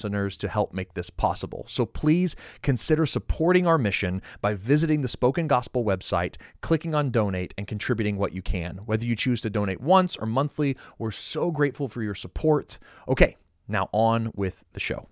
to 0.00 0.48
help 0.48 0.72
make 0.72 0.94
this 0.94 1.10
possible. 1.10 1.64
So 1.68 1.84
please 1.84 2.36
consider 2.62 3.06
supporting 3.06 3.66
our 3.66 3.78
mission 3.78 4.22
by 4.40 4.54
visiting 4.54 5.02
the 5.02 5.08
Spoken 5.08 5.46
Gospel 5.46 5.84
website, 5.84 6.36
clicking 6.60 6.94
on 6.94 7.10
donate, 7.10 7.54
and 7.58 7.66
contributing 7.66 8.16
what 8.16 8.32
you 8.32 8.42
can. 8.42 8.78
Whether 8.86 9.04
you 9.04 9.16
choose 9.16 9.40
to 9.42 9.50
donate 9.50 9.80
once 9.80 10.16
or 10.16 10.26
monthly, 10.26 10.76
we're 10.98 11.10
so 11.10 11.50
grateful 11.50 11.88
for 11.88 12.02
your 12.02 12.14
support. 12.14 12.78
Okay, 13.08 13.36
now 13.68 13.88
on 13.92 14.32
with 14.34 14.64
the 14.72 14.80
show. 14.80 15.08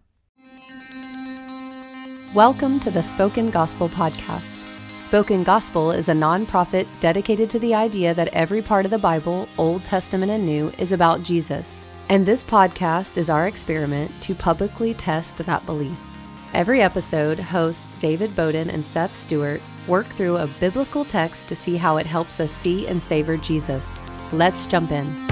Welcome 2.35 2.79
to 2.81 2.91
the 2.91 3.03
Spoken 3.03 3.51
Gospel 3.51 3.89
Podcast. 3.89 4.65
Spoken 5.01 5.43
Gospel 5.43 5.91
is 5.91 6.11
a 6.11 6.13
nonprofit 6.13 6.87
dedicated 7.01 7.49
to 7.49 7.59
the 7.59 7.75
idea 7.75 8.13
that 8.13 8.29
every 8.29 8.61
part 8.61 8.85
of 8.85 8.91
the 8.91 8.99
Bible, 8.99 9.49
Old 9.57 9.83
Testament 9.83 10.31
and 10.31 10.45
New, 10.45 10.71
is 10.77 10.93
about 10.93 11.23
Jesus. 11.23 11.87
And 12.11 12.25
this 12.25 12.43
podcast 12.43 13.19
is 13.19 13.29
our 13.29 13.47
experiment 13.47 14.11
to 14.23 14.35
publicly 14.35 14.95
test 14.95 15.37
that 15.37 15.67
belief. 15.67 15.97
Every 16.55 16.81
episode, 16.81 17.39
hosts 17.39 17.97
David 17.97 18.35
Bowden 18.35 18.71
and 18.71 18.85
Seth 18.85 19.15
Stewart 19.15 19.61
work 19.87 20.07
through 20.07 20.39
a 20.39 20.47
biblical 20.47 21.05
text 21.05 21.49
to 21.49 21.57
see 21.57 21.77
how 21.77 21.99
it 21.99 22.07
helps 22.07 22.41
us 22.41 22.51
see 22.51 22.87
and 22.87 23.03
savor 23.03 23.37
Jesus. 23.37 24.01
Let's 24.33 24.67
jump 24.67 24.91
in. 24.91 25.29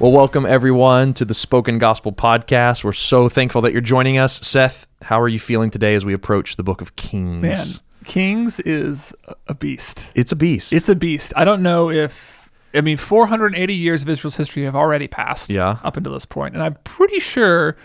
Well, 0.00 0.12
welcome 0.12 0.46
everyone 0.46 1.12
to 1.14 1.24
the 1.24 1.34
Spoken 1.34 1.78
Gospel 1.78 2.12
Podcast. 2.12 2.84
We're 2.84 2.92
so 2.92 3.28
thankful 3.28 3.62
that 3.62 3.72
you're 3.72 3.80
joining 3.80 4.16
us. 4.16 4.34
Seth, 4.46 4.86
how 5.02 5.20
are 5.20 5.26
you 5.26 5.40
feeling 5.40 5.70
today 5.70 5.96
as 5.96 6.04
we 6.04 6.12
approach 6.14 6.54
the 6.54 6.62
book 6.62 6.80
of 6.80 6.94
Kings? 6.94 7.42
Man, 7.42 7.66
Kings 8.04 8.60
is 8.60 9.12
a 9.48 9.54
beast. 9.54 10.06
It's 10.14 10.30
a 10.30 10.36
beast. 10.36 10.72
It's 10.72 10.88
a 10.88 10.94
beast. 10.94 11.32
I 11.34 11.44
don't 11.44 11.62
know 11.64 11.90
if 11.90 12.48
I 12.72 12.80
mean 12.80 12.96
480 12.96 13.74
years 13.74 14.02
of 14.02 14.08
Israel's 14.08 14.36
history 14.36 14.64
have 14.66 14.76
already 14.76 15.08
passed 15.08 15.50
Yeah. 15.50 15.78
up 15.82 15.96
until 15.96 16.12
this 16.12 16.26
point, 16.26 16.54
and 16.54 16.62
I'm 16.62 16.76
pretty 16.84 17.18
sure 17.18 17.76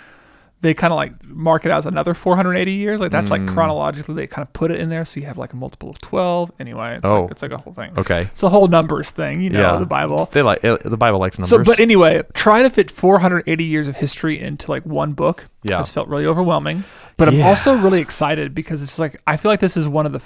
they 0.64 0.74
kind 0.74 0.92
of 0.92 0.98
like 0.98 1.24
mark 1.26 1.66
it 1.66 1.72
as 1.72 1.86
another 1.86 2.14
480 2.16 2.72
years. 2.72 3.00
Like 3.00 3.12
that's 3.12 3.28
Mm. 3.28 3.32
like 3.32 3.48
chronologically 3.48 4.16
they 4.16 4.26
kind 4.28 4.48
of 4.48 4.52
put 4.54 4.72
it 4.72 4.80
in 4.80 4.90
there, 4.90 5.06
so 5.06 5.20
you 5.20 5.26
have 5.28 5.38
like 5.38 5.54
a 5.54 5.56
multiple 5.56 5.90
of 5.92 6.00
12. 6.02 6.52
Anyway, 6.60 6.96
it's 6.96 7.06
Oh. 7.06 7.24
like 7.24 7.32
it's 7.32 7.42
like 7.44 7.52
a 7.52 7.58
whole 7.58 7.74
thing. 7.74 7.92
okay. 7.98 8.22
It's 8.32 8.42
a 8.42 8.50
whole 8.50 8.68
numbers 8.68 9.12
thing, 9.12 9.42
you 9.42 9.50
know, 9.52 9.60
Yeah. 9.74 9.78
the 9.78 9.86
Bible. 9.86 10.30
They 10.32 10.42
like 10.42 10.62
the 10.62 10.98
Bible 10.98 11.20
likes 11.20 11.38
numbers. 11.38 11.50
So, 11.52 11.64
but 11.64 11.80
anyway, 11.80 12.24
try 12.34 12.64
to 12.64 12.70
fit 12.70 12.90
480 12.90 13.64
years 13.64 13.88
of 13.88 13.98
history 13.98 14.40
into 14.40 14.72
like 14.72 14.86
one 14.86 15.14
book. 15.14 15.46
Yeah. 15.66 15.78
has 15.78 15.92
felt 15.92 16.10
really 16.10 16.26
overwhelming. 16.26 16.84
But 17.16 17.30
I'm 17.30 17.42
also 17.44 17.76
really 17.76 18.02
excited 18.02 18.54
because 18.56 18.82
it's 18.84 18.98
like 19.00 19.22
I 19.28 19.38
feel 19.38 19.52
like 19.52 19.60
this 19.62 19.78
is 19.78 19.88
one 19.88 20.06
of 20.06 20.12
the. 20.12 20.22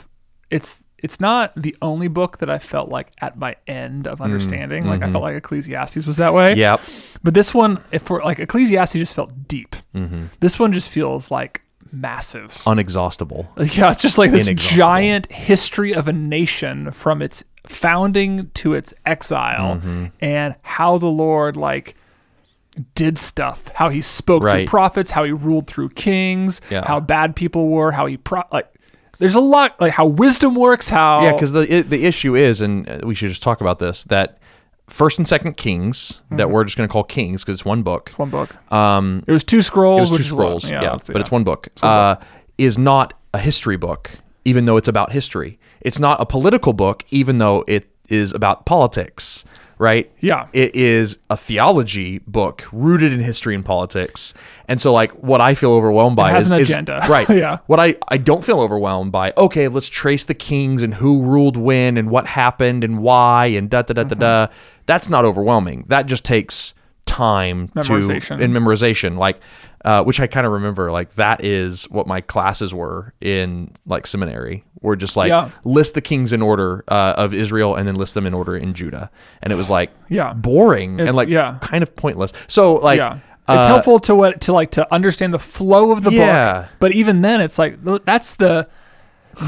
It's 0.49 0.83
it's 1.03 1.19
not 1.19 1.53
the 1.55 1.75
only 1.81 2.07
book 2.07 2.39
that 2.39 2.49
I 2.49 2.57
felt 2.59 2.89
like 2.89 3.11
at 3.21 3.37
my 3.37 3.55
end 3.67 4.07
of 4.07 4.19
understanding. 4.21 4.85
Like 4.87 5.03
I 5.03 5.11
felt 5.11 5.23
like 5.23 5.35
Ecclesiastes 5.35 6.05
was 6.07 6.17
that 6.17 6.33
way. 6.33 6.53
Mm, 6.55 6.57
Yep. 6.57 6.81
But 7.23 7.33
this 7.35 7.53
one, 7.53 7.83
if 7.91 8.01
for 8.03 8.21
like 8.23 8.39
Ecclesiastes, 8.39 8.93
just 8.93 9.13
felt 9.13 9.47
deep. 9.47 9.75
Mm-hmm. 9.93 10.25
This 10.39 10.57
one 10.57 10.73
just 10.73 10.89
feels 10.89 11.29
like 11.29 11.61
massive. 11.91 12.51
Unexhaustible. 12.65 13.47
Yeah, 13.77 13.91
it's 13.91 14.01
just 14.01 14.17
like 14.17 14.31
this 14.31 14.47
giant 14.55 15.31
history 15.31 15.93
of 15.93 16.07
a 16.07 16.13
nation 16.13 16.91
from 16.91 17.21
its 17.21 17.43
founding 17.67 18.49
to 18.55 18.73
its 18.73 18.93
exile 19.05 19.75
Mm-hmm. 19.75 20.05
and 20.21 20.55
how 20.63 20.97
the 20.97 21.07
Lord 21.07 21.55
like 21.57 21.95
did 22.95 23.17
stuff, 23.17 23.67
how 23.73 23.89
he 23.89 24.01
spoke 24.01 24.43
Right. 24.43 24.59
through 24.59 24.65
prophets, 24.67 25.11
how 25.11 25.23
he 25.23 25.31
ruled 25.31 25.67
through 25.67 25.89
kings, 25.89 26.61
Yeah. 26.69 26.85
how 26.87 26.99
bad 26.99 27.35
people 27.35 27.69
were, 27.69 27.91
how 27.91 28.05
he 28.05 28.17
pro- 28.17 28.43
like 28.51 28.67
there's 29.19 29.35
a 29.35 29.39
lot 29.39 29.79
like 29.81 29.93
how 29.93 30.05
wisdom 30.05 30.55
works, 30.55 30.89
how 30.89 31.21
Yeah, 31.23 31.33
because 31.33 31.51
the 31.51 31.81
the 31.81 32.05
issue 32.05 32.35
is, 32.35 32.61
and 32.61 32.89
uh, 32.89 32.99
we 33.03 33.15
should 33.15 33.29
just 33.29 33.43
talk 33.43 33.61
about 33.61 33.79
this 33.79 34.03
that 34.05 34.37
First 34.89 35.17
and 35.17 35.27
Second 35.27 35.57
Kings 35.57 36.21
that 36.31 36.49
we're 36.49 36.63
just 36.63 36.77
going 36.77 36.87
to 36.87 36.91
call 36.93 37.03
Kings 37.03 37.43
because 37.43 37.55
it's 37.55 37.65
one 37.65 37.83
book. 37.83 38.09
one 38.17 38.29
book. 38.29 38.55
Um, 38.71 39.23
It 39.27 39.31
was 39.33 39.43
two 39.43 39.61
scrolls. 39.61 39.97
it 39.97 40.01
was 40.01 40.09
two 40.09 40.13
which 40.13 40.21
is 40.27 40.33
what- 40.33 40.43
scrolls, 40.61 40.71
yeah, 40.71 40.81
that's- 40.81 41.07
but 41.07 41.17
it's 41.21 41.31
one 41.31 41.43
book. 41.43 41.67
Uh, 41.81 42.15
is 42.57 42.77
not 42.77 43.13
a 43.33 43.37
history 43.39 43.75
book, 43.77 44.11
even 44.45 44.65
though 44.65 44.77
it's 44.77 44.87
about 44.87 45.11
history. 45.11 45.59
It's 45.81 45.99
not 45.99 46.19
a 46.21 46.25
political 46.25 46.73
book, 46.73 47.03
even 47.11 47.37
though 47.37 47.63
it 47.67 47.89
is 48.09 48.33
about 48.33 48.65
politics. 48.65 49.43
Right? 49.79 50.11
Yeah. 50.19 50.47
It 50.53 50.75
is 50.75 51.17
a 51.29 51.37
theology 51.37 52.19
book 52.19 52.65
rooted 52.71 53.13
in 53.13 53.19
history 53.19 53.53
and 53.53 53.63
politics. 53.63 54.33
And 54.67 54.81
so, 54.81 54.91
like, 54.91 55.11
what 55.11 55.39
I 55.39 55.53
feel 55.53 55.71
overwhelmed 55.71 56.15
by 56.15 56.31
has 56.31 56.45
is, 56.45 56.51
an 56.51 56.59
is- 56.59 56.69
agenda. 56.69 57.05
right? 57.09 57.29
Yeah. 57.29 57.59
What 57.67 57.79
I 57.79 57.95
I 58.07 58.17
don't 58.17 58.43
feel 58.43 58.59
overwhelmed 58.59 59.11
by. 59.11 59.33
Okay, 59.37 59.67
let's 59.67 59.87
trace 59.89 60.25
the 60.25 60.33
kings 60.33 60.81
and 60.83 60.95
who 60.95 61.21
ruled 61.21 61.57
when 61.57 61.97
and 61.97 62.09
what 62.09 62.25
happened 62.27 62.83
and 62.83 62.99
why 62.99 63.47
and 63.47 63.69
da 63.69 63.83
da 63.83 63.93
da 63.93 64.03
da 64.03 64.15
da. 64.15 64.45
Mm-hmm. 64.47 64.53
That's 64.87 65.09
not 65.09 65.25
overwhelming. 65.25 65.85
That 65.87 66.07
just 66.07 66.25
takes 66.25 66.73
time 67.05 67.69
Memorization. 67.69 68.37
to 68.37 68.43
in 68.43 68.51
memorization 68.51 69.17
like 69.17 69.39
uh, 69.85 70.03
which 70.03 70.19
i 70.19 70.27
kind 70.27 70.45
of 70.45 70.53
remember 70.53 70.91
like 70.91 71.13
that 71.15 71.43
is 71.43 71.85
what 71.89 72.07
my 72.07 72.21
classes 72.21 72.73
were 72.73 73.13
in 73.21 73.71
like 73.85 74.05
seminary 74.07 74.63
were 74.81 74.95
just 74.95 75.17
like 75.17 75.29
Yeah. 75.29 75.49
list 75.63 75.93
the 75.93 76.01
kings 76.01 76.31
in 76.33 76.41
order 76.41 76.83
uh, 76.87 77.13
of 77.17 77.33
israel 77.33 77.75
and 77.75 77.87
then 77.87 77.95
list 77.95 78.13
them 78.13 78.25
in 78.25 78.33
order 78.33 78.55
in 78.57 78.73
judah 78.73 79.09
and 79.41 79.51
it 79.53 79.55
was 79.55 79.69
like 79.69 79.91
Yeah. 80.09 80.33
boring 80.33 80.95
It's- 80.95 81.07
and 81.07 81.15
like 81.17 81.29
yeah. 81.29 81.57
kind 81.61 81.83
of 81.83 81.95
pointless 81.95 82.31
so 82.47 82.75
like 82.75 82.97
yeah. 82.97 83.19
It's 83.49 83.61
uh, 83.63 83.67
helpful 83.67 83.99
to 84.01 84.13
what 84.13 84.41
to 84.41 84.51
like 84.51 84.71
to 84.71 84.93
understand 84.93 85.33
the 85.33 85.39
flow 85.39 85.93
of 85.93 86.03
the 86.03 86.11
Yeah. 86.11 86.61
book. 86.63 86.69
But 86.79 86.91
even 86.91 87.21
then 87.21 87.39
it's 87.39 87.57
like 87.57 87.77
that's 88.03 88.35
the 88.35 88.67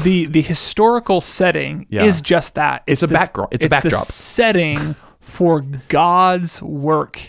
the 0.02 0.24
the 0.24 0.40
historical 0.40 1.20
setting 1.20 1.84
Yeah. 1.90 2.04
is 2.04 2.22
just 2.22 2.54
that. 2.54 2.82
It's 2.86 3.02
a 3.02 3.06
the- 3.06 3.12
background- 3.12 3.48
it's 3.52 3.62
a 3.66 3.68
the 3.68 3.70
backdrop. 3.70 4.04
setting 4.04 4.94
for 5.20 5.60
God's 5.88 6.62
work 6.62 7.28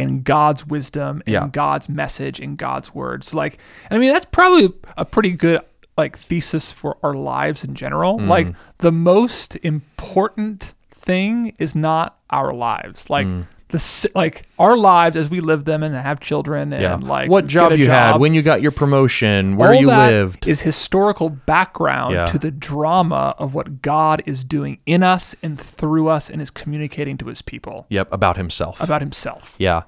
and 0.00 0.24
God's 0.24 0.66
wisdom 0.66 1.22
and 1.26 1.32
Yeah. 1.32 1.48
God's 1.52 1.88
message 1.88 2.40
and 2.40 2.56
God's 2.56 2.94
words. 2.94 3.34
Like 3.34 3.58
and 3.88 3.96
I 3.96 4.00
mean 4.00 4.12
that's 4.12 4.24
probably 4.24 4.72
a 4.96 5.04
pretty 5.04 5.30
good 5.32 5.60
like 5.96 6.16
thesis 6.16 6.72
for 6.72 6.96
our 7.02 7.14
lives 7.14 7.62
in 7.64 7.74
general. 7.74 8.18
Mm. 8.18 8.28
Like 8.28 8.54
the 8.78 8.92
most 8.92 9.56
important 9.62 10.74
thing 10.88 11.54
is 11.58 11.74
not 11.74 12.18
our 12.30 12.52
lives. 12.52 13.10
Like 13.10 13.26
Mm. 13.26 13.46
The 13.70 14.10
like 14.14 14.42
our 14.58 14.76
lives 14.76 15.16
as 15.16 15.30
we 15.30 15.40
live 15.40 15.64
them 15.64 15.82
and 15.82 15.94
have 15.94 16.20
children 16.20 16.72
and 16.72 16.82
yeah 16.82 16.94
like 16.96 17.30
what 17.30 17.46
job 17.46 17.72
a 17.72 17.78
you 17.78 17.86
had 17.88 18.16
when 18.18 18.34
you 18.34 18.42
got 18.42 18.60
your 18.62 18.72
promotion 18.72 19.56
where 19.56 19.70
All 19.74 19.80
you 19.80 19.86
that 19.88 20.10
lived. 20.10 20.46
is 20.46 20.60
historical 20.60 21.28
background 21.30 22.14
Yeah. 22.14 22.26
to 22.26 22.38
the 22.38 22.50
drama 22.50 23.34
of 23.38 23.54
what 23.54 23.82
God 23.82 24.22
is 24.26 24.44
doing 24.44 24.78
in 24.86 25.02
us 25.02 25.34
and 25.42 25.60
through 25.60 26.08
us 26.08 26.28
and 26.30 26.40
is 26.42 26.50
communicating 26.50 27.16
to 27.18 27.26
his 27.26 27.42
people. 27.42 27.86
Yep 27.90 28.08
about 28.12 28.36
himself. 28.36 28.80
About 28.80 29.00
himself. 29.00 29.54
yeah. 29.58 29.82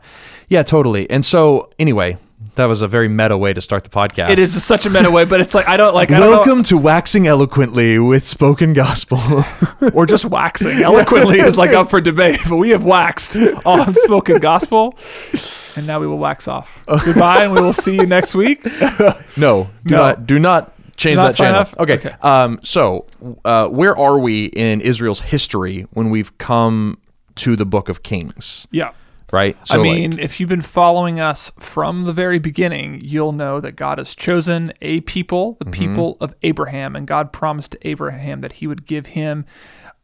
Yeah 0.48 0.62
totally. 0.62 1.08
And 1.10 1.24
so 1.24 1.70
anyway 1.78 2.18
that 2.54 2.66
was 2.66 2.82
a 2.82 2.88
very 2.88 3.08
meta 3.08 3.36
way 3.36 3.52
to 3.52 3.60
start 3.60 3.84
the 3.84 3.90
podcast 3.90 4.30
It 4.30 4.38
is 4.38 4.62
such 4.62 4.84
a 4.86 4.90
meta 4.90 5.10
way, 5.10 5.24
but 5.24 5.40
it's 5.40 5.54
like 5.54 5.68
I 5.68 5.76
don't 5.76 5.94
like 5.94 6.10
I 6.10 6.18
don't 6.20 6.30
know- 6.30 6.36
Welcome 6.38 6.62
to 6.64 6.78
Waxing 6.78 7.26
Eloquently 7.26 7.98
with 7.98 8.24
Spoken 8.26 8.72
Gospel. 8.72 9.20
or 9.94 10.06
just 10.06 10.24
waxing 10.24 10.82
eloquently 10.82 11.40
is 11.40 11.56
like 11.56 11.70
up 11.72 11.90
for 11.90 12.00
debate, 12.00 12.38
but 12.48 12.56
we 12.56 12.70
have 12.70 12.84
waxed 12.84 13.36
on 13.66 13.94
spoken 13.94 14.38
gospel, 14.38 14.94
and 15.76 15.86
now 15.86 15.98
we 15.98 16.06
will 16.06 16.18
wax 16.18 16.46
off. 16.46 16.84
Goodbye, 17.04 17.44
and 17.44 17.54
we 17.54 17.60
will 17.60 17.72
see 17.72 17.94
you 17.96 18.06
next 18.06 18.34
week. 18.34 18.64
no, 19.36 19.68
do 19.84 19.94
No. 19.94 19.96
not 19.98 20.26
do 20.26 20.38
not 20.38 20.72
change 20.96 21.16
Do 21.16 21.22
not 21.22 21.28
that 21.32 21.36
channel. 21.36 21.60
up? 21.60 21.80
Okay. 21.80 21.94
Okay. 21.94 22.14
Um 22.22 22.60
so 22.62 23.06
uh 23.44 23.66
where 23.68 23.96
are 23.96 24.18
we 24.18 24.44
in 24.46 24.80
Israel's 24.80 25.22
history 25.22 25.86
when 25.92 26.10
we've 26.10 26.36
come 26.38 26.98
to 27.36 27.56
the 27.56 27.64
book 27.64 27.88
of 27.88 28.02
Kings, 28.02 28.66
Yeah. 28.70 28.90
Right? 29.32 29.56
I 29.70 29.76
like- 29.76 29.82
mean, 29.82 30.18
if 30.20 30.38
you've 30.38 30.48
been 30.48 30.62
following 30.62 31.18
us 31.18 31.50
from 31.58 32.04
the 32.04 32.12
very 32.12 32.38
beginning, 32.38 33.00
you'll 33.02 33.32
know 33.32 33.60
that 33.60 33.72
God 33.72 33.98
has 33.98 34.14
chosen 34.14 34.72
a 34.80 35.00
people, 35.00 35.54
Mm-hmm. 35.54 35.70
the 35.70 35.76
people 35.76 36.16
of 36.20 36.34
Abraham, 36.42 36.94
and 36.94 37.06
God 37.06 37.32
promised 37.32 37.72
to 37.72 37.88
Abraham 37.88 38.40
that 38.42 38.52
he 38.54 38.66
would 38.68 38.86
give 38.86 39.06
him 39.06 39.44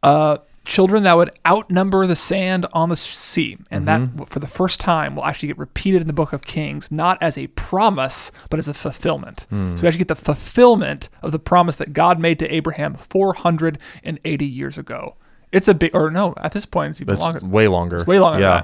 a 0.03 0.39
children 0.65 1.01
that 1.03 1.13
would 1.17 1.31
outnumber 1.47 2.05
the 2.05 2.15
sand 2.15 2.65
on 2.73 2.89
the 2.89 2.95
sea. 2.95 3.57
And 3.71 3.87
Mm-hmm. 3.87 4.17
that, 4.17 4.29
for 4.29 4.39
the 4.39 4.47
first 4.47 4.79
time, 4.79 5.15
will 5.15 5.25
actually 5.25 5.47
get 5.47 5.57
repeated 5.57 6.01
in 6.01 6.07
the 6.07 6.13
book 6.13 6.31
of 6.33 6.41
Kings, 6.43 6.91
not 6.91 7.17
as 7.21 7.37
a 7.37 7.47
promise, 7.47 8.31
but 8.49 8.59
as 8.59 8.67
a 8.67 8.73
fulfillment. 8.73 9.45
Hmm. 9.49 9.75
So 9.75 9.81
we 9.81 9.87
actually 9.87 9.99
get 9.99 10.09
the 10.09 10.15
fulfillment 10.15 11.09
of 11.23 11.31
the 11.31 11.39
promise 11.39 11.75
that 11.77 11.93
God 11.93 12.19
made 12.19 12.37
to 12.39 12.53
Abraham 12.53 12.95
480 12.95 14.45
years 14.45 14.77
ago. 14.77 15.15
It's 15.51 15.67
a 15.67 15.73
big, 15.73 15.95
or 15.95 16.11
no, 16.11 16.33
at 16.37 16.51
this 16.51 16.65
point, 16.67 16.91
it's 16.91 17.01
even 17.01 17.15
It's 17.15 17.23
longer. 17.23 17.39
way 17.45 17.67
longer. 17.67 17.95
It's 17.95 18.05
way 18.07 18.19
longer 18.19 18.41
Yeah. 18.41 18.63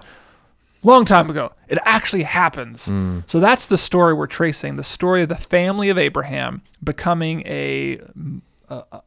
Long 0.85 1.03
time 1.05 1.29
ago. 1.29 1.51
It 1.67 1.79
actually 1.83 2.23
happens. 2.23 2.85
Hmm. 2.85 3.19
So 3.25 3.39
that's 3.39 3.67
the 3.67 3.77
story 3.77 4.13
we're 4.13 4.27
tracing 4.27 4.75
the 4.75 4.83
story 4.83 5.23
of 5.23 5.29
the 5.29 5.35
family 5.35 5.89
of 5.89 5.97
Abraham 5.97 6.61
becoming 6.83 7.41
a 7.47 7.99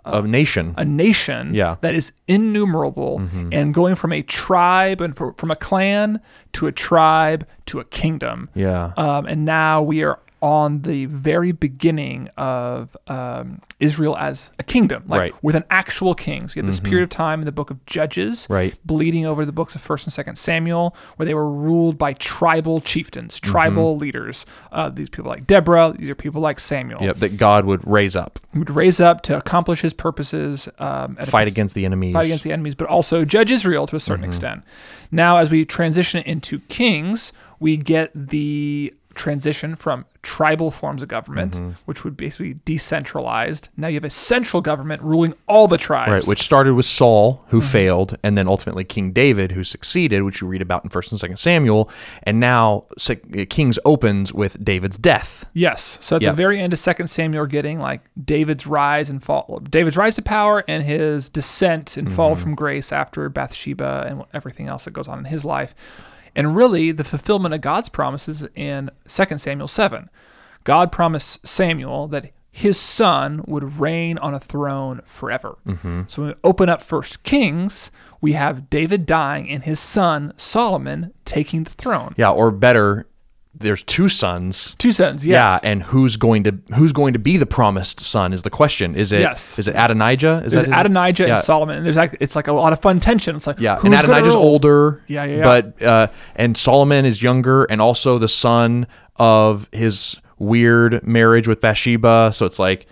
A 0.05 0.23
nation. 0.23 0.75
a 0.77 0.85
nation 0.85 1.53
Yeah. 1.55 1.73
Mm-hmm. 1.73 1.81
that 1.83 1.95
is 1.95 2.13
innumerable 2.29 3.21
and 3.53 3.75
going 3.75 3.95
from 3.97 4.13
a 4.13 4.23
tribe 4.23 5.01
and 5.01 5.17
fr- 5.17 5.31
from 5.37 5.51
a 5.51 5.57
clan 5.57 6.21
to 6.55 6.67
a 6.69 6.73
tribe 6.73 7.47
to 7.67 7.81
a 7.81 7.85
kingdom. 7.85 8.49
Yeah. 8.55 8.93
Um, 8.97 9.27
and 9.27 9.45
now 9.45 9.83
we 9.83 10.03
are 10.05 10.19
on 10.41 10.83
the 10.83 11.07
very 11.07 11.51
beginning 11.53 12.29
of 12.37 12.97
um, 13.09 13.61
Israel 13.81 14.17
as 14.17 14.53
a 14.59 14.63
kingdom, 14.63 15.03
like 15.09 15.19
Right. 15.19 15.33
Mm-hmm. 15.33 15.47
with 15.47 15.57
an 15.57 15.65
actual 15.71 16.15
king. 16.15 16.47
So 16.49 16.55
you 16.57 16.63
have 16.63 16.67
this 16.71 16.79
period 16.81 17.03
of 17.03 17.11
time 17.11 17.41
in 17.41 17.47
the 17.47 17.53
book 17.53 17.71
of 17.71 17.85
Judges, 17.87 18.47
Right. 18.49 18.75
bleeding 18.85 19.27
over 19.27 19.45
the 19.45 19.53
books 19.53 19.75
of 19.75 19.81
First 19.81 20.07
and 20.07 20.13
Second 20.13 20.37
Samuel, 20.39 20.95
where 21.17 21.27
they 21.27 21.35
were 21.35 21.51
ruled 21.51 21.99
by 21.99 22.13
tribal 22.13 22.81
chieftains, 22.81 23.41
Mm-hmm. 23.41 23.51
tribal 23.51 23.97
leaders. 23.97 24.47
Uh, 24.71 24.89
these 24.89 25.09
people 25.11 25.31
like 25.31 25.47
Deborah, 25.47 25.95
these 25.99 26.09
are 26.09 26.15
people 26.15 26.41
like 26.41 26.61
Samuel, 26.61 27.03
Yep. 27.03 27.17
That 27.17 27.37
God 27.37 27.65
would 27.65 27.85
raise 27.87 28.15
up, 28.15 28.39
who 28.53 28.61
would 28.61 28.71
raise 28.71 29.01
up 29.01 29.23
to 29.23 29.37
accomplish 29.37 29.81
his 29.81 29.93
purposes, 29.93 30.69
um, 30.79 31.17
fight 31.17 31.49
against 31.49 31.75
the 31.75 31.85
enemies. 31.85 32.15
fight 32.15 32.27
against 32.27 32.45
the 32.45 32.53
enemies, 32.53 32.75
but 32.75 32.87
also 32.89 33.25
judge 33.25 33.51
Israel 33.51 33.87
to 33.87 33.97
a 33.97 34.01
certain 34.01 34.25
extent. 34.25 34.63
Now, 35.11 35.39
as 35.39 35.51
we 35.51 35.65
transition 35.65 36.23
into 36.25 36.61
kings, 36.69 37.33
we 37.59 37.77
get 37.77 38.11
the 38.15 38.95
transition 39.15 39.75
from 39.75 40.05
tribal 40.37 40.71
forms 40.71 41.03
of 41.03 41.09
government, 41.09 41.57
which 41.87 42.05
would 42.05 42.17
basically 42.17 42.53
be 42.53 42.61
decentralized. 42.67 43.69
Now 43.77 43.89
you 43.89 43.95
have 43.95 44.05
a 44.05 44.11
central 44.11 44.61
government 44.61 45.01
ruling 45.03 45.33
all 45.47 45.67
the 45.69 45.79
tribes. 45.79 46.11
Right, 46.11 46.27
which 46.27 46.43
started 46.43 46.75
with 46.75 46.87
Saul, 46.87 47.43
who 47.49 47.59
Mm-hmm. 47.61 47.69
failed, 47.69 48.19
and 48.23 48.37
then 48.37 48.47
ultimately 48.47 48.85
King 48.85 49.13
David, 49.13 49.53
who 49.53 49.65
succeeded, 49.65 50.23
which 50.23 50.41
you 50.41 50.47
read 50.47 50.63
about 50.63 50.85
in 50.85 50.91
First 50.91 51.11
and 51.13 51.19
Second 51.21 51.39
Samuel, 51.39 51.91
and 52.25 52.39
now 52.39 52.85
uh, 53.09 53.15
Kings 53.49 53.79
opens 53.85 54.33
with 54.33 54.63
David's 54.65 54.97
death. 54.99 55.45
Yes. 55.55 55.99
So 56.03 56.17
at 56.17 56.23
Yeah. 56.23 56.31
the 56.31 56.37
very 56.37 56.61
end 56.61 56.73
of 56.73 56.79
Second 56.79 57.09
Samuel, 57.09 57.43
we're 57.43 57.47
getting 57.47 57.79
like 57.81 58.03
David's 58.23 58.67
rise 58.67 59.09
and 59.11 59.23
fall, 59.23 59.61
David's 59.71 59.97
rise 59.97 60.15
to 60.17 60.23
power, 60.23 60.63
and 60.69 60.83
his 60.85 61.29
descent 61.31 61.97
and 61.97 62.13
fall 62.13 62.33
Mm-hmm. 62.33 62.43
from 62.43 62.55
grace 62.55 62.93
after 62.93 63.29
Bathsheba 63.29 64.07
and 64.09 64.25
everything 64.35 64.69
else 64.69 64.85
that 64.85 64.93
goes 64.93 65.09
on 65.09 65.19
in 65.21 65.25
his 65.25 65.45
life, 65.45 65.75
and 66.39 66.55
really 66.55 66.93
the 66.93 67.03
fulfillment 67.03 67.53
of 67.53 67.61
God's 67.61 67.89
promises 67.89 68.47
in 68.55 68.91
Second 69.07 69.41
Samuel 69.41 69.67
seven. 69.67 70.09
God 70.63 70.93
promised 70.93 71.45
Samuel 71.45 72.07
that 72.09 72.31
his 72.49 72.79
son 72.79 73.45
would 73.49 73.81
reign 73.81 74.19
on 74.19 74.35
a 74.35 74.41
throne 74.41 75.03
forever. 75.05 75.59
Mm-hmm. 75.67 76.03
So 76.07 76.23
when 76.23 76.31
we 76.31 76.37
open 76.45 76.69
up 76.69 76.81
First 76.81 77.25
Kings, 77.25 77.91
we 78.21 78.35
have 78.35 78.71
David 78.71 79.05
dying 79.05 79.51
and 79.51 79.65
his 79.65 79.81
son 79.81 80.33
Solomon 80.37 81.13
taking 81.25 81.65
the 81.65 81.71
throne. 81.71 82.15
Yeah, 82.17 82.31
or 82.31 82.53
better, 82.53 83.09
there's 83.59 83.83
two 83.83 84.09
sons. 84.09 84.75
Two 84.79 84.93
sons, 84.93 85.27
yes. 85.27 85.35
Yeah, 85.63 85.69
and 85.69 85.83
who's 85.83 86.17
going 86.17 86.45
to 86.45 86.59
who's 86.75 86.93
going 86.93 87.13
to 87.13 87.19
be 87.19 87.37
the 87.37 87.47
promised 87.47 88.01
son 88.01 88.33
is 88.33 88.43
the 88.43 88.51
question. 88.51 88.95
Is 88.95 89.13
it 89.13 89.21
Yes. 89.21 89.59
is 89.59 89.69
it 89.69 89.73
Adonijah? 89.77 90.43
Is 90.45 90.53
There's 90.53 90.67
that 90.67 90.81
Adonijah 90.87 91.27
yeah. 91.27 91.35
and 91.37 91.45
Solomon, 91.45 91.77
and 91.79 91.87
there's 91.87 91.97
like 91.97 92.17
it's 92.21 92.37
like 92.37 92.49
a 92.49 92.53
lot 92.53 92.73
of 92.73 92.81
fun 92.81 93.01
tension. 93.01 93.37
It's 93.37 93.47
like 93.47 93.61
Yeah, 93.61 93.77
who's 93.77 93.93
and 93.93 93.95
Adonijah's 93.95 94.35
older. 94.35 95.03
Yeah, 95.07 95.25
yeah, 95.25 95.37
yeah. 95.37 95.43
But 95.45 95.83
uh, 95.83 96.07
and 96.37 96.57
Solomon 96.57 97.05
is 97.05 97.23
younger, 97.23 97.65
and 97.65 97.81
also 97.81 98.19
the 98.19 98.29
son 98.29 98.87
of 99.17 99.69
his 99.73 100.17
weird 100.39 101.07
marriage 101.07 101.49
with 101.49 101.61
Bathsheba. 101.61 102.31
So 102.33 102.47
it's 102.47 102.59
like, 102.61 102.87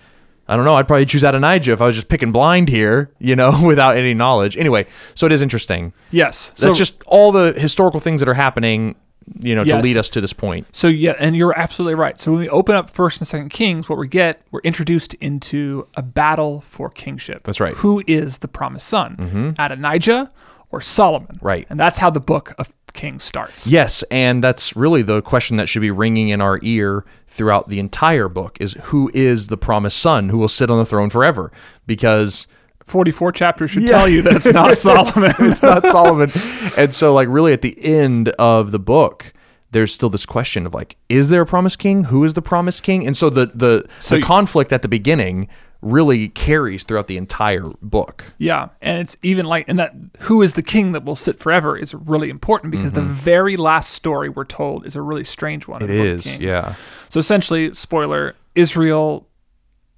I 0.48 0.56
don't 0.56 0.64
know. 0.64 0.74
I'd 0.74 0.88
probably 0.88 1.06
choose 1.06 1.22
Adonijah 1.24 1.72
if 1.72 1.80
I 1.80 1.86
was 1.86 1.94
just 1.94 2.08
picking 2.08 2.32
blind 2.32 2.68
here, 2.68 3.10
you 3.18 3.36
know, 3.36 3.62
without 3.64 3.96
any 3.96 4.14
knowledge. 4.14 4.56
Anyway, 4.56 4.86
so 5.14 5.26
it 5.26 5.32
is 5.32 5.42
interesting. 5.42 5.92
Yes, 6.10 6.52
so 6.56 6.66
That's 6.66 6.78
just 6.78 7.02
all 7.06 7.32
the 7.32 7.52
historical 7.52 8.00
things 8.00 8.20
that 8.20 8.28
are 8.28 8.34
happening, 8.34 8.96
you 9.40 9.54
know, 9.54 9.64
to 9.64 9.78
lead 9.78 9.96
us 9.96 10.08
to 10.10 10.20
this 10.20 10.32
point. 10.32 10.66
so 10.72 10.86
yeah, 10.88 11.14
and 11.18 11.36
you're 11.36 11.58
absolutely 11.58 11.94
right. 11.94 12.18
So 12.20 12.32
when 12.32 12.40
we 12.40 12.48
open 12.48 12.74
up 12.74 12.90
First 12.90 13.20
and 13.20 13.28
Second 13.28 13.50
Kings, 13.50 13.88
what 13.88 13.98
we 13.98 14.08
get, 14.08 14.42
we're 14.50 14.60
introduced 14.60 15.14
into 15.14 15.86
a 15.96 16.02
battle 16.02 16.62
for 16.70 16.90
kingship. 16.90 17.42
That's 17.44 17.60
right. 17.60 17.72
Mm-hmm. 17.74 17.80
Who 17.82 18.02
is 18.06 18.38
the 18.38 18.48
promised 18.48 18.86
son? 18.86 19.54
Adonijah 19.58 20.30
or 20.70 20.80
Solomon? 20.80 21.38
Right. 21.42 21.66
and 21.70 21.78
that's 21.78 21.98
how 21.98 22.10
the 22.10 22.20
book 22.20 22.54
of 22.58 22.72
Kings 22.92 23.24
starts. 23.24 23.66
Yes, 23.66 24.02
and 24.10 24.42
that's 24.42 24.74
really 24.74 25.02
the 25.02 25.20
question 25.22 25.58
that 25.58 25.68
should 25.68 25.82
be 25.82 25.90
ringing 25.90 26.30
in 26.30 26.40
our 26.40 26.58
ear 26.62 27.04
throughout 27.26 27.68
the 27.68 27.78
entire 27.78 28.28
book 28.28 28.56
is 28.60 28.72
who 28.84 29.10
is 29.12 29.48
the 29.48 29.58
promised 29.58 29.98
son 29.98 30.30
who 30.30 30.38
will 30.38 30.48
sit 30.48 30.70
on 30.70 30.78
the 30.78 30.86
throne 30.86 31.10
forever? 31.10 31.52
Because 31.86 32.46
44 32.86 33.32
chapters 33.32 33.70
should 33.70 33.86
tell 33.86 34.08
you 34.08 34.22
that 34.22 34.36
it's 34.36 34.46
not 34.46 34.78
Solomon. 34.78 35.32
it's 35.40 35.62
not 35.62 35.86
Solomon. 35.86 36.30
And 36.78 36.94
so, 36.94 37.12
like, 37.14 37.28
really 37.28 37.52
at 37.52 37.62
the 37.62 37.76
end 37.84 38.28
of 38.30 38.70
the 38.72 38.78
book, 38.78 39.32
there's 39.72 39.92
still 39.92 40.08
this 40.10 40.24
question 40.24 40.66
of 40.66 40.72
like, 40.74 40.96
is 41.08 41.28
there 41.28 41.42
a 41.42 41.46
promised 41.46 41.78
king? 41.78 42.04
Who 42.04 42.24
is 42.24 42.34
the 42.34 42.42
promised 42.42 42.82
king? 42.82 43.06
And 43.06 43.16
so 43.16 43.28
the 43.30 43.46
the, 43.46 43.86
the 44.08 44.18
you- 44.18 44.22
conflict 44.24 44.72
at 44.72 44.82
the 44.82 44.88
beginning 44.88 45.48
really 45.82 46.28
carries 46.30 46.84
throughout 46.84 47.06
the 47.06 47.16
entire 47.18 47.62
book. 47.82 48.24
Yeah, 48.38 48.68
and 48.80 48.98
it's 48.98 49.16
even 49.22 49.44
like, 49.46 49.68
and 49.68 49.78
that 49.78 49.92
who 50.20 50.40
is 50.42 50.54
the 50.54 50.62
king 50.62 50.92
that 50.92 51.04
will 51.04 51.14
sit 51.16 51.38
forever 51.38 51.76
is 51.76 51.92
really 51.94 52.30
important 52.30 52.70
because 52.70 52.92
the 52.92 53.02
very 53.02 53.56
last 53.56 53.90
story 53.92 54.28
we're 54.30 54.44
told 54.44 54.86
is 54.86 54.96
a 54.96 55.02
really 55.02 55.22
strange 55.24 55.68
one. 55.68 55.82
in 55.82 55.88
Mm-hmm. 55.88 55.96
The 55.98 56.10
Book 56.14 56.18
of 56.18 56.24
Kings. 56.24 56.40
yeah. 56.40 56.74
So 57.10 57.20
essentially, 57.20 57.74
spoiler: 57.74 58.34
Israel 58.54 59.28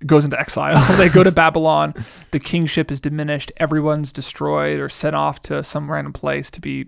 goes 0.07 0.25
into 0.25 0.39
exile. 0.39 0.81
they 0.97 1.09
go 1.09 1.23
to 1.25 1.33
Babylon. 1.33 1.95
The 2.31 2.39
kingship 2.41 2.91
is 2.91 3.01
diminished. 3.01 3.51
Everyone's 3.57 4.13
destroyed 4.13 4.79
or 4.81 4.89
sent 4.89 5.17
off 5.17 5.41
to 5.43 5.63
some 5.65 5.91
random 5.91 6.13
place 6.13 6.51
to 6.53 6.61
be 6.61 6.87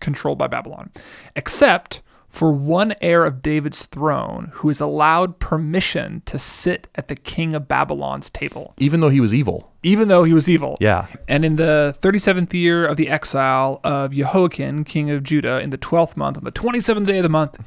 controlled 0.00 0.38
by 0.38 0.46
Babylon, 0.46 0.90
except 1.36 2.00
for 2.28 2.52
one 2.52 2.94
heir 3.00 3.24
of 3.24 3.42
David's 3.42 3.86
throne 3.86 4.50
who 4.54 4.70
is 4.70 4.80
allowed 4.80 5.40
permission 5.40 6.22
to 6.26 6.38
sit 6.38 6.86
at 6.94 7.08
the 7.08 7.16
king 7.16 7.56
of 7.56 7.66
Babylon's 7.66 8.30
table, 8.30 8.72
Even 8.78 9.00
though 9.00 9.08
he 9.08 9.20
was 9.20 9.34
evil. 9.34 9.72
even 9.82 10.06
though 10.06 10.22
he 10.22 10.32
was 10.32 10.48
evil. 10.48 10.76
Yeah. 10.80 11.08
And 11.26 11.44
in 11.44 11.56
the 11.56 11.96
37th 12.00 12.52
year 12.54 12.86
of 12.86 12.96
the 12.96 13.08
exile 13.08 13.80
of 13.82 14.12
Jehoiakim, 14.12 14.84
king 14.84 15.10
of 15.10 15.24
Judah, 15.24 15.58
in 15.60 15.70
the 15.70 15.78
12th 15.78 16.16
month, 16.16 16.36
on 16.38 16.44
the 16.44 16.52
27th 16.52 17.04
day 17.06 17.18
of 17.18 17.24
the 17.24 17.28
month, 17.28 17.58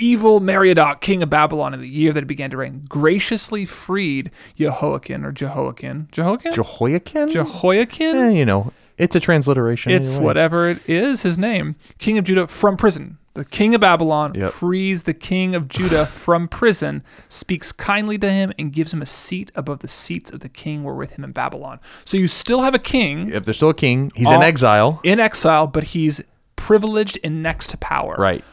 evil 0.00 0.40
Merodach, 0.40 1.00
king 1.00 1.22
of 1.22 1.30
Babylon, 1.30 1.74
in 1.74 1.80
the 1.80 1.88
year 1.88 2.12
that 2.12 2.20
he 2.22 2.26
began 2.26 2.50
to 2.50 2.56
reign, 2.56 2.84
graciously 2.88 3.66
freed 3.66 4.30
Jehoiakim 4.56 5.24
or 5.24 5.32
Jehoiakim. 5.32 6.08
Jehoiakim? 6.12 6.52
Jehoiakim? 6.52 7.30
Jehoiakim? 7.30 8.16
Eh, 8.16 8.30
you 8.30 8.44
know, 8.44 8.72
it's 8.98 9.14
a 9.16 9.20
transliteration. 9.20 9.92
It's 9.92 10.08
anyway. 10.10 10.24
whatever 10.24 10.68
it 10.68 10.78
is, 10.88 11.22
his 11.22 11.38
name. 11.38 11.76
King 11.98 12.18
of 12.18 12.24
Judah 12.24 12.46
from 12.46 12.76
prison. 12.76 13.18
The 13.34 13.44
king 13.44 13.76
of 13.76 13.80
Babylon 13.80 14.32
Yep. 14.34 14.52
frees 14.54 15.04
the 15.04 15.14
king 15.14 15.54
of 15.54 15.68
Judah 15.68 16.04
from 16.24 16.48
prison, 16.48 17.04
speaks 17.28 17.70
kindly 17.70 18.18
to 18.18 18.28
him, 18.30 18.52
and 18.58 18.72
gives 18.72 18.92
him 18.92 19.00
a 19.00 19.06
seat 19.06 19.52
above 19.54 19.78
the 19.78 19.88
seats 19.88 20.32
of 20.32 20.40
the 20.40 20.48
king 20.48 20.82
were 20.82 20.96
with 20.96 21.12
him 21.12 21.22
in 21.22 21.30
Babylon. 21.30 21.78
So 22.04 22.16
you 22.16 22.26
still 22.26 22.62
have 22.62 22.74
a 22.74 22.78
king 22.80 23.30
If 23.30 23.44
there's 23.44 23.56
still 23.56 23.70
a 23.70 23.74
king, 23.74 24.10
he's 24.16 24.30
in 24.32 24.42
exile. 24.42 25.00
in 25.04 25.20
exile, 25.20 25.68
but 25.68 25.84
he's 25.84 26.20
privileged 26.56 27.18
and 27.24 27.42
next 27.42 27.70
to 27.70 27.78
power. 27.78 28.16
Right. 28.18 28.44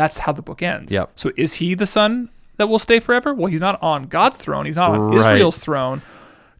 That's 0.00 0.18
how 0.18 0.32
the 0.32 0.42
book 0.42 0.62
ends. 0.62 0.90
Yep. 0.90 1.10
So 1.16 1.30
is 1.36 1.54
he 1.54 1.74
the 1.74 1.86
son 1.86 2.30
that 2.56 2.68
will 2.68 2.78
stay 2.78 3.00
forever? 3.00 3.34
Well, 3.34 3.48
he's 3.52 3.60
not 3.60 3.82
on 3.82 4.04
God's 4.04 4.38
throne. 4.38 4.64
He's 4.64 4.76
not 4.76 4.90
on 4.92 5.00
Right. 5.10 5.34
Israel's 5.34 5.58
throne. 5.58 6.00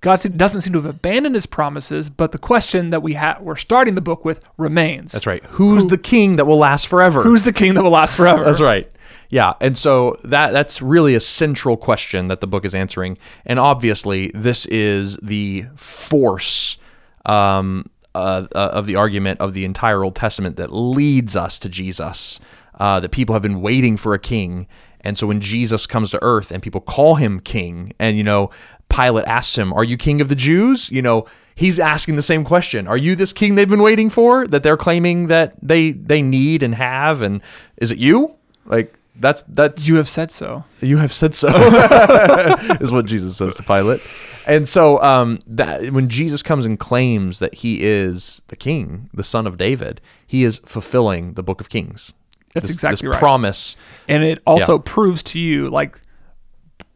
God 0.02 0.20
doesn't 0.36 0.62
seem 0.62 0.72
to 0.74 0.78
have 0.82 0.90
abandoned 0.90 1.34
his 1.34 1.46
promises, 1.46 2.08
but 2.08 2.32
the 2.32 2.38
question 2.38 2.90
that 2.90 3.02
we 3.02 3.14
ha- 3.14 3.38
we're 3.40 3.56
starting 3.56 3.94
the 3.94 4.00
book 4.00 4.24
with 4.24 4.40
remains. 4.56 5.12
That's 5.12 5.26
right. 5.26 5.44
Who's 5.50 5.86
the 5.86 5.98
king 5.98 6.36
that 6.36 6.46
will 6.46 6.58
last 6.58 6.86
forever? 6.88 7.22
Who's 7.22 7.42
the 7.44 7.52
king 7.52 7.74
that 7.74 7.82
will 7.82 7.90
last 7.90 8.16
forever? 8.16 8.44
That's 8.44 8.60
right. 8.60 8.90
Yeah, 9.30 9.54
and 9.60 9.78
so 9.78 10.18
that 10.24 10.50
that's 10.52 10.82
really 10.82 11.14
a 11.14 11.20
central 11.20 11.76
question 11.76 12.28
that 12.28 12.40
the 12.40 12.46
book 12.46 12.64
is 12.64 12.74
answering, 12.74 13.16
and 13.46 13.58
obviously 13.60 14.32
this 14.34 14.66
is 14.66 15.16
the 15.22 15.66
force 15.76 16.78
um, 17.26 17.88
uh, 18.14 18.46
uh, 18.54 18.70
of 18.72 18.86
the 18.86 18.96
argument 18.96 19.38
of 19.40 19.54
the 19.54 19.64
entire 19.64 20.02
Old 20.02 20.16
Testament 20.16 20.56
that 20.56 20.72
leads 20.72 21.36
us 21.36 21.58
to 21.60 21.68
Jesus. 21.68 22.40
Uh, 22.80 22.98
that 22.98 23.10
people 23.10 23.34
have 23.34 23.42
been 23.42 23.60
waiting 23.60 23.96
for 23.98 24.14
a 24.14 24.18
king, 24.18 24.66
and 25.02 25.16
so 25.18 25.26
when 25.26 25.40
Jesus 25.40 25.86
comes 25.86 26.10
to 26.12 26.18
earth 26.22 26.50
and 26.50 26.62
people 26.62 26.80
call 26.80 27.16
him 27.16 27.38
king, 27.38 27.92
and 27.98 28.16
you 28.16 28.24
know 28.24 28.50
Pilate 28.88 29.26
asks 29.26 29.56
him, 29.56 29.72
"Are 29.72 29.84
you 29.84 29.96
king 29.96 30.20
of 30.22 30.28
the 30.28 30.34
Jews?" 30.34 30.90
You 30.90 31.02
know 31.02 31.26
he's 31.54 31.78
asking 31.78 32.16
the 32.16 32.22
same 32.22 32.42
question: 32.42 32.88
"Are 32.88 32.96
you 32.96 33.14
this 33.14 33.32
king 33.34 33.54
they've 33.54 33.68
been 33.68 33.82
waiting 33.82 34.08
for 34.08 34.46
that 34.46 34.62
they're 34.62 34.78
claiming 34.78 35.26
that 35.26 35.52
they 35.62 35.92
they 35.92 36.22
need 36.22 36.62
and 36.62 36.74
have? 36.74 37.20
And 37.20 37.42
is 37.76 37.90
it 37.90 37.98
you?" 37.98 38.34
Like 38.64 38.98
that's 39.16 39.42
that's 39.46 39.86
You 39.86 39.96
have 39.96 40.08
said 40.08 40.30
so. 40.30 40.64
you 40.80 40.96
have 40.96 41.12
said 41.12 41.34
so, 41.34 41.48
is 42.80 42.90
what 42.90 43.04
Jesus 43.04 43.36
says 43.36 43.54
to 43.56 43.62
Pilate. 43.62 44.00
and 44.46 44.66
so 44.66 45.02
um, 45.02 45.40
that 45.46 45.90
when 45.90 46.08
Jesus 46.08 46.42
comes 46.42 46.64
and 46.64 46.78
claims 46.78 47.38
that 47.40 47.56
he 47.56 47.82
is 47.82 48.40
the 48.48 48.56
king, 48.56 49.10
the 49.12 49.22
son 49.22 49.46
of 49.46 49.58
David, 49.58 50.00
he 50.26 50.44
is 50.44 50.58
fulfilling 50.64 51.34
the 51.34 51.42
book 51.42 51.60
of 51.60 51.68
Kings. 51.68 52.14
That's 52.54 52.66
This- 52.66 52.76
exactly 52.76 53.06
this 53.08 53.14
right. 53.14 53.18
promise. 53.18 53.76
and 54.08 54.22
it 54.24 54.40
also 54.46 54.78
proves 54.78 55.22
to 55.24 55.40
you 55.40 55.68
like 55.70 56.00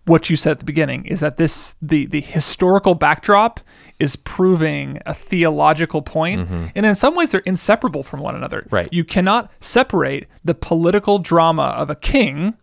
what 0.06 0.28
you 0.28 0.37
said 0.37 0.50
at 0.50 0.58
the 0.58 0.64
beginning 0.66 1.06
is 1.06 1.20
that 1.20 1.37
this 1.38 1.76
the 1.80 2.04
the 2.06 2.20
historical 2.20 2.94
backdrop 2.94 3.61
is 3.99 4.16
proving 4.16 4.99
a 5.06 5.14
theological 5.14 6.02
point 6.02 6.46
and 6.75 6.84
in 6.84 6.94
some 6.94 7.14
ways 7.14 7.30
they're 7.30 7.40
inseparable 7.46 8.02
from 8.02 8.20
one 8.20 8.34
another 8.34 8.61
Mm-hmm. 8.62 8.75
Right. 8.75 8.88
you 8.92 9.02
cannot 9.04 9.50
separate 9.61 10.28
the 10.44 10.54
political 10.54 11.18
drama 11.20 11.73
of 11.76 11.88
a 11.88 11.94
king 11.94 12.54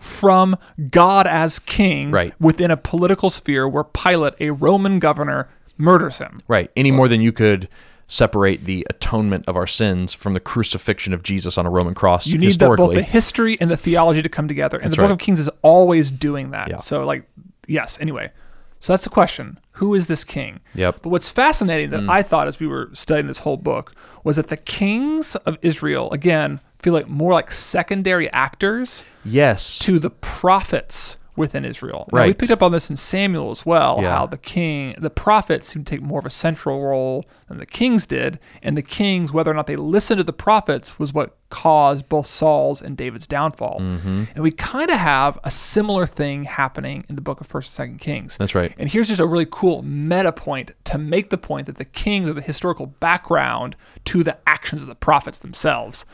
from 0.00 0.56
god 0.90 1.26
as 1.26 1.58
king 1.58 2.06
Mm-hmm. 2.08 2.14
Right. 2.14 2.34
within 2.40 2.70
a 2.70 2.76
political 2.76 3.30
sphere 3.30 3.66
where 3.66 3.84
pilate 3.84 4.34
a 4.40 4.50
roman 4.50 4.98
governor 4.98 5.48
murders 5.78 6.18
him 6.18 6.40
Right. 6.48 6.70
Any 6.76 6.90
more 6.90 7.08
than 7.08 7.22
you 7.22 7.32
could 7.32 7.66
separate 8.10 8.64
the 8.64 8.86
atonement 8.90 9.44
of 9.46 9.56
our 9.56 9.68
sins 9.68 10.12
from 10.12 10.34
the 10.34 10.40
crucifixion 10.40 11.14
of 11.14 11.22
Jesus 11.22 11.56
on 11.56 11.64
a 11.64 11.70
Roman 11.70 11.94
cross 11.94 12.26
You 12.26 12.38
need 12.38 12.58
the, 12.58 12.74
both 12.74 12.94
the 12.94 13.02
history 13.02 13.58
and 13.60 13.70
the 13.70 13.76
theology 13.76 14.20
to 14.20 14.28
come 14.28 14.48
together. 14.48 14.76
And 14.76 14.86
That's 14.86 14.96
the 14.96 15.02
Book 15.02 15.10
right. 15.10 15.12
of 15.12 15.18
Kings 15.18 15.40
is 15.40 15.48
always 15.62 16.10
doing 16.10 16.50
that. 16.50 16.68
Yeah. 16.68 16.78
So, 16.78 17.04
like, 17.04 17.24
yes, 17.66 17.98
anyway. 18.00 18.32
So 18.80 18.92
that's 18.92 19.04
the 19.04 19.10
question. 19.10 19.58
Who 19.72 19.94
is 19.94 20.06
this 20.08 20.24
king? 20.24 20.60
Yep. 20.74 20.96
Mm. 20.96 21.02
But 21.02 21.08
what's 21.10 21.28
fascinating 21.28 21.90
that 21.90 22.08
I 22.08 22.22
thought 22.22 22.48
as 22.48 22.58
we 22.58 22.66
were 22.66 22.90
studying 22.94 23.26
this 23.26 23.38
whole 23.38 23.58
book 23.58 23.92
was 24.24 24.36
that 24.36 24.48
the 24.48 24.56
kings 24.56 25.36
of 25.36 25.58
Israel, 25.62 26.10
again, 26.10 26.60
feel 26.78 26.94
like 26.94 27.08
more 27.08 27.32
like 27.32 27.52
secondary 27.52 28.30
actors 28.32 29.04
yes. 29.24 29.78
to 29.80 29.98
the 29.98 30.10
prophets 30.10 31.16
within 31.40 31.64
Israel. 31.64 32.08
Now, 32.12 32.24
we 32.26 32.34
picked 32.34 32.52
up 32.52 32.62
on 32.62 32.70
this 32.70 32.88
in 32.90 32.96
Samuel 32.96 33.50
as 33.50 33.66
well, 33.66 33.98
Yeah. 34.00 34.16
how 34.16 34.26
the 34.26 34.38
king, 34.38 34.94
the 34.98 35.10
prophets 35.10 35.68
seem 35.68 35.84
to 35.84 35.90
take 35.96 36.02
more 36.02 36.20
of 36.20 36.26
a 36.26 36.30
central 36.30 36.82
role 36.82 37.24
than 37.48 37.58
the 37.58 37.66
kings 37.66 38.06
did, 38.06 38.38
and 38.62 38.76
the 38.76 38.82
kings, 38.82 39.32
whether 39.32 39.50
or 39.50 39.54
not 39.54 39.66
they 39.66 39.76
listened 39.76 40.18
to 40.18 40.24
the 40.24 40.32
prophets, 40.32 40.98
was 40.98 41.12
what 41.12 41.36
caused 41.48 42.08
both 42.08 42.26
Saul's 42.26 42.80
and 42.80 42.96
David's 42.96 43.26
downfall. 43.26 43.80
Mm-hmm. 43.80 44.24
And 44.36 44.44
we 44.44 44.52
kind 44.52 44.88
of 44.88 44.98
have 44.98 45.36
a 45.42 45.50
similar 45.50 46.06
thing 46.06 46.44
happening 46.44 47.04
in 47.08 47.16
the 47.16 47.20
book 47.22 47.40
of 47.40 47.48
First 47.48 47.70
and 47.70 47.74
Second 47.74 47.98
Kings. 47.98 48.36
That's 48.36 48.54
right. 48.54 48.72
And 48.78 48.88
here's 48.88 49.08
just 49.08 49.20
a 49.20 49.26
really 49.26 49.48
cool 49.50 49.82
meta 49.82 50.30
point 50.30 50.72
to 50.84 50.96
make 50.96 51.30
the 51.30 51.38
point 51.38 51.66
that 51.66 51.76
the 51.78 51.84
kings 51.84 52.28
are 52.28 52.34
the 52.34 52.40
historical 52.40 52.86
background 52.86 53.74
to 54.04 54.22
the 54.22 54.38
actions 54.46 54.82
of 54.82 54.88
the 54.88 54.94
prophets 54.94 55.38
themselves. 55.38 56.04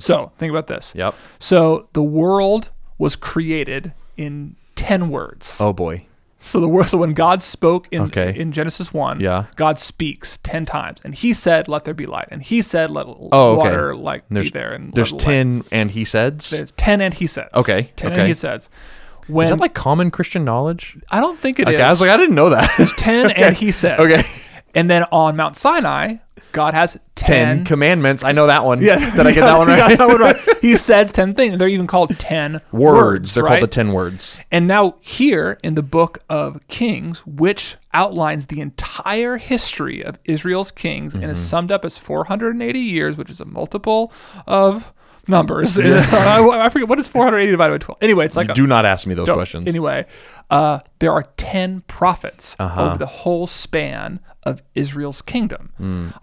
So 0.00 0.32
think 0.36 0.50
about 0.50 0.66
this. 0.66 0.92
Mm. 0.92 0.98
Yep. 0.98 1.14
So 1.38 1.88
the 1.94 2.02
world 2.02 2.70
was 2.98 3.16
created 3.16 3.92
in 4.16 4.56
10 4.84 5.08
words. 5.10 5.58
Oh 5.60 5.72
boy. 5.72 6.06
So 6.38 6.60
the 6.60 6.68
word, 6.68 6.90
so 6.90 6.98
when 6.98 7.14
God 7.14 7.42
spoke 7.42 7.88
in 7.90 8.02
Okay. 8.02 8.34
in 8.38 8.52
Genesis 8.52 8.92
1, 8.92 9.18
Yeah. 9.20 9.46
God 9.56 9.78
speaks 9.78 10.38
10 10.42 10.66
times. 10.66 11.00
And 11.02 11.14
he 11.14 11.32
said, 11.32 11.68
let 11.68 11.84
there 11.84 11.94
be 11.94 12.04
light. 12.04 12.28
And 12.30 12.42
he 12.42 12.60
said, 12.60 12.90
let 12.90 13.06
Oh, 13.06 13.28
okay. 13.32 13.56
water 13.56 13.96
like 13.96 14.24
There's 14.28 14.50
be 14.50 14.58
there. 14.58 14.74
And 14.74 14.92
there's 14.92 15.10
let 15.12 15.22
light. 15.22 15.24
ten 15.26 15.64
and 15.72 15.90
he 15.90 16.04
says. 16.04 16.50
There's 16.50 16.72
10 16.72 17.00
and 17.00 17.14
he 17.14 17.26
says. 17.26 17.48
Okay, 17.54 17.90
10 17.96 18.12
okay. 18.12 18.20
and 18.20 18.28
he 18.28 18.34
says. 18.34 18.68
When 19.26 19.44
Is 19.44 19.48
that 19.50 19.58
like 19.58 19.72
common 19.72 20.10
Christian 20.10 20.44
knowledge? 20.44 20.98
I 21.10 21.18
don't 21.20 21.38
think 21.38 21.58
it 21.58 21.66
is. 21.66 21.74
Okay, 21.74 21.82
I 21.82 21.88
was 21.88 22.02
like, 22.02 22.10
I 22.10 22.18
didn't 22.18 22.34
know 22.34 22.50
that. 22.50 22.70
There's 22.76 22.92
10 22.92 23.30
and 23.44 23.56
he 23.56 23.70
says. 23.70 23.98
Okay. 23.98 24.22
And 24.74 24.90
then 24.90 25.04
on 25.12 25.36
Mount 25.36 25.56
Sinai, 25.56 26.16
God 26.52 26.74
has 26.74 26.94
10, 27.14 27.26
ten 27.26 27.64
commandments. 27.64 28.24
I 28.24 28.32
know 28.32 28.46
that 28.48 28.64
one. 28.64 28.82
Yeah. 28.82 28.98
Did 29.16 29.26
I 29.26 29.32
get 29.32 29.40
that 29.42 29.58
one 29.58 29.68
right? 29.68 29.96
that 29.98 30.08
one 30.08 30.20
right. 30.20 30.36
He 30.60 30.76
says 30.76 31.12
10 31.12 31.34
things. 31.34 31.58
They're 31.58 31.68
even 31.68 31.86
called 31.86 32.16
10 32.18 32.54
words. 32.54 32.62
words. 32.72 33.34
They're 33.34 33.44
right? 33.44 33.50
called 33.58 33.62
the 33.62 33.66
ten 33.68 33.92
words. 33.92 34.40
And 34.50 34.66
now, 34.66 34.96
here 35.00 35.58
in 35.62 35.74
the 35.74 35.82
book 35.82 36.18
of 36.28 36.66
Kings, 36.68 37.24
which 37.26 37.76
outlines 37.92 38.46
the 38.46 38.60
entire 38.60 39.36
history 39.36 40.02
of 40.02 40.18
Israel's 40.24 40.70
kings 40.72 41.14
and 41.14 41.22
Mm-hmm. 41.22 41.32
is 41.32 41.44
summed 41.48 41.70
up 41.70 41.84
as 41.84 41.98
480 41.98 42.78
years, 42.80 43.16
which 43.16 43.30
is 43.30 43.40
a 43.40 43.44
multiple 43.44 44.12
of 44.46 44.92
numbers. 45.28 45.78
I, 45.78 46.48
I 46.66 46.68
forget 46.68 46.88
what 46.88 46.98
is 46.98 47.08
480 47.08 47.50
divided 47.50 47.80
by 47.80 47.84
12. 47.84 47.98
Anyway, 48.02 48.24
it's 48.26 48.36
like 48.36 48.48
a, 48.48 48.54
Do 48.54 48.66
not 48.66 48.84
ask 48.86 49.06
me 49.06 49.14
those 49.14 49.28
questions. 49.28 49.68
Anyway, 49.68 50.06
uh, 50.50 50.78
there 50.98 51.12
are 51.12 51.24
10 51.36 51.80
prophets 51.82 52.56
Uh-huh. 52.58 52.86
over 52.86 52.98
the 52.98 53.06
whole 53.06 53.46
span 53.46 54.20
of 54.44 54.62
Israel's 54.74 55.22
kingdom. 55.22 55.72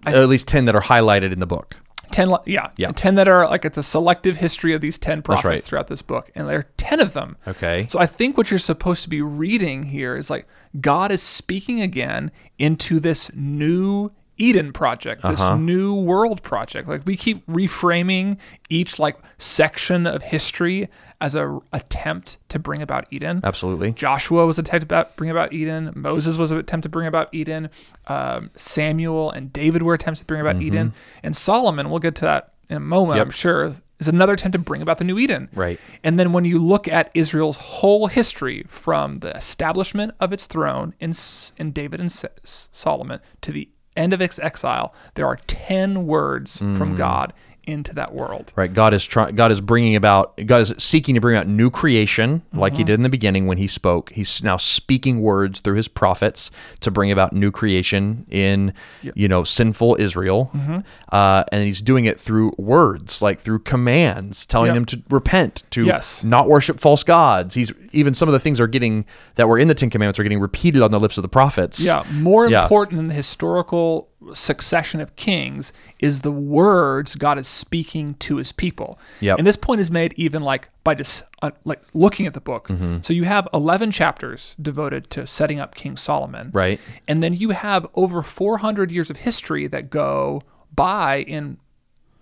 I- 0.05 0.13
at 0.13 0.29
least 0.29 0.47
ten 0.47 0.65
that 0.65 0.75
are 0.75 0.81
highlighted 0.81 1.31
in 1.31 1.39
the 1.39 1.47
book. 1.47 1.75
10 2.11 2.29
yeah, 2.45 2.69
Yeah. 2.75 2.91
10 2.93 3.15
that 3.15 3.29
are 3.29 3.47
like 3.47 3.63
it's 3.63 3.77
a 3.77 3.83
selective 3.83 4.35
history 4.35 4.73
of 4.73 4.81
these 4.81 4.97
10 4.97 5.21
prophets 5.21 5.45
right. 5.45 5.63
throughout 5.63 5.87
this 5.87 6.01
book 6.01 6.29
and 6.35 6.45
there 6.49 6.57
are 6.59 6.67
10 6.75 6.99
of 6.99 7.13
them 7.13 7.37
Okay. 7.47 7.87
so 7.89 7.99
i 7.99 8.05
think 8.05 8.35
what 8.37 8.51
you're 8.51 8.59
supposed 8.59 9.03
to 9.03 9.09
be 9.09 9.21
reading 9.21 9.83
here 9.83 10.17
is 10.17 10.29
like 10.29 10.45
god 10.81 11.09
is 11.09 11.21
speaking 11.21 11.79
again 11.79 12.29
into 12.59 12.99
this 12.99 13.31
new 13.33 14.11
eden 14.47 14.73
project 14.73 15.21
this 15.21 15.39
Uh-huh. 15.39 15.55
new 15.55 15.93
world 15.93 16.41
project 16.41 16.87
like 16.87 17.01
we 17.05 17.15
keep 17.15 17.45
reframing 17.47 18.37
each 18.69 18.97
like 18.99 19.17
section 19.37 20.05
of 20.07 20.21
history 20.23 20.87
as 21.19 21.35
a 21.35 21.59
attempt 21.71 22.37
to 22.49 22.57
bring 22.57 22.81
about 22.81 23.05
eden 23.11 23.39
Absolutely. 23.43 23.91
Joshua 23.91 24.45
was 24.47 24.57
attempt 24.57 24.89
to 24.89 25.07
bring 25.15 25.29
about 25.29 25.53
Eden. 25.53 25.91
Moses 25.95 26.35
was 26.37 26.49
an 26.51 26.57
attempt 26.57 26.83
to 26.83 26.89
bring 26.89 27.05
about 27.07 27.27
Eden. 27.31 27.69
Um, 28.07 28.49
Samuel 28.55 29.29
and 29.29 29.53
David 29.53 29.81
were 29.83 29.93
attempts 29.93 30.19
to 30.21 30.25
bring 30.25 30.41
about 30.41 30.59
Eden. 30.61 30.93
And 31.21 31.35
Solomon, 31.37 31.89
we'll 31.91 31.99
get 31.99 32.15
to 32.15 32.21
that 32.31 32.53
in 32.69 32.77
a 32.77 32.79
moment, 32.79 33.11
Mm-hmm. 33.11 33.17
Yep. 33.19 33.27
I'm 33.27 33.31
sure, 33.31 33.63
is 33.99 34.07
another 34.07 34.33
attempt 34.33 34.53
to 34.53 34.59
bring 34.59 34.81
about 34.81 34.97
the 34.97 35.03
new 35.03 35.19
Eden. 35.19 35.49
Right. 35.53 35.79
And 36.03 36.17
then 36.19 36.33
when 36.33 36.43
you 36.45 36.57
look 36.57 36.87
at 36.87 37.11
Israel's 37.13 37.57
whole 37.57 38.07
history 38.07 38.63
from 38.67 39.19
the 39.19 39.35
establishment 39.37 40.15
of 40.19 40.33
its 40.33 40.47
throne 40.47 40.95
in, 40.99 41.13
in 41.59 41.71
David 41.71 41.99
and 42.01 42.11
Solomon 42.43 43.19
to 43.41 43.51
the 43.51 43.69
end 43.95 44.13
of 44.13 44.21
exile, 44.39 44.93
there 45.15 45.25
are 45.25 45.37
10 45.47 46.05
words 46.07 46.57
Mm. 46.59 46.77
from 46.77 46.95
God 46.95 47.33
into 47.67 47.93
that 47.93 48.13
world. 48.13 48.51
Right. 48.55 48.73
God 48.73 48.93
is 48.93 49.05
trying. 49.05 49.35
God 49.35 49.51
is 49.51 49.61
bringing 49.61 49.95
about. 49.95 50.35
God 50.45 50.61
is 50.61 50.73
seeking 50.77 51.15
to 51.15 51.21
bring 51.21 51.35
about 51.37 51.47
new 51.47 51.69
creation, 51.69 52.41
like 52.53 52.73
Mm-hmm. 52.73 52.77
He 52.77 52.83
did 52.85 52.93
in 52.95 53.01
the 53.03 53.09
beginning 53.09 53.47
when 53.47 53.57
He 53.57 53.67
spoke. 53.67 54.11
He's 54.11 54.43
now 54.43 54.57
speaking 54.57 55.21
words 55.21 55.59
through 55.59 55.75
His 55.75 55.87
prophets 55.87 56.49
to 56.79 56.89
bring 56.91 57.11
about 57.11 57.33
new 57.33 57.51
creation 57.51 58.25
in, 58.29 58.73
you 59.13 59.27
know, 59.27 59.43
sinful 59.43 59.97
Israel, 59.99 60.49
Mm-hmm. 60.55 60.79
uh, 61.11 61.43
and 61.51 61.63
He's 61.65 61.81
doing 61.81 62.05
it 62.05 62.19
through 62.19 62.53
words, 62.57 63.21
like 63.21 63.39
through 63.39 63.59
commands, 63.59 64.45
telling 64.45 64.67
Yep. 64.67 64.75
them 64.75 64.85
to 64.85 65.01
repent, 65.09 65.63
to 65.71 65.85
Yes. 65.85 66.23
not 66.23 66.49
worship 66.49 66.79
false 66.79 67.03
gods. 67.03 67.53
He's 67.55 67.71
even 67.91 68.13
some 68.13 68.27
of 68.29 68.33
the 68.33 68.39
things 68.39 68.59
are 68.61 68.67
getting 68.67 69.05
that 69.35 69.47
were 69.47 69.59
in 69.59 69.67
the 69.67 69.75
Ten 69.75 69.89
Commandments 69.89 70.19
are 70.19 70.23
getting 70.23 70.39
repeated 70.39 70.81
on 70.81 70.91
the 70.91 70.99
lips 70.99 71.17
of 71.17 71.21
the 71.21 71.27
prophets. 71.29 71.79
Yeah, 71.79 72.03
more 72.11 72.49
Yeah. 72.49 72.63
important 72.63 72.97
than 72.97 73.07
the 73.07 73.13
historical 73.13 74.07
succession 74.33 75.01
of 75.01 75.15
kings 75.15 75.73
is 75.99 76.21
the 76.21 76.31
words 76.31 77.15
God 77.15 77.39
is 77.39 77.47
speaking 77.47 78.13
to 78.15 78.37
his 78.37 78.51
people. 78.51 78.99
Yep. 79.19 79.37
And 79.39 79.47
this 79.47 79.55
point 79.55 79.81
is 79.81 79.89
made 79.89 80.13
even 80.15 80.41
like 80.41 80.69
by 80.83 80.95
just 80.95 81.23
uh, 81.41 81.51
like 81.65 81.81
looking 81.93 82.25
at 82.27 82.33
the 82.33 82.41
book. 82.41 82.67
Mm-hmm. 82.67 82.97
So 83.01 83.13
you 83.13 83.23
have 83.23 83.47
11 83.53 83.91
chapters 83.91 84.55
devoted 84.61 85.09
to 85.11 85.25
setting 85.25 85.59
up 85.59 85.75
King 85.75 85.97
Solomon. 85.97 86.51
Right. 86.53 86.79
And 87.07 87.23
then 87.23 87.33
you 87.33 87.49
have 87.49 87.87
over 87.95 88.21
400 88.21 88.91
years 88.91 89.09
of 89.09 89.17
history 89.17 89.67
that 89.67 89.89
go 89.89 90.43
by 90.75 91.21
in 91.23 91.57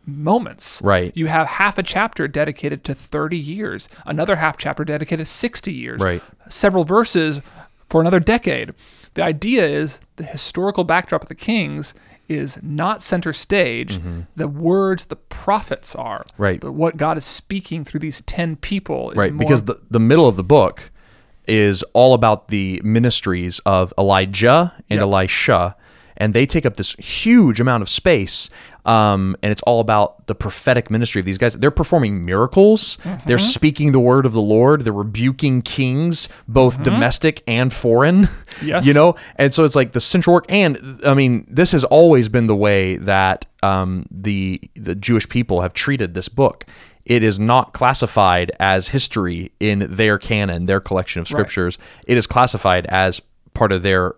moments. 0.06 0.82
Right. 0.84 1.16
You 1.16 1.28
have 1.28 1.48
half 1.48 1.78
a 1.78 1.84
chapter 1.84 2.28
dedicated 2.28 2.84
to 2.86 2.96
30 2.96 3.38
years, 3.38 3.90
another 4.06 4.38
half 4.38 4.58
chapter 4.58 4.84
dedicated 4.84 5.26
to 5.26 5.32
60 5.32 5.72
years, 5.74 6.02
Right. 6.02 6.24
several 6.50 6.84
verses 6.84 7.42
for 7.90 8.02
another 8.02 8.20
decade. 8.20 8.74
The 9.14 9.24
idea 9.24 9.66
is 9.66 10.00
the 10.18 10.24
historical 10.24 10.84
backdrop 10.84 11.24
of 11.24 11.30
the 11.30 11.36
kings 11.36 11.94
is 12.28 12.60
not 12.62 13.02
center 13.02 13.34
stage. 13.34 14.00
The 14.36 14.48
words 14.48 15.06
the 15.06 15.16
prophets 15.16 15.96
are. 15.96 16.20
Mm-hmm. 16.24 16.44
Right. 16.44 16.60
But 16.60 16.74
what 16.74 16.96
God 16.98 17.18
is 17.18 17.26
speaking 17.26 17.84
through 17.84 18.02
these 18.02 18.22
10 18.22 18.58
people 18.58 19.12
is 19.12 19.18
right 19.18 19.34
more 19.34 19.40
because 19.40 19.64
the, 19.64 19.82
the 19.90 20.00
middle 20.00 20.28
of 20.28 20.36
the 20.36 20.44
book 20.44 20.92
is 21.48 21.82
all 21.94 22.14
about 22.14 22.50
the 22.50 22.80
ministries 22.84 23.58
of 23.66 23.92
elijah 23.98 24.74
and 24.90 25.00
Yep. 25.00 25.02
elisha 25.02 25.76
and 26.18 26.36
they 26.36 26.46
take 26.46 26.64
up 26.66 26.76
this 26.76 26.94
huge 26.96 27.60
amount 27.60 27.82
of 27.82 27.90
space 27.90 28.52
um, 28.86 29.36
and 29.44 29.52
it's 29.52 29.62
all 29.64 29.80
about 29.82 30.28
the 30.28 30.36
prophetic 30.36 30.90
ministry 30.90 31.20
of 31.20 31.26
these 31.26 31.38
guys. 31.38 31.54
They're 31.54 31.72
performing 31.72 32.26
miracles. 32.26 32.98
They're 33.26 33.38
Mm-hmm. 33.38 33.46
speaking 33.46 33.92
the 33.92 34.00
word 34.00 34.26
of 34.26 34.34
the 34.34 34.42
lord. 34.42 34.82
They're 34.82 34.94
rebuking 34.94 35.62
kings 35.62 36.30
both 36.48 36.82
domestic 36.84 37.44
and 37.48 37.72
foreign 37.74 38.24
Mm-hmm. 38.24 38.66
Yes. 38.68 38.86
you 38.86 38.94
know? 38.94 39.16
And 39.38 39.54
so 39.54 39.64
it's 39.64 39.76
like 39.76 39.92
the 39.94 40.02
central 40.02 40.34
work 40.34 40.46
and 40.50 41.00
i 41.06 41.14
mean 41.14 41.46
this 41.50 41.72
has 41.72 41.84
always 41.86 42.28
been 42.30 42.48
the 42.48 42.56
way 42.56 42.98
that 42.98 43.46
um, 43.64 44.06
the 44.12 44.60
the 44.76 44.96
jewish 44.96 45.28
people 45.30 45.62
have 45.62 45.74
treated 45.74 46.14
this 46.14 46.30
book. 46.30 46.66
It 47.06 47.24
is 47.24 47.40
not 47.40 47.74
classified 47.74 48.52
as 48.60 48.90
history 48.90 49.52
in 49.60 49.88
their 49.90 50.18
canon 50.20 50.66
their 50.68 50.80
collection 50.80 51.22
of 51.22 51.28
scriptures. 51.28 51.78
It 52.08 52.18
is 52.18 52.28
classified 52.28 52.86
as 52.88 53.22
part 53.54 53.72
of 53.72 53.82
their 53.82 54.16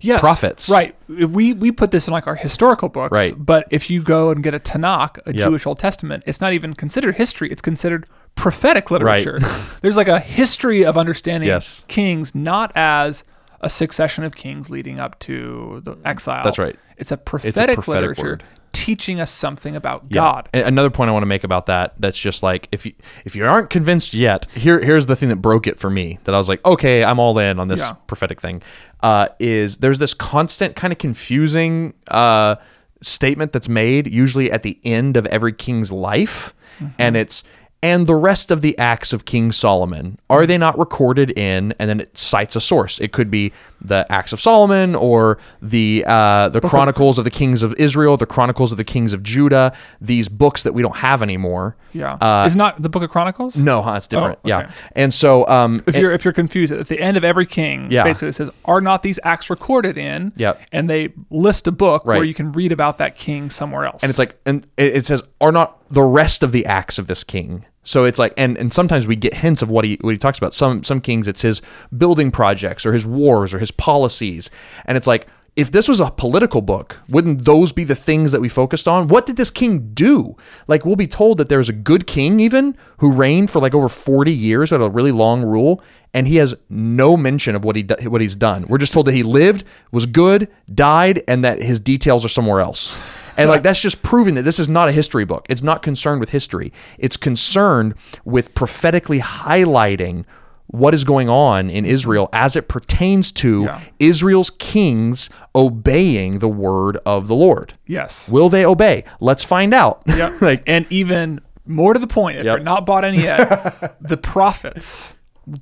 yes, 0.00 0.20
prophets. 0.20 0.68
Right. 0.68 0.94
We 1.08 1.52
we 1.54 1.72
put 1.72 1.90
this 1.90 2.06
in 2.06 2.12
like 2.12 2.26
our 2.26 2.34
historical 2.36 2.88
books. 2.88 3.12
Right. 3.12 3.34
But 3.36 3.66
if 3.70 3.90
you 3.90 4.02
go 4.02 4.30
and 4.30 4.42
get 4.42 4.54
a 4.54 4.58
Tanakh, 4.60 5.18
a 5.26 5.34
Yep. 5.34 5.48
Jewish 5.48 5.66
Old 5.66 5.78
Testament, 5.78 6.24
it's 6.26 6.40
not 6.40 6.52
even 6.52 6.74
considered 6.74 7.16
history. 7.16 7.50
It's 7.50 7.62
considered 7.62 8.06
prophetic 8.34 8.90
literature. 8.90 9.38
There's 9.80 9.96
like 9.96 10.08
a 10.08 10.18
history 10.20 10.84
of 10.84 10.96
understanding 10.96 11.48
Yes. 11.48 11.84
kings 11.88 12.34
not 12.34 12.72
as 12.74 13.22
a 13.60 13.70
succession 13.70 14.24
of 14.24 14.34
kings 14.34 14.68
leading 14.70 15.00
up 15.00 15.18
to 15.20 15.80
the 15.84 15.96
exile. 16.04 16.44
That's 16.44 16.58
right. 16.58 16.76
It's 16.98 17.10
a 17.12 17.16
prophetic, 17.16 17.74
prophetic 17.74 17.88
literature 17.88 18.22
word. 18.22 18.44
teaching 18.72 19.20
us 19.20 19.30
something 19.30 19.74
about 19.76 20.04
Yeah. 20.10 20.20
God. 20.20 20.48
Another 20.52 20.90
point 20.90 21.08
I 21.08 21.12
want 21.12 21.22
to 21.22 21.26
make 21.28 21.44
about 21.44 21.66
that 21.66 21.94
that's 21.98 22.18
just 22.18 22.42
like 22.42 22.68
if 22.72 22.84
you 22.84 22.92
if 23.24 23.34
you 23.34 23.46
aren't 23.46 23.70
convinced 23.70 24.12
yet, 24.14 24.50
here 24.52 24.80
here's 24.80 25.06
the 25.06 25.16
thing 25.16 25.28
that 25.30 25.36
broke 25.36 25.66
it 25.66 25.78
for 25.80 25.88
me 25.90 26.18
that 26.24 26.34
I 26.34 26.38
was 26.38 26.48
like, 26.48 26.62
okay, 26.66 27.04
I'm 27.04 27.18
all 27.18 27.38
in 27.38 27.58
on 27.58 27.68
this 27.68 27.80
Yeah. 27.80 27.92
prophetic 28.06 28.40
thing. 28.40 28.62
Uh, 29.04 29.28
is 29.38 29.76
there's 29.78 29.98
this 29.98 30.14
constant 30.14 30.76
kind 30.76 30.92
of 30.92 30.98
confusing 30.98 31.92
uh, 32.08 32.56
statement 33.02 33.52
that's 33.52 33.68
made 33.68 34.10
usually 34.10 34.50
at 34.50 34.62
the 34.62 34.78
end 34.82 35.18
of 35.18 35.26
every 35.26 35.52
king's 35.52 35.92
life, 35.92 36.54
and 36.98 37.14
it's 37.16 37.42
and 37.82 38.06
the 38.06 38.14
rest 38.14 38.50
of 38.50 38.62
the 38.62 38.78
acts 38.78 39.12
of 39.12 39.26
King 39.26 39.52
Solomon 39.52 40.18
are 40.30 40.46
they 40.46 40.56
not 40.56 40.78
recorded 40.78 41.30
in? 41.38 41.74
And 41.78 41.90
then 41.90 42.00
it 42.00 42.16
cites 42.16 42.56
a 42.56 42.60
source. 42.60 42.98
It 42.98 43.12
could 43.12 43.30
be 43.30 43.52
the 43.84 44.06
Acts 44.10 44.32
of 44.32 44.40
Solomon 44.40 44.94
or 44.94 45.38
the 45.62 46.04
uh, 46.06 46.48
the 46.48 46.60
Chronicles 46.60 47.18
of 47.18 47.24
the 47.24 47.30
Kings 47.30 47.62
of 47.62 47.74
Israel, 47.74 48.16
the 48.16 48.26
Chronicles 48.26 48.72
of 48.72 48.78
the 48.78 48.84
Kings 48.84 49.12
of 49.12 49.22
Judah. 49.22 49.72
These 50.00 50.28
books 50.28 50.62
that 50.62 50.72
we 50.72 50.82
don't 50.82 50.96
have 50.96 51.22
anymore. 51.22 51.76
Yeah. 51.92 52.14
Uh, 52.14 52.44
Is 52.46 52.56
not 52.56 52.82
the 52.82 52.88
Book 52.88 53.02
of 53.02 53.10
Chronicles? 53.10 53.56
no, 53.56 53.82
huh? 53.82 53.92
It's 53.92 54.08
different. 54.08 54.38
Oh, 54.44 54.48
Yeah. 54.48 54.70
And 54.96 55.12
so, 55.14 55.46
um, 55.48 55.80
If 55.86 55.94
you're 55.96 56.12
if 56.12 56.24
you're 56.24 56.32
confused, 56.34 56.72
at 56.72 56.88
the 56.88 56.98
end 57.00 57.16
of 57.16 57.24
every 57.24 57.46
king, 57.46 57.88
Yeah. 57.90 58.02
basically 58.04 58.28
it 58.30 58.34
says, 58.34 58.50
"Are 58.64 58.80
not 58.80 59.02
these 59.02 59.20
acts 59.22 59.50
recorded 59.50 59.96
in?" 59.98 60.32
Yep. 60.36 60.60
And 60.72 60.88
they 60.90 61.10
list 61.30 61.66
a 61.66 61.72
book 61.72 62.04
where 62.04 62.24
you 62.24 62.34
can 62.34 62.52
read 62.52 62.72
about 62.72 62.98
that 62.98 63.16
king 63.16 63.50
somewhere 63.50 63.84
else. 63.84 64.02
and 64.02 64.10
it's 64.10 64.18
like 64.18 64.38
and 64.46 64.66
it 64.76 64.96
it 64.96 65.06
says 65.06 65.22
are 65.40 65.52
not 65.52 65.78
the 65.90 66.02
rest 66.02 66.42
of 66.42 66.50
the 66.52 66.64
acts 66.66 66.98
of 66.98 67.06
this 67.06 67.22
king 67.22 67.64
so 67.84 68.04
it's 68.04 68.18
like 68.18 68.32
and 68.36 68.56
and 68.56 68.72
sometimes 68.72 69.06
we 69.06 69.14
get 69.14 69.34
hints 69.34 69.62
of 69.62 69.70
what 69.70 69.84
he 69.84 69.98
what 70.00 70.10
he 70.12 70.18
talks 70.18 70.38
about. 70.38 70.54
Some 70.54 70.82
some 70.82 71.00
kings 71.00 71.28
it's 71.28 71.42
his 71.42 71.62
building 71.96 72.30
projects 72.30 72.84
or 72.84 72.92
his 72.92 73.06
wars 73.06 73.54
or 73.54 73.58
his 73.58 73.70
policies. 73.70 74.50
And 74.86 74.96
it's 74.96 75.06
like 75.06 75.28
if 75.54 75.70
this 75.70 75.86
was 75.86 76.00
a 76.00 76.10
political 76.10 76.62
book 76.62 76.98
wouldn't 77.08 77.44
those 77.44 77.72
be 77.72 77.84
the 77.84 77.94
things 77.94 78.32
that 78.32 78.40
we 78.40 78.48
focused 78.48 78.88
on? 78.88 79.06
What 79.08 79.26
did 79.26 79.36
this 79.36 79.50
king 79.50 79.90
do? 79.92 80.34
Like 80.66 80.84
we'll 80.84 80.96
be 80.96 81.06
told 81.06 81.38
that 81.38 81.48
there's 81.50 81.68
a 81.68 81.74
good 81.74 82.06
king 82.06 82.40
even 82.40 82.76
who 82.98 83.12
reigned 83.12 83.50
for 83.50 83.60
like 83.60 83.74
over 83.74 83.88
40 83.88 84.32
years 84.32 84.70
had 84.70 84.80
a 84.80 84.88
really 84.88 85.12
long 85.12 85.44
rule 85.44 85.82
and 86.14 86.26
he 86.26 86.36
has 86.36 86.54
no 86.70 87.16
mention 87.16 87.54
of 87.54 87.64
what 87.64 87.76
he 87.76 87.82
what 87.82 88.22
he's 88.22 88.34
done. 88.34 88.64
We're 88.66 88.78
just 88.78 88.94
told 88.94 89.06
that 89.06 89.14
he 89.14 89.22
lived 89.22 89.62
was 89.92 90.06
good 90.06 90.48
died 90.74 91.22
and 91.28 91.44
that 91.44 91.60
his 91.60 91.78
details 91.78 92.24
are 92.24 92.30
somewhere 92.30 92.60
else 92.60 92.98
and 93.36 93.48
like 93.48 93.62
that's 93.62 93.80
just 93.80 94.02
proving 94.02 94.34
that 94.34 94.42
this 94.42 94.58
is 94.58 94.68
not 94.68 94.88
a 94.88 94.92
history 94.92 95.24
book. 95.24 95.46
It's 95.48 95.62
not 95.62 95.82
concerned 95.82 96.20
with 96.20 96.30
history. 96.30 96.72
It's 96.98 97.16
concerned 97.16 97.94
with 98.24 98.54
prophetically 98.54 99.20
highlighting 99.20 100.24
what 100.68 100.94
is 100.94 101.04
going 101.04 101.28
on 101.28 101.68
in 101.70 101.84
Israel 101.84 102.28
as 102.32 102.56
it 102.56 102.68
pertains 102.68 103.30
to 103.32 103.64
Yeah. 103.64 103.80
Israel's 103.98 104.50
kings 104.50 105.28
obeying 105.54 106.38
the 106.38 106.48
word 106.48 106.96
of 107.04 107.28
the 107.28 107.34
Lord. 107.34 107.74
yes. 107.86 108.28
Will 108.28 108.48
they 108.48 108.64
obey? 108.64 109.04
Let's 109.20 109.44
find 109.44 109.74
out. 109.74 110.02
Yeah. 110.06 110.36
like 110.40 110.62
and 110.66 110.86
even 110.90 111.40
more 111.66 111.92
to 111.94 112.00
the 112.00 112.06
point, 112.06 112.38
if 112.38 112.44
Yep. 112.44 112.56
you're 112.56 112.64
not 112.64 112.86
bought 112.86 113.04
in 113.04 113.14
yet, 113.14 113.96
the 114.00 114.16
prophets 114.16 115.14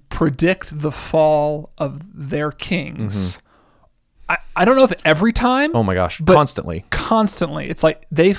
predict 0.09 0.81
the 0.81 0.93
fall 0.93 1.71
of 1.79 2.01
their 2.15 2.51
kings. 2.53 3.37
Mm-hmm. 3.37 3.47
I, 4.29 4.39
I 4.57 4.65
don't 4.65 4.77
know 4.77 4.85
if 4.85 4.93
every 5.05 5.33
time, 5.33 5.71
oh 5.75 5.83
my 5.83 5.95
gosh, 5.95 6.21
But- 6.21 6.35
constantly. 6.35 6.85
constantly. 6.91 7.69
It's 7.69 7.83
like 7.83 8.07
they 8.11 8.35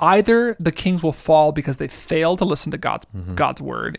either 0.00 0.56
the 0.60 0.72
kings 0.72 1.02
will 1.02 1.12
fall 1.12 1.52
because 1.52 1.76
they 1.76 1.88
fail 1.88 2.36
to 2.36 2.44
listen 2.44 2.72
to 2.72 2.78
God's 2.78 3.06
Mm-hmm. 3.16 3.34
God's 3.34 3.60
word 3.60 3.98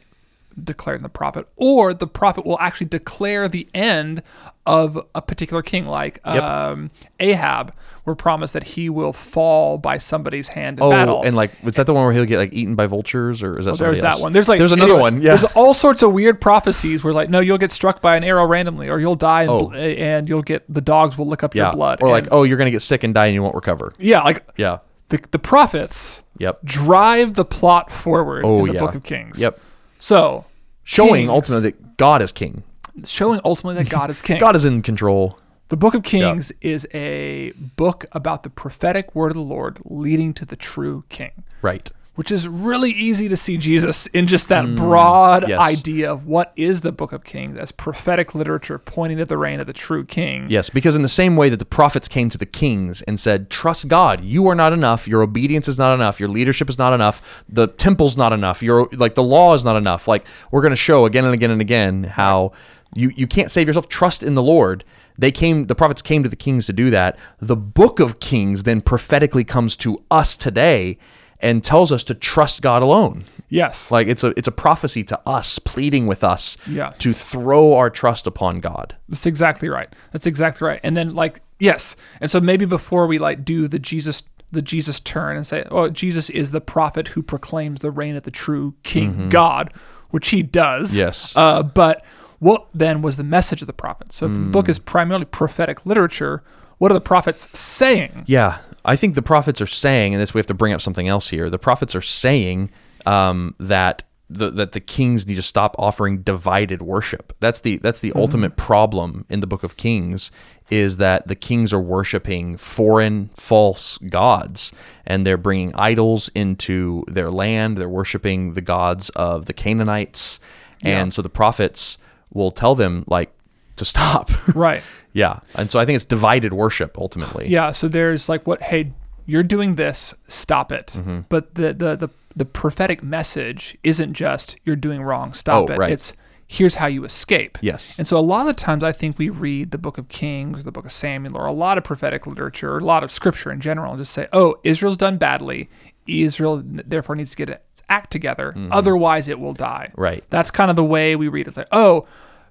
declared 0.63 0.97
in 0.99 1.03
the 1.03 1.09
prophet, 1.09 1.47
or 1.55 1.93
the 1.93 2.07
prophet 2.07 2.45
will 2.45 2.59
actually 2.59 2.87
declare 2.87 3.47
the 3.49 3.67
end 3.73 4.23
of 4.65 4.97
a 5.13 5.21
particular 5.21 5.61
king, 5.61 5.85
like 5.85 6.19
Yep. 6.25 6.43
um, 6.43 6.91
Ahab. 7.19 7.73
We're 8.05 8.15
promised 8.15 8.53
that 8.53 8.63
he 8.63 8.87
will 8.89 9.13
fall 9.13 9.77
by 9.79 9.97
somebody's 9.97 10.47
hand 10.49 10.77
in 10.79 10.83
Oh, 10.83 10.91
battle. 10.91 11.23
and 11.23 11.35
like 11.35 11.51
was 11.63 11.75
that 11.77 11.87
the 11.87 11.93
one 11.93 12.03
where 12.05 12.13
he'll 12.13 12.25
get 12.25 12.37
like 12.37 12.53
eaten 12.53 12.75
by 12.75 12.85
vultures 12.85 13.41
or 13.41 13.59
is 13.59 13.65
that 13.65 13.77
There's 13.77 13.97
somebody 13.99 14.01
that 14.01 14.19
one. 14.19 14.31
There's 14.33 14.47
like 14.47 14.59
there's 14.59 14.71
another 14.71 14.91
anyway, 14.93 15.01
one. 15.01 15.21
Yeah. 15.21 15.35
There's 15.35 15.43
all 15.55 15.73
sorts 15.73 16.03
of 16.03 16.13
weird 16.13 16.39
prophecies 16.39 17.03
where 17.03 17.13
like 17.13 17.29
no, 17.29 17.39
you'll 17.39 17.57
get 17.57 17.71
struck 17.71 18.01
by 18.03 18.15
an 18.15 18.23
arrow 18.23 18.45
randomly, 18.45 18.89
or 18.89 18.99
you'll 18.99 19.15
die, 19.15 19.41
and, 19.43 19.49
Oh. 19.51 19.67
bl- 19.69 19.75
and 19.75 20.29
you'll 20.29 20.43
get 20.43 20.63
the 20.71 20.81
dogs 20.81 21.17
will 21.17 21.25
lick 21.27 21.43
up 21.43 21.55
yeah. 21.55 21.63
your 21.65 21.73
blood, 21.73 21.99
Or 22.01 22.09
like 22.09 22.25
And- 22.25 22.33
oh 22.33 22.43
you're 22.43 22.57
gonna 22.57 22.69
get 22.71 22.83
sick 22.83 23.03
and 23.03 23.13
die 23.13 23.25
and 23.25 23.33
you 23.35 23.41
won't 23.41 23.55
recover. 23.55 23.91
yeah, 23.97 24.21
like 24.21 24.47
Yeah. 24.55 24.77
the 25.09 25.19
the 25.31 25.39
prophets 25.39 26.21
Yep. 26.37 26.63
drive 26.63 27.33
the 27.35 27.45
plot 27.45 27.91
forward 27.91 28.45
Oh 28.45 28.59
in 28.59 28.67
the 28.67 28.73
yeah. 28.73 28.79
Book 28.81 28.93
of 28.95 29.01
Kings. 29.03 29.39
Yep. 29.39 29.59
So 30.05 30.45
Showing 30.83 31.21
Kings- 31.25 31.29
ultimately 31.29 31.71
that 31.71 31.97
God 31.97 32.21
is 32.21 32.31
king. 32.31 32.61
showing 33.05 33.39
ultimately 33.43 33.83
that 33.83 33.89
God 33.89 34.11
is 34.11 34.21
king. 34.27 34.37
God 34.39 34.55
is 34.55 34.63
in 34.63 34.83
control. 34.83 35.39
the 35.69 35.77
Book 35.77 35.95
of 35.95 36.03
Kings 36.03 36.51
is 36.61 36.87
a 36.93 37.53
book 37.75 38.05
about 38.11 38.43
the 38.43 38.51
prophetic 38.51 39.15
word 39.15 39.31
of 39.31 39.35
the 39.35 39.41
Lord 39.41 39.79
leading 39.83 40.31
to 40.35 40.45
the 40.45 40.55
true 40.55 41.05
king. 41.09 41.31
Right. 41.63 41.91
Which 42.15 42.31
is 42.31 42.47
really 42.47 42.91
easy 42.91 43.27
to 43.27 43.35
see 43.35 43.57
Jesus 43.57 44.07
in 44.07 44.25
just 44.27 44.47
that 44.49 44.75
broad 44.75 45.43
Mm, 45.43 45.47
yes. 45.49 45.59
idea 45.59 46.11
of 46.11 46.25
what 46.25 46.53
is 46.55 46.79
the 46.81 46.91
Book 46.93 47.11
of 47.11 47.23
Kings 47.25 47.57
as 47.57 47.71
prophetic 47.73 48.33
literature 48.33 48.77
pointing 48.79 49.17
to 49.17 49.25
the 49.25 49.37
reign 49.37 49.59
of 49.59 49.67
the 49.67 49.73
true 49.73 50.05
king. 50.05 50.45
Yes, 50.49 50.69
because 50.69 50.95
in 50.95 51.01
the 51.01 51.07
same 51.09 51.35
way 51.35 51.49
that 51.49 51.57
the 51.57 51.65
prophets 51.65 52.07
came 52.07 52.29
to 52.29 52.37
the 52.37 52.45
kings 52.45 53.01
and 53.01 53.19
said, 53.19 53.49
"Trust 53.49 53.89
God. 53.89 54.21
You 54.21 54.47
are 54.47 54.55
not 54.55 54.71
enough. 54.71 55.07
Your 55.07 55.21
obedience 55.21 55.67
is 55.67 55.77
not 55.77 55.93
enough. 55.93 56.19
Your 56.19 56.29
leadership 56.29 56.69
is 56.69 56.77
not 56.77 56.93
enough. 56.93 57.21
The 57.49 57.67
temple's 57.67 58.15
not 58.15 58.31
enough. 58.31 58.63
Your 58.63 58.87
like 58.93 59.15
the 59.15 59.23
law 59.23 59.53
is 59.53 59.65
not 59.65 59.75
enough." 59.75 60.07
Like 60.07 60.25
we're 60.51 60.61
going 60.61 60.71
to 60.71 60.75
show 60.77 61.05
again 61.05 61.25
and 61.25 61.33
again 61.33 61.51
and 61.51 61.59
again 61.61 62.03
how 62.05 62.53
you 62.95 63.11
you 63.15 63.27
can't 63.27 63.51
save 63.51 63.67
yourself. 63.67 63.89
Trust 63.89 64.23
in 64.23 64.35
the 64.35 64.43
Lord. 64.43 64.85
They 65.17 65.31
came 65.31 65.67
the 65.67 65.75
prophets 65.75 66.01
came 66.01 66.23
to 66.23 66.29
the 66.29 66.35
kings 66.35 66.65
to 66.67 66.73
do 66.73 66.89
that. 66.91 67.17
The 67.41 67.55
book 67.57 67.99
of 67.99 68.19
Kings 68.21 68.63
then 68.63 68.79
prophetically 68.81 69.43
comes 69.43 69.75
to 69.77 69.97
us 70.09 70.37
today 70.37 70.97
and 71.39 71.63
tells 71.63 71.91
us 71.91 72.03
to 72.05 72.13
trust 72.15 72.61
God 72.61 72.81
alone. 72.81 73.25
Yes. 73.49 73.91
Like 73.91 74.07
it's 74.07 74.23
a 74.23 74.27
it's 74.37 74.47
a 74.47 74.51
prophecy 74.51 75.03
to 75.05 75.19
us, 75.25 75.59
pleading 75.59 76.07
with 76.07 76.23
us 76.23 76.57
Yes. 76.67 76.97
to 76.99 77.13
throw 77.13 77.73
our 77.75 77.89
trust 77.89 78.25
upon 78.27 78.59
God. 78.59 78.95
That's 79.09 79.25
exactly 79.25 79.69
right. 79.69 79.89
That's 80.11 80.25
exactly 80.25 80.67
right. 80.67 80.79
And 80.83 80.95
then 80.97 81.13
like 81.15 81.41
yes. 81.59 81.95
And 82.21 82.29
so 82.31 82.39
maybe 82.41 82.65
before 82.65 83.05
we 83.07 83.19
like 83.19 83.45
do 83.45 83.67
the 83.67 83.79
Jesus 83.79 84.23
the 84.51 84.61
Jesus 84.61 84.99
turn 84.99 85.35
and 85.35 85.45
say, 85.45 85.65
"Oh, 85.69 85.89
Jesus 85.89 86.29
is 86.29 86.51
the 86.51 86.61
prophet 86.61 87.09
who 87.09 87.21
proclaims 87.21 87.79
the 87.81 87.91
reign 87.91 88.15
of 88.15 88.23
the 88.23 88.31
true 88.31 88.73
King 88.83 89.27
God," 89.29 89.73
which 90.11 90.29
he 90.29 90.41
does. 90.43 90.91
Mm-hmm. 90.91 90.99
Yes. 90.99 91.33
Uh, 91.35 91.61
but 91.63 92.03
what 92.39 92.67
then 92.73 93.01
was 93.01 93.17
the 93.17 93.23
message 93.23 93.61
of 93.61 93.67
the 93.67 93.73
prophet? 93.73 94.13
So 94.13 94.25
if 94.27 94.33
the 94.33 94.39
Mm. 94.39 94.51
book 94.51 94.69
is 94.69 94.79
primarily 94.79 95.25
prophetic 95.25 95.85
literature, 95.85 96.41
what 96.77 96.89
are 96.91 96.93
the 96.93 97.01
prophets 97.01 97.47
saying? 97.57 98.23
Yeah, 98.27 98.57
I 98.85 98.95
think 98.95 99.15
the 99.15 99.21
prophets 99.21 99.61
are 99.61 99.67
saying, 99.67 100.13
and 100.13 100.21
this 100.21 100.33
we 100.33 100.39
have 100.39 100.47
to 100.47 100.53
bring 100.53 100.73
up 100.73 100.81
something 100.81 101.07
else 101.07 101.29
here. 101.29 101.49
The 101.49 101.59
prophets 101.59 101.95
are 101.95 102.01
saying 102.01 102.71
um, 103.05 103.55
that 103.59 104.03
the 104.29 104.49
that 104.49 104.71
the 104.71 104.79
kings 104.79 105.27
need 105.27 105.35
to 105.35 105.41
stop 105.41 105.75
offering 105.77 106.21
divided 106.21 106.81
worship. 106.81 107.33
That's 107.39 107.61
the 107.61 107.77
that's 107.77 107.99
the 107.99 108.13
ultimate 108.15 108.57
problem 108.57 109.25
in 109.29 109.39
the 109.39 109.47
Book 109.47 109.63
of 109.63 109.77
Kings 109.77 110.31
is 110.71 110.97
that 110.97 111.27
the 111.27 111.35
kings 111.35 111.71
are 111.71 111.79
worshiping 111.79 112.57
foreign 112.57 113.29
false 113.35 113.99
gods 113.99 114.71
and 115.05 115.27
they're 115.27 115.37
bringing 115.37 115.75
idols 115.75 116.29
into 116.33 117.03
their 117.07 117.29
land. 117.29 117.77
They're 117.77 117.87
worshiping 117.87 118.53
the 118.53 118.61
gods 118.61 119.09
of 119.11 119.45
the 119.45 119.53
Canaanites, 119.53 120.39
and 120.81 121.13
so 121.13 121.21
the 121.21 121.29
prophets 121.29 121.99
will 122.33 122.51
tell 122.51 122.73
them 122.73 123.03
like 123.07 123.31
to 123.75 123.85
stop. 123.85 124.31
Right. 124.55 124.83
Yeah, 125.15 125.39
and 125.55 125.71
so 125.71 125.79
I 125.79 125.85
think 125.85 125.95
it's 125.95 126.05
divided 126.05 126.53
worship 126.53 126.97
ultimately. 126.99 127.47
Yeah, 127.47 127.71
so 127.71 127.87
there's 127.87 128.29
like 128.29 128.45
what 128.45 128.61
hey, 128.61 128.91
you're 129.25 129.43
doing 129.43 129.75
this, 129.75 130.13
stop 130.27 130.71
it. 130.71 130.87
Mm-hmm. 130.95 131.21
But 131.29 131.55
the 131.55 131.73
the 131.73 131.95
the 131.95 132.09
the 132.35 132.45
prophetic 132.45 133.01
message 133.01 133.77
isn't 133.83 134.13
just 134.13 134.57
you're 134.65 134.75
doing 134.75 135.01
wrong, 135.01 135.33
stop 135.33 135.69
Oh, 135.69 135.73
it. 135.73 135.77
right. 135.79 135.91
It's 135.93 136.11
here's 136.47 136.75
how 136.75 136.85
you 136.87 137.05
escape. 137.05 137.57
Yes. 137.61 137.95
And 137.97 138.07
so 138.07 138.17
a 138.17 138.19
lot 138.19 138.41
of 138.41 138.47
the 138.47 138.53
times 138.61 138.83
I 138.83 138.91
think 138.91 139.17
we 139.17 139.29
read 139.29 139.71
the 139.71 139.77
book 139.79 139.97
of 139.97 140.09
Kings, 140.09 140.63
the 140.63 140.71
book 140.71 140.85
of 140.85 140.91
Samuel, 140.91 141.37
or 141.37 141.45
a 141.47 141.51
lot 141.53 141.77
of 141.79 141.83
prophetic 141.85 142.27
literature, 142.27 142.73
or 142.73 142.77
a 142.79 142.83
lot 142.83 143.03
of 143.03 143.11
scripture 143.11 143.51
in 143.51 143.61
general, 143.61 143.93
and 143.93 143.99
just 144.01 144.11
say, 144.13 144.27
"Oh, 144.33 144.57
Israel's 144.63 144.97
done 144.97 145.17
badly. 145.17 145.69
Israel 146.07 146.61
therefore 146.63 147.15
needs 147.15 147.31
to 147.31 147.37
get 147.37 147.49
its 147.49 147.81
act 147.89 148.11
together, 148.11 148.53
otherwise 148.69 149.27
it 149.29 149.39
will 149.39 149.53
die." 149.53 149.87
Mm-hmm. 149.91 150.01
Right. 150.01 150.23
That's 150.29 150.51
kind 150.51 150.69
of 150.69 150.75
the 150.75 150.83
way 150.83 151.15
we 151.15 151.29
read 151.29 151.47
it. 151.47 151.51
It's 151.51 151.57
like, 151.57 151.67
"Oh, 151.71 152.05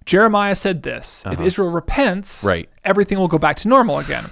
Jeremiah 0.06 0.54
said 0.54 0.82
this. 0.82 1.22
If 1.26 1.40
Israel 1.40 1.70
repents, 1.70 2.44
Uh-huh. 2.44 2.50
Right. 2.52 2.68
everything 2.84 3.18
will 3.18 3.28
go 3.28 3.38
back 3.38 3.56
to 3.56 3.68
normal 3.68 3.98
again." 3.98 4.26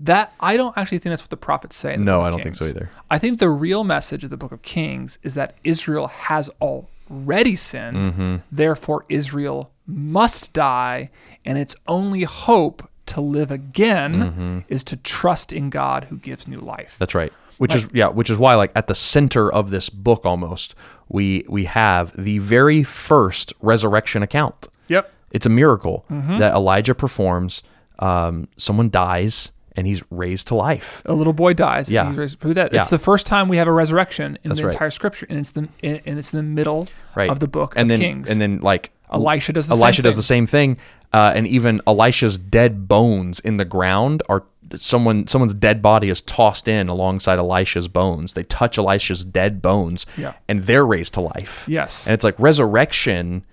That 0.00 0.32
I 0.40 0.56
don't 0.56 0.76
actually 0.76 0.98
think 0.98 1.12
that's 1.12 1.22
what 1.22 1.30
the 1.30 1.36
prophets 1.36 1.76
say. 1.76 1.96
The 1.96 2.02
No, 2.02 2.22
I 2.22 2.30
don't 2.30 2.42
think 2.42 2.56
so 2.56 2.64
either. 2.64 2.90
I 3.08 3.18
think 3.18 3.38
the 3.38 3.50
real 3.50 3.84
message 3.84 4.24
of 4.24 4.30
the 4.30 4.36
book 4.36 4.50
of 4.50 4.60
Kings 4.62 5.18
is 5.22 5.34
that 5.34 5.54
Israel 5.62 6.08
has 6.08 6.50
already 6.60 7.54
sinned, 7.54 8.06
Mm-hmm. 8.06 8.36
therefore 8.50 9.04
Israel 9.08 9.70
must 9.86 10.52
die, 10.52 11.10
and 11.44 11.56
its 11.58 11.76
only 11.86 12.22
hope 12.24 12.88
to 13.06 13.20
live 13.20 13.50
again 13.52 14.12
Mm-hmm. 14.14 14.58
is 14.68 14.82
to 14.84 14.96
trust 14.96 15.52
in 15.52 15.70
God 15.70 16.04
who 16.10 16.16
gives 16.16 16.48
new 16.48 16.60
life. 16.60 16.96
That's 16.98 17.14
right. 17.14 17.32
Which 17.58 17.74
is 17.76 17.86
yeah, 17.92 18.08
which 18.08 18.30
is 18.30 18.38
why 18.38 18.56
like 18.56 18.72
at 18.74 18.88
the 18.88 18.94
center 18.96 19.52
of 19.52 19.70
this 19.70 19.88
book 19.88 20.24
almost 20.24 20.74
we 21.08 21.44
we 21.48 21.66
have 21.66 22.12
the 22.20 22.38
very 22.38 22.82
first 22.82 23.52
resurrection 23.60 24.22
account. 24.24 24.66
Yep. 24.88 25.10
It's 25.30 25.46
a 25.46 25.50
miracle 25.50 26.04
Mm-hmm. 26.10 26.38
that 26.38 26.54
Elijah 26.54 26.94
performs. 26.94 27.62
Um, 27.98 28.48
someone 28.56 28.90
dies 28.90 29.52
and 29.76 29.86
he's 29.86 30.02
raised 30.10 30.48
to 30.48 30.54
life. 30.54 31.00
A 31.06 31.14
little 31.14 31.32
boy 31.32 31.54
dies. 31.54 31.90
Yeah. 31.90 32.00
And 32.02 32.10
he's 32.10 32.18
raised 32.18 32.40
from 32.40 32.50
the 32.50 32.54
dead. 32.54 32.70
Yeah. 32.72 32.80
It's 32.80 32.90
the 32.90 32.98
first 32.98 33.26
time 33.26 33.48
we 33.48 33.56
have 33.56 33.68
a 33.68 33.72
resurrection 33.72 34.36
in 34.42 34.50
That's 34.50 34.60
the 34.60 34.66
right. 34.66 34.74
entire 34.74 34.90
scripture, 34.90 35.26
and 35.30 35.38
it's 35.38 35.52
the 35.52 35.68
and 35.82 36.18
it's 36.18 36.32
in 36.34 36.36
the 36.38 36.42
middle 36.42 36.88
Right. 37.14 37.30
of 37.30 37.40
the 37.40 37.48
book 37.48 37.74
and 37.76 37.90
of 37.90 37.98
then 37.98 38.00
Kings. 38.06 38.28
and 38.30 38.40
then 38.40 38.58
like 38.60 38.90
Elisha 39.10 39.52
does 39.54 39.68
the 39.68 39.74
Elisha 39.74 40.02
same 40.02 40.02
does 40.02 40.14
thing. 40.14 40.18
the 40.18 40.22
same 40.22 40.46
thing, 40.46 40.76
uh, 41.12 41.32
and 41.34 41.46
even 41.46 41.80
Elisha's 41.86 42.36
dead 42.38 42.88
bones 42.88 43.40
in 43.40 43.56
the 43.58 43.64
ground 43.64 44.22
are 44.28 44.42
someone 44.76 45.26
someone's 45.26 45.54
dead 45.54 45.80
body 45.80 46.08
is 46.08 46.20
tossed 46.22 46.66
in 46.68 46.88
alongside 46.88 47.38
Elisha's 47.38 47.88
bones. 47.88 48.34
They 48.34 48.42
touch 48.44 48.78
Elisha's 48.78 49.24
dead 49.24 49.62
bones, 49.62 50.04
Yeah. 50.18 50.32
and 50.48 50.60
they're 50.60 50.84
raised 50.86 51.14
to 51.14 51.20
life. 51.20 51.64
Yes. 51.68 52.06
and 52.06 52.12
it's 52.14 52.24
like 52.24 52.34
resurrection. 52.38 53.44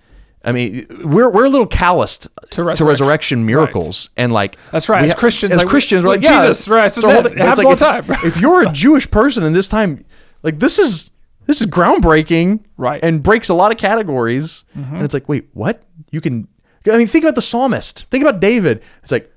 I 0.44 0.52
mean, 0.52 0.86
we're 1.04 1.28
we're 1.28 1.44
a 1.44 1.50
little 1.50 1.66
calloused 1.66 2.28
to 2.52 2.64
resurrection. 2.64 2.86
resurrection, 2.86 3.46
miracles, 3.46 4.08
and 4.16 4.32
like 4.32 4.56
That's 4.72 4.88
right, 4.88 5.04
as 5.04 5.12
ha- 5.12 5.18
Christians, 5.18 5.52
as 5.52 5.58
like, 5.58 5.68
Christians, 5.68 6.02
we're 6.04 6.10
like, 6.12 6.22
like, 6.22 6.30
yeah, 6.30 6.42
Jesus, 6.46 6.66
right, 6.68 6.90
so 6.90 7.02
the 7.02 7.06
whole 7.12 7.22
dead. 7.22 7.32
thing- 7.32 7.38
It 7.38 7.44
happens 7.44 7.66
all 7.66 7.76
the 7.76 7.98
if- 7.98 8.06
time. 8.06 8.16
if 8.26 8.40
you're 8.40 8.62
a 8.66 8.72
Jewish 8.72 9.10
person 9.10 9.44
in 9.44 9.52
this 9.52 9.68
time, 9.68 10.04
like 10.42 10.58
this 10.58 10.78
is 10.78 11.10
this 11.46 11.60
is 11.60 11.66
groundbreaking, 11.66 12.60
Right. 12.76 13.02
And 13.02 13.22
breaks 13.22 13.48
a 13.48 13.54
lot 13.54 13.72
of 13.72 13.76
categories. 13.78 14.64
Mm-hmm. 14.76 14.94
And 14.96 15.04
it's 15.04 15.12
like, 15.12 15.28
wait, 15.28 15.48
what? 15.52 15.82
You 16.10 16.20
can? 16.20 16.46
I 16.90 16.96
mean, 16.96 17.06
think 17.06 17.24
about 17.24 17.34
the 17.34 17.42
psalmist. 17.42 18.04
Think 18.04 18.22
about 18.22 18.40
David. 18.40 18.82
It's 19.02 19.10
like, 19.12 19.30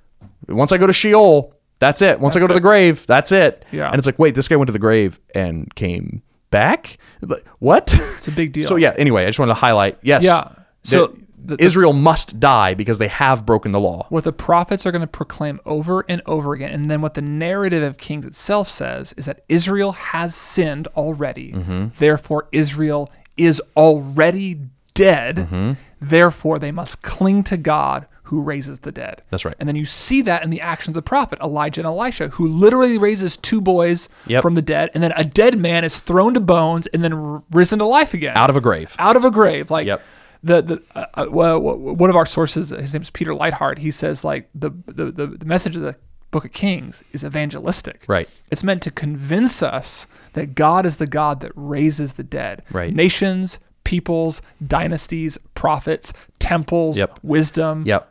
once 0.47 0.71
I 0.71 0.77
go 0.77 0.85
to 0.87 0.93
Sheol, 0.93 1.53
that's 1.79 2.01
it. 2.01 2.19
Once 2.19 2.35
I 2.37 2.39
go 2.39 2.47
to 2.47 2.53
the 2.53 2.61
grave, 2.61 3.05
that's 3.07 3.31
it. 3.33 3.65
Yeah. 3.71 3.87
And 3.89 3.97
it's 3.97 4.05
like, 4.05 4.19
wait, 4.19 4.35
this 4.35 4.47
guy 4.47 4.55
went 4.55 4.67
to 4.67 4.71
the 4.73 4.79
grave 4.79 5.19
and 5.35 5.73
came 5.75 6.21
back. 6.51 6.97
Like, 7.21 7.43
what? 7.59 7.91
It's 7.93 8.27
a 8.27 8.31
big 8.31 8.53
deal. 8.53 8.67
So 8.69 8.75
yeah. 8.77 8.93
Anyway, 8.97 9.23
I 9.23 9.27
just 9.27 9.39
wanted 9.39 9.55
to 9.55 9.59
highlight. 9.59 9.97
Yes. 10.03 10.23
Yeah. 10.23 10.49
So 10.83 11.15
the- 11.45 11.61
Israel 11.61 11.91
must 11.93 12.39
die 12.39 12.73
because 12.73 12.97
they 12.99 13.09
have 13.09 13.45
broken 13.45 13.71
the 13.71 13.79
law. 13.79 14.05
what 14.09 14.23
the 14.23 14.31
prophets 14.31 14.85
are 14.85 14.91
going 14.91 15.01
to 15.01 15.07
proclaim 15.07 15.59
over 15.65 16.05
and 16.07 16.21
over 16.25 16.53
again, 16.53 16.71
and 16.71 16.89
then 16.89 17.01
what 17.01 17.13
the 17.15 17.21
narrative 17.21 17.83
of 17.83 17.97
Kings 17.97 18.25
itself 18.25 18.67
says 18.67 19.13
is 19.17 19.25
that 19.25 19.43
Israel 19.49 19.91
has 19.93 20.35
sinned 20.35 20.87
already. 20.95 21.51
Mm-hmm. 21.51 21.87
Therefore, 21.97 22.47
Israel 22.51 23.09
is 23.35 23.61
already 23.75 24.59
dead. 24.93 25.35
Mm-hmm. 25.37 25.71
Therefore, 26.01 26.59
they 26.59 26.71
must 26.71 27.01
cling 27.01 27.43
to 27.45 27.57
God 27.57 28.05
who 28.23 28.41
raises 28.41 28.79
the 28.79 28.91
dead. 28.91 29.21
That's 29.29 29.43
right. 29.45 29.55
And 29.59 29.67
then 29.67 29.75
you 29.75 29.85
see 29.85 30.21
that 30.23 30.43
in 30.43 30.49
the 30.49 30.61
actions 30.61 30.89
of 30.89 30.93
the 30.95 31.01
prophet 31.07 31.39
Elijah 31.41 31.81
and 31.81 31.85
Elisha, 31.87 32.29
who 32.29 32.47
literally 32.47 32.97
raises 32.97 33.35
two 33.37 33.59
boys 33.61 34.07
Yep. 34.27 34.41
from 34.41 34.53
the 34.55 34.61
dead, 34.61 34.89
and 34.93 35.03
then 35.03 35.11
a 35.15 35.23
dead 35.25 35.59
man 35.59 35.83
is 35.83 35.99
thrown 35.99 36.33
to 36.35 36.39
bones 36.39 36.87
and 36.87 37.03
then 37.03 37.13
r- 37.13 37.43
risen 37.51 37.79
to 37.79 37.85
life 37.85 38.13
again 38.13 38.35
Out 38.37 38.49
of 38.49 38.55
a 38.55 38.61
grave. 38.61 38.95
out 38.97 39.15
of 39.15 39.25
a 39.25 39.29
grave. 39.31 39.69
Like 39.69 39.85
Yep. 39.87 40.01
The 40.43 40.61
the 40.61 40.83
uh, 40.95 41.05
uh, 41.13 41.25
well, 41.29 41.59
w- 41.59 41.93
one 41.93 42.09
of 42.09 42.15
our 42.15 42.25
sources, 42.25 42.69
his 42.69 42.93
name 42.93 43.01
is 43.01 43.09
Peter 43.09 43.33
Leithart. 43.33 43.77
He 43.77 43.91
says 43.91 44.23
like 44.23 44.49
the, 44.53 44.71
the 44.87 45.05
the 45.11 45.27
the 45.27 45.45
message 45.45 45.75
of 45.75 45.81
the 45.83 45.95
Book 46.31 46.43
of 46.45 46.51
Kings 46.51 47.03
is 47.13 47.23
evangelistic. 47.23 48.03
Right. 48.07 48.27
It's 48.51 48.63
meant 48.63 48.81
to 48.83 48.91
convince 48.91 49.61
us 49.63 50.05
that 50.33 50.55
God 50.55 50.85
is 50.85 50.97
the 50.97 51.07
God 51.07 51.39
that 51.41 51.51
raises 51.55 52.13
the 52.13 52.23
dead. 52.23 52.63
Right. 52.71 52.93
Nations, 52.93 53.59
peoples, 53.83 54.41
dynasties, 54.65 55.37
prophets, 55.55 56.11
temples, 56.39 56.97
Yep. 56.97 57.19
wisdom. 57.23 57.83
Yep. 57.85 58.09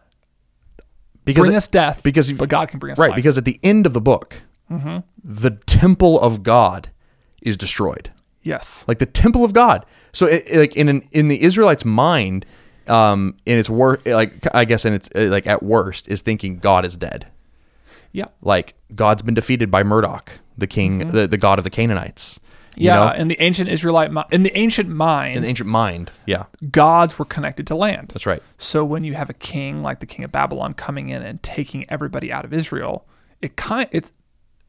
Because 1.25 1.47
Bring 1.47 1.57
us 1.57 1.68
death, 1.68 2.03
because 2.03 2.33
but 2.33 2.49
God 2.49 2.68
can 2.68 2.79
bring 2.81 2.92
us 2.92 2.99
right 2.99 3.11
life. 3.11 3.16
because 3.16 3.38
at 3.38 3.45
the 3.45 3.61
end 3.62 3.87
of 3.87 3.92
the 3.92 4.01
book, 4.01 4.42
Mm-hmm. 4.71 4.99
the 5.23 5.51
temple 5.51 6.18
of 6.21 6.42
God 6.42 6.88
is 7.42 7.57
destroyed. 7.59 8.11
yes, 8.42 8.85
like 8.88 8.99
the 9.01 9.07
temple 9.07 9.45
of 9.45 9.53
God. 9.53 9.85
So, 10.12 10.27
it, 10.27 10.42
it- 10.46 10.59
like 10.59 10.77
in 10.77 10.88
an, 10.88 11.03
in 11.12 11.29
the 11.29 11.42
Israelites' 11.42 11.85
mind, 11.85 12.44
um, 12.88 13.37
in 13.46 13.59
its 13.59 13.70
wor 13.70 14.01
like 14.05 14.46
I 14.55 14.64
guess 14.64 14.85
in 14.85 14.92
its 14.92 15.09
uh, 15.14 15.22
like 15.31 15.46
at 15.46 15.62
worst, 15.62 16.09
is 16.09 16.20
thinking 16.20 16.59
God 16.59 16.85
is 16.85 16.96
dead. 16.96 17.27
yeah, 18.12 18.27
Like 18.42 18.75
God's 18.94 19.22
been 19.22 19.35
defeated 19.35 19.70
by 19.70 19.83
Marduk, 19.85 20.40
the 20.59 20.66
king, 20.66 21.11
the, 21.11 21.27
the 21.27 21.38
god 21.38 21.59
of 21.59 21.64
the 21.64 21.70
Canaanites. 21.70 22.38
you 22.38 22.42
Mm-hmm. 22.42 22.85
yeah. 22.85 22.94
know? 23.12 23.12
In 23.20 23.29
the 23.29 23.37
ancient 23.40 23.68
Israelite, 23.70 24.11
in 24.33 24.42
the 24.42 24.57
ancient 24.59 24.88
mind, 24.88 25.37
in 25.37 25.42
the 25.42 25.48
ancient 25.48 25.68
mind. 25.68 26.11
Yeah, 26.27 26.44
gods 26.70 27.18
were 27.18 27.25
connected 27.25 27.66
to 27.68 27.77
land. 27.77 28.09
that's 28.09 28.27
right. 28.27 28.42
So 28.59 28.85
when 28.85 29.05
you 29.05 29.14
have 29.14 29.31
a 29.31 29.35
king 29.35 29.83
like 29.83 30.01
the 30.01 30.07
king 30.07 30.25
of 30.25 30.33
Babylon 30.33 30.75
coming 30.75 31.09
in 31.11 31.22
and 31.22 31.42
taking 31.42 31.85
everybody 31.88 32.33
out 32.33 32.44
of 32.44 32.53
Israel, 32.53 33.07
it 33.40 33.57
kind 33.57 33.88
it's 33.92 34.11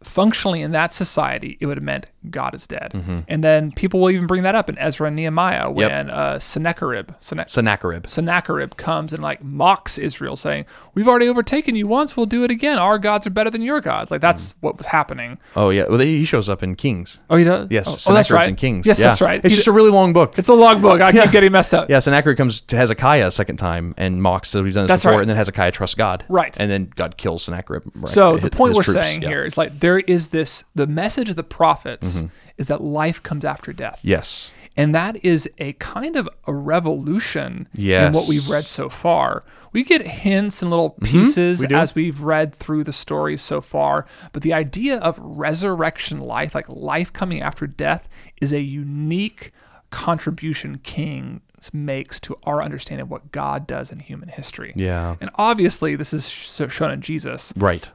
functionally 0.05 0.61
in 0.61 0.71
that 0.71 0.93
society 0.93 1.57
it 1.59 1.65
would 1.65 1.77
have 1.77 1.83
meant 1.83 2.05
God 2.29 2.55
is 2.55 2.65
dead. 2.67 2.93
And 3.27 3.43
then 3.43 3.71
people 3.73 3.99
will 3.99 4.09
even 4.11 4.27
bring 4.27 4.43
that 4.43 4.55
up 4.55 4.69
in 4.69 4.77
Ezra 4.77 5.07
and 5.07 5.15
Nehemiah 5.15 5.69
when 5.69 6.09
uh, 6.09 6.39
Sennacherib, 6.39 7.11
Senna- 7.19 7.49
Sennacherib. 7.49 8.07
Sennacherib 8.07 8.75
comes 8.77 9.11
and 9.11 9.21
like 9.21 9.43
mocks 9.43 9.97
Israel, 9.97 10.37
saying, 10.37 10.65
"We've 10.93 11.07
already 11.07 11.27
overtaken 11.27 11.75
you 11.75 11.85
once. 11.85 12.15
We'll 12.15 12.25
do 12.25 12.45
it 12.45 12.51
again. 12.51 12.79
Our 12.79 12.97
gods 12.97 13.27
are 13.27 13.29
better 13.29 13.49
than 13.49 13.61
your 13.61 13.81
gods." 13.81 14.09
Like 14.09 14.21
that's 14.21 14.55
what 14.61 14.77
was 14.77 14.87
happening. 14.87 15.37
Oh 15.55 15.69
yeah, 15.69 15.85
well 15.89 15.99
he 15.99 16.23
shows 16.23 16.47
up 16.47 16.63
in 16.63 16.75
Kings. 16.75 17.19
Oh, 17.29 17.35
he 17.35 17.43
does. 17.43 17.67
Yes, 17.69 18.07
Oh, 18.07 18.11
oh, 18.11 18.15
that's 18.15 18.31
right. 18.31 18.47
in 18.47 18.55
Kings. 18.55 18.85
Yes, 18.87 18.99
Yeah. 18.99 19.09
that's 19.09 19.19
right. 19.21 19.41
It's 19.43 19.53
He- 19.53 19.57
just 19.57 19.67
a 19.67 19.73
really 19.73 19.89
long 19.91 20.13
book. 20.13 20.39
it's 20.39 20.47
a 20.47 20.53
long 20.53 20.79
book. 20.81 21.01
I 21.01 21.11
keep 21.11 21.31
getting 21.31 21.51
messed 21.51 21.73
up. 21.73 21.89
Yeah, 21.89 21.99
Sennacherib 21.99 22.37
comes 22.37 22.61
to 22.61 22.77
Hezekiah 22.77 23.27
a 23.27 23.31
second 23.31 23.57
time 23.57 23.93
and 23.97 24.21
mocks. 24.21 24.47
So 24.49 24.63
he's 24.63 24.75
done 24.75 24.83
this 24.85 24.89
That's 24.89 25.03
before, 25.03 25.17
right. 25.17 25.21
and 25.21 25.29
then 25.29 25.35
Hezekiah 25.37 25.71
trusts 25.71 25.95
God. 25.95 26.23
Right. 26.29 26.55
And 26.57 26.71
then 26.71 26.89
God 26.95 27.17
kills 27.17 27.43
Sennacherib. 27.43 27.83
Right. 27.95 28.09
So 28.09 28.35
His- 28.35 28.43
the 28.43 28.49
point 28.49 28.75
we're 28.75 28.83
troops. 28.83 29.01
saying 29.05 29.23
Yeah. 29.23 29.27
here 29.29 29.43
is 29.45 29.57
like 29.57 29.77
there 29.79 29.92
is 29.99 30.29
this 30.29 30.63
the 30.75 30.87
message 30.87 31.29
of 31.29 31.35
the 31.35 31.43
prophets 31.43 32.17
Mm-hmm. 32.17 32.27
is 32.57 32.67
that 32.67 32.81
life 32.81 33.21
comes 33.23 33.45
after 33.45 33.73
death. 33.73 33.99
Yes. 34.03 34.51
And 34.75 34.93
that 34.95 35.23
is 35.23 35.47
a 35.59 35.73
kind 35.73 36.15
of 36.15 36.27
a 36.47 36.53
revolution 36.53 37.67
in 38.07 38.13
what 38.13 38.27
we've 38.27 38.49
read 38.49 38.65
so 38.65 38.89
far. 38.89 39.43
We 39.71 39.83
get 39.83 40.05
hints 40.05 40.61
and 40.61 40.71
little 40.71 40.91
pieces 40.91 41.59
we 41.61 41.67
as 41.75 41.93
we've 41.95 42.21
read 42.21 42.55
through 42.55 42.83
the 42.83 42.93
stories 42.93 43.41
so 43.41 43.61
far, 43.61 44.05
but 44.31 44.41
the 44.43 44.53
idea 44.53 44.97
of 44.97 45.17
resurrection 45.19 46.19
life, 46.21 46.55
like 46.55 46.67
life 46.69 47.13
coming 47.13 47.41
after 47.41 47.67
death, 47.67 48.07
is 48.41 48.51
a 48.53 48.61
unique 48.61 49.51
contribution 49.91 50.79
King 50.79 51.41
makes 51.71 52.19
to 52.19 52.37
our 52.43 52.61
understanding 52.61 53.03
of 53.03 53.09
what 53.11 53.31
God 53.31 53.65
does 53.67 53.91
in 53.91 53.99
human 53.99 54.27
history. 54.29 54.73
Yeah. 54.75 55.15
And 55.21 55.29
obviously, 55.35 55.95
this 55.95 56.13
is 56.13 56.29
sh- 56.29 56.49
shown 56.69 56.91
in 56.91 57.01
Jesus. 57.01 57.53
Right. 57.55 57.89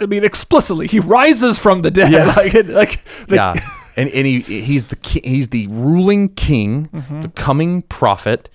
I 0.00 0.06
mean, 0.06 0.24
explicitly, 0.24 0.86
he 0.86 0.98
rises 1.00 1.58
from 1.58 1.82
the 1.82 1.90
dead. 1.90 2.12
like, 2.36 2.54
like, 2.68 3.04
the- 3.28 3.36
yeah, 3.36 3.54
and 3.96 4.08
and 4.10 4.26
he 4.26 4.40
he's 4.40 4.86
the 4.86 4.96
ki- 4.96 5.22
he's 5.24 5.48
the 5.48 5.66
ruling 5.68 6.30
king, 6.34 6.88
Mm-hmm. 6.92 7.20
the 7.22 7.28
coming 7.28 7.82
prophet, 7.82 8.48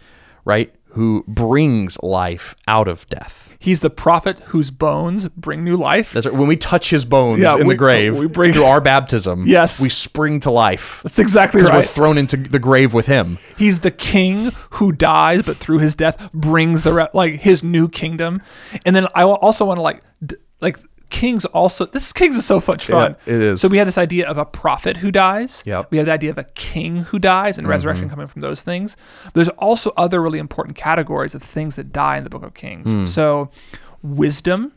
right? 0.46 0.74
Who 0.94 1.24
brings 1.26 1.98
life 2.04 2.54
out 2.68 2.90
of 2.90 3.08
death. 3.08 3.56
he's 3.60 3.80
the 3.80 3.90
prophet 3.90 4.40
whose 4.48 4.72
bones 4.72 5.30
bring 5.30 5.64
new 5.64 5.78
life. 5.78 6.12
That's 6.12 6.26
right. 6.26 6.36
When 6.36 6.50
we 6.50 6.58
touch 6.58 6.90
his 6.90 7.06
bones 7.06 7.42
Yeah, 7.42 7.56
in 7.56 7.66
we- 7.68 7.76
the 7.76 7.78
grave, 7.78 8.18
we 8.18 8.26
bring- 8.28 8.52
through 8.52 8.66
our 8.66 8.82
baptism. 8.82 9.46
Yes. 9.48 9.80
we 9.80 9.88
spring 9.88 10.42
to 10.42 10.52
life 10.52 11.00
That's 11.04 11.18
exactly 11.20 11.62
because 11.62 11.74
we're 11.74 11.84
thrown 11.84 12.18
into 12.18 12.36
the 12.36 12.60
grave 12.60 12.94
with 12.94 13.06
him. 13.06 13.38
he's 13.58 13.80
the 13.82 13.92
king 13.92 14.52
who 14.72 14.92
dies, 14.92 15.44
but 15.44 15.56
through 15.56 15.78
his 15.80 15.96
death 15.96 16.30
brings 16.34 16.84
the 16.84 16.92
re- 16.92 17.08
like 17.14 17.36
his 17.40 17.64
new 17.64 17.88
kingdom. 17.88 18.42
And 18.86 18.94
then 18.94 19.08
I 19.16 19.24
also 19.24 19.64
want 19.64 19.78
to 19.78 19.82
like 19.84 20.02
d- 20.26 20.36
like 20.60 20.78
kings 21.12 21.46
also. 21.46 21.86
This 21.86 22.12
kings 22.12 22.36
is 22.36 22.46
so 22.46 22.64
much 22.68 22.88
fun. 22.88 23.16
Yeah, 23.28 23.34
it 23.36 23.42
is. 23.42 23.62
So 23.62 23.68
we 23.68 23.78
have 23.78 23.88
this 23.88 23.98
idea 24.00 24.28
of 24.28 24.38
a 24.40 24.46
prophet 24.46 24.98
who 24.98 25.12
dies. 25.12 25.62
Yep. 25.66 25.78
Mm-hmm. 25.84 25.88
We 25.92 25.98
have 25.98 26.06
the 26.08 26.14
idea 26.14 26.32
of 26.32 26.38
a 26.40 26.46
king 26.56 26.98
who 26.98 27.20
dies 27.20 27.58
and 27.60 27.68
resurrection 27.68 28.10
coming 28.10 28.28
from 28.28 28.42
those 28.42 28.64
things. 28.64 28.98
There's 29.36 29.50
also 29.50 29.92
other 29.98 30.22
really 30.22 30.40
important 30.40 30.76
categories 30.76 31.36
of 31.36 31.44
things 31.44 31.76
that 31.76 31.92
die 31.94 32.18
in 32.18 32.24
the 32.24 32.30
book 32.32 32.44
of 32.44 32.54
Kings. 32.56 32.92
Hmm. 32.92 33.06
So 33.06 33.52
wisdom. 34.02 34.72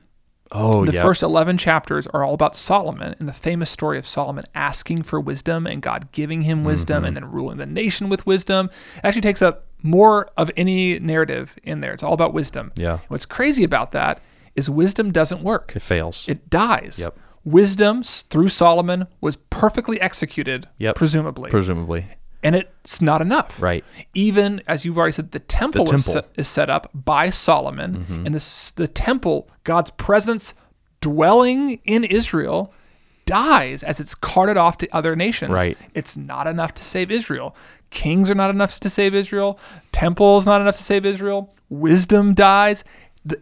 Oh 0.52 0.84
The 0.84 0.92
yeah, 0.92 1.02
first 1.02 1.22
11 1.22 1.58
chapters 1.58 2.06
are 2.08 2.22
all 2.22 2.34
about 2.34 2.54
Solomon 2.54 3.14
and 3.18 3.28
the 3.28 3.32
famous 3.32 3.70
story 3.70 3.98
of 3.98 4.06
Solomon 4.06 4.44
asking 4.54 5.02
for 5.02 5.18
wisdom 5.18 5.66
and 5.66 5.82
God 5.82 6.12
giving 6.12 6.42
him 6.42 6.62
wisdom 6.64 6.98
Mm-hmm. 6.98 7.04
and 7.06 7.16
then 7.16 7.30
ruling 7.30 7.56
the 7.56 7.66
nation 7.66 8.08
with 8.08 8.24
wisdom. 8.26 8.70
It 8.96 9.00
actually 9.04 9.22
takes 9.22 9.42
up 9.42 9.66
more 9.82 10.28
of 10.36 10.50
any 10.56 10.98
narrative 11.00 11.54
in 11.64 11.80
there. 11.80 11.92
It's 11.92 12.02
all 12.02 12.12
about 12.12 12.32
wisdom. 12.34 12.72
Yeah. 12.76 12.98
What's 13.08 13.26
crazy 13.26 13.64
about 13.64 13.92
that 13.92 14.20
is 14.56 14.70
wisdom 14.70 15.10
doesn't 15.12 15.42
work, 15.42 15.72
it 15.74 15.82
fails. 15.82 16.26
it 16.28 16.48
dies. 16.50 16.98
Yep. 16.98 17.16
Wisdom 17.44 18.02
through 18.02 18.48
Solomon 18.48 19.06
was 19.20 19.36
perfectly 19.50 20.00
executed, 20.00 20.68
Yep. 20.78 20.94
presumably. 20.96 21.50
presumably, 21.50 22.06
and 22.42 22.54
it's 22.56 23.00
not 23.02 23.20
enough. 23.20 23.60
right? 23.60 23.84
Even 24.14 24.62
as 24.66 24.84
you've 24.84 24.96
already 24.98 25.12
said, 25.12 25.32
the 25.32 25.38
temple, 25.40 25.84
The 25.86 25.94
Is, 25.94 26.04
set, 26.04 26.28
is 26.36 26.48
set 26.48 26.70
up 26.70 26.90
by 26.94 27.30
Solomon, 27.30 27.98
Mm-hmm. 27.98 28.26
and 28.26 28.34
this, 28.34 28.70
the 28.70 28.88
temple, 28.88 29.48
God's 29.64 29.90
presence 29.90 30.54
dwelling 31.00 31.80
in 31.84 32.04
Israel, 32.04 32.72
dies 33.26 33.82
as 33.82 34.00
it's 34.00 34.14
carted 34.14 34.56
off 34.56 34.78
to 34.78 34.88
other 34.94 35.16
nations. 35.16 35.50
Right. 35.50 35.76
It's 35.94 36.16
not 36.16 36.46
enough 36.46 36.74
to 36.74 36.84
save 36.84 37.10
Israel. 37.10 37.54
Kings 37.90 38.30
are 38.30 38.34
not 38.34 38.50
enough 38.50 38.80
to 38.80 38.90
save 38.90 39.14
Israel. 39.14 39.58
Temple 39.92 40.38
is 40.38 40.46
not 40.46 40.60
enough 40.60 40.76
to 40.78 40.82
save 40.82 41.06
Israel. 41.06 41.54
Wisdom 41.68 42.34
dies. 42.34 42.84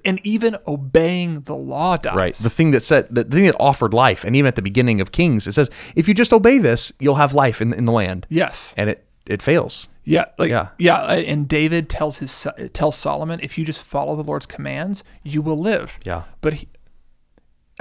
And 0.04 0.20
even 0.24 0.56
obeying 0.68 1.40
the 1.42 1.54
law 1.56 1.96
dies. 1.96 2.14
Right. 2.14 2.34
The 2.34 2.50
thing 2.50 2.70
that 2.70 2.82
said 2.82 3.08
the 3.10 3.24
thing 3.24 3.44
that 3.44 3.56
offered 3.58 3.92
life, 3.94 4.24
and 4.24 4.36
even 4.36 4.46
at 4.48 4.54
the 4.56 4.62
beginning 4.62 5.00
of 5.00 5.10
Kings, 5.12 5.46
it 5.46 5.52
says, 5.52 5.70
if 5.96 6.06
you 6.08 6.14
just 6.14 6.32
obey 6.32 6.58
this, 6.58 6.92
you'll 7.00 7.16
have 7.16 7.34
life 7.34 7.60
in 7.60 7.72
in 7.72 7.84
the 7.84 7.92
land. 7.92 8.26
yes. 8.30 8.74
And 8.76 8.88
it 8.90 9.04
it 9.26 9.42
fails. 9.42 9.88
Yeah, 10.04 10.24
like 10.36 10.50
Yeah. 10.50 10.68
yeah, 10.78 10.96
uh, 10.96 11.12
and 11.14 11.46
David 11.46 11.88
tells 11.88 12.18
his 12.18 12.32
son- 12.32 12.70
tells 12.72 12.96
Solomon, 12.96 13.38
if 13.40 13.56
you 13.56 13.64
just 13.64 13.80
follow 13.82 14.16
the 14.16 14.24
Lord's 14.24 14.46
commands, 14.46 15.04
you 15.22 15.40
will 15.42 15.56
live. 15.58 15.98
Yeah. 16.04 16.22
But 16.40 16.54
he, 16.54 16.68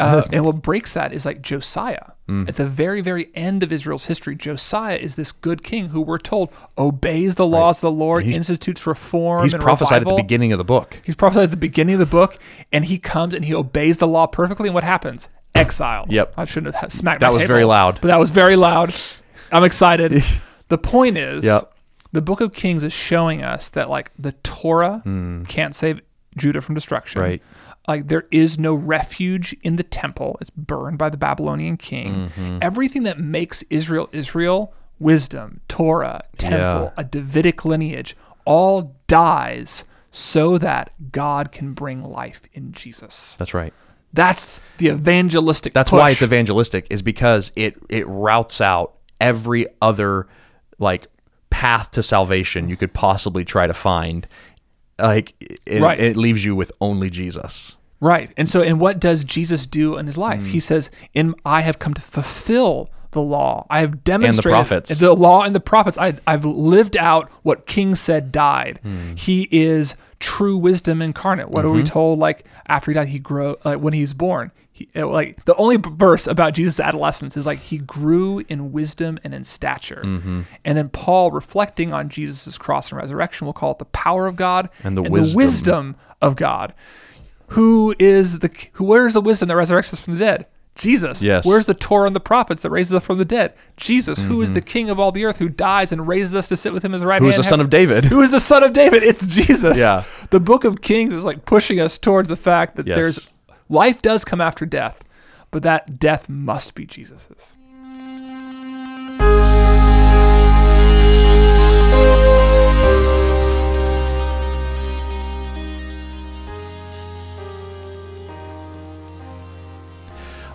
uh, 0.02 0.28
and 0.32 0.46
what 0.46 0.62
breaks 0.62 0.94
that 0.94 1.14
is 1.14 1.26
like 1.26 1.42
Josiah. 1.42 2.12
Mm. 2.30 2.48
At 2.48 2.56
the 2.56 2.66
very, 2.68 3.02
very 3.02 3.30
end 3.36 3.62
of 3.64 3.72
Israel's 3.72 4.06
history, 4.06 4.36
Josiah 4.36 4.96
is 4.98 5.16
this 5.16 5.32
good 5.32 5.64
king 5.64 5.90
who 5.90 6.02
we're 6.02 6.18
told 6.18 6.50
obeys 6.78 7.36
the 7.36 7.46
laws 7.46 7.78
of 7.78 7.82
the 7.82 7.92
Lord, 7.92 8.26
institutes 8.26 8.88
reform. 8.88 9.44
He's 9.44 9.54
prophesied 9.54 10.04
at 10.04 10.08
the 10.08 10.16
beginning 10.16 10.52
of 10.54 10.58
the 10.58 10.64
book. 10.64 11.02
He's 11.04 11.16
prophesied 11.16 11.46
at 11.46 11.52
the 11.52 11.58
beginning 11.58 11.96
of 11.96 12.00
the 12.00 12.06
book, 12.06 12.38
and 12.72 12.86
he 12.86 12.98
comes 12.98 13.34
and 13.34 13.44
he 13.44 13.54
obeys 13.54 13.98
the 13.98 14.08
law 14.08 14.28
perfectly. 14.28 14.70
And 14.70 14.74
what 14.76 14.84
happens? 14.84 15.28
Exile. 15.56 16.06
Yep. 16.10 16.34
I 16.38 16.46
shouldn't 16.46 16.76
have 16.76 16.94
smacked 16.94 17.20
That 17.20 17.28
was 17.30 17.38
table, 17.38 17.48
very 17.48 17.66
loud. 17.66 17.96
but 18.02 18.08
that 18.08 18.20
was 18.20 18.32
very 18.32 18.56
loud. 18.56 18.94
I'm 19.52 19.64
excited. 19.66 20.24
the 20.70 20.78
point 20.78 21.18
is, 21.18 21.44
Yep. 21.44 21.74
the 22.14 22.22
Book 22.22 22.40
of 22.40 22.54
Kings 22.54 22.84
is 22.84 22.94
showing 22.94 23.44
us 23.44 23.68
that 23.70 23.90
like 23.90 24.12
the 24.18 24.32
Torah 24.44 25.02
can't 25.50 25.76
save 25.76 26.00
Judah 26.38 26.62
from 26.62 26.76
destruction. 26.76 27.22
Right. 27.22 27.42
Like 27.88 28.08
there 28.08 28.26
is 28.32 28.60
no 28.60 28.74
refuge 28.74 29.56
in 29.64 29.76
the 29.76 29.84
temple. 29.84 30.38
It's 30.42 30.50
burned 30.52 30.98
by 30.98 31.10
the 31.10 31.18
Babylonian 31.18 31.78
king. 31.78 32.32
Mm-hmm. 32.36 32.60
Everything 32.62 33.04
that 33.04 33.20
makes 33.20 33.64
Israel 33.70 34.08
Israel, 34.12 34.74
wisdom, 35.00 35.62
Torah, 35.68 36.24
temple, 36.38 36.94
Yeah. 36.96 37.02
a 37.02 37.04
Davidic 37.04 37.66
lineage, 37.66 38.16
all 38.46 38.96
dies 39.08 39.84
so 40.12 40.58
that 40.58 40.92
God 41.12 41.52
can 41.52 41.74
bring 41.74 42.02
life 42.02 42.42
in 42.54 42.72
Jesus. 42.74 43.36
That's 43.40 43.54
right. 43.54 43.74
That's 44.14 44.60
the 44.78 44.90
evangelistic. 44.90 45.74
That's 45.74 45.90
push. 45.90 45.98
why 45.98 46.10
it's 46.12 46.22
evangelistic 46.22 46.86
is 46.90 47.02
because 47.02 47.52
it 47.56 47.78
it 47.90 48.06
routes 48.08 48.60
out 48.62 48.96
every 49.22 49.66
other 49.82 50.28
like 50.80 51.08
path 51.50 51.92
to 51.92 52.04
salvation 52.04 52.70
you 52.70 52.76
could 52.78 52.94
possibly 52.94 53.46
try 53.46 53.68
to 53.68 53.74
find. 53.74 54.28
Like 55.02 55.34
it, 55.66 55.82
Right. 55.82 56.00
it 56.00 56.16
leaves 56.18 56.44
you 56.46 56.56
with 56.56 56.72
only 56.82 57.10
Jesus. 57.10 57.78
Right. 58.00 58.32
And 58.38 58.50
so, 58.50 58.62
and 58.62 58.80
what 58.80 59.00
does 59.00 59.24
Jesus 59.24 59.68
do 59.68 59.98
in 59.98 60.06
his 60.08 60.18
life? 60.18 60.40
Hmm. 60.42 60.48
He 60.48 60.60
says, 60.60 60.90
"In 61.14 61.36
I 61.46 61.62
have 61.62 61.78
come 61.80 61.94
to 61.94 62.02
fulfill 62.02 62.90
the 63.12 63.22
law. 63.22 63.68
I 63.70 63.80
have 63.82 64.04
demonstrated 64.06 64.52
prophets. 64.54 64.98
the 64.98 65.14
law 65.14 65.44
and 65.44 65.54
the 65.54 65.60
prophets. 65.60 65.98
I, 65.98 66.14
I've 66.26 66.46
lived 66.46 66.96
out 66.96 67.30
what 67.44 67.66
King 67.68 67.94
said 67.96 68.32
died. 68.32 68.80
Hmm. 68.84 69.16
He 69.16 69.48
is 69.52 69.96
true 70.20 70.56
wisdom 70.56 71.02
incarnate. 71.02 71.50
What 71.50 71.66
are 71.66 71.70
we 71.72 71.80
Mm-hmm. 71.80 71.86
told? 71.94 72.20
Like 72.20 72.46
after 72.70 72.90
he 72.92 72.96
died, 72.96 73.10
he 73.10 73.20
grew. 73.20 73.58
Like 73.66 73.80
when 73.80 73.94
he 73.94 74.02
was 74.02 74.14
born." 74.14 74.52
He, 74.94 75.00
uh, 75.02 75.08
like 75.08 75.44
the 75.46 75.56
only 75.56 75.78
verse 75.78 76.28
about 76.28 76.54
Jesus' 76.54 76.80
adolescence 76.80 77.36
is 77.38 77.46
like 77.46 77.60
he 77.60 77.78
grew 77.80 78.40
in 78.48 78.72
wisdom 78.72 79.20
and 79.24 79.34
in 79.34 79.44
stature, 79.44 80.02
Mm-hmm. 80.04 80.42
and 80.66 80.78
then 80.78 80.90
Paul, 80.90 81.32
reflecting 81.32 81.94
on 81.94 82.10
Jesus' 82.10 82.58
cross 82.58 82.92
and 82.92 83.00
resurrection, 83.00 83.46
will 83.46 83.54
call 83.54 83.72
it 83.72 83.80
the 83.80 83.86
power 83.86 84.28
of 84.28 84.36
God 84.36 84.70
And 84.84 84.96
the 84.96 85.04
the 85.04 85.12
wisdom. 85.12 85.38
wisdom 85.38 85.96
of 86.22 86.36
God. 86.36 86.74
Who 87.50 87.94
is 88.00 88.40
the 88.40 88.50
who? 88.74 88.86
Where's 88.86 89.14
the 89.14 89.22
wisdom 89.22 89.50
that 89.50 89.56
resurrects 89.56 89.92
us 89.94 90.02
from 90.02 90.14
the 90.14 90.20
dead? 90.20 90.46
Jesus. 90.76 91.22
Yes. 91.22 91.46
Where's 91.46 91.66
the 91.66 91.74
Torah 91.74 92.08
and 92.08 92.16
the 92.16 92.22
prophets 92.22 92.64
that 92.64 92.70
raises 92.70 92.94
us 92.94 93.04
from 93.04 93.18
the 93.18 93.26
dead? 93.26 93.54
Jesus. 93.76 94.20
Who 94.20 94.36
Mm-hmm. 94.36 94.44
is 94.44 94.52
the 94.54 94.62
King 94.62 94.90
of 94.90 95.00
all 95.02 95.12
the 95.12 95.26
earth 95.26 95.38
who 95.38 95.50
dies 95.50 95.92
and 95.92 96.08
raises 96.08 96.34
us 96.34 96.48
to 96.48 96.56
sit 96.56 96.72
with 96.74 96.84
him 96.84 96.94
as 96.96 97.04
right 97.04 97.22
Who 97.22 97.28
is 97.28 97.36
the 97.36 97.44
son 97.44 97.60
of 97.60 97.70
David? 97.70 98.06
Who 98.06 98.22
is 98.22 98.32
the 98.32 98.40
son 98.40 98.64
of 98.64 98.72
David? 98.72 99.04
It's 99.04 99.26
Jesus. 99.26 99.78
Yeah. 99.78 100.06
The 100.30 100.40
book 100.40 100.64
of 100.64 100.82
Kings 100.82 101.14
is 101.14 101.26
like 101.26 101.46
pushing 101.46 101.82
us 101.82 101.98
towards 101.98 102.30
the 102.30 102.38
fact 102.38 102.78
that 102.78 102.88
Yes. 102.88 102.96
there's 102.96 103.30
life 103.72 104.02
does 104.02 104.26
come 104.26 104.42
after 104.42 104.66
death, 104.66 105.04
but 105.50 105.64
that 105.64 105.98
death 105.98 106.30
must 106.30 106.76
be 106.76 106.86
Jesus's. 106.86 107.56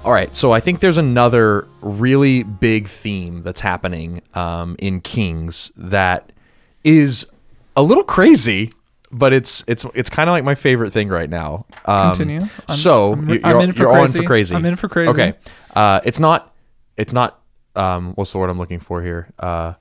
All 0.05 0.13
right, 0.13 0.37
so 0.37 0.53
I 0.53 0.61
think 0.61 0.79
there's 0.79 0.99
another 0.99 1.67
really 1.81 2.45
big 2.45 2.87
theme 2.87 3.43
that's 3.43 3.59
happening 3.59 4.23
um, 4.35 4.77
in 4.79 5.01
Kings 5.01 5.73
that 5.77 6.31
is 6.85 7.27
a 7.75 7.83
little 7.83 8.05
crazy, 8.05 8.71
but 9.17 9.33
it's 9.33 9.65
it's 9.67 9.85
it's 9.95 10.11
kind 10.11 10.29
of 10.29 10.35
like 10.35 10.45
my 10.45 10.55
favorite 10.55 10.93
thing 10.93 11.09
right 11.09 11.31
now. 11.31 11.67
Um, 11.87 12.11
Continue. 12.13 12.41
I'm- 12.69 12.77
so 12.77 13.13
I'm- 13.15 13.29
you- 13.31 13.41
I'm 13.43 13.51
you're, 13.57 13.61
in 13.63 13.73
for 13.73 13.79
you're 13.83 13.89
all 13.89 13.95
in 13.97 14.01
crazy. 14.03 14.19
for 14.19 14.25
crazy. 14.27 14.55
I'm 14.55 14.65
in 14.67 14.77
for 14.77 14.89
crazy. 14.89 15.11
Okay, 15.11 15.33
uh, 15.75 16.01
it's 16.05 16.19
not 16.21 16.55
it's 16.97 17.13
not 17.13 17.41
um, 17.75 18.13
what's 18.15 18.33
the 18.33 18.39
word 18.39 18.51
I'm 18.51 18.59
looking 18.59 18.81
for 18.81 19.03
here? 19.03 19.29
Uh, 19.39 19.75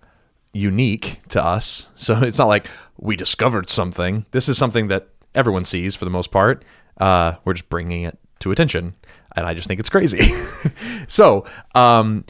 unique 0.53 1.21
to 1.29 1.43
us. 1.43 1.87
So 1.95 2.21
it's 2.23 2.37
not 2.37 2.47
like 2.47 2.67
we 2.97 3.15
discovered 3.15 3.69
something. 3.69 4.25
This 4.31 4.47
is 4.49 4.57
something 4.57 4.87
that 4.87 5.09
everyone 5.33 5.65
sees 5.65 5.95
for 5.95 6.05
the 6.05 6.11
most 6.11 6.31
part. 6.31 6.63
Uh, 6.99 7.33
we're 7.43 7.53
just 7.53 7.67
bringing 7.69 8.03
it 8.03 8.17
to 8.39 8.51
attention, 8.51 8.95
and 9.35 9.45
I 9.45 9.53
just 9.53 9.67
think 9.67 9.79
it's 9.79 9.89
crazy. 9.89 10.31
so 11.07 11.45
um, 11.73 12.23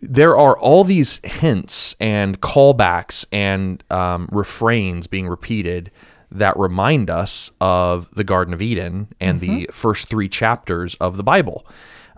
there 0.00 0.36
are 0.36 0.56
all 0.58 0.84
these 0.84 1.20
hints 1.24 1.94
and 2.00 2.40
callbacks 2.40 3.24
and 3.32 3.82
um, 3.90 4.28
refrains 4.32 5.06
being 5.06 5.26
repeated 5.28 5.90
that 6.30 6.56
remind 6.58 7.10
us 7.10 7.50
of 7.60 8.10
the 8.14 8.24
Garden 8.24 8.52
of 8.52 8.62
Eden 8.62 9.08
and 9.20 9.40
the 9.40 9.68
first 9.72 10.08
three 10.08 10.28
chapters 10.28 10.94
of 10.96 11.16
the 11.16 11.22
Bible. 11.22 11.66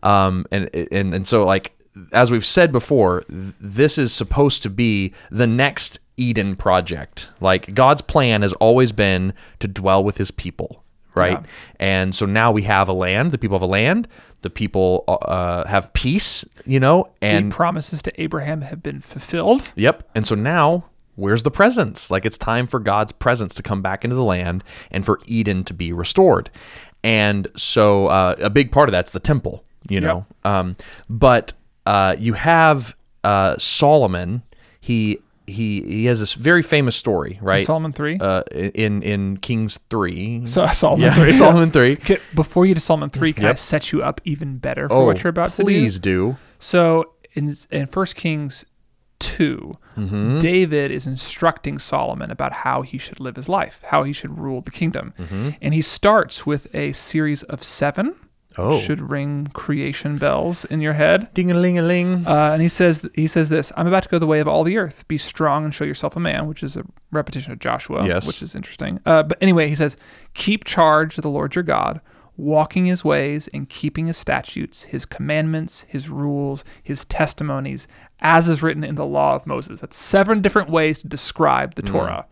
Um, 0.02 0.46
and, 0.50 0.70
and 0.74 1.14
and 1.14 1.26
so 1.26 1.44
like 1.44 1.74
as 2.12 2.30
we've 2.30 2.46
said 2.46 2.72
before, 2.72 3.22
th- 3.22 3.54
this 3.60 3.98
is 3.98 4.12
supposed 4.12 4.62
to 4.62 4.70
be 4.70 5.12
the 5.30 5.46
next 5.46 5.98
Eden 6.16 6.56
project. 6.56 7.30
Like 7.40 7.74
God's 7.74 8.02
plan 8.02 8.42
has 8.42 8.52
always 8.54 8.92
been 8.92 9.32
to 9.60 9.68
dwell 9.68 10.02
with 10.02 10.18
His 10.18 10.30
people, 10.30 10.84
right? 11.14 11.40
Yeah. 11.40 11.46
And 11.80 12.14
so 12.14 12.26
now 12.26 12.52
we 12.52 12.62
have 12.62 12.88
a 12.88 12.92
land. 12.92 13.30
The 13.30 13.38
people 13.38 13.56
have 13.56 13.62
a 13.62 13.66
land. 13.66 14.08
The 14.42 14.50
people 14.50 15.04
uh, 15.08 15.66
have 15.66 15.92
peace, 15.92 16.44
you 16.64 16.78
know, 16.78 17.10
and 17.20 17.50
the 17.50 17.56
promises 17.56 18.02
to 18.02 18.20
Abraham 18.20 18.60
have 18.62 18.82
been 18.82 19.00
fulfilled. 19.00 19.72
Yep. 19.74 20.08
And 20.14 20.26
so 20.26 20.36
now, 20.36 20.84
where's 21.18 21.42
the 21.42 21.50
presence? 21.50 22.10
Like 22.10 22.24
it's 22.24 22.38
time 22.38 22.66
for 22.66 22.78
God's 22.80 23.12
presence 23.12 23.54
to 23.56 23.62
come 23.62 23.82
back 23.82 24.04
into 24.04 24.16
the 24.16 24.22
land 24.24 24.62
and 24.90 25.04
for 25.04 25.20
Eden 25.26 25.64
to 25.64 25.74
be 25.74 25.92
restored. 25.92 26.48
And 27.04 27.46
so 27.56 28.06
uh, 28.06 28.36
a 28.38 28.50
big 28.50 28.72
part 28.72 28.88
of 28.88 28.92
that's 28.92 29.12
the 29.12 29.20
temple, 29.20 29.64
you 29.88 30.00
know. 30.00 30.26
Um, 30.44 30.76
but 31.08 31.52
uh, 31.86 32.16
you 32.18 32.32
have 32.34 32.94
uh, 33.24 33.56
Solomon. 33.58 34.42
He 34.80 35.18
he 35.46 35.82
he 35.82 36.04
has 36.06 36.20
this 36.20 36.34
very 36.34 36.62
famous 36.62 36.94
story, 36.96 37.38
right? 37.40 37.64
Solomon 37.66 37.92
3. 37.92 38.18
Uh, 38.20 38.42
in 38.52 39.02
in 39.02 39.36
Kings 39.38 39.78
three. 39.90 40.44
So 40.46 40.66
Solomon 40.66 41.06
yeah, 41.06 41.14
3. 41.14 41.32
Solomon 41.44 41.70
three. 41.70 41.98
Before 42.34 42.66
you 42.66 42.74
to 42.74 42.80
Solomon 42.80 43.10
3, 43.10 43.32
can 43.32 43.44
I 43.44 43.48
Yep. 43.48 43.58
set 43.58 43.92
you 43.92 44.02
up 44.02 44.20
even 44.24 44.58
better 44.58 44.88
for 44.88 44.94
Oh, 44.94 45.04
what 45.06 45.22
you're 45.22 45.30
about 45.30 45.50
to 45.52 45.56
do? 45.58 45.64
please 45.64 45.98
do. 45.98 46.36
So 46.58 47.12
in 47.34 47.56
in 47.70 47.86
First 47.86 48.14
Kings 48.16 48.64
2, 49.20 49.72
Mm-hmm. 49.96 50.38
David 50.38 50.90
is 50.92 51.06
instructing 51.06 51.78
Solomon 51.80 52.30
about 52.30 52.52
how 52.52 52.82
he 52.82 52.98
should 52.98 53.18
live 53.18 53.34
his 53.34 53.48
life, 53.48 53.80
how 53.88 54.04
he 54.04 54.12
should 54.12 54.38
rule 54.38 54.60
the 54.60 54.70
kingdom. 54.70 55.12
Mm-hmm. 55.18 55.50
And 55.60 55.74
he 55.74 55.82
starts 55.82 56.46
with 56.46 56.72
a 56.74 56.92
series 56.92 57.42
of 57.44 57.64
seven. 57.64 58.14
Oh. 58.56 58.80
Should 58.80 59.10
ring 59.10 59.48
creation 59.52 60.18
bells 60.18 60.64
in 60.64 60.80
your 60.80 60.94
head. 60.94 61.32
Ding 61.34 61.48
a 61.50 61.54
ling 61.54 61.78
a 61.78 61.82
ling. 61.82 62.26
Uh, 62.26 62.50
and 62.52 62.60
he 62.62 62.68
says 62.68 63.08
he 63.14 63.28
says 63.28 63.50
this: 63.50 63.70
"I'm 63.76 63.86
about 63.86 64.02
to 64.04 64.08
go 64.08 64.18
the 64.18 64.26
way 64.26 64.40
of 64.40 64.48
all 64.48 64.64
the 64.64 64.76
earth. 64.78 65.06
Be 65.06 65.16
strong 65.18 65.64
and 65.64 65.72
show 65.72 65.84
yourself 65.84 66.16
a 66.16 66.20
man," 66.20 66.48
which 66.48 66.64
is 66.64 66.76
a 66.76 66.84
repetition 67.12 67.52
of 67.52 67.60
Joshua, 67.60 68.04
Yes. 68.04 68.26
which 68.26 68.42
is 68.42 68.56
interesting. 68.56 68.98
Uh, 69.06 69.22
but 69.22 69.38
anyway, 69.40 69.68
he 69.68 69.76
says, 69.76 69.96
"Keep 70.34 70.64
charge 70.64 71.16
of 71.18 71.22
the 71.22 71.30
Lord 71.30 71.54
your 71.54 71.62
God, 71.62 72.00
walking 72.36 72.86
His 72.86 73.04
ways 73.04 73.48
and 73.54 73.68
keeping 73.68 74.06
His 74.06 74.16
statutes, 74.16 74.82
His 74.82 75.06
commandments, 75.06 75.84
His 75.86 76.08
rules, 76.08 76.64
His 76.82 77.04
testimonies, 77.04 77.86
as 78.20 78.48
is 78.48 78.62
written 78.62 78.84
in 78.84 78.94
the 78.96 79.06
law 79.06 79.34
of 79.34 79.46
Moses." 79.46 79.80
That's 79.80 79.96
seven 80.00 80.40
different 80.42 80.70
ways 80.70 81.00
to 81.02 81.08
describe 81.08 81.74
the 81.74 81.82
Torah. 81.82 82.26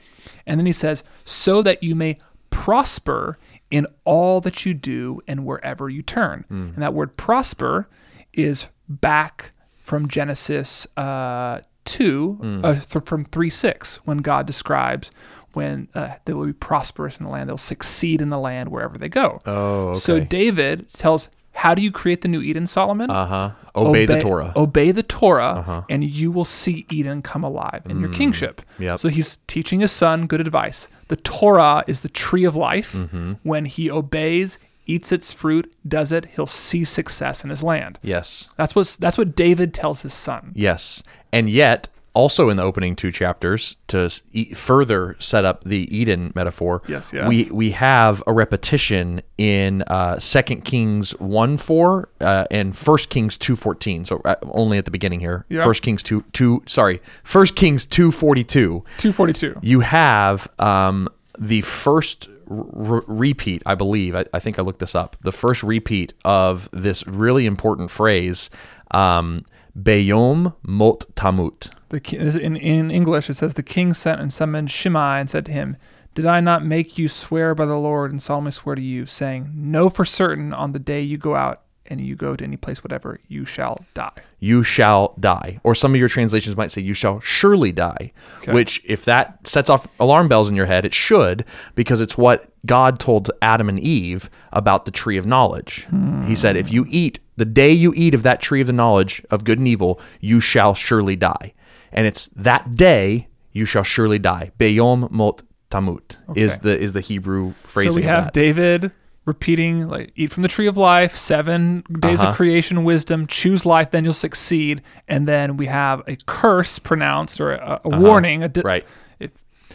And 0.47 0.59
then 0.61 0.67
he 0.67 0.73
says, 0.73 1.03
"So 1.25 1.63
that 1.63 1.83
you 1.83 1.95
may 1.95 2.19
prosper." 2.51 3.39
In 3.69 3.85
all 4.05 4.41
that 4.43 4.65
you 4.65 4.75
do 4.75 5.21
and 5.27 5.45
wherever 5.45 5.89
you 5.89 6.01
turn. 6.01 6.45
And 6.49 6.77
that 6.77 6.95
word 6.95 7.17
prosper 7.17 7.89
is 8.33 8.69
back 8.89 9.51
from 9.75 10.07
Genesis 10.07 10.87
uh, 10.97 11.63
2, 11.85 12.61
uh, 12.63 12.75
th- 12.81 13.05
from 13.05 13.25
3 13.25 13.51
6, 13.51 13.97
when 14.05 14.19
God 14.19 14.47
describes 14.47 15.11
when 15.53 15.89
uh, 15.97 16.11
they 16.27 16.33
will 16.33 16.47
be 16.47 16.53
prosperous 16.53 17.19
in 17.19 17.25
the 17.25 17.31
land, 17.31 17.49
they'll 17.49 17.59
succeed 17.59 18.23
in 18.23 18.29
the 18.31 18.39
land 18.39 18.69
wherever 18.69 18.97
they 18.97 19.09
go. 19.09 19.43
Oh, 19.47 19.89
okay. 19.89 19.99
So 19.99 20.21
David 20.21 20.89
tells, 20.93 21.29
How 21.57 21.75
do 21.75 21.83
you 21.83 21.91
create 21.91 22.21
the 22.21 22.29
new 22.29 22.43
Eden, 22.43 22.67
Solomon? 22.67 23.11
uh 23.11 23.27
huh. 23.27 23.51
Obey, 23.75 24.07
the 24.07 24.19
Torah. 24.19 24.47
Uh-huh. 24.47 24.63
Obey 24.63 24.91
the 24.91 25.03
Torah, 25.03 25.85
and 25.91 26.03
you 26.03 26.31
will 26.31 26.45
see 26.47 26.87
Eden 26.91 27.21
come 27.23 27.45
alive 27.45 27.83
in 27.87 28.01
your 28.01 28.09
kingship. 28.11 28.63
Mm. 28.79 28.85
Yep. 28.85 29.01
So 29.01 29.09
he's 29.09 29.39
teaching 29.47 29.81
his 29.81 29.93
son 29.93 30.27
good 30.27 30.41
advice. 30.41 30.89
The 31.09 31.17
Torah 31.17 31.85
is 31.87 32.01
the 32.01 32.09
tree 32.09 32.45
of 32.45 32.57
life. 32.57 32.93
Mm-hmm. 32.93 33.33
When 33.43 33.67
he 33.67 33.91
obeys, 33.91 34.59
eats 34.87 35.13
its 35.13 35.33
fruit, 35.33 35.71
does 35.87 36.11
it, 36.11 36.25
he'll 36.37 36.47
see 36.47 36.85
success 36.85 37.45
in 37.45 37.51
his 37.51 37.63
land. 37.63 37.99
yes. 38.03 38.49
That's 38.57 38.75
what 38.75 38.97
that's 38.99 39.19
what 39.19 39.37
David 39.37 39.75
tells 39.75 40.03
his 40.03 40.15
son. 40.15 40.53
Yes. 40.55 41.03
And 41.33 41.51
yet, 41.51 41.89
also 42.17 42.49
in 42.49 42.57
the 42.57 42.63
opening 42.63 42.97
two 42.97 43.13
chapters 43.13 43.77
to 43.89 44.11
e- 44.33 44.55
further 44.55 45.15
set 45.19 45.45
up 45.45 45.63
the 45.65 45.87
Eden 45.97 46.33
metaphor. 46.35 46.83
Yes, 46.89 47.13
yes. 47.13 47.29
We 47.29 47.49
we 47.53 47.71
have 47.73 48.23
a 48.27 48.33
repetition 48.33 49.21
in 49.39 49.83
uh, 49.83 50.19
Second 50.19 50.65
Kings 50.65 51.11
one 51.21 51.59
four 51.59 52.09
uh, 52.21 52.47
and 52.51 52.75
First 52.77 53.11
Kings 53.11 53.37
two 53.37 53.55
fourteen. 53.55 54.05
So 54.07 54.23
uh, 54.25 54.37
only 54.51 54.79
at 54.79 54.87
the 54.87 54.91
beginning 54.91 55.21
here. 55.21 55.45
First 55.63 55.83
Kings 55.83 56.03
two 56.03 56.25
two 56.33 56.63
sorry 56.67 57.03
First 57.23 57.55
Kings 57.55 57.85
two 57.85 58.11
forty 58.11 58.43
two. 58.45 58.83
242. 58.99 59.59
You 59.63 59.81
have 59.81 60.49
um, 60.59 61.09
the 61.39 61.61
first 61.61 62.29
r- 62.51 62.95
r- 62.97 63.05
repeat, 63.07 63.63
I 63.67 63.75
believe. 63.75 64.15
I, 64.17 64.25
I 64.33 64.39
think 64.39 64.59
I 64.59 64.63
looked 64.63 64.79
this 64.79 64.95
up. 64.95 65.17
The 65.21 65.33
first 65.33 65.63
repeat 65.63 66.15
of 66.25 66.69
this 66.73 67.07
really 67.07 67.45
important 67.45 67.91
phrase, 67.91 68.49
um, 68.93 69.45
Bayom 69.77 70.55
Mot 70.63 71.05
Tamut. 71.15 71.71
The 71.91 72.39
in 72.43 72.57
in 72.57 72.91
English 72.91 73.31
it 73.31 73.35
says 73.35 73.55
the 73.55 73.63
king 73.63 73.95
sent 73.95 74.21
and 74.21 74.33
summoned 74.33 74.71
Shimei 74.71 75.21
and 75.21 75.31
said 75.31 75.47
to 75.47 75.53
him, 75.53 75.77
"Did 76.15 76.27
I 76.27 76.41
not 76.41 76.65
make 76.65 76.99
you 76.99 77.09
swear 77.09 77.55
by 77.55 77.67
the 77.67 77.77
Lord 77.77 78.11
and 78.11 78.21
solemnly 78.21 78.53
swear 78.53 78.75
to 78.75 78.83
you, 78.83 79.07
saying, 79.07 79.53
Know 79.55 79.89
for 79.91 80.05
certain 80.05 80.53
on 80.53 80.73
the 80.73 80.79
day 80.79 81.01
you 81.01 81.19
go 81.19 81.37
out 81.37 81.63
and 81.89 82.01
you 82.01 82.17
go 82.17 82.35
to 82.35 82.43
any 82.43 82.57
place 82.57 82.83
whatever, 82.83 83.21
you 83.29 83.45
shall 83.45 83.85
die." 83.95 84.11
You 84.39 84.63
shall 84.63 85.15
die. 85.19 85.61
Or 85.63 85.75
some 85.75 85.95
of 85.95 86.01
your 86.01 86.09
translations 86.09 86.57
might 86.57 86.71
say, 86.71 86.83
You 86.83 86.95
shall 86.95 87.21
surely 87.21 87.73
die. 87.73 88.13
Okay. 88.43 88.53
Which, 88.53 88.83
if 88.85 89.05
that 89.07 89.47
sets 89.47 89.71
off 89.71 89.89
alarm 89.99 90.29
bells 90.29 90.49
in 90.49 90.57
your 90.57 90.67
head, 90.67 90.85
it 90.85 90.93
should, 90.95 91.45
because 91.75 92.01
it's 92.01 92.19
what 92.19 92.51
God 92.67 92.99
told 92.99 93.31
Adam 93.41 93.69
and 93.69 93.79
Eve 93.81 94.29
about 94.53 94.85
the 94.85 94.91
tree 94.91 95.17
of 95.17 95.27
knowledge. 95.27 95.87
He 96.27 96.35
said, 96.35 96.57
If 96.57 96.71
you 96.73 96.87
eat, 96.89 97.19
the 97.37 97.45
day 97.45 97.71
you 97.73 97.93
eat 97.95 98.15
of 98.15 98.23
that 98.23 98.41
tree 98.41 98.61
of 98.61 98.67
the 98.67 98.73
knowledge 98.73 99.23
of 99.31 99.45
good 99.45 99.59
and 99.59 99.69
evil, 99.69 100.01
you 100.21 100.41
shall 100.41 100.75
surely 100.75 101.17
die. 101.17 101.53
And 101.93 102.07
it's 102.07 102.29
that 102.37 102.73
day 102.75 103.29
you 103.53 103.65
shall 103.65 103.83
surely 103.85 104.19
die. 104.19 104.53
Beyom 104.59 105.11
mot 105.11 105.43
tamut 105.71 106.17
is 106.37 106.59
the 106.59 106.79
is 106.79 106.93
the 106.93 107.01
Hebrew 107.01 107.53
phrasing. 107.63 107.93
so 107.93 107.97
we 107.97 108.03
have 108.05 108.25
that. 108.25 108.33
David 108.35 108.91
repeating 109.25 109.89
like 109.89 110.13
eat 110.15 110.33
from 110.33 110.43
the 110.45 110.49
tree 110.49 110.69
of 110.69 110.77
life 110.77 111.17
seven 111.17 111.83
days 111.99 112.21
Uh-huh. 112.21 112.29
of 112.31 112.37
creation 112.37 112.85
wisdom 112.85 113.27
choose 113.27 113.67
life 113.67 113.91
then 113.91 114.05
you'll 114.05 114.13
succeed 114.15 114.83
and 115.09 115.27
then 115.27 115.57
we 115.57 115.67
have 115.67 116.01
a 116.07 116.17
curse 116.27 116.79
pronounced 116.79 117.41
or 117.41 117.55
a, 117.55 117.81
a 117.85 117.89
warning 117.99 118.45
a 118.45 118.49
di- 118.49 118.61
Uh-huh. 118.61 118.69
right. 118.69 118.85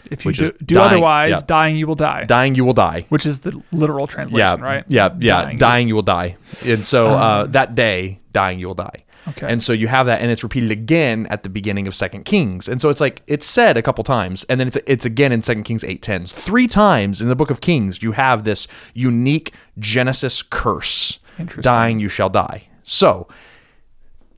If 0.10 0.26
you 0.26 0.34
do, 0.34 0.52
do 0.52 0.76
dying, 0.76 0.88
otherwise 0.88 1.32
yeah. 1.32 1.42
dying 1.46 1.76
you 1.76 1.88
will 1.88 1.96
die 1.96 2.26
Dying, 2.26 2.56
you 2.56 2.66
will 2.66 2.74
die. 2.74 3.06
which 3.10 3.26
is 3.26 3.42
the 3.42 3.62
literal 3.72 4.08
translation 4.08 4.60
yeah, 4.60 4.66
right 4.66 4.86
Yeah, 4.88 5.10
yeah. 5.20 5.44
Dying. 5.44 5.58
Dying, 5.58 5.88
you 5.88 5.96
will 5.96 6.02
die. 6.02 6.38
And 6.66 6.86
so 6.86 7.08
uh, 7.08 7.46
that 7.48 7.76
day, 7.76 8.20
dying, 8.32 8.60
you 8.60 8.68
will 8.68 8.76
die. 8.76 9.04
Okay. 9.28 9.52
And 9.52 9.62
so 9.62 9.72
you 9.72 9.88
have 9.88 10.08
that, 10.08 10.22
and 10.22 10.32
it's 10.32 10.42
repeated 10.42 10.72
again 10.72 11.28
at 11.28 11.44
the 11.44 11.50
beginning 11.50 11.86
of 11.88 11.94
Second 11.94 12.26
Kings. 12.26 12.68
And 12.68 12.82
so 12.82 12.90
it's 12.90 13.00
like 13.00 13.22
it's 13.28 13.46
said 13.46 13.78
a 13.78 13.82
couple 13.84 14.04
times, 14.04 14.46
and 14.50 14.60
then 14.60 14.68
it's 14.68 14.78
it's 14.88 15.06
again 15.06 15.32
in 15.32 15.44
Second 15.44 15.64
Kings 15.64 15.84
eight 15.84 16.02
ten. 16.02 16.26
Three 16.26 16.68
times 16.68 17.22
in 17.22 17.30
the 17.30 17.36
book 17.36 17.52
of 17.52 17.62
Kings, 17.62 18.02
you 18.02 18.14
have 18.14 18.44
this 18.46 18.68
unique 18.96 19.54
Genesis 19.78 20.42
curse. 20.42 21.20
"Dying, 21.62 22.00
you 22.00 22.10
shall 22.10 22.30
die." 22.30 22.68
So 22.84 23.28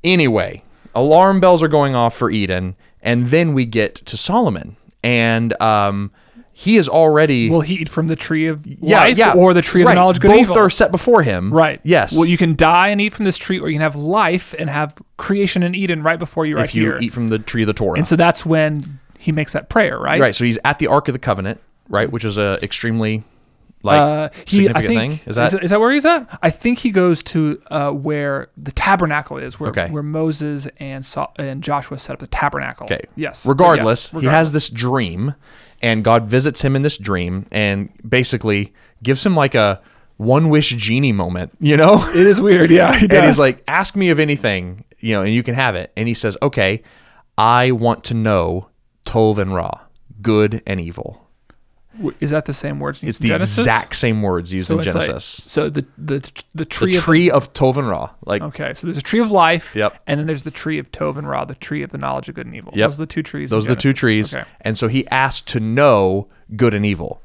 anyway, 0.03 0.63
alarm 0.93 1.39
bells 1.39 1.63
are 1.63 1.69
going 1.69 1.95
off 1.95 2.15
for 2.15 2.29
Eden, 2.29 2.75
and 3.01 3.27
then 3.27 3.53
we 3.53 3.65
get 3.65 3.95
to 3.95 4.17
Solomon, 4.17 4.75
and 5.03 5.59
um, 5.61 6.11
he 6.53 6.77
is 6.77 6.87
already 6.87 7.49
will 7.49 7.61
he 7.61 7.75
eat 7.75 7.89
from 7.89 8.07
the 8.07 8.15
tree 8.15 8.47
of 8.47 8.65
yeah, 8.65 8.99
life 8.99 9.17
yeah, 9.17 9.33
or 9.33 9.53
the 9.53 9.61
tree 9.61 9.81
of 9.81 9.87
right. 9.87 9.93
the 9.93 9.99
knowledge 9.99 10.19
good 10.19 10.29
Both 10.29 10.39
evil 10.41 10.57
are 10.59 10.69
set 10.69 10.91
before 10.91 11.23
him. 11.23 11.51
right 11.53 11.79
Yes. 11.83 12.15
well 12.15 12.25
you 12.25 12.37
can 12.37 12.55
die 12.55 12.89
and 12.89 13.01
eat 13.01 13.13
from 13.13 13.25
this 13.25 13.37
tree 13.37 13.59
or 13.59 13.67
you 13.69 13.75
can 13.75 13.81
have 13.81 13.95
life 13.95 14.53
and 14.59 14.69
have 14.69 14.93
creation 15.17 15.63
in 15.63 15.73
eden 15.75 16.03
right 16.03 16.19
before 16.19 16.45
you 16.45 16.55
right 16.55 16.65
if 16.65 16.75
you 16.75 16.83
here 16.91 16.97
eat 17.01 17.11
from 17.11 17.27
the 17.29 17.39
tree 17.39 17.63
of 17.63 17.67
the 17.67 17.73
Torah. 17.73 17.97
and 17.97 18.07
so 18.07 18.15
that's 18.15 18.45
when 18.45 18.99
he 19.17 19.31
makes 19.31 19.53
that 19.53 19.69
prayer 19.69 19.97
right 19.97 20.21
right. 20.21 20.35
So 20.35 20.43
he's 20.45 20.59
at 20.63 20.79
the 20.79 20.87
Ark 20.87 21.07
of 21.07 21.13
the 21.13 21.19
Covenant, 21.19 21.59
right, 21.89 22.11
which 22.11 22.23
is 22.25 22.37
a 22.37 22.59
extremely 22.61 23.23
like 23.83 23.99
uh, 23.99 24.29
he, 24.45 24.69
I 24.69 24.81
think, 24.81 24.87
thing. 24.87 25.19
Is 25.27 25.35
that 25.35 25.61
is 25.63 25.69
that 25.69 25.79
where 25.79 25.91
he's 25.91 26.05
at? 26.05 26.39
I 26.41 26.49
think 26.49 26.79
he 26.79 26.89
goes 26.89 27.21
to 27.23 27.61
uh, 27.69 27.91
where 27.91 28.49
the 28.57 28.71
tabernacle 28.71 29.37
is, 29.37 29.59
where 29.59 29.69
Okay. 29.71 29.89
where 29.89 30.01
Moses 30.03 30.67
and 30.79 31.05
Saul, 31.05 31.33
and 31.37 31.61
Joshua 31.61 31.99
set 31.99 32.13
up 32.13 32.19
the 32.19 32.27
tabernacle. 32.27 32.85
okay? 32.85 33.01
Yes. 33.15 33.45
Regardless, 33.45 34.11
Yes, 34.13 34.21
he 34.21 34.27
has 34.27 34.51
this 34.53 34.69
dream, 34.69 35.35
and 35.81 36.03
God 36.03 36.25
visits 36.25 36.61
him 36.63 36.75
in 36.75 36.81
this 36.81 36.97
dream, 36.97 37.45
and 37.51 37.89
basically 38.07 38.73
gives 39.03 39.25
him 39.25 39.35
like 39.35 39.53
a 39.53 39.81
one 40.17 40.49
wish 40.49 40.69
genie 40.69 41.11
moment. 41.11 41.51
You 41.59 41.75
know. 41.75 42.07
It 42.09 42.15
is 42.27 42.39
weird. 42.39 42.71
Yeah. 42.71 42.93
He 42.97 43.07
and 43.09 43.25
he's 43.25 43.37
like, 43.39 43.63
"Ask 43.67 43.95
me 43.97 44.09
of 44.11 44.19
anything, 44.19 44.85
you 44.99 45.13
know, 45.15 45.23
and 45.23 45.33
you 45.33 45.43
can 45.43 45.55
have 45.55 45.75
it." 45.75 45.91
And 45.97 46.07
he 46.07 46.13
says, 46.13 46.37
"Okay, 46.41 46.83
I 47.37 47.71
want 47.71 48.05
to 48.05 48.13
know 48.13 48.69
Tov 49.05 49.37
and 49.39 49.53
Ra, 49.53 49.71
good 50.21 50.61
and 50.65 50.79
evil." 50.79 51.22
Is 52.19 52.31
that 52.31 52.45
the 52.45 52.53
same 52.53 52.79
words? 52.79 53.03
It's 53.03 53.19
the 53.19 53.27
Genesis? 53.27 53.59
exact 53.59 53.95
same 53.95 54.21
words 54.23 54.51
used 54.51 54.67
So 54.67 54.73
in 54.79 54.79
it's 54.87 54.95
like- 54.95 55.05
Genesis. 55.05 55.43
so 55.45 55.69
the 55.69 55.85
the 55.97 56.19
the 56.19 56.31
the 56.55 56.65
tree 56.65 56.95
of 56.95 57.03
tree 57.03 57.29
of 57.31 57.53
Tov 57.53 57.75
Ra, 57.87 58.09
like 58.25 58.41
okay. 58.41 58.73
So 58.73 58.87
there's 58.87 58.97
a 58.97 59.01
tree 59.01 59.19
of 59.19 59.29
life. 59.31 59.75
Yep. 59.75 60.01
And 60.07 60.19
then 60.19 60.25
there's 60.27 60.43
the 60.43 60.51
tree 60.51 60.79
of 60.79 60.91
Tov 60.91 61.17
and 61.17 61.27
Ra, 61.29 61.45
the 61.45 61.55
tree 61.55 61.83
of 61.83 61.91
the 61.91 61.97
knowledge 61.99 62.29
of 62.29 62.35
good 62.35 62.47
and 62.47 62.55
evil. 62.55 62.73
Yep. 62.75 62.89
Those 62.89 62.95
are 62.95 63.03
the 63.03 63.05
two 63.05 63.21
trees. 63.23 63.51
in 63.51 63.55
those 63.55 63.65
are 63.65 63.69
the 63.69 63.75
two 63.75 63.93
trees. 63.93 64.33
Okay. 64.35 64.47
And 64.61 64.77
so 64.77 64.87
he 64.87 65.07
asked 65.09 65.47
to 65.49 65.59
know 65.59 66.27
good 66.55 66.73
and 66.73 66.85
evil. 66.85 67.21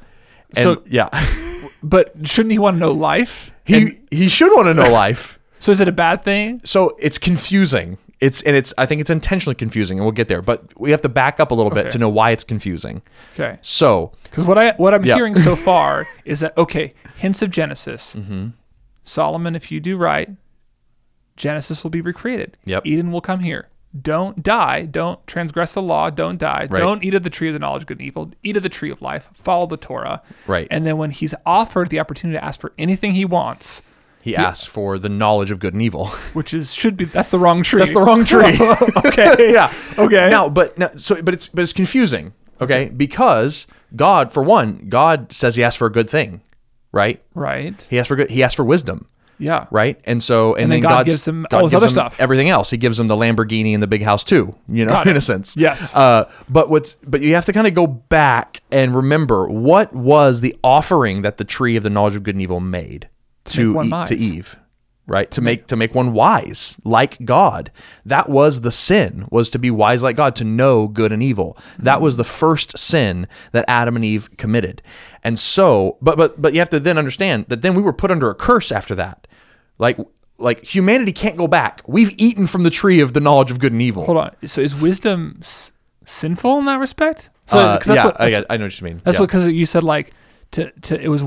And 0.56 0.62
So- 0.62 0.82
yeah, 0.86 1.08
But 1.82 2.12
shouldn't 2.26 2.52
he 2.52 2.58
want 2.58 2.74
to 2.76 2.78
know 2.80 2.92
life? 2.92 3.50
he 3.64 3.74
And- 3.76 3.98
he 4.10 4.28
should 4.28 4.54
want 4.54 4.66
to 4.66 4.74
know 4.74 4.90
life. 4.90 5.38
so 5.60 5.72
is 5.72 5.80
it 5.80 5.88
a 5.88 5.92
bad 5.92 6.22
thing? 6.24 6.60
So 6.64 6.96
it's 7.00 7.18
confusing. 7.18 7.98
It's 8.20 8.42
and 8.42 8.56
it's 8.56 8.74
I 8.78 8.84
think 8.86 9.00
it's 9.00 9.10
intentionally 9.10 9.54
confusing, 9.54 9.98
and 9.98 10.04
we'll 10.04 10.12
get 10.12 10.26
there. 10.28 10.42
But 10.42 10.78
we 10.78 10.90
have 10.90 11.00
to 11.02 11.08
back 11.08 11.38
up 11.38 11.50
a 11.52 11.54
little 11.54 11.70
bit 11.70 11.90
to 11.92 11.98
know 11.98 12.08
why 12.08 12.30
it's 12.32 12.42
confusing. 12.44 13.00
Okay. 13.34 13.58
So 13.62 14.12
Because 14.24 14.44
what 14.44 14.58
I 14.58 14.72
what 14.72 14.92
I'm 14.94 15.04
Yeah. 15.04 15.14
hearing 15.14 15.36
so 15.36 15.54
far 15.70 16.04
is 16.24 16.40
that 16.40 16.56
okay, 16.58 16.94
hints 17.16 17.42
of 17.42 17.50
Genesis. 17.50 18.16
Mm-hmm. 18.16 18.48
Solomon, 19.04 19.54
if 19.54 19.70
you 19.70 19.78
do 19.80 19.96
right, 19.96 20.30
Genesis 21.36 21.82
will 21.82 21.90
be 21.90 22.00
recreated. 22.00 22.56
Yep. 22.64 22.86
Eden 22.86 23.12
will 23.12 23.20
come 23.20 23.40
here. 23.40 23.68
Don't 24.02 24.42
die. 24.42 24.82
Don't 24.84 25.24
transgress 25.26 25.72
the 25.72 25.80
law. 25.80 26.10
Don't 26.10 26.38
die. 26.38 26.66
Right. 26.68 26.78
Don't 26.80 27.02
eat 27.02 27.14
of 27.14 27.22
the 27.22 27.30
tree 27.30 27.48
of 27.48 27.54
the 27.54 27.58
knowledge 27.58 27.82
of 27.84 27.86
good 27.88 27.98
and 28.00 28.06
evil. 28.06 28.30
Eat 28.42 28.56
of 28.56 28.62
the 28.62 28.68
tree 28.68 28.90
of 28.90 29.00
life. 29.00 29.28
Follow 29.32 29.66
the 29.66 29.78
Torah. 29.78 30.20
Right. 30.46 30.68
And 30.70 30.84
then 30.84 30.98
when 30.98 31.10
he's 31.10 31.34
offered 31.46 31.88
the 31.88 31.98
opportunity 32.00 32.38
to 32.38 32.44
ask 32.44 32.60
for 32.60 32.72
anything 32.76 33.12
he 33.12 33.24
wants, 33.24 33.80
he 34.22 34.36
asked 34.36 34.68
for 34.68 34.98
the 34.98 35.08
knowledge 35.08 35.50
of 35.50 35.58
good 35.58 35.72
and 35.74 35.82
evil. 35.82 36.06
which 36.34 36.52
is 36.52 36.72
should 36.74 36.96
be 36.96 37.04
that's 37.06 37.30
the 37.30 37.38
wrong 37.38 37.62
tree. 37.62 37.78
That's 37.78 37.92
the 37.92 38.00
wrong 38.02 38.24
tree. 38.24 38.58
okay. 39.06 39.52
yeah. 39.52 39.72
Okay. 39.98 40.28
Now, 40.28 40.48
but 40.48 40.76
now, 40.78 40.90
so 40.96 41.22
but 41.22 41.34
it's 41.34 41.48
but 41.48 41.62
it's 41.62 41.72
confusing. 41.72 42.32
Okay, 42.60 42.88
because 42.88 43.66
God, 43.94 44.32
for 44.32 44.42
one, 44.42 44.86
God 44.88 45.32
says 45.32 45.54
He 45.54 45.62
asked 45.62 45.78
for 45.78 45.86
a 45.86 45.92
good 45.92 46.10
thing, 46.10 46.40
right? 46.92 47.22
Right. 47.34 47.80
He 47.88 47.98
asked 47.98 48.08
for 48.08 48.16
good. 48.16 48.30
He 48.30 48.42
asked 48.42 48.56
for 48.56 48.64
wisdom. 48.64 49.06
Yeah. 49.40 49.66
right? 49.70 50.00
And 50.02 50.20
so, 50.20 50.54
and, 50.54 50.64
And 50.64 50.72
then 50.72 50.80
then, 50.80 50.82
God 50.82 50.88
God's- 50.90 51.08
gives 51.10 51.28
him 51.28 51.46
God 51.48 51.60
all 51.60 51.68
this 51.68 51.76
other 51.76 51.88
stuff. 51.88 52.20
everything 52.20 52.48
else. 52.48 52.70
He 52.70 52.76
gives 52.76 52.98
him 52.98 53.06
the 53.06 53.14
Lamborghini 53.14 53.72
and 53.72 53.80
the 53.80 53.86
big 53.86 54.02
house 54.02 54.24
too. 54.24 54.56
You 54.68 54.84
know, 54.84 55.00
in 55.02 55.16
a 55.16 55.20
sense. 55.20 55.56
Yes. 55.56 55.94
Uh, 55.94 56.28
but 56.48 56.68
what's 56.70 56.96
but 57.06 57.20
you 57.20 57.34
have 57.36 57.44
to 57.44 57.52
kind 57.52 57.68
of 57.68 57.74
go 57.74 57.86
back 57.86 58.62
and 58.72 58.96
remember 58.96 59.46
what 59.46 59.94
was 59.94 60.40
the 60.40 60.56
offering 60.64 61.22
that 61.22 61.36
the 61.36 61.44
tree 61.44 61.76
of 61.76 61.84
the 61.84 61.90
knowledge 61.90 62.16
of 62.16 62.24
good 62.24 62.34
and 62.34 62.42
evil 62.42 62.58
made 62.58 63.08
to 63.48 63.82
E- 63.82 64.04
to. 64.06 64.16
Eve. 64.16 64.56
Right 65.10 65.30
to 65.30 65.40
make 65.40 65.68
to 65.68 65.76
make 65.76 65.94
one 65.94 66.12
wise 66.12 66.76
like 66.84 67.16
God. 67.24 67.70
That 68.04 68.28
was 68.28 68.60
the 68.60 68.70
sin 68.70 69.26
was 69.30 69.48
to 69.50 69.58
be 69.58 69.70
wise 69.70 70.02
like 70.02 70.16
God 70.16 70.36
to 70.36 70.44
know 70.44 70.86
good 70.86 71.12
and 71.12 71.22
evil. 71.22 71.56
That 71.78 72.02
was 72.02 72.18
the 72.18 72.24
first 72.24 72.76
sin 72.76 73.26
that 73.52 73.64
Adam 73.68 73.96
and 73.96 74.04
Eve 74.04 74.28
committed. 74.36 74.82
And 75.24 75.38
so, 75.38 75.96
but 76.02 76.18
but 76.18 76.42
but 76.42 76.52
you 76.52 76.58
have 76.58 76.68
to 76.68 76.78
then 76.78 76.98
understand 76.98 77.46
that 77.48 77.62
then 77.62 77.74
we 77.74 77.80
were 77.80 77.94
put 77.94 78.10
under 78.10 78.28
a 78.28 78.34
curse 78.34 78.70
after 78.70 78.94
that. 78.96 79.26
Like 79.78 79.96
like 80.36 80.62
humanity 80.62 81.12
can't 81.12 81.38
go 81.38 81.48
back. 81.48 81.80
We've 81.86 82.14
eaten 82.18 82.46
from 82.46 82.62
the 82.64 82.70
tree 82.70 83.00
of 83.00 83.14
the 83.14 83.20
knowledge 83.20 83.50
of 83.50 83.60
good 83.60 83.72
and 83.72 83.80
evil. 83.80 84.04
Hold 84.04 84.18
on. 84.18 84.36
So 84.46 84.60
is 84.60 84.76
wisdom 84.76 85.38
s- 85.40 85.72
sinful 86.04 86.58
in 86.58 86.66
that 86.66 86.80
respect? 86.80 87.30
So 87.46 87.58
Uh, 87.58 87.80
yeah, 87.86 88.04
what, 88.04 88.20
I, 88.20 88.44
I 88.50 88.56
know 88.58 88.66
what 88.66 88.78
you 88.78 88.84
mean. 88.84 89.00
That's 89.04 89.14
yeah. 89.14 89.20
what 89.20 89.28
because 89.28 89.50
you 89.50 89.64
said 89.64 89.84
like 89.84 90.12
to 90.52 90.70
to 90.70 91.00
it 91.00 91.08
was 91.08 91.24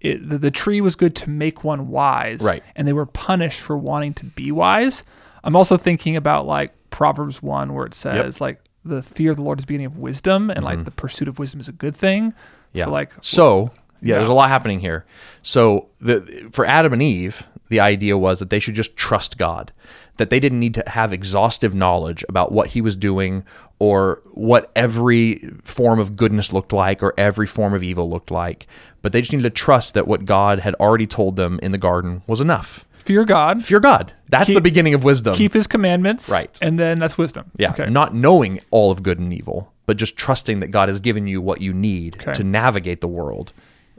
it, 0.00 0.28
the, 0.28 0.38
the 0.38 0.50
tree 0.50 0.80
was 0.80 0.96
good 0.96 1.14
to 1.16 1.30
make 1.30 1.62
one 1.64 1.88
wise, 1.88 2.40
Right. 2.40 2.62
And 2.76 2.86
they 2.88 2.92
were 2.92 3.06
punished 3.06 3.60
for 3.60 3.76
wanting 3.76 4.14
to 4.14 4.24
be 4.24 4.50
wise. 4.52 5.04
I'm 5.42 5.54
also 5.56 5.76
thinking 5.76 6.16
about 6.16 6.46
like 6.46 6.72
Proverbs 6.90 7.42
one 7.42 7.74
where 7.74 7.86
it 7.86 7.94
says 7.94 8.40
like 8.40 8.60
the 8.84 9.02
fear 9.02 9.30
of 9.30 9.36
the 9.36 9.42
Lord 9.42 9.58
is 9.58 9.62
the 9.64 9.66
beginning 9.68 9.86
of 9.86 9.96
wisdom, 9.98 10.50
and 10.50 10.64
like 10.64 10.84
the 10.84 10.90
pursuit 10.90 11.28
of 11.28 11.38
wisdom 11.38 11.60
is 11.60 11.68
a 11.68 11.72
good 11.72 11.94
thing. 11.94 12.30
Mm-hmm. 12.32 12.38
Yeah. 12.78 12.84
So 12.86 12.90
like 12.90 13.12
So 13.20 13.62
yeah, 14.02 14.08
Yeah. 14.14 14.18
there's 14.18 14.28
a 14.28 14.34
lot 14.34 14.48
happening 14.48 14.80
here. 14.80 15.04
So 15.42 15.88
the 16.00 16.48
for 16.52 16.66
Adam 16.66 16.92
and 16.92 17.02
Eve, 17.02 17.46
the 17.68 17.80
idea 17.80 18.18
was 18.18 18.40
that 18.40 18.50
they 18.50 18.58
should 18.58 18.74
just 18.74 18.96
trust 18.96 19.38
God, 19.38 19.72
that 20.16 20.30
they 20.30 20.38
didn't 20.40 20.60
need 20.60 20.74
to 20.74 20.84
have 20.86 21.12
exhaustive 21.12 21.74
knowledge 21.74 22.24
about 22.28 22.52
what 22.52 22.68
He 22.68 22.80
was 22.80 22.94
doing 22.96 23.44
or 23.78 24.22
what 24.32 24.70
every 24.76 25.36
form 25.64 25.98
of 25.98 26.16
goodness 26.16 26.52
looked 26.52 26.72
like 26.72 27.02
or 27.02 27.12
every 27.18 27.46
form 27.46 27.74
of 27.74 27.82
evil 27.82 28.08
looked 28.08 28.30
like, 28.30 28.66
but 29.02 29.12
they 29.12 29.20
just 29.20 29.32
needed 29.32 29.42
to 29.42 29.50
trust 29.50 29.94
that 29.94 30.06
what 30.06 30.24
God 30.24 30.60
had 30.60 30.74
already 30.76 31.06
told 31.06 31.36
them 31.36 31.58
in 31.62 31.72
the 31.72 31.78
garden 31.78 32.22
was 32.26 32.40
enough. 32.40 32.84
fear 32.92 33.24
God, 33.26 33.62
fear 33.62 33.80
God. 33.80 34.12
That's 34.30 34.54
the 34.54 34.60
beginning 34.62 34.94
of 34.94 35.04
wisdom. 35.04 35.34
keep 35.34 35.52
His 35.52 35.66
commandments, 35.66 36.30
Right. 36.30 36.58
and 36.62 36.78
then 36.78 36.98
that's 37.00 37.18
wisdom. 37.18 37.50
yeah, 37.58 37.70
Okay. 37.72 37.90
not 37.90 38.14
knowing 38.14 38.60
all 38.70 38.90
of 38.90 39.02
good 39.02 39.18
and 39.18 39.30
evil, 39.32 39.72
but 39.84 39.98
just 39.98 40.16
trusting 40.16 40.60
that 40.60 40.68
God 40.68 40.88
has 40.88 41.00
given 41.00 41.26
you 41.26 41.42
what 41.42 41.60
you 41.60 41.74
need 41.74 42.14
Okay. 42.22 42.32
to 42.32 42.42
navigate 42.44 43.00
the 43.02 43.08
world 43.08 43.52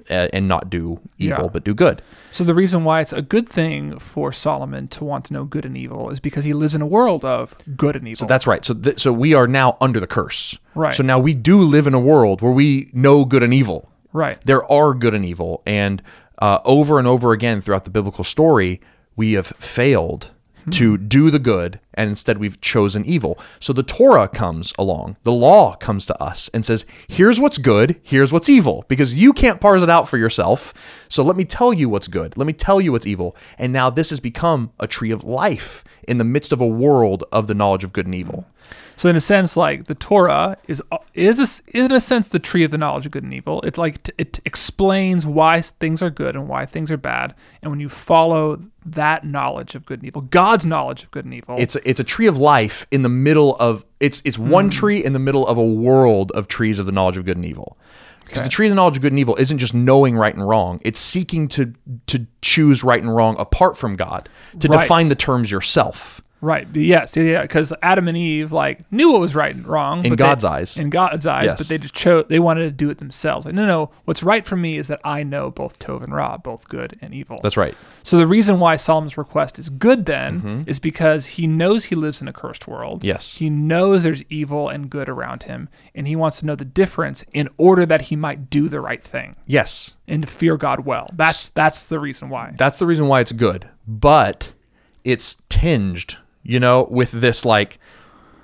and 0.10 0.48
not 0.48 0.70
do 0.70 1.00
evil, 1.18 1.46
Yeah. 1.46 1.50
but 1.52 1.64
do 1.64 1.74
good. 1.74 2.02
So 2.32 2.44
the 2.44 2.54
reason 2.54 2.84
why 2.84 3.02
it's 3.02 3.14
a 3.14 3.22
good 3.22 3.48
thing 3.50 3.98
for 4.00 4.32
Solomon 4.32 4.88
to 4.90 5.04
want 5.04 5.26
to 5.26 5.34
know 5.34 5.44
good 5.46 5.66
and 5.66 5.76
evil 5.78 6.10
is 6.10 6.20
because 6.20 6.44
he 6.46 6.54
lives 6.54 6.76
in 6.76 6.82
a 6.82 6.88
world 6.88 7.24
of 7.26 7.56
good 7.76 7.96
and 7.96 8.08
evil. 8.08 8.20
So 8.20 8.26
that's 8.26 8.46
right. 8.48 8.64
So 8.66 8.74
th- 8.74 9.00
so 9.00 9.12
we 9.14 9.34
are 9.34 9.48
now 9.48 9.78
under 9.82 10.00
the 10.00 10.08
curse. 10.08 10.58
Right. 10.76 10.94
So 10.94 11.04
now 11.04 11.20
we 11.20 11.34
do 11.34 11.62
live 11.62 11.88
in 11.88 11.94
a 11.94 12.00
world 12.00 12.42
where 12.42 12.52
we 12.52 12.90
know 12.94 13.26
good 13.26 13.44
and 13.44 13.54
evil. 13.54 13.90
right. 14.14 14.40
There 14.46 14.70
are 14.72 14.94
good 14.94 15.14
and 15.14 15.26
evil, 15.26 15.62
and 15.66 16.02
uh, 16.40 16.60
over 16.66 17.00
and 17.00 17.08
over 17.08 17.32
again 17.32 17.62
throughout 17.62 17.84
the 17.86 17.90
biblical 17.90 18.24
story, 18.24 18.82
we 19.16 19.34
have 19.34 19.48
failed 19.58 20.32
Hmm. 20.66 20.72
to 20.72 20.98
do 20.98 21.30
the 21.30 21.40
good, 21.40 21.80
and 21.94 22.10
instead 22.10 22.40
we've 22.40 22.60
chosen 22.60 23.06
evil. 23.06 23.38
So 23.60 23.72
the 23.72 23.84
Torah 23.84 24.28
comes 24.28 24.74
along, 24.80 25.16
the 25.24 25.32
law 25.32 25.76
comes 25.76 26.06
to 26.08 26.22
us 26.22 26.50
and 26.54 26.66
says, 26.66 26.86
"Here's 27.08 27.40
what's 27.40 27.58
good, 27.60 28.00
here's 28.04 28.34
what's 28.34 28.50
evil," 28.50 28.84
because 28.88 29.14
you 29.14 29.32
can't 29.32 29.62
parse 29.62 29.84
it 29.84 29.90
out 29.90 30.10
for 30.10 30.18
yourself. 30.18 30.74
So 31.08 31.24
let 31.24 31.38
me 31.38 31.46
tell 31.46 31.72
you 31.72 31.88
what's 31.88 32.08
good. 32.08 32.36
Let 32.36 32.48
me 32.48 32.54
tell 32.54 32.82
you 32.82 32.92
what's 32.92 33.06
evil. 33.06 33.36
And 33.60 33.72
now 33.72 33.90
this 33.90 34.10
has 34.10 34.20
become 34.20 34.72
a 34.80 34.88
tree 34.88 35.12
of 35.12 35.24
life 35.24 35.84
in 36.08 36.18
the 36.18 36.24
midst 36.24 36.52
of 36.52 36.62
a 36.62 36.68
world 36.68 37.24
of 37.32 37.48
the 37.48 37.54
knowledge 37.54 37.84
of 37.84 37.94
good 37.94 38.06
and 38.06 38.16
evil. 38.16 38.46
So 38.98 39.10
in 39.10 39.16
a 39.16 39.22
sense, 39.22 39.58
like 39.58 39.86
the 39.86 39.96
Torah 39.96 40.58
is 40.68 40.82
is 41.14 41.62
a, 41.68 41.78
in 41.78 41.92
a 41.92 42.00
sense 42.00 42.28
the 42.28 42.40
tree 42.40 42.64
of 42.64 42.72
the 42.72 42.78
knowledge 42.78 43.06
of 43.06 43.12
good 43.12 43.24
and 43.24 43.34
evil. 43.34 43.62
It 43.62 43.78
like 43.78 44.04
t- 44.04 44.14
it 44.18 44.40
explains 44.46 45.26
why 45.26 45.62
things 45.62 46.02
are 46.02 46.10
good 46.10 46.36
and 46.36 46.48
why 46.48 46.66
things 46.66 46.92
are 46.92 46.98
bad. 46.98 47.36
And 47.62 47.72
when 47.72 47.80
you 47.80 47.90
follow 47.90 48.62
that 48.86 49.26
knowledge 49.26 49.76
of 49.76 49.86
good 49.86 50.00
and 50.00 50.08
evil, 50.08 50.22
God's 50.22 50.66
knowledge 50.66 51.04
of 51.04 51.12
good 51.12 51.26
and 51.26 51.34
evil, 51.34 51.56
It's 51.58 51.76
a, 51.76 51.90
it's 51.90 52.00
a 52.00 52.04
tree 52.04 52.28
of 52.28 52.38
life 52.38 52.86
in 52.92 53.02
the 53.02 53.10
middle 53.10 53.56
of 53.58 53.84
it's 54.00 54.22
it's 54.24 54.38
one 54.38 54.66
hmm. 54.66 54.70
tree 54.70 55.04
in 55.04 55.14
the 55.14 55.20
middle 55.20 55.46
of 55.46 55.58
a 55.58 55.66
world 55.66 56.32
of 56.32 56.48
trees 56.48 56.80
of 56.80 56.86
the 56.86 56.92
knowledge 56.92 57.18
of 57.18 57.26
good 57.26 57.38
and 57.38 57.46
evil. 57.46 57.78
Because 58.26 58.42
the 58.42 58.50
tree 58.50 58.66
of 58.66 58.72
the 58.72 58.76
knowledge 58.76 58.98
of 58.98 59.04
good 59.04 59.12
and 59.12 59.20
evil 59.20 59.36
isn't 59.36 59.60
just 59.60 59.76
knowing 59.76 60.18
right 60.18 60.34
and 60.34 60.48
wrong; 60.48 60.80
it's 60.84 61.00
seeking 61.00 61.48
to 61.50 61.74
to 62.08 62.26
choose 62.42 62.84
right 62.84 63.02
and 63.02 63.16
wrong 63.16 63.36
apart 63.38 63.78
from 63.78 63.96
God, 63.96 64.30
to 64.60 64.68
Right. 64.68 64.82
define 64.82 65.10
the 65.10 65.16
terms 65.16 65.52
yourself. 65.52 66.22
Right? 66.42 66.68
Yes, 66.76 67.16
yeah. 67.18 67.42
Because 67.42 67.74
Adam 67.82 68.08
and 68.08 68.18
Eve 68.18 68.52
like 68.52 68.90
knew 68.92 69.12
what 69.12 69.22
was 69.22 69.34
right 69.36 69.56
and 69.56 69.66
wrong 69.66 70.04
In 70.04 70.12
but 70.12 70.18
they- 70.18 70.24
God's 70.24 70.44
eyes. 70.46 70.78
In 70.78 70.90
God's 70.90 71.26
eyes, 71.26 71.46
Yes. 71.46 71.58
but 71.58 71.68
they 71.68 71.78
just 71.78 71.94
chose. 71.96 72.26
They 72.30 72.40
wanted 72.40 72.62
to 72.66 72.72
do 72.72 72.90
it 72.90 72.98
themselves. 73.00 73.46
Like, 73.46 73.56
no, 73.56 73.66
no. 73.66 73.92
What's 74.06 74.22
right 74.24 74.46
for 74.46 74.56
me 74.56 74.78
is 74.78 74.88
that 74.88 75.00
I 75.04 75.24
know 75.24 75.50
both 75.52 75.80
Tov 75.80 76.04
and 76.04 76.14
Ra, 76.14 76.38
both 76.38 76.68
good 76.70 76.98
and 77.02 77.14
evil. 77.14 77.40
That's 77.42 77.58
right. 77.58 77.76
So 78.04 78.18
the 78.18 78.28
reason 78.28 78.60
why 78.60 78.76
Solomon's 78.76 79.18
request 79.18 79.58
is 79.58 79.70
good 79.70 80.06
then 80.06 80.64
is 80.68 80.78
because 80.80 81.26
he 81.26 81.48
knows 81.48 81.86
he 81.86 81.96
lives 81.96 82.22
in 82.22 82.28
a 82.28 82.34
cursed 82.34 82.68
world. 82.68 83.00
Mm-hmm. 83.00 83.08
Yes. 83.08 83.38
He 83.38 83.50
knows 83.50 84.04
there's 84.04 84.24
evil 84.30 84.70
and 84.70 84.90
good 84.90 85.10
around 85.10 85.44
him, 85.44 85.70
and 85.96 86.08
he 86.08 86.16
wants 86.16 86.40
to 86.42 86.46
know 86.46 86.56
the 86.56 86.66
difference 86.66 87.24
in 87.34 87.50
order 87.58 87.86
that 87.86 88.02
he 88.04 88.16
might 88.16 88.50
do 88.50 88.70
the 88.70 88.80
right 88.80 89.04
thing 89.04 89.34
Yes, 89.48 89.96
and 90.08 90.22
to 90.24 90.28
fear 90.28 90.58
God 90.58 90.82
well. 90.86 91.08
That's 91.14 91.50
that's 91.50 91.86
the 91.86 92.00
reason 92.00 92.30
why. 92.30 92.54
that's 92.58 92.78
the 92.78 92.86
reason 92.86 93.08
why 93.08 93.22
it's 93.22 93.32
good, 93.32 93.68
but 93.88 94.54
it's 95.04 95.38
tinged, 95.50 96.18
you 96.46 96.60
know, 96.60 96.88
with 96.90 97.12
this 97.12 97.44
like 97.44 97.80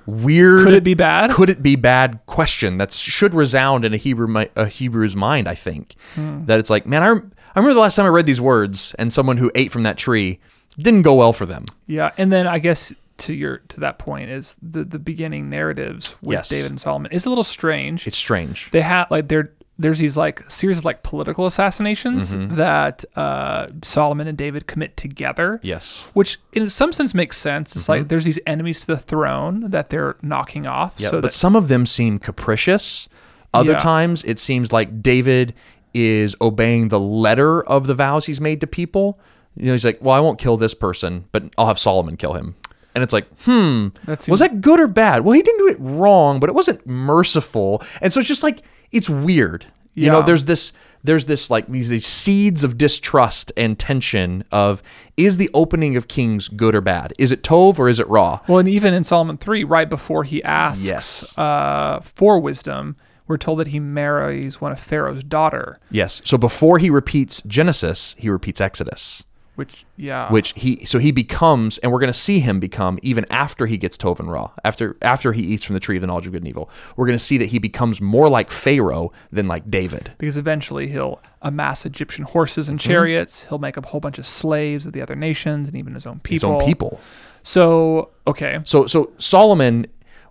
weird. 0.06 0.66
Could 0.66 0.74
it 0.74 0.84
be 0.84 0.94
bad? 0.94 1.32
Could 1.32 1.50
it 1.50 1.62
be 1.64 1.76
bad? 1.76 2.20
Question 2.26 2.78
that 2.78 2.92
should 2.92 3.34
resound 3.34 3.86
in 3.86 3.94
a 3.94 3.98
Hebrew 3.98 4.46
a 4.56 4.66
Hebrew's 4.66 5.16
mind. 5.16 5.48
I 5.48 5.56
think 5.56 5.96
Hmm. 6.16 6.46
that 6.46 6.60
it's 6.60 6.70
like, 6.70 6.86
man, 6.86 7.04
I, 7.04 7.08
rem- 7.10 7.32
I 7.56 7.60
remember 7.60 7.74
the 7.76 7.80
last 7.82 7.96
time 7.96 8.06
I 8.06 8.10
read 8.10 8.26
these 8.26 8.42
words, 8.42 8.96
and 8.98 9.14
someone 9.14 9.38
who 9.38 9.52
ate 9.56 9.72
from 9.72 9.84
that 9.84 9.98
tree 9.98 10.40
didn't 10.78 11.04
go 11.04 11.14
well 11.16 11.34
for 11.34 11.46
them. 11.46 11.66
Yeah, 11.88 12.12
and 12.18 12.32
then 12.32 12.48
I 12.48 12.60
guess 12.60 12.92
to 13.20 13.34
your 13.34 13.58
to 13.68 13.80
that 13.82 14.00
point 14.00 14.32
is 14.32 14.56
the 14.64 14.84
the 14.84 14.98
beginning 14.98 15.50
narratives 15.50 16.16
with 16.24 16.34
Yes. 16.34 16.50
David 16.50 16.72
and 16.72 16.82
Solomon 16.82 17.12
is 17.12 17.26
a 17.26 17.30
little 17.30 17.44
strange. 17.44 18.08
It's 18.08 18.18
strange. 18.18 18.72
they 18.72 18.82
have 18.82 19.12
like 19.12 19.28
there 19.28 19.52
there's 19.82 19.98
these 20.00 20.16
like 20.16 20.50
series 20.50 20.78
of 20.78 20.86
like 20.86 21.04
political 21.04 21.46
assassinations 21.46 22.32
Mm-hmm. 22.32 22.56
that 22.56 23.04
uh, 23.16 23.68
Solomon 23.84 24.28
and 24.28 24.38
David 24.38 24.68
commit 24.68 24.96
together. 24.98 25.60
Yes. 25.64 26.08
which 26.14 26.40
in 26.54 26.70
some 26.70 26.94
sense 26.94 27.14
makes 27.14 27.38
sense. 27.38 27.76
It's 27.76 27.84
Mm-hmm. 27.84 27.92
like 27.92 28.08
there's 28.10 28.24
these 28.26 28.40
enemies 28.48 28.82
to 28.82 28.88
the 28.88 28.98
throne 28.98 29.70
that 29.72 29.90
they're 29.90 30.16
knocking 30.22 30.68
off. 30.68 30.94
Yeah, 30.98 31.10
so 31.10 31.18
but 31.18 31.22
that, 31.30 31.34
some 31.34 31.56
of 31.56 31.68
them 31.68 31.86
seem 31.86 32.20
capricious. 32.20 33.10
Other 33.54 33.74
Yeah. 33.74 33.80
times 33.80 34.24
it 34.24 34.40
seems 34.40 34.72
like 34.72 35.02
David 35.02 35.54
is 35.94 36.36
obeying 36.40 36.88
the 36.88 37.00
letter 37.00 37.62
of 37.64 37.86
the 37.88 37.94
vows 37.94 38.26
he's 38.26 38.40
made 38.40 38.62
to 38.62 38.68
people. 38.68 39.20
You 39.58 39.66
know, 39.66 39.72
he's 39.74 39.84
like, 39.84 39.98
"Well, 40.02 40.16
I 40.16 40.22
won't 40.22 40.40
kill 40.40 40.56
this 40.56 40.74
person, 40.74 41.26
but 41.34 41.44
I'll 41.58 41.68
have 41.68 41.78
Solomon 41.78 42.16
kill 42.16 42.34
him." 42.34 42.56
And 42.96 43.04
it's 43.04 43.12
like, 43.12 43.28
"Hmm, 43.44 43.90
That 44.06 44.26
was 44.30 44.40
that 44.40 44.62
good 44.62 44.80
or 44.80 44.88
bad?" 44.88 45.26
Well, 45.26 45.34
he 45.34 45.42
didn't 45.42 45.60
do 45.60 45.68
it 45.68 45.78
wrong, 45.80 46.40
but 46.40 46.50
it 46.50 46.56
wasn't 46.56 46.86
merciful. 46.88 47.84
And 48.02 48.14
so 48.14 48.20
it's 48.22 48.30
just 48.30 48.44
like 48.44 48.62
it's 48.92 49.10
weird. 49.10 49.66
You 49.94 50.10
know, 50.10 50.22
there's 50.22 50.46
this 50.46 50.72
there's 51.04 51.26
this 51.26 51.50
like 51.50 51.68
these 51.68 51.90
these 51.90 52.06
seeds 52.06 52.64
of 52.64 52.78
distrust 52.78 53.52
and 53.58 53.78
tension 53.78 54.44
of 54.52 54.82
is 55.18 55.38
the 55.38 55.50
opening 55.54 55.98
of 55.98 56.08
Kings 56.08 56.48
good 56.48 56.76
or 56.76 56.82
bad? 56.82 57.14
Is 57.20 57.32
it 57.32 57.44
Tov 57.44 57.78
or 57.80 57.90
is 57.90 58.00
it 58.00 58.08
Ra? 58.08 58.40
well, 58.48 58.60
and 58.60 58.70
even 58.70 58.94
in 58.94 59.04
Solomon 59.04 59.38
three, 59.38 59.64
right 59.64 59.90
before 59.90 60.24
he 60.24 60.42
asks 60.44 60.84
Yes. 60.84 61.38
uh, 61.38 62.00
for 62.04 62.40
wisdom, 62.40 62.96
we're 63.28 63.38
told 63.38 63.60
that 63.60 63.68
he 63.68 63.80
marries 63.80 64.62
one 64.62 64.72
of 64.72 64.80
Pharaoh's 64.80 65.24
daughter, 65.24 65.78
Yes. 65.90 66.22
So 66.26 66.38
before 66.38 66.78
he 66.80 66.90
repeats 66.90 67.42
Genesis, 67.48 68.16
he 68.18 68.30
repeats 68.30 68.62
Exodus, 68.62 69.24
which 69.56 69.86
yeah, 69.98 70.32
which 70.32 70.54
he 70.56 70.86
so 70.86 70.98
he 70.98 71.12
becomes, 71.12 71.78
and 71.80 71.92
we're 71.92 72.00
going 72.00 72.12
to 72.12 72.18
see 72.18 72.40
him 72.40 72.60
become 72.60 72.98
even 73.02 73.26
after 73.30 73.68
he 73.68 73.78
gets 73.78 73.98
Tov 73.98 74.20
and 74.20 74.32
Ra, 74.32 74.50
after 74.64 74.96
after 75.02 75.34
he 75.34 75.42
eats 75.44 75.64
from 75.64 75.74
the 75.74 75.80
tree 75.80 75.98
of 75.98 76.02
the 76.02 76.08
knowledge 76.08 76.26
of 76.26 76.32
good 76.32 76.42
and 76.42 76.48
evil. 76.48 76.70
We're 76.96 77.06
going 77.06 77.18
to 77.18 77.24
see 77.24 77.38
that 77.38 77.48
he 77.48 77.60
becomes 77.60 78.00
more 78.02 78.30
like 78.30 78.50
Pharaoh 78.50 79.12
than 79.32 79.48
like 79.48 79.70
David. 79.70 80.14
because 80.18 80.38
eventually 80.38 80.88
he'll 80.88 81.22
amass 81.42 81.86
Egyptian 81.86 82.24
horses 82.26 82.70
and 82.70 82.80
Mm-hmm. 82.80 82.90
chariots. 82.90 83.44
He'll 83.50 83.60
make 83.60 83.78
a 83.78 83.82
whole 83.82 84.00
bunch 84.00 84.18
of 84.18 84.26
slaves 84.26 84.86
of 84.86 84.94
the 84.94 85.02
other 85.02 85.16
nations 85.16 85.68
and 85.68 85.76
even 85.78 85.94
his 85.96 86.06
own 86.06 86.20
people. 86.22 86.50
His 86.50 86.62
own 86.62 86.66
people. 86.68 87.00
So 87.44 88.10
okay, 88.28 88.60
So 88.64 88.86
so 88.88 89.12
Solomon. 89.18 89.88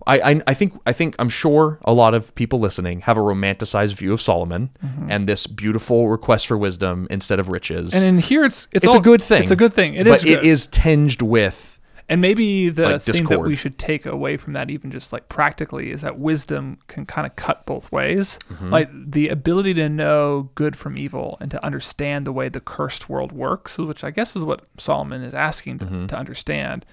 I, 0.07 0.21
I, 0.21 0.43
I 0.47 0.55
think 0.55 0.79
I 0.87 0.93
think 0.93 1.15
I'm 1.19 1.29
sure 1.29 1.79
a 1.85 1.93
lot 1.93 2.15
of 2.15 2.35
people 2.35 2.59
listening 2.59 3.01
have 3.03 3.17
a 3.17 3.21
romanticized 3.21 3.95
view 3.95 4.13
of 4.13 4.21
Solomon 4.21 4.71
and 5.09 5.29
this 5.29 5.47
beautiful 5.47 6.09
request 6.09 6.47
for 6.47 6.57
wisdom 6.57 7.07
instead 7.11 7.39
of 7.39 7.49
riches. 7.49 7.95
and 7.95 8.05
in 8.07 8.19
here 8.19 8.45
it's 8.45 8.67
it's, 8.73 8.85
it's 8.87 8.95
all- 8.95 9.01
a 9.01 9.05
good 9.05 9.23
thing. 9.23 9.43
It's 9.43 9.51
a 9.51 9.57
good 9.57 9.73
thing. 9.73 9.95
It 9.95 10.05
but 10.07 10.19
is. 10.19 10.25
it 10.25 10.43
is 10.45 10.67
tinged 10.69 11.21
with 11.23 11.79
And 12.09 12.21
maybe 12.21 12.71
the 12.71 12.89
like 12.89 13.03
thing 13.03 13.27
that 13.27 13.39
we 13.41 13.55
should 13.57 13.79
take 13.79 14.05
away 14.07 14.37
from 14.37 14.55
that, 14.55 14.69
even 14.71 14.91
just 14.91 15.13
like 15.13 15.29
practically, 15.29 15.91
is 15.93 16.01
that 16.01 16.19
wisdom 16.19 16.79
can 16.89 17.07
kind 17.07 17.25
of 17.27 17.37
cut 17.37 17.65
both 17.67 17.93
ways. 17.93 18.37
Mm-hmm. 18.51 18.71
Like 18.71 18.89
the 18.93 19.29
ability 19.29 19.75
to 19.75 19.89
know 19.89 20.51
good 20.57 20.75
from 20.77 20.97
evil 20.99 21.37
and 21.41 21.51
to 21.53 21.65
understand 21.65 22.27
the 22.27 22.33
way 22.33 22.49
the 22.49 22.61
cursed 22.61 23.09
world 23.09 23.31
works, 23.33 23.79
which 23.79 24.03
I 24.03 24.11
guess 24.11 24.35
is 24.35 24.43
what 24.43 24.65
Solomon 24.79 25.23
is 25.23 25.35
asking 25.35 25.79
to, 25.79 25.85
Mm-hmm. 25.85 26.07
to 26.07 26.17
understand, 26.17 26.85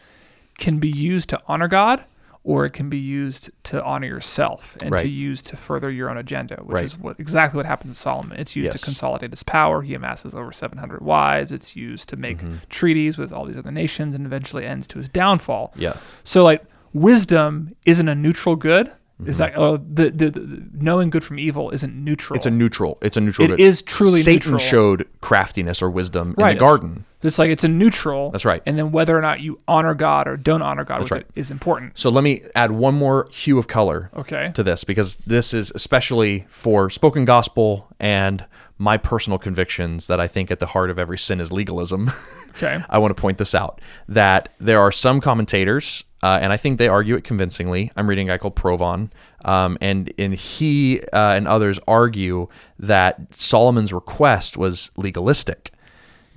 can 0.60 0.78
be 0.78 0.90
used 0.90 1.30
to 1.30 1.42
honor 1.48 1.68
God. 1.68 2.04
Or 2.52 2.66
it 2.66 2.72
can 2.72 2.88
be 2.90 2.98
used 2.98 3.50
to 3.66 3.84
honor 3.84 4.08
yourself 4.08 4.78
and 4.82 4.92
Right. 4.92 5.02
to 5.02 5.08
use 5.10 5.42
to 5.50 5.58
further 5.58 5.92
your 5.92 6.10
own 6.10 6.16
agenda, 6.18 6.56
which 6.64 6.74
Right. 6.76 6.86
is 6.86 6.98
what 6.98 7.20
exactly 7.20 7.58
what 7.58 7.66
happened 7.66 7.94
to 7.94 8.00
Solomon. 8.00 8.40
It's 8.40 8.56
used 8.56 8.72
Yes. 8.72 8.80
to 8.80 8.86
consolidate 8.86 9.32
his 9.32 9.44
power. 9.44 9.82
He 9.82 9.94
amasses 9.94 10.34
over 10.34 10.54
700 10.54 11.02
wives. 11.02 11.52
It's 11.52 11.76
used 11.76 12.08
to 12.10 12.16
make 12.16 12.38
Mm-hmm. 12.38 12.56
treaties 12.70 13.18
with 13.18 13.34
all 13.34 13.44
these 13.46 13.58
other 13.58 13.72
nations 13.72 14.16
and 14.16 14.26
eventually 14.26 14.66
ends 14.66 14.88
to 14.88 14.98
his 14.98 15.10
downfall. 15.10 15.74
yeah. 15.76 15.98
So 16.24 16.44
like 16.46 16.64
wisdom 16.94 17.76
isn't 17.86 18.08
a 18.08 18.16
neutral 18.16 18.56
good. 18.56 18.92
Is 19.26 19.40
that 19.40 19.56
uh, 19.58 19.80
the, 19.92 20.12
the 20.12 20.30
the 20.30 20.62
knowing 20.80 21.10
good 21.10 21.24
from 21.24 21.40
evil 21.40 21.72
isn't 21.72 21.92
neutral? 21.96 22.36
Mm-hmm. 22.36 22.38
It's 22.38 22.46
a 22.46 22.52
neutral. 22.52 22.98
It's 23.02 23.18
a 23.18 23.22
neutral. 23.22 23.46
It 23.46 23.48
good. 23.58 23.60
is 23.60 23.82
truly 23.82 24.20
Satan 24.22 24.52
neutral. 24.52 24.60
showed 24.60 25.08
craftiness 25.22 25.82
or 25.82 25.90
wisdom 25.90 26.36
in 26.38 26.48
the 26.48 26.54
garden. 26.54 27.04
It's 27.28 27.38
like 27.38 27.50
it's 27.50 27.64
a 27.64 27.68
neutral. 27.68 28.32
That's 28.32 28.46
right. 28.46 28.64
And 28.66 28.78
then 28.78 28.92
whether 28.92 29.18
or 29.18 29.22
not 29.22 29.42
you 29.42 29.60
honor 29.68 29.94
God 29.94 30.28
or 30.28 30.38
don't 30.38 30.62
honor 30.62 30.84
God 30.84 31.02
with 31.02 31.12
right. 31.12 31.26
is 31.36 31.52
important. 31.52 31.98
So 32.00 32.10
let 32.10 32.24
me 32.24 32.42
add 32.56 32.72
one 32.72 32.96
more 32.96 33.28
hue 33.32 33.58
of 33.60 33.68
color 33.68 34.10
Okay. 34.16 34.52
to 34.54 34.64
this 34.64 34.84
because 34.84 35.18
this 35.28 35.54
is 35.54 35.72
especially 35.76 36.46
for 36.50 36.90
spoken 36.90 37.26
gospel 37.26 37.88
and 38.00 38.46
my 38.80 38.96
personal 38.96 39.40
convictions 39.40 40.06
that 40.08 40.20
I 40.20 40.28
think 40.28 40.52
at 40.52 40.60
the 40.60 40.68
heart 40.68 40.92
of 40.92 41.00
every 41.00 41.18
sin 41.18 41.40
is 41.40 41.52
legalism. 41.52 42.10
Okay. 42.58 42.84
I 42.90 42.98
want 42.98 43.16
to 43.16 43.22
point 43.22 43.38
this 43.38 43.54
out 43.54 43.80
that 44.10 44.50
there 44.60 44.80
are 44.82 44.92
some 44.92 45.22
commentators, 45.22 46.04
uh, 46.24 46.40
and 46.42 46.52
I 46.52 46.58
think 46.58 46.80
they 46.80 46.88
argue 46.88 47.16
it 47.16 47.24
convincingly. 47.24 47.92
I'm 47.96 48.10
reading 48.10 48.28
a 48.28 48.34
guy 48.34 48.40
called 48.40 48.56
Provan, 48.56 49.12
um, 49.46 49.78
and 49.80 50.12
and 50.18 50.34
he 50.34 51.02
uh, 51.14 51.36
and 51.36 51.48
others 51.48 51.80
argue 51.88 52.48
that 52.80 53.20
Solomon's 53.32 53.94
request 53.94 54.58
was 54.58 54.90
legalistic, 54.98 55.70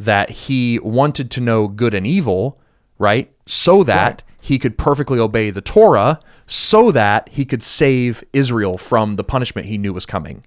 that 0.01 0.30
he 0.30 0.78
wanted 0.78 1.30
to 1.30 1.42
know 1.42 1.68
good 1.68 1.92
and 1.92 2.07
evil, 2.07 2.59
right, 2.98 3.30
so 3.46 3.84
that 3.84 4.05
Right. 4.05 4.22
he 4.40 4.59
could 4.59 4.78
perfectly 4.78 5.18
obey 5.18 5.51
the 5.51 5.61
Torah, 5.61 6.18
so 6.46 6.90
that 6.90 7.28
he 7.28 7.44
could 7.44 7.62
save 7.62 8.24
Israel 8.32 8.78
from 8.78 9.16
the 9.16 9.24
punishment 9.24 9.66
he 9.68 9.76
knew 9.76 9.92
was 9.92 10.07
coming. 10.07 10.42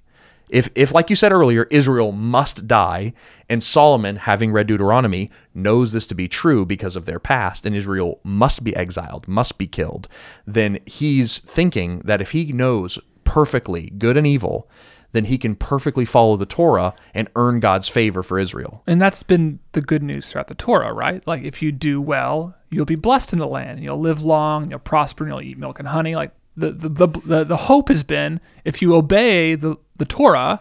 If, 0.50 0.70
if, 0.74 0.92
like 0.92 1.12
you 1.12 1.16
said 1.16 1.32
earlier, 1.32 1.68
Israel 1.70 2.12
must 2.12 2.68
die, 2.68 3.14
and 3.48 3.64
Solomon, 3.64 4.16
having 4.16 4.52
read 4.52 4.68
Deuteronomy, 4.68 5.30
knows 5.54 5.92
this 5.92 6.08
to 6.08 6.16
be 6.16 6.28
true 6.28 6.66
because 6.66 6.96
of 6.96 7.06
their 7.06 7.20
past, 7.20 7.64
and 7.66 7.76
Israel 7.76 8.20
must 8.24 8.64
be 8.64 8.76
exiled, 8.76 9.28
must 9.28 9.60
be 9.60 9.68
killed, 9.68 10.08
then 10.48 10.80
he's 10.88 11.38
thinking 11.40 12.00
that 12.06 12.22
if 12.22 12.32
he 12.32 12.52
knows 12.52 12.98
perfectly 13.24 13.92
good 13.98 14.18
and 14.18 14.26
evil, 14.26 14.68
then 15.14 15.26
he 15.26 15.38
can 15.38 15.56
perfectly 15.56 16.06
follow 16.06 16.36
the 16.36 16.46
Torah 16.46 16.94
and 17.14 17.28
earn 17.36 17.60
God's 17.60 17.88
favor 17.88 18.22
for 18.22 18.38
Israel. 18.38 18.84
And 18.86 19.02
that's 19.02 19.24
been 19.24 19.60
the 19.72 19.82
good 19.82 20.04
news 20.04 20.30
throughout 20.32 20.48
the 20.48 20.56
Torah, 20.56 20.92
right? 20.94 21.26
Like 21.26 21.44
if 21.44 21.62
you 21.62 21.72
do 21.72 22.02
well, 22.02 22.56
you'll 22.70 22.86
be 22.86 22.96
blessed 22.96 23.32
in 23.32 23.40
the 23.40 23.48
land, 23.48 23.82
you'll 23.82 24.00
live 24.00 24.22
long, 24.24 24.70
you'll 24.70 24.80
prosper, 24.80 25.24
and 25.24 25.32
you'll 25.32 25.42
eat 25.42 25.58
milk 25.58 25.80
and 25.80 25.88
honey. 25.88 26.16
Like 26.16 26.32
the 26.58 26.72
the 26.72 26.90
the, 26.90 27.08
the, 27.26 27.44
the 27.46 27.58
hope 27.58 27.88
has 27.90 28.04
been 28.04 28.40
if 28.66 28.82
you 28.82 28.94
obey 28.96 29.56
the, 29.56 29.78
the 29.96 30.06
Torah, 30.06 30.60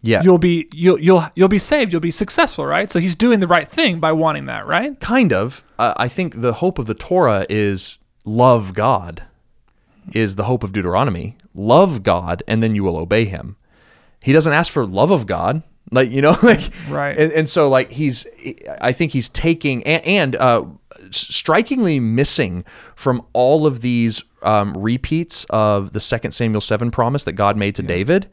Yeah. 0.00 0.22
you'll 0.22 0.38
be 0.38 0.68
you'll 0.72 1.00
you'll 1.00 1.24
you'll 1.34 1.48
be 1.48 1.58
saved, 1.58 1.92
you'll 1.92 2.00
be 2.00 2.10
successful, 2.10 2.66
right? 2.66 2.90
So 2.90 2.98
he's 2.98 3.14
doing 3.14 3.40
the 3.40 3.46
right 3.48 3.68
thing 3.68 4.00
by 4.00 4.12
wanting 4.12 4.46
that, 4.46 4.66
right? 4.66 4.98
kind 5.00 5.32
of. 5.32 5.62
Uh, 5.78 5.94
I 5.96 6.08
think 6.08 6.40
the 6.40 6.54
hope 6.54 6.78
of 6.78 6.86
the 6.86 6.94
Torah 6.94 7.46
is 7.48 7.98
love 8.24 8.74
God, 8.74 9.22
is 10.12 10.34
the 10.34 10.44
hope 10.44 10.64
of 10.64 10.72
Deuteronomy. 10.72 11.36
Love 11.54 12.02
God, 12.02 12.42
and 12.48 12.62
then 12.62 12.74
you 12.74 12.82
will 12.84 12.96
obey 12.96 13.24
Him. 13.24 13.56
He 14.20 14.32
doesn't 14.32 14.52
ask 14.52 14.72
for 14.72 14.84
love 14.86 15.10
of 15.10 15.26
God, 15.26 15.62
like 15.90 16.10
you 16.10 16.22
know, 16.22 16.36
like 16.42 16.70
Right. 16.88 17.18
And, 17.18 17.32
and 17.32 17.48
so, 17.48 17.68
like 17.68 17.90
he's, 17.90 18.26
I 18.80 18.92
think 18.92 19.12
he's 19.12 19.28
taking 19.28 19.82
and, 19.84 20.04
and 20.04 20.36
uh, 20.36 20.64
strikingly 21.10 22.00
missing 22.00 22.64
from 22.96 23.24
all 23.32 23.66
of 23.66 23.80
these 23.80 24.22
um, 24.42 24.74
repeats 24.76 25.44
of 25.50 25.92
the 25.92 26.00
Second 26.00 26.32
Samuel 26.32 26.60
seven 26.60 26.90
promise 26.90 27.24
that 27.24 27.32
God 27.32 27.56
made 27.56 27.74
to 27.76 27.82
David 27.82 28.28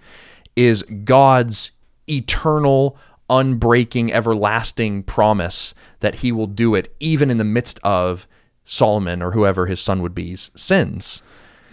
is 0.55 0.83
God's 1.03 1.71
eternal, 2.09 2.97
unbreaking, 3.29 4.11
everlasting 4.11 5.03
promise 5.03 5.73
that 5.99 6.15
he 6.15 6.31
will 6.31 6.47
do 6.47 6.75
it 6.75 6.93
even 6.99 7.29
in 7.29 7.37
the 7.37 7.43
midst 7.43 7.79
of 7.83 8.27
Solomon 8.65 9.21
or 9.21 9.31
whoever 9.31 9.65
his 9.65 9.79
son 9.79 10.01
would 10.01 10.15
be's 10.15 10.51
sins. 10.55 11.21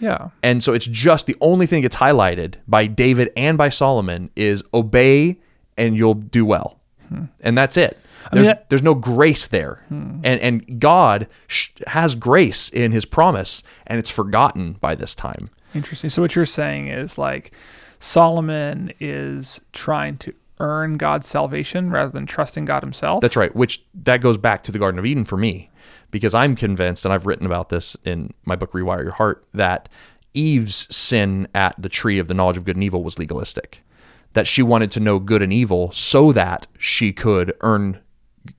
Yeah. 0.03 0.29
And 0.43 0.63
so 0.63 0.73
it's 0.73 0.85
just 0.85 1.25
the 1.27 1.35
only 1.41 1.65
thing 1.65 1.81
that 1.81 1.89
gets 1.89 1.95
highlighted 1.97 2.55
by 2.67 2.87
David 2.87 3.31
and 3.37 3.57
by 3.57 3.69
Solomon 3.69 4.29
is 4.35 4.63
obey 4.73 5.39
and 5.77 5.97
you'll 5.97 6.13
do 6.15 6.45
well. 6.45 6.79
Hmm. 7.09 7.25
And 7.41 7.57
that's 7.57 7.77
it. 7.77 7.97
There's, 8.31 8.47
that- 8.47 8.69
there's 8.69 8.83
no 8.83 8.95
grace 8.95 9.47
there. 9.47 9.83
Hmm. 9.89 10.19
And, 10.23 10.39
and 10.41 10.79
God 10.79 11.27
sh- 11.47 11.69
has 11.87 12.15
grace 12.15 12.69
in 12.69 12.91
his 12.91 13.05
promise, 13.05 13.63
and 13.85 13.99
it's 13.99 14.09
forgotten 14.09 14.73
by 14.73 14.95
this 14.95 15.13
time. 15.13 15.49
Interesting. 15.75 16.09
So 16.09 16.21
what 16.21 16.35
you're 16.35 16.45
saying 16.45 16.87
is 16.87 17.17
like 17.17 17.51
Solomon 17.99 18.93
is 18.99 19.59
trying 19.71 20.17
to 20.19 20.33
earn 20.59 20.97
God's 20.97 21.27
salvation 21.27 21.89
rather 21.89 22.11
than 22.11 22.25
trusting 22.25 22.65
God 22.65 22.83
himself. 22.83 23.21
That's 23.21 23.35
right. 23.35 23.53
Which 23.55 23.83
that 24.03 24.21
goes 24.21 24.37
back 24.37 24.63
to 24.63 24.71
the 24.71 24.79
Garden 24.79 24.99
of 24.99 25.05
Eden 25.05 25.25
for 25.25 25.37
me, 25.37 25.69
because 26.13 26.35
I'm 26.35 26.55
convinced, 26.55 27.05
and 27.05 27.13
I've 27.13 27.25
written 27.25 27.47
about 27.47 27.69
this 27.69 27.97
in 28.05 28.33
my 28.45 28.55
book 28.55 28.71
Rewire 28.71 29.01
Your 29.01 29.15
Heart, 29.15 29.45
that 29.55 29.89
Eve's 30.35 30.95
sin 30.95 31.47
at 31.55 31.75
the 31.81 31.89
tree 31.89 32.19
of 32.19 32.27
the 32.27 32.35
knowledge 32.35 32.55
of 32.55 32.65
good 32.65 32.75
and 32.75 32.83
evil 32.83 33.03
was 33.03 33.17
legalistic. 33.17 33.83
That 34.33 34.45
she 34.45 34.61
wanted 34.61 34.91
to 34.91 34.99
know 34.99 35.17
good 35.17 35.41
and 35.41 35.51
evil 35.51 35.91
so 35.91 36.31
that 36.31 36.67
she 36.77 37.11
could 37.11 37.53
earn 37.61 37.99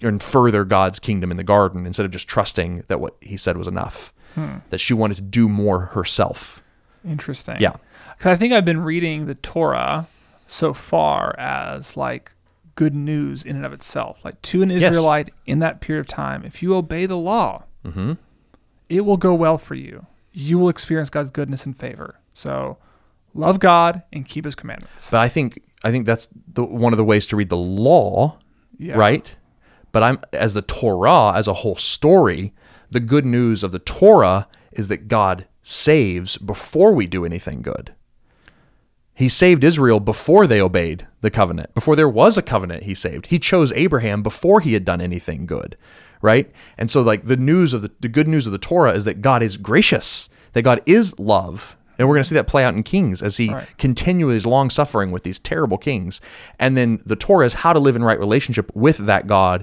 earn 0.02 0.18
further 0.18 0.64
God's 0.64 0.98
kingdom 0.98 1.30
in 1.30 1.36
the 1.36 1.44
garden 1.44 1.86
instead 1.86 2.06
of 2.06 2.12
just 2.12 2.26
trusting 2.26 2.84
that 2.88 3.00
what 3.00 3.16
He 3.20 3.36
said 3.36 3.56
was 3.56 3.68
enough. 3.68 4.12
Hmm. 4.34 4.56
That 4.70 4.78
she 4.78 4.92
wanted 4.92 5.16
to 5.16 5.22
do 5.22 5.48
more 5.48 5.80
herself. 5.86 6.60
Interesting. 7.06 7.58
Yeah. 7.60 7.76
Because 8.16 8.32
I 8.32 8.36
think 8.36 8.52
I've 8.52 8.64
been 8.64 8.82
reading 8.82 9.26
the 9.26 9.36
Torah 9.36 10.08
so 10.46 10.74
far 10.74 11.38
as 11.38 11.96
like 11.96 12.32
good 12.74 12.94
news 12.94 13.42
in 13.44 13.56
and 13.56 13.64
of 13.64 13.72
itself. 13.72 14.24
Like 14.24 14.40
to 14.42 14.62
an 14.62 14.70
Yes. 14.70 14.90
Israelite 14.90 15.30
in 15.46 15.58
that 15.60 15.80
period 15.80 16.00
of 16.00 16.06
time, 16.06 16.44
if 16.44 16.62
you 16.62 16.74
obey 16.74 17.06
the 17.06 17.16
law, 17.16 17.64
Mm-hmm. 17.84 18.12
it 18.88 19.02
will 19.02 19.16
go 19.18 19.34
well 19.34 19.58
for 19.58 19.74
you. 19.74 20.06
You 20.32 20.58
will 20.58 20.68
experience 20.70 21.10
God's 21.10 21.30
goodness 21.30 21.66
and 21.66 21.78
favor. 21.78 22.18
So 22.32 22.78
love 23.34 23.60
God 23.60 24.02
and 24.12 24.26
keep 24.26 24.44
his 24.44 24.54
commandments. 24.54 25.10
But 25.10 25.20
I 25.20 25.28
think 25.28 25.62
I 25.84 25.90
think 25.90 26.06
that's 26.06 26.28
the, 26.52 26.64
one 26.64 26.92
of 26.92 26.96
the 26.96 27.04
ways 27.04 27.26
to 27.26 27.36
read 27.36 27.50
the 27.50 27.56
law 27.58 28.38
Yeah. 28.78 28.94
right? 28.96 29.36
But 29.92 30.02
I'm 30.02 30.18
as 30.32 30.54
the 30.54 30.62
Torah 30.62 31.32
as 31.36 31.46
a 31.46 31.52
whole 31.54 31.76
story, 31.76 32.52
the 32.90 33.00
good 33.00 33.24
news 33.26 33.62
of 33.62 33.70
the 33.70 33.78
Torah 33.78 34.48
is 34.72 34.88
that 34.88 35.06
God 35.08 35.46
saves 35.62 36.36
before 36.38 36.92
we 36.92 37.06
do 37.06 37.24
anything 37.24 37.62
good. 37.62 37.94
He 39.14 39.28
saved 39.28 39.62
Israel 39.64 40.00
before 40.00 40.46
they 40.46 40.60
obeyed 40.60 41.06
the 41.20 41.30
covenant. 41.30 41.72
Before 41.74 41.94
there 41.96 42.08
was 42.08 42.36
a 42.36 42.42
covenant, 42.42 42.82
he 42.82 42.94
saved. 42.94 43.26
He 43.26 43.38
chose 43.38 43.72
Abraham 43.72 44.22
before 44.22 44.60
he 44.60 44.72
had 44.72 44.84
done 44.84 45.00
anything 45.00 45.46
good, 45.46 45.76
right? 46.20 46.50
And 46.76 46.90
so 46.90 47.00
like 47.00 47.24
the 47.24 47.36
news 47.36 47.72
of 47.72 47.82
the, 47.82 47.92
the 48.00 48.08
good 48.08 48.26
news 48.28 48.46
of 48.46 48.52
the 48.52 48.58
Torah 48.58 48.92
is 48.92 49.04
that 49.04 49.20
God 49.22 49.42
is 49.42 49.56
gracious, 49.56 50.28
that 50.52 50.62
God 50.62 50.80
is 50.84 51.16
love. 51.18 51.76
And 51.96 52.08
we're 52.08 52.16
going 52.16 52.24
to 52.24 52.28
see 52.28 52.34
that 52.34 52.48
play 52.48 52.64
out 52.64 52.74
in 52.74 52.82
Kings 52.82 53.22
as 53.22 53.36
he 53.36 53.50
Right. 53.50 53.68
continues 53.78 54.44
long 54.46 54.68
suffering 54.68 55.12
with 55.12 55.22
these 55.22 55.38
terrible 55.38 55.78
kings. 55.78 56.20
And 56.58 56.76
then 56.76 57.00
the 57.06 57.14
Torah 57.14 57.46
is 57.46 57.54
how 57.54 57.72
to 57.72 57.78
live 57.78 57.94
in 57.94 58.02
right 58.02 58.18
relationship 58.18 58.68
with 58.74 58.98
that 58.98 59.28
God 59.28 59.62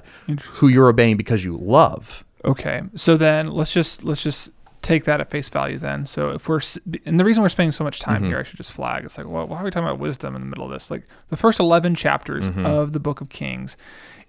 who 0.54 0.68
you're 0.68 0.88
obeying 0.88 1.18
because 1.18 1.44
you 1.44 1.58
love. 1.58 2.24
Okay, 2.42 2.80
so 2.96 3.18
then 3.18 3.48
let's 3.48 3.70
just 3.70 4.02
let's 4.02 4.22
just 4.22 4.50
take 4.82 5.04
that 5.04 5.20
at 5.20 5.30
face 5.30 5.48
value 5.48 5.78
then. 5.78 6.06
So 6.06 6.30
if 6.30 6.48
we're 6.48 6.60
and 7.06 7.18
the 7.18 7.24
reason 7.24 7.42
we're 7.42 7.48
spending 7.48 7.72
so 7.72 7.84
much 7.84 8.00
time 8.00 8.16
mm-hmm. 8.16 8.26
here, 8.26 8.38
I 8.40 8.42
should 8.42 8.56
just 8.56 8.72
flag. 8.72 9.04
It's 9.04 9.16
like, 9.16 9.28
well, 9.28 9.46
why 9.46 9.60
are 9.60 9.64
we 9.64 9.70
talking 9.70 9.86
about 9.86 9.98
wisdom 9.98 10.34
in 10.34 10.42
the 10.42 10.48
middle 10.48 10.64
of 10.64 10.70
this? 10.70 10.90
Like 10.90 11.04
the 11.28 11.36
first 11.36 11.60
eleven 11.60 11.94
chapters 11.94 12.44
mm-hmm. 12.44 12.66
of 12.66 12.92
the 12.92 13.00
Book 13.00 13.20
of 13.20 13.28
Kings 13.28 13.76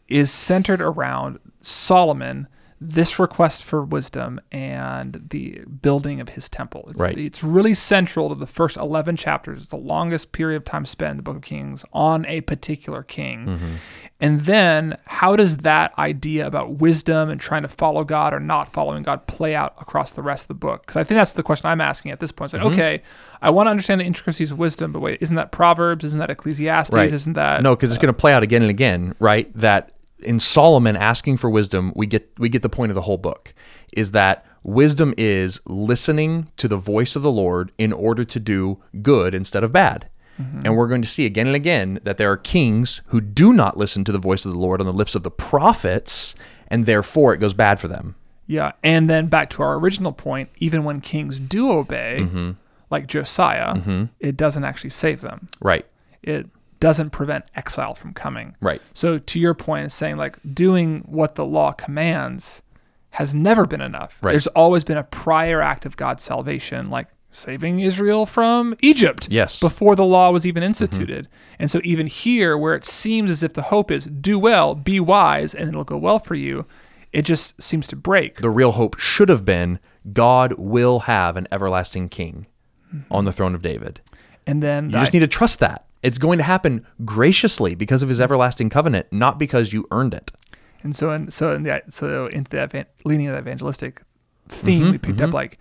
is 0.07 0.31
centered 0.31 0.81
around 0.81 1.39
Solomon, 1.61 2.47
this 2.83 3.17
request 3.17 3.63
for 3.63 3.83
wisdom, 3.83 4.41
and 4.51 5.21
the 5.29 5.61
building 5.81 6.19
of 6.19 6.29
his 6.29 6.49
temple. 6.49 6.85
It's, 6.89 6.99
Right. 6.99 7.17
It's 7.17 7.43
really 7.43 7.73
central 7.73 8.29
to 8.29 8.35
the 8.35 8.47
first 8.47 8.77
eleven 8.77 9.15
chapters. 9.15 9.59
It's 9.61 9.69
the 9.69 9.77
longest 9.77 10.31
period 10.31 10.57
of 10.57 10.65
time 10.65 10.85
spent 10.85 11.11
in 11.11 11.17
the 11.17 11.23
Book 11.23 11.37
of 11.37 11.41
Kings 11.41 11.85
on 11.93 12.25
a 12.25 12.41
particular 12.41 13.03
king. 13.03 13.45
Mm-hmm. 13.45 13.75
And 14.19 14.41
then, 14.41 14.97
how 15.05 15.35
does 15.35 15.57
that 15.57 15.97
idea 15.97 16.47
about 16.47 16.75
wisdom 16.75 17.29
and 17.29 17.41
trying 17.41 17.63
to 17.63 17.67
follow 17.67 18.03
God 18.03 18.33
or 18.33 18.39
not 18.39 18.71
following 18.71 19.03
God 19.03 19.27
play 19.27 19.53
out 19.53 19.75
across 19.81 20.11
the 20.13 20.21
rest 20.21 20.43
of 20.43 20.47
the 20.49 20.53
book? 20.53 20.83
Because 20.83 20.97
I 20.97 21.03
think 21.03 21.17
that's 21.17 21.33
the 21.33 21.43
question 21.43 21.67
I'm 21.67 21.81
asking 21.81 22.11
at 22.11 22.19
this 22.19 22.31
point. 22.31 22.53
It's 22.53 22.53
like, 22.53 22.63
mm-hmm. 22.63 22.79
okay, 22.79 23.03
I 23.41 23.49
want 23.49 23.67
to 23.67 23.71
understand 23.71 23.99
the 23.99 24.05
intricacies 24.05 24.51
of 24.51 24.59
wisdom, 24.59 24.93
but 24.93 25.01
wait, 25.01 25.21
isn't 25.21 25.35
that 25.35 25.51
Proverbs? 25.51 26.05
Isn't 26.05 26.19
that 26.19 26.29
Ecclesiastes? 26.29 26.95
Isn't 26.95 27.33
that 27.33 27.63
no? 27.63 27.75
Because 27.75 27.91
it's 27.91 28.01
going 28.01 28.13
to 28.13 28.17
play 28.17 28.33
out 28.33 28.43
again 28.43 28.61
and 28.61 28.71
again, 28.71 29.13
right? 29.19 29.53
That 29.57 29.91
in 30.23 30.39
Solomon 30.39 30.95
asking 30.95 31.37
for 31.37 31.49
wisdom, 31.49 31.91
we 31.95 32.05
get 32.07 32.27
we 32.37 32.49
get 32.49 32.61
the 32.61 32.69
point 32.69 32.89
of 32.91 32.95
the 32.95 33.01
whole 33.01 33.17
book 33.17 33.53
is 33.95 34.11
that 34.11 34.45
wisdom 34.63 35.13
is 35.17 35.61
listening 35.65 36.47
to 36.57 36.67
the 36.67 36.77
voice 36.77 37.15
of 37.15 37.21
the 37.21 37.31
Lord 37.31 37.71
in 37.77 37.93
order 37.93 38.23
to 38.25 38.39
do 38.39 38.79
good 39.01 39.33
instead 39.35 39.63
of 39.63 39.71
bad. 39.71 40.07
And 40.63 40.75
we're 40.75 40.87
going 40.87 41.03
to 41.03 41.07
see 41.07 41.27
again 41.27 41.45
and 41.45 41.55
again 41.55 41.99
that 42.03 42.17
there 42.17 42.31
are 42.31 42.37
kings 42.37 43.01
who 43.07 43.21
do 43.21 43.53
not 43.53 43.77
listen 43.77 44.03
to 44.05 44.11
the 44.11 44.17
voice 44.17 44.45
of 44.45 44.51
the 44.51 44.57
Lord 44.57 44.79
on 44.81 44.87
the 44.87 44.91
lips 44.91 45.13
of 45.13 45.21
the 45.21 45.29
prophets, 45.29 46.33
and 46.69 46.85
therefore 46.85 47.33
it 47.35 47.37
goes 47.37 47.53
bad 47.53 47.79
for 47.79 47.87
them. 47.87 48.15
Yeah, 48.47 48.71
and 48.83 49.07
then 49.09 49.27
back 49.27 49.51
to 49.51 49.61
our 49.61 49.75
original 49.75 50.11
point, 50.11 50.49
even 50.57 50.83
when 50.83 51.01
kings 51.01 51.39
do 51.39 51.71
obey, 51.71 52.17
Mm-hmm. 52.21 52.51
like 52.89 53.05
Josiah, 53.07 54.07
it 54.19 54.35
doesn't 54.35 54.63
actually 54.63 54.89
save 54.89 55.21
them. 55.21 55.49
Right. 55.61 55.85
It 56.23 56.47
doesn't 56.83 57.11
prevent 57.11 57.45
exile 57.55 57.95
from 57.95 58.13
coming. 58.13 58.57
Right. 58.59 58.81
So 58.93 59.17
to 59.17 59.39
your 59.39 59.53
point, 59.53 59.89
saying 59.93 60.17
like 60.17 60.37
doing 60.53 60.99
what 61.07 61.35
the 61.35 61.45
law 61.45 61.71
commands 61.71 62.61
has 63.11 63.33
never 63.33 63.65
been 63.65 63.79
enough. 63.79 64.19
Right. 64.21 64.33
There's 64.33 64.47
always 64.47 64.83
been 64.83 64.97
a 64.97 65.03
prior 65.03 65.61
act 65.61 65.85
of 65.85 65.95
God's 65.95 66.23
salvation, 66.23 66.89
like 66.89 67.07
saving 67.31 67.79
Israel 67.79 68.25
from 68.25 68.75
Egypt. 68.81 69.29
Yes. 69.31 69.55
Mm-hmm. 69.55 69.67
Before 69.67 69.95
the 69.95 70.03
law 70.03 70.31
was 70.31 70.45
even 70.45 70.61
instituted. 70.61 71.29
And 71.57 71.71
so 71.71 71.79
even 71.85 72.05
here, 72.07 72.57
where 72.57 72.75
it 72.75 72.83
seems 72.83 73.31
as 73.31 73.43
if 73.43 73.53
the 73.53 73.61
hope 73.61 73.89
is 73.89 74.03
do 74.03 74.37
well, 74.37 74.75
be 74.75 74.99
wise, 74.99 75.55
and 75.55 75.69
it'll 75.69 75.85
go 75.85 75.95
well 75.97 76.19
for 76.19 76.35
you, 76.35 76.65
it 77.13 77.21
just 77.21 77.61
seems 77.61 77.87
to 77.87 77.95
break. 77.95 78.41
The 78.41 78.49
real 78.49 78.73
hope 78.73 78.99
should 78.99 79.29
have 79.29 79.45
been 79.45 79.79
God 80.11 80.53
will 80.57 80.99
have 81.01 81.37
an 81.37 81.47
everlasting 81.49 82.09
king 82.09 82.45
on 83.09 83.23
the 83.23 83.31
throne 83.31 83.55
of 83.55 83.61
David. 83.61 84.01
And 84.45 84.61
then 84.61 84.87
You 84.89 84.99
just 84.99 85.13
the- 85.13 85.19
need 85.19 85.25
to 85.31 85.37
trust 85.37 85.59
that. 85.61 85.85
It's 86.03 86.17
going 86.17 86.37
to 86.37 86.43
happen 86.43 86.85
graciously 87.05 87.75
because 87.75 88.03
of 88.03 88.09
his 88.09 88.17
mm-hmm. 88.17 88.23
everlasting 88.23 88.69
covenant, 88.69 89.07
not 89.11 89.39
because 89.39 89.73
you 89.73 89.87
earned 89.89 90.13
it. 90.13 90.31
And 90.83 90.95
so, 90.95 91.11
in, 91.11 91.31
so 91.31 91.53
in 91.53 91.63
the 91.63 91.81
so 91.89 92.27
into 92.27 92.51
that 92.51 92.75
evan- 92.75 92.85
leaning 93.05 93.27
of 93.27 93.33
the 93.33 93.39
evangelistic 93.39 94.03
theme, 94.49 94.81
we 94.81 94.87
mm-hmm, 94.89 94.97
picked 94.97 95.21
up 95.21 95.27
mm-hmm. 95.27 95.35
like 95.35 95.57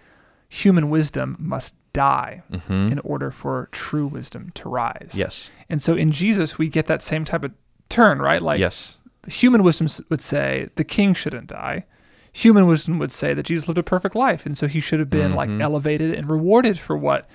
human 0.49 0.91
wisdom 0.91 1.37
must 1.39 1.75
die 1.93 2.43
in 2.69 2.99
order 3.01 3.31
for 3.31 3.69
true 3.71 4.07
wisdom 4.07 4.51
to 4.55 4.69
rise. 4.69 5.13
Yes. 5.15 5.51
And 5.69 5.83
so 5.83 5.95
in 5.95 6.11
Jesus, 6.11 6.59
we 6.59 6.69
get 6.69 6.87
that 6.87 7.03
same 7.03 7.25
type 7.25 7.45
of 7.45 7.53
turn, 7.89 8.19
right? 8.21 8.43
Like 8.43 8.59
yes. 8.59 8.97
human 9.27 9.63
wisdom 9.63 9.89
would 10.09 10.21
say 10.21 10.71
the 10.77 10.85
king 10.85 11.15
shouldn't 11.15 11.47
die. 11.47 11.85
Human 12.33 12.67
wisdom 12.67 12.99
would 12.99 13.13
say 13.13 13.35
that 13.35 13.45
Jesus 13.45 13.69
lived 13.69 13.79
a 13.79 13.83
perfect 13.83 14.15
life, 14.15 14.47
and 14.47 14.57
so 14.57 14.67
he 14.67 14.81
should 14.81 15.01
have 15.01 15.11
been 15.11 15.35
like 15.35 15.51
elevated 15.51 16.15
and 16.15 16.31
rewarded 16.31 16.79
for 16.79 16.97
what 16.97 17.29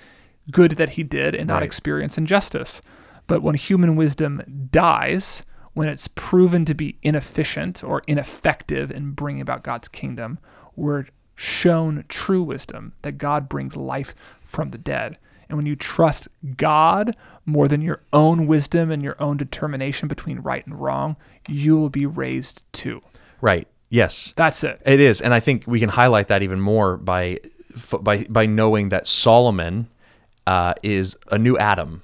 good 0.52 0.72
that 0.72 0.90
he 0.90 1.04
did 1.04 1.36
and 1.36 1.48
not 1.48 1.56
Right. 1.56 1.64
experience 1.64 2.18
injustice. 2.18 2.82
But 3.28 3.42
when 3.42 3.56
human 3.56 3.96
wisdom 3.96 4.68
dies, 4.72 5.44
when 5.74 5.90
it's 5.90 6.08
proven 6.08 6.66
to 6.66 6.74
be 6.74 6.98
inefficient 7.04 7.84
or 7.84 8.02
ineffective 8.08 8.90
in 8.92 9.12
bringing 9.12 9.42
about 9.42 9.64
God's 9.64 9.88
kingdom, 9.90 10.40
we're 10.76 11.06
shown 11.36 12.04
true 12.08 12.42
wisdom 12.42 12.94
that 13.04 13.18
God 13.18 13.48
brings 13.50 13.76
life 13.76 14.16
from 14.42 14.72
the 14.72 14.78
dead. 14.78 15.18
And 15.50 15.58
when 15.58 15.66
you 15.66 15.76
trust 15.76 16.28
God 16.58 17.16
more 17.46 17.68
than 17.68 17.82
your 17.82 18.02
own 18.12 18.48
wisdom 18.48 18.92
and 18.92 19.02
your 19.04 19.16
own 19.22 19.38
determination 19.38 20.08
between 20.08 20.40
right 20.40 20.66
and 20.66 20.80
wrong, 20.80 21.16
you 21.48 21.78
will 21.78 21.90
be 21.90 22.06
raised 22.06 22.64
too. 22.74 23.02
Right. 23.40 23.68
Yes. 23.90 24.34
That's 24.36 24.64
it. 24.64 24.82
It 24.86 25.00
is, 25.00 25.22
and 25.22 25.34
I 25.34 25.40
think 25.40 25.64
we 25.66 25.80
can 25.80 25.90
highlight 25.90 26.28
that 26.28 26.44
even 26.44 26.60
more 26.60 26.98
by 26.98 27.40
by 28.02 28.24
by 28.24 28.46
knowing 28.46 28.90
that 28.90 29.08
Solomon 29.08 29.88
uh, 30.48 30.74
is 30.82 31.16
a 31.30 31.38
new 31.38 31.58
Adam. 31.58 32.02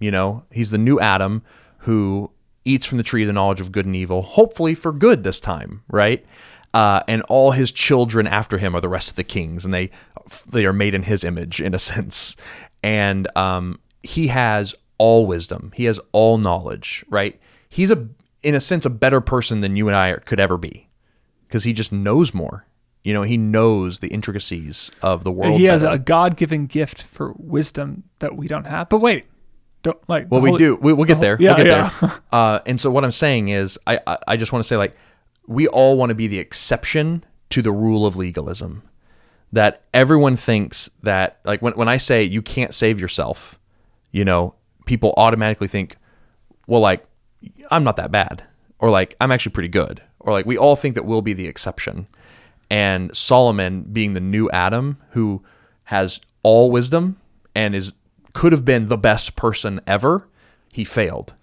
You 0.00 0.10
know, 0.10 0.44
he's 0.50 0.70
the 0.70 0.78
new 0.78 0.98
Adam 0.98 1.42
who 1.80 2.32
eats 2.64 2.86
from 2.86 2.98
the 2.98 3.04
tree 3.04 3.22
of 3.22 3.26
the 3.28 3.32
knowledge 3.32 3.60
of 3.60 3.70
good 3.70 3.86
and 3.86 3.94
evil, 3.94 4.22
hopefully 4.22 4.74
for 4.74 4.92
good 4.92 5.22
this 5.22 5.38
time, 5.38 5.84
right? 5.88 6.26
Uh, 6.74 7.00
and 7.06 7.22
all 7.28 7.52
his 7.52 7.70
children 7.70 8.26
after 8.26 8.58
him 8.58 8.74
are 8.74 8.80
the 8.80 8.88
rest 8.88 9.10
of 9.10 9.16
the 9.16 9.24
kings, 9.24 9.64
and 9.64 9.72
they 9.72 9.90
they 10.50 10.66
are 10.66 10.72
made 10.72 10.94
in 10.94 11.04
his 11.04 11.22
image 11.22 11.60
in 11.60 11.74
a 11.74 11.78
sense. 11.92 12.34
And 12.82 13.28
um, 13.36 13.78
he 14.02 14.28
has 14.28 14.74
all 14.98 15.26
wisdom, 15.26 15.72
he 15.76 15.84
has 15.84 16.00
all 16.12 16.38
knowledge, 16.38 17.04
right? 17.08 17.38
He's 17.68 17.90
a 17.90 18.08
in 18.42 18.54
a 18.54 18.60
sense 18.60 18.86
a 18.86 18.90
better 18.90 19.20
person 19.20 19.60
than 19.60 19.76
you 19.76 19.86
and 19.86 19.96
I 19.96 20.14
could 20.14 20.40
ever 20.40 20.56
be 20.56 20.88
because 21.46 21.64
he 21.64 21.72
just 21.72 21.92
knows 21.92 22.32
more. 22.32 22.66
You 23.06 23.14
know, 23.14 23.22
he 23.22 23.36
knows 23.36 24.00
the 24.00 24.08
intricacies 24.08 24.90
of 25.00 25.22
the 25.22 25.30
world. 25.30 25.60
He 25.60 25.66
has 25.66 25.82
better. 25.82 25.94
a 25.94 25.98
God-given 26.00 26.66
gift 26.66 27.04
for 27.04 27.34
wisdom 27.36 28.02
that 28.18 28.36
we 28.36 28.48
don't 28.48 28.66
have. 28.66 28.88
But 28.88 28.98
wait, 28.98 29.26
don't 29.84 29.96
like. 30.08 30.28
Well, 30.28 30.40
we 30.40 30.48
whole- 30.48 30.58
do. 30.58 30.74
We, 30.74 30.92
we'll 30.92 31.04
get 31.06 31.20
there. 31.20 31.36
yeah, 31.38 31.54
we'll 31.54 31.64
get 31.64 31.66
yeah. 31.68 31.90
there. 32.00 32.20
Uh, 32.32 32.58
and 32.66 32.80
so 32.80 32.90
what 32.90 33.04
I'm 33.04 33.12
saying 33.12 33.50
is, 33.50 33.78
I 33.86 34.00
I, 34.08 34.16
I 34.26 34.36
just 34.36 34.52
want 34.52 34.64
to 34.64 34.66
say 34.66 34.76
like, 34.76 34.96
we 35.46 35.68
all 35.68 35.96
want 35.96 36.10
to 36.10 36.16
be 36.16 36.26
the 36.26 36.40
exception 36.40 37.24
to 37.50 37.62
the 37.62 37.70
rule 37.70 38.06
of 38.06 38.16
legalism. 38.16 38.82
That 39.52 39.82
everyone 39.94 40.34
thinks 40.34 40.90
that 41.04 41.38
like 41.44 41.62
when 41.62 41.74
when 41.74 41.88
I 41.88 41.98
say 41.98 42.24
you 42.24 42.42
can't 42.42 42.74
save 42.74 42.98
yourself, 42.98 43.60
you 44.10 44.24
know, 44.24 44.56
people 44.84 45.14
automatically 45.16 45.68
think, 45.68 45.96
well, 46.66 46.80
like 46.80 47.06
I'm 47.70 47.84
not 47.84 47.94
that 47.98 48.10
bad, 48.10 48.42
or 48.80 48.90
like 48.90 49.14
I'm 49.20 49.30
actually 49.30 49.52
pretty 49.52 49.68
good, 49.68 50.02
or 50.18 50.32
like 50.32 50.44
we 50.44 50.58
all 50.58 50.74
think 50.74 50.96
that 50.96 51.04
we'll 51.04 51.22
be 51.22 51.34
the 51.34 51.46
exception. 51.46 52.08
And 52.70 53.16
Solomon, 53.16 53.82
being 53.82 54.14
the 54.14 54.20
new 54.20 54.50
Adam, 54.50 54.98
who 55.10 55.42
has 55.84 56.20
all 56.42 56.70
wisdom 56.70 57.16
and 57.54 57.74
is 57.74 57.92
could 58.32 58.52
have 58.52 58.64
been 58.64 58.86
the 58.86 58.98
best 58.98 59.36
person 59.36 59.80
ever, 59.86 60.26
he 60.72 60.84
failed. 60.84 61.34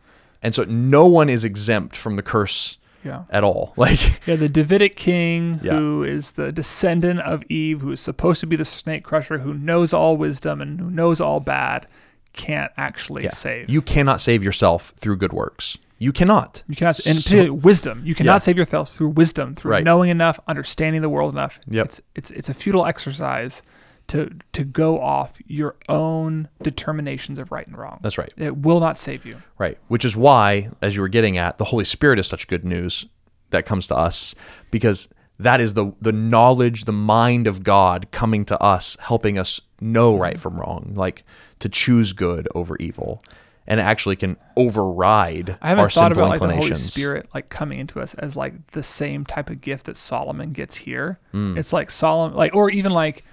And 0.42 0.54
so 0.54 0.64
no 0.66 1.08
one 1.08 1.30
is 1.30 1.44
exempt 1.46 1.96
from 1.96 2.18
the 2.18 2.22
curse 2.22 2.78
Yeah. 3.04 3.24
at 3.30 3.44
all. 3.44 3.74
Like 3.78 4.20
Yeah, 4.28 4.36
the 4.36 4.50
Davidic 4.50 4.96
king 4.96 5.60
Yeah. 5.64 5.74
who 5.74 6.04
is 6.04 6.32
the 6.32 6.52
descendant 6.52 7.22
of 7.22 7.42
Eve, 7.50 7.82
who 7.82 7.92
is 7.92 8.00
supposed 8.02 8.42
to 8.42 8.46
be 8.48 8.56
the 8.58 8.66
snake 8.66 9.04
crusher, 9.04 9.40
who 9.40 9.54
knows 9.54 9.94
all 9.94 10.18
wisdom 10.18 10.62
and 10.62 10.80
who 10.80 10.92
knows 10.92 11.20
all 11.22 11.40
bad, 11.40 11.88
can't 12.34 12.72
actually 12.78 13.24
yeah, 13.24 13.32
save. 13.32 13.70
you 13.70 13.82
cannot 13.82 14.20
save 14.22 14.44
yourself 14.44 14.94
through 14.98 15.16
good 15.18 15.34
works. 15.34 15.78
You 16.00 16.12
cannot. 16.12 16.64
You 16.68 16.76
cannot, 16.76 17.06
and 17.06 17.18
So- 17.18 17.54
wisdom. 17.54 18.02
You 18.04 18.16
cannot 18.16 18.34
Yeah. 18.34 18.40
save 18.40 18.58
yourself 18.58 18.94
through 18.94 19.10
wisdom, 19.10 19.56
through 19.56 19.72
Right. 19.72 19.84
knowing 19.84 20.10
enough, 20.10 20.40
understanding 20.48 21.02
the 21.02 21.10
world 21.10 21.34
enough. 21.34 21.60
Yep. 21.70 21.86
It's 21.86 22.02
it's 22.16 22.32
it's 22.32 22.50
a 22.50 22.54
futile 22.54 22.86
exercise 22.86 23.62
to 24.08 24.30
to 24.52 24.64
go 24.66 25.00
off 25.00 25.34
your 25.48 25.76
own 25.88 26.50
determinations 26.62 27.40
of 27.40 27.52
right 27.52 27.66
and 27.68 27.78
wrong. 27.78 28.00
That's 28.02 28.18
right. 28.18 28.34
It 28.36 28.58
will 28.58 28.80
not 28.82 28.98
save 29.00 29.26
you. 29.26 29.38
Right. 29.58 29.78
Which 29.88 30.04
is 30.04 30.18
why, 30.18 30.70
as 30.82 30.96
you 30.96 31.02
were 31.02 31.08
getting 31.10 31.38
at, 31.38 31.58
the 31.58 31.66
Holy 31.66 31.86
Spirit 31.86 32.20
is 32.20 32.28
such 32.28 32.48
good 32.48 32.66
news 32.66 33.06
that 33.52 33.66
comes 33.66 33.88
to 33.88 33.96
us 33.96 34.36
because 34.72 35.08
that 35.40 35.62
is 35.62 35.74
the 35.74 35.94
the 36.02 36.12
knowledge, 36.12 36.84
the 36.86 36.92
mind 36.92 37.48
of 37.48 37.64
God 37.64 38.12
coming 38.12 38.44
to 38.46 38.62
us, 38.62 38.98
helping 39.00 39.38
us 39.38 39.62
know 39.80 40.18
right 40.18 40.40
from 40.40 40.60
wrong, 40.60 40.92
like 40.96 41.24
to 41.60 41.70
choose 41.70 42.12
good 42.14 42.48
over 42.54 42.76
evil. 42.78 43.24
And 43.66 43.80
it 43.80 43.84
actually 43.84 44.18
can 44.18 44.38
override 44.58 45.58
I 45.62 45.70
haven't 45.70 45.84
our 45.84 45.90
thought 45.90 46.10
sinful 46.10 46.24
about 46.24 46.30
like 46.32 46.40
the 46.40 46.46
Holy 46.48 46.56
inclinations. 46.56 46.94
Spirit 46.94 47.30
like 47.34 47.50
coming 47.50 47.80
into 47.80 48.02
us 48.02 48.14
as 48.16 48.36
like 48.36 48.68
the 48.72 48.84
same 48.84 49.26
type 49.26 49.50
of 49.50 49.62
gift 49.62 49.86
that 49.86 49.96
Solomon 49.98 50.52
gets 50.52 50.76
here. 50.76 51.20
Hmm. 51.32 51.58
It's 51.58 51.72
like 51.72 51.90
Solomon, 51.90 52.36
like 52.36 52.54
or 52.54 52.70
even 52.70 52.92
like 52.92 53.24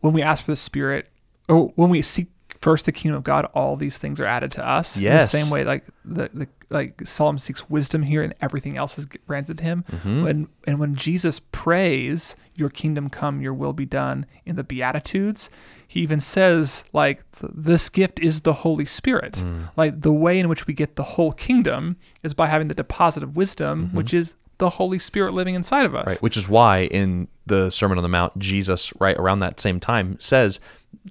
when 0.00 0.12
we 0.12 0.22
ask 0.22 0.44
for 0.44 0.52
the 0.52 0.56
Spirit, 0.56 1.08
or 1.48 1.68
when 1.76 1.90
we 1.90 2.02
seek 2.02 2.28
first 2.60 2.86
the 2.86 2.92
kingdom 2.92 3.16
of 3.16 3.24
God, 3.24 3.46
all 3.54 3.76
these 3.76 3.98
things 3.98 4.20
are 4.20 4.26
added 4.26 4.50
to 4.52 4.66
us. 4.66 4.96
In 5.14 5.18
the 5.20 5.26
same 5.26 5.50
way, 5.50 5.64
like 5.64 5.84
the, 6.04 6.30
the 6.32 6.48
like 6.70 7.06
Solomon 7.06 7.38
seeks 7.38 7.68
wisdom 7.70 8.02
here, 8.02 8.22
and 8.22 8.34
everything 8.40 8.76
else 8.76 8.98
is 8.98 9.06
granted 9.06 9.58
to 9.58 9.64
him. 9.64 9.84
Mm-hmm. 9.90 10.24
When 10.24 10.48
and 10.66 10.78
when 10.78 10.94
Jesus 10.94 11.40
prays, 11.52 12.36
"Your 12.54 12.68
kingdom 12.68 13.08
come, 13.08 13.40
Your 13.40 13.54
will 13.54 13.72
be 13.72 13.86
done," 13.86 14.26
in 14.44 14.56
the 14.56 14.64
Beatitudes, 14.64 15.50
he 15.86 16.00
even 16.00 16.20
says 16.20 16.84
like 16.92 17.24
this 17.40 17.88
gift 17.88 18.18
is 18.18 18.42
the 18.42 18.52
Holy 18.52 18.86
Spirit. 18.86 19.34
Mm. 19.34 19.70
Like 19.76 20.02
the 20.02 20.12
way 20.12 20.38
in 20.38 20.48
which 20.48 20.66
we 20.66 20.74
get 20.74 20.96
the 20.96 21.04
whole 21.04 21.32
kingdom 21.32 21.96
is 22.22 22.34
by 22.34 22.46
having 22.48 22.68
the 22.68 22.74
deposit 22.74 23.22
of 23.22 23.36
wisdom, 23.36 23.90
which 23.92 24.12
is 24.12 24.34
the 24.58 24.70
Holy 24.70 24.98
Spirit 24.98 25.32
living 25.32 25.54
inside 25.54 25.86
of 25.86 25.94
us. 25.94 26.00
Mm-hmm. 26.00 26.10
Right, 26.10 26.22
which 26.22 26.36
is 26.36 26.48
why 26.48 26.84
in 26.84 27.28
the 27.46 27.70
Sermon 27.70 27.96
on 27.96 28.02
the 28.02 28.08
Mount, 28.08 28.38
Jesus, 28.38 28.92
right 29.00 29.16
around 29.16 29.38
that 29.40 29.60
same 29.60 29.80
time, 29.80 30.18
says 30.20 30.60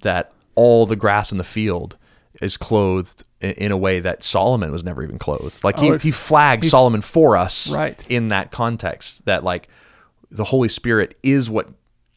that 0.01 0.31
all 0.57 0.87
the 0.87 0.95
grass 0.95 1.31
in 1.31 1.37
the 1.37 1.43
field 1.43 1.95
is 2.41 2.57
clothed 2.57 3.23
in 3.39 3.71
a 3.71 3.77
way 3.77 3.99
that 3.99 4.23
Solomon 4.23 4.71
was 4.71 4.83
never 4.83 5.03
even 5.03 5.19
clothed. 5.19 5.63
Like 5.63 5.79
he, 5.79 5.91
Oh, 5.91 5.97
he 5.99 6.09
flagged 6.11 6.65
Solomon 6.65 7.01
for 7.01 7.37
us 7.37 7.73
Right. 7.73 8.03
in 8.09 8.29
that 8.29 8.51
context 8.51 9.23
that 9.25 9.43
like 9.43 9.69
the 10.31 10.43
Holy 10.43 10.67
Spirit 10.67 11.15
is 11.21 11.49
what 11.49 11.69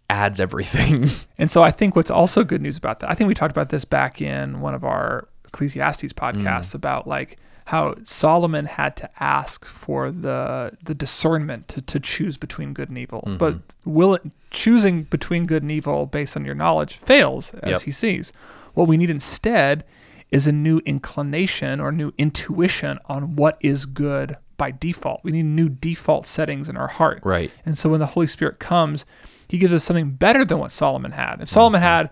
adds 0.08 0.40
everything. 0.40 1.08
And 1.38 1.50
so 1.50 1.62
I 1.62 1.70
think 1.70 1.96
what's 1.96 2.10
also 2.10 2.44
good 2.44 2.60
news 2.60 2.76
about 2.76 3.00
that, 3.00 3.10
I 3.10 3.14
think 3.14 3.28
we 3.28 3.34
talked 3.34 3.52
about 3.52 3.70
this 3.70 3.86
back 3.86 4.20
in 4.20 4.60
one 4.60 4.74
of 4.74 4.84
our 4.84 5.28
Ecclesiastes 5.46 6.12
podcasts 6.12 6.72
mm. 6.72 6.74
about 6.74 7.06
like 7.06 7.38
how 7.70 7.94
Solomon 8.02 8.64
had 8.64 8.96
to 8.96 9.08
ask 9.22 9.64
for 9.64 10.10
the 10.10 10.72
the 10.82 10.94
discernment 10.94 11.68
to, 11.68 11.80
to 11.80 12.00
choose 12.00 12.36
between 12.36 12.74
good 12.74 12.88
and 12.88 12.98
evil. 12.98 13.22
Mm-hmm. 13.24 13.36
But 13.36 13.58
will 13.84 14.14
it, 14.14 14.22
choosing 14.50 15.04
between 15.04 15.46
good 15.46 15.62
and 15.62 15.70
evil 15.70 16.06
based 16.06 16.36
on 16.36 16.44
your 16.44 16.56
knowledge 16.56 16.96
fails 16.96 17.54
as 17.62 17.70
Yep. 17.70 17.82
he 17.82 17.92
sees. 17.92 18.32
What 18.74 18.88
we 18.88 18.96
need 18.96 19.08
instead 19.08 19.84
is 20.32 20.48
a 20.48 20.52
new 20.52 20.78
inclination 20.78 21.78
or 21.78 21.92
new 21.92 22.12
intuition 22.18 22.98
on 23.06 23.36
what 23.36 23.56
is 23.60 23.86
good 23.86 24.36
by 24.56 24.72
default. 24.72 25.22
We 25.22 25.30
need 25.30 25.44
new 25.44 25.68
default 25.68 26.26
settings 26.26 26.68
in 26.68 26.76
our 26.76 26.88
heart. 26.88 27.20
Right. 27.24 27.52
And 27.64 27.78
so 27.78 27.88
when 27.88 28.00
the 28.00 28.06
Holy 28.06 28.26
Spirit 28.26 28.58
comes, 28.58 29.04
he 29.46 29.58
gives 29.58 29.72
us 29.72 29.84
something 29.84 30.10
better 30.10 30.44
than 30.44 30.58
what 30.58 30.72
Solomon 30.72 31.12
had. 31.12 31.40
If 31.40 31.48
Solomon 31.48 31.80
mm-hmm. 31.80 31.88
had 31.88 32.10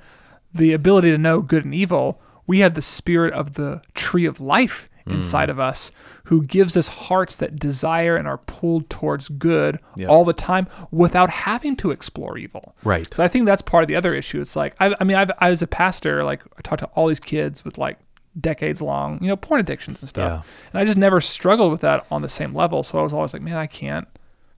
the 0.55 0.73
ability 0.73 1.11
to 1.11 1.19
know 1.19 1.41
good 1.41 1.65
and 1.65 1.75
evil, 1.75 2.21
we 2.47 2.61
have 2.61 2.75
the 2.75 2.83
spirit 2.83 3.35
of 3.35 3.55
the 3.55 3.83
tree 3.95 4.25
of 4.25 4.41
life 4.41 4.89
inside 5.11 5.51
of 5.51 5.59
us 5.61 5.91
who 6.25 6.43
gives 6.43 6.77
us 6.77 6.89
hearts 6.89 7.37
that 7.37 7.57
desire 7.59 8.15
and 8.17 8.29
are 8.29 8.39
pulled 8.39 8.89
towards 8.91 9.29
good 9.31 9.79
Yeah. 9.97 10.09
all 10.09 10.25
the 10.25 10.33
time 10.33 10.67
without 10.91 11.31
having 11.31 11.75
to 11.77 11.91
explore 11.91 12.37
evil. 12.39 12.75
Right. 12.85 13.05
Because 13.05 13.21
I 13.21 13.29
think 13.29 13.47
that's 13.47 13.63
part 13.63 13.83
of 13.85 13.89
the 13.89 13.97
other 13.97 14.15
issue. 14.15 14.41
It's 14.41 14.55
like, 14.57 14.75
I, 14.81 14.95
I 15.01 15.05
mean, 15.05 15.17
I've, 15.17 15.31
I 15.39 15.51
was 15.51 15.63
a 15.63 15.67
pastor, 15.67 16.23
like, 16.25 16.43
I 16.57 16.61
talked 16.63 16.81
to 16.81 16.87
all 16.95 17.07
these 17.07 17.21
kids 17.21 17.65
with 17.65 17.79
like 17.79 17.99
decades 18.39 18.81
long, 18.83 19.19
you 19.23 19.29
know, 19.29 19.37
porn 19.37 19.61
addictions 19.61 20.01
and 20.01 20.09
stuff. 20.09 20.45
Yeah. 20.45 20.51
And 20.73 20.81
I 20.81 20.85
just 20.85 20.99
never 20.99 21.21
struggled 21.21 21.71
with 21.73 21.81
that 21.81 22.07
on 22.11 22.23
the 22.23 22.29
same 22.29 22.55
level. 22.55 22.83
So 22.83 22.99
I 22.99 23.03
was 23.03 23.13
always 23.13 23.33
like, 23.33 23.43
man, 23.43 23.57
I 23.57 23.67
can't 23.67 24.07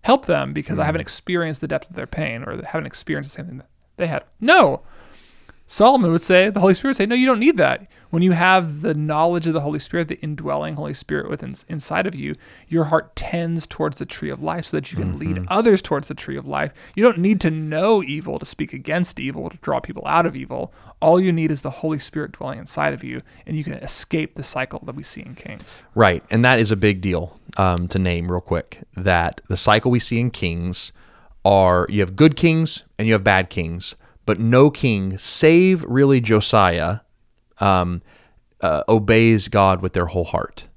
help 0.03 0.27
them 0.27 0.53
because 0.53 0.79
I 0.79 0.83
Mm-hmm. 0.83 0.87
haven't 0.87 1.01
experienced 1.03 1.61
the 1.61 1.69
depth 1.69 1.89
of 1.91 1.97
their 1.97 2.07
pain 2.07 2.43
or 2.43 2.61
haven't 2.65 2.87
experienced 2.87 3.31
the 3.31 3.37
same 3.37 3.47
thing 3.47 3.59
that 3.59 3.69
they 3.97 4.07
had. 4.09 4.25
No. 4.41 4.81
Solomon 5.73 6.11
would 6.11 6.21
say, 6.23 6.51
the 6.51 6.59
Holy 6.59 6.75
Spirit 6.75 6.91
would 6.91 6.97
say, 6.97 7.07
no, 7.07 7.14
you 7.14 7.27
don't 7.27 7.39
need 7.39 7.57
that. 7.59 7.87
When 8.11 8.25
you 8.25 8.33
have 8.33 8.81
the 8.81 8.93
knowledge 8.93 9.47
of 9.47 9.53
the 9.53 9.61
Holy 9.61 9.79
Spirit, 9.79 10.09
the 10.09 10.18
indwelling 10.18 10.75
Holy 10.75 10.95
Spirit 10.95 11.31
within 11.31 11.55
inside 11.68 12.09
of 12.09 12.14
you, 12.16 12.35
your 12.66 12.87
heart 12.87 13.14
tends 13.14 13.68
towards 13.68 13.99
the 13.99 14.05
tree 14.05 14.31
of 14.31 14.43
life 14.43 14.64
so 14.66 14.77
that 14.77 14.91
you 14.91 14.99
can 14.99 15.11
Mm-hmm. 15.11 15.18
lead 15.18 15.47
others 15.47 15.81
towards 15.81 16.09
the 16.09 16.14
tree 16.14 16.37
of 16.37 16.45
life. 16.49 16.73
You 16.97 17.05
don't 17.05 17.18
need 17.18 17.41
to 17.43 17.51
know 17.51 18.03
evil 18.03 18.41
to 18.41 18.45
speak 18.45 18.73
against 18.73 19.21
evil, 19.21 19.49
to 19.49 19.59
draw 19.59 19.79
people 19.79 20.03
out 20.07 20.27
of 20.27 20.35
evil. 20.35 20.75
All 21.01 21.21
you 21.21 21.31
need 21.31 21.53
is 21.53 21.61
the 21.61 21.71
Holy 21.71 22.01
Spirit 22.01 22.33
dwelling 22.33 22.59
inside 22.59 22.93
of 22.93 23.05
you, 23.05 23.21
and 23.47 23.57
you 23.57 23.62
can 23.62 23.75
escape 23.75 24.35
the 24.35 24.43
cycle 24.43 24.83
that 24.87 24.97
we 24.97 25.05
see 25.05 25.21
in 25.21 25.37
Kings. 25.37 25.83
Right. 25.95 26.25
And 26.33 26.45
that 26.45 26.59
is 26.59 26.73
a 26.73 26.77
big 26.77 27.01
deal 27.01 27.39
um, 27.57 27.87
to 27.89 27.99
name 28.01 28.29
real 28.29 28.41
quick. 28.41 28.83
That 28.97 29.41
the 29.49 29.57
cycle 29.57 29.93
we 29.93 30.01
see 30.01 30.18
in 30.18 30.33
kings 30.33 30.91
are 31.45 31.87
you 31.89 32.01
have 32.01 32.16
good 32.16 32.35
kings 32.35 32.83
and 32.99 33.07
you 33.07 33.14
have 33.14 33.23
bad 33.23 33.51
kings, 33.51 33.95
but 34.27 34.39
no 34.41 34.71
king, 34.71 35.18
save 35.18 35.83
really 35.85 36.21
Josiah, 36.21 37.01
um, 37.59 38.03
uh, 38.61 38.83
obeys 38.89 39.49
God 39.49 39.83
with 39.83 39.93
their 39.93 40.07
whole 40.07 40.25
heart. 40.25 40.68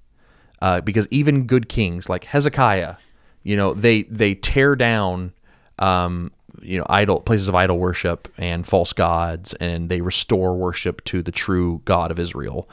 Uh, 0.62 0.80
because 0.80 1.08
even 1.12 1.46
good 1.46 1.68
kings 1.68 2.08
like 2.08 2.24
Hezekiah, 2.24 2.96
you 3.44 3.58
know, 3.58 3.74
they 3.74 4.04
they 4.04 4.34
tear 4.34 4.76
down, 4.78 5.34
um, 5.80 6.32
you 6.62 6.78
know, 6.78 6.86
idol 6.90 7.20
places 7.20 7.50
of 7.50 7.56
idol 7.56 7.78
worship 7.78 8.30
and 8.38 8.66
false 8.66 8.94
gods, 8.94 9.54
and 9.56 9.90
they 9.90 10.00
restore 10.00 10.56
worship 10.56 11.04
to 11.06 11.22
the 11.22 11.32
true 11.34 11.82
God 11.84 12.12
of 12.12 12.20
Israel. 12.20 12.70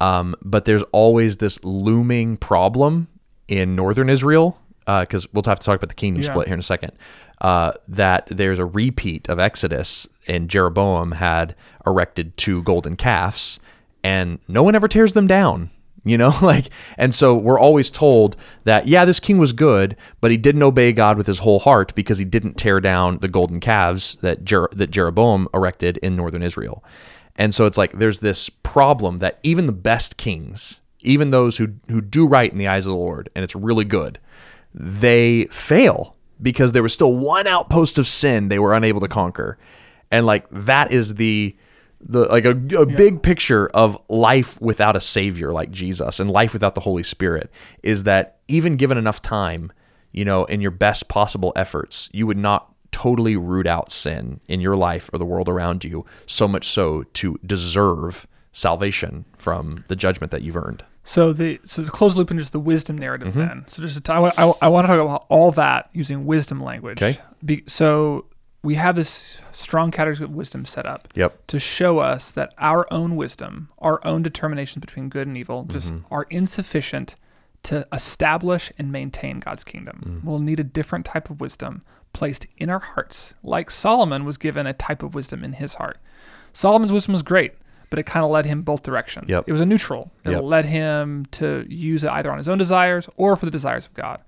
Um, 0.00 0.36
but 0.42 0.64
there's 0.66 0.84
always 0.92 1.38
this 1.38 1.62
looming 1.64 2.36
problem 2.36 3.08
in 3.48 3.74
northern 3.74 4.08
Israel 4.08 4.56
because 4.86 5.32
we'll 5.32 5.42
have 5.46 5.58
to 5.60 5.66
talk 5.66 5.76
about 5.76 5.88
the 5.88 5.94
kingdom 5.96 6.22
Yeah. 6.22 6.30
split 6.30 6.46
here 6.46 6.54
in 6.54 6.60
a 6.60 6.62
second. 6.62 6.92
Uh, 7.40 7.72
that 7.88 8.26
there's 8.26 8.60
a 8.60 8.64
repeat 8.64 9.28
of 9.28 9.40
Exodus, 9.40 10.06
and 10.26 10.48
Jeroboam 10.48 11.12
had 11.12 11.54
erected 11.86 12.36
two 12.36 12.62
golden 12.62 12.96
calves, 12.96 13.60
and 14.02 14.38
no 14.48 14.62
one 14.62 14.74
ever 14.74 14.88
tears 14.88 15.12
them 15.12 15.26
down. 15.26 15.70
You 16.04 16.18
know, 16.18 16.32
like, 16.42 16.70
and 16.98 17.14
so 17.14 17.36
we're 17.36 17.60
always 17.60 17.90
told 17.90 18.36
that, 18.64 18.88
yeah, 18.88 19.04
this 19.04 19.20
king 19.20 19.38
was 19.38 19.52
good, 19.52 19.96
but 20.20 20.30
he 20.30 20.36
didn't 20.36 20.62
obey 20.62 20.92
God 20.92 21.16
with 21.16 21.26
his 21.26 21.38
whole 21.38 21.60
heart 21.60 21.94
because 21.94 22.18
he 22.18 22.24
didn't 22.24 22.56
tear 22.56 22.80
down 22.80 23.18
the 23.18 23.28
golden 23.28 23.60
calves 23.60 24.16
that, 24.16 24.44
Jer- 24.44 24.68
that 24.72 24.90
Jeroboam 24.90 25.46
erected 25.54 25.98
in 25.98 26.16
northern 26.16 26.42
Israel. 26.42 26.84
And 27.36 27.54
so 27.54 27.66
it's 27.66 27.78
like 27.78 27.92
there's 27.92 28.20
this 28.20 28.48
problem 28.48 29.18
that 29.18 29.38
even 29.42 29.66
the 29.66 29.72
best 29.72 30.16
kings, 30.16 30.80
even 31.00 31.30
those 31.30 31.56
who, 31.56 31.68
who 31.88 32.00
do 32.00 32.26
right 32.26 32.50
in 32.50 32.58
the 32.58 32.68
eyes 32.68 32.84
of 32.84 32.90
the 32.90 32.98
Lord, 32.98 33.30
and 33.34 33.44
it's 33.44 33.56
really 33.56 33.84
good, 33.84 34.18
they 34.74 35.44
fail 35.46 36.16
because 36.40 36.72
there 36.72 36.82
was 36.82 36.92
still 36.92 37.14
one 37.14 37.46
outpost 37.46 37.98
of 37.98 38.08
sin 38.08 38.48
they 38.48 38.58
were 38.58 38.74
unable 38.74 39.00
to 39.00 39.08
conquer. 39.08 39.56
And 40.12 40.24
like 40.26 40.46
that 40.52 40.92
is 40.92 41.14
the 41.16 41.56
the 42.04 42.20
like 42.26 42.44
a, 42.44 42.50
a 42.76 42.86
big 42.86 43.22
picture 43.22 43.68
of 43.68 43.96
life 44.08 44.60
without 44.60 44.94
a 44.96 45.00
savior 45.00 45.52
like 45.52 45.70
Jesus 45.70 46.20
and 46.20 46.30
life 46.30 46.52
without 46.52 46.74
the 46.74 46.80
Holy 46.80 47.02
Spirit 47.04 47.50
is 47.82 48.02
that 48.04 48.38
even 48.48 48.76
given 48.76 48.98
enough 48.98 49.22
time, 49.22 49.72
you 50.12 50.24
know, 50.24 50.44
in 50.46 50.60
your 50.60 50.72
best 50.72 51.08
possible 51.08 51.52
efforts, 51.56 52.08
you 52.12 52.26
would 52.26 52.36
not 52.36 52.68
totally 52.90 53.36
root 53.36 53.66
out 53.66 53.90
sin 53.90 54.40
in 54.48 54.60
your 54.60 54.76
life 54.76 55.08
or 55.12 55.18
the 55.18 55.24
world 55.24 55.48
around 55.48 55.84
you 55.84 56.04
so 56.26 56.46
much 56.46 56.68
so 56.68 57.04
to 57.14 57.38
deserve 57.46 58.26
salvation 58.52 59.24
from 59.38 59.84
the 59.88 59.96
judgment 59.96 60.30
that 60.30 60.42
you've 60.42 60.56
earned. 60.56 60.84
So 61.04 61.32
the 61.32 61.58
so 61.64 61.82
the 61.82 61.90
close 61.90 62.12
the 62.14 62.18
loop 62.18 62.30
into 62.30 62.42
just 62.42 62.52
the 62.52 62.60
wisdom 62.60 62.98
narrative 62.98 63.28
Mm-hmm. 63.28 63.38
then. 63.38 63.64
So 63.66 63.80
just 63.82 63.94
to 63.94 64.00
t- 64.00 64.12
I, 64.12 64.18
I, 64.36 64.52
I 64.62 64.68
want 64.68 64.84
to 64.84 64.88
talk 64.88 65.00
about 65.00 65.24
all 65.28 65.50
that 65.52 65.88
using 65.92 66.26
wisdom 66.26 66.62
language. 66.62 67.00
Okay. 67.02 67.18
Be, 67.44 67.64
so 67.66 68.26
we 68.62 68.76
have 68.76 68.94
this 68.96 69.40
strong 69.50 69.90
category 69.90 70.24
of 70.24 70.30
wisdom 70.34 70.64
set 70.64 70.86
up 70.86 71.08
Yep. 71.14 71.46
to 71.48 71.58
show 71.58 71.98
us 71.98 72.30
that 72.30 72.54
our 72.58 72.86
own 72.92 73.16
wisdom, 73.16 73.68
our 73.78 74.00
own 74.06 74.22
determinations 74.22 74.80
between 74.80 75.08
good 75.08 75.26
and 75.26 75.36
evil, 75.36 75.64
just 75.64 75.88
Mm-hmm. 75.92 76.14
are 76.14 76.26
insufficient 76.30 77.14
to 77.64 77.86
establish 77.92 78.72
and 78.78 78.90
maintain 78.92 79.40
God's 79.40 79.64
kingdom. 79.64 80.18
Mm. 80.20 80.24
We'll 80.24 80.38
need 80.40 80.60
a 80.60 80.64
different 80.64 81.06
type 81.06 81.30
of 81.30 81.40
wisdom 81.40 81.82
placed 82.12 82.46
in 82.58 82.68
our 82.70 82.78
hearts, 82.80 83.34
like 83.42 83.70
Solomon 83.70 84.24
was 84.24 84.36
given 84.38 84.66
a 84.66 84.72
type 84.74 85.02
of 85.02 85.14
wisdom 85.14 85.42
in 85.44 85.54
his 85.54 85.74
heart. 85.74 85.98
Solomon's 86.52 86.92
wisdom 86.92 87.12
was 87.14 87.22
great, 87.22 87.54
but 87.88 87.98
it 87.98 88.02
kind 88.04 88.24
of 88.24 88.30
led 88.30 88.46
him 88.46 88.62
both 88.62 88.82
directions. 88.82 89.28
Yep. 89.28 89.44
It 89.46 89.52
was 89.52 89.60
a 89.60 89.66
neutral. 89.66 90.10
It 90.24 90.32
Yep. 90.32 90.42
led 90.42 90.64
him 90.66 91.26
to 91.32 91.64
use 91.68 92.04
it 92.04 92.10
either 92.10 92.30
on 92.30 92.38
his 92.38 92.48
own 92.48 92.58
desires 92.58 93.08
or 93.16 93.34
for 93.36 93.44
the 93.46 93.50
desires 93.52 93.86
of 93.86 93.94
God. 93.94 94.20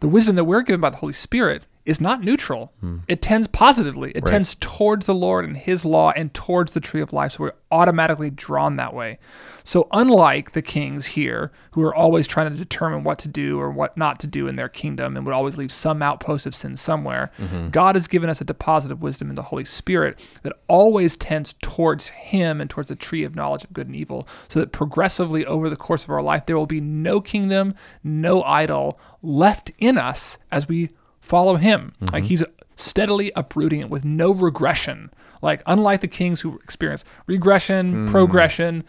The 0.00 0.08
wisdom 0.08 0.36
that 0.36 0.44
we're 0.44 0.62
given 0.62 0.80
by 0.80 0.90
the 0.90 0.96
Holy 0.98 1.12
Spirit 1.14 1.66
is 1.86 2.00
not 2.00 2.20
neutral. 2.22 2.72
Hmm. 2.80 2.98
It 3.08 3.22
tends 3.22 3.46
positively. 3.46 4.10
It 4.10 4.24
Right. 4.24 4.32
tends 4.32 4.56
towards 4.56 5.06
the 5.06 5.14
Lord 5.14 5.44
and 5.44 5.56
His 5.56 5.84
law 5.84 6.10
and 6.16 6.34
towards 6.34 6.74
the 6.74 6.80
tree 6.80 7.00
of 7.00 7.12
life. 7.12 7.32
So 7.32 7.44
we're 7.44 7.52
automatically 7.70 8.30
drawn 8.30 8.76
that 8.76 8.92
way. 8.92 9.18
So 9.64 9.88
unlike 9.92 10.52
the 10.52 10.62
kings 10.62 11.06
here, 11.06 11.50
who 11.72 11.82
are 11.82 11.94
always 11.94 12.26
trying 12.26 12.50
to 12.50 12.56
determine 12.56 13.04
what 13.04 13.18
to 13.20 13.28
do 13.28 13.58
or 13.58 13.70
what 13.70 13.96
not 13.96 14.20
to 14.20 14.26
do 14.26 14.46
in 14.46 14.56
their 14.56 14.68
kingdom 14.68 15.16
and 15.16 15.24
would 15.26 15.34
always 15.34 15.56
leave 15.56 15.72
some 15.72 16.02
outpost 16.02 16.46
of 16.46 16.54
sin 16.54 16.76
somewhere, 16.76 17.30
mm-hmm. 17.38 17.68
God 17.70 17.94
has 17.96 18.08
given 18.08 18.30
us 18.30 18.40
a 18.40 18.44
deposit 18.44 18.90
of 18.90 19.02
wisdom 19.02 19.28
in 19.28 19.36
the 19.36 19.42
Holy 19.42 19.64
Spirit 19.64 20.18
that 20.42 20.54
always 20.68 21.16
tends 21.16 21.54
towards 21.62 22.08
Him 22.08 22.60
and 22.60 22.68
towards 22.68 22.88
the 22.88 22.96
tree 22.96 23.24
of 23.24 23.34
knowledge 23.34 23.64
of 23.64 23.72
good 23.72 23.86
and 23.86 23.96
evil. 23.96 24.28
So 24.48 24.60
that 24.60 24.72
progressively 24.72 25.44
over 25.46 25.68
the 25.68 25.76
course 25.76 26.04
of 26.04 26.10
our 26.10 26.22
life, 26.22 26.46
there 26.46 26.56
will 26.56 26.66
be 26.66 26.80
no 26.80 27.20
kingdom, 27.20 27.74
no 28.02 28.42
idol 28.42 28.98
left 29.22 29.70
in 29.78 29.98
us 29.98 30.38
as 30.50 30.68
we 30.68 30.90
follow 31.26 31.56
him. 31.56 31.92
Like 32.00 32.22
mm-hmm. 32.22 32.24
he's 32.24 32.44
steadily 32.76 33.32
uprooting 33.34 33.80
it 33.80 33.90
with 33.90 34.04
no 34.04 34.32
regression. 34.32 35.10
Like 35.42 35.62
unlike 35.66 36.00
the 36.00 36.08
kings 36.08 36.40
who 36.40 36.56
experience 36.58 37.04
regression, 37.26 38.06
mm. 38.06 38.10
progression, 38.10 38.84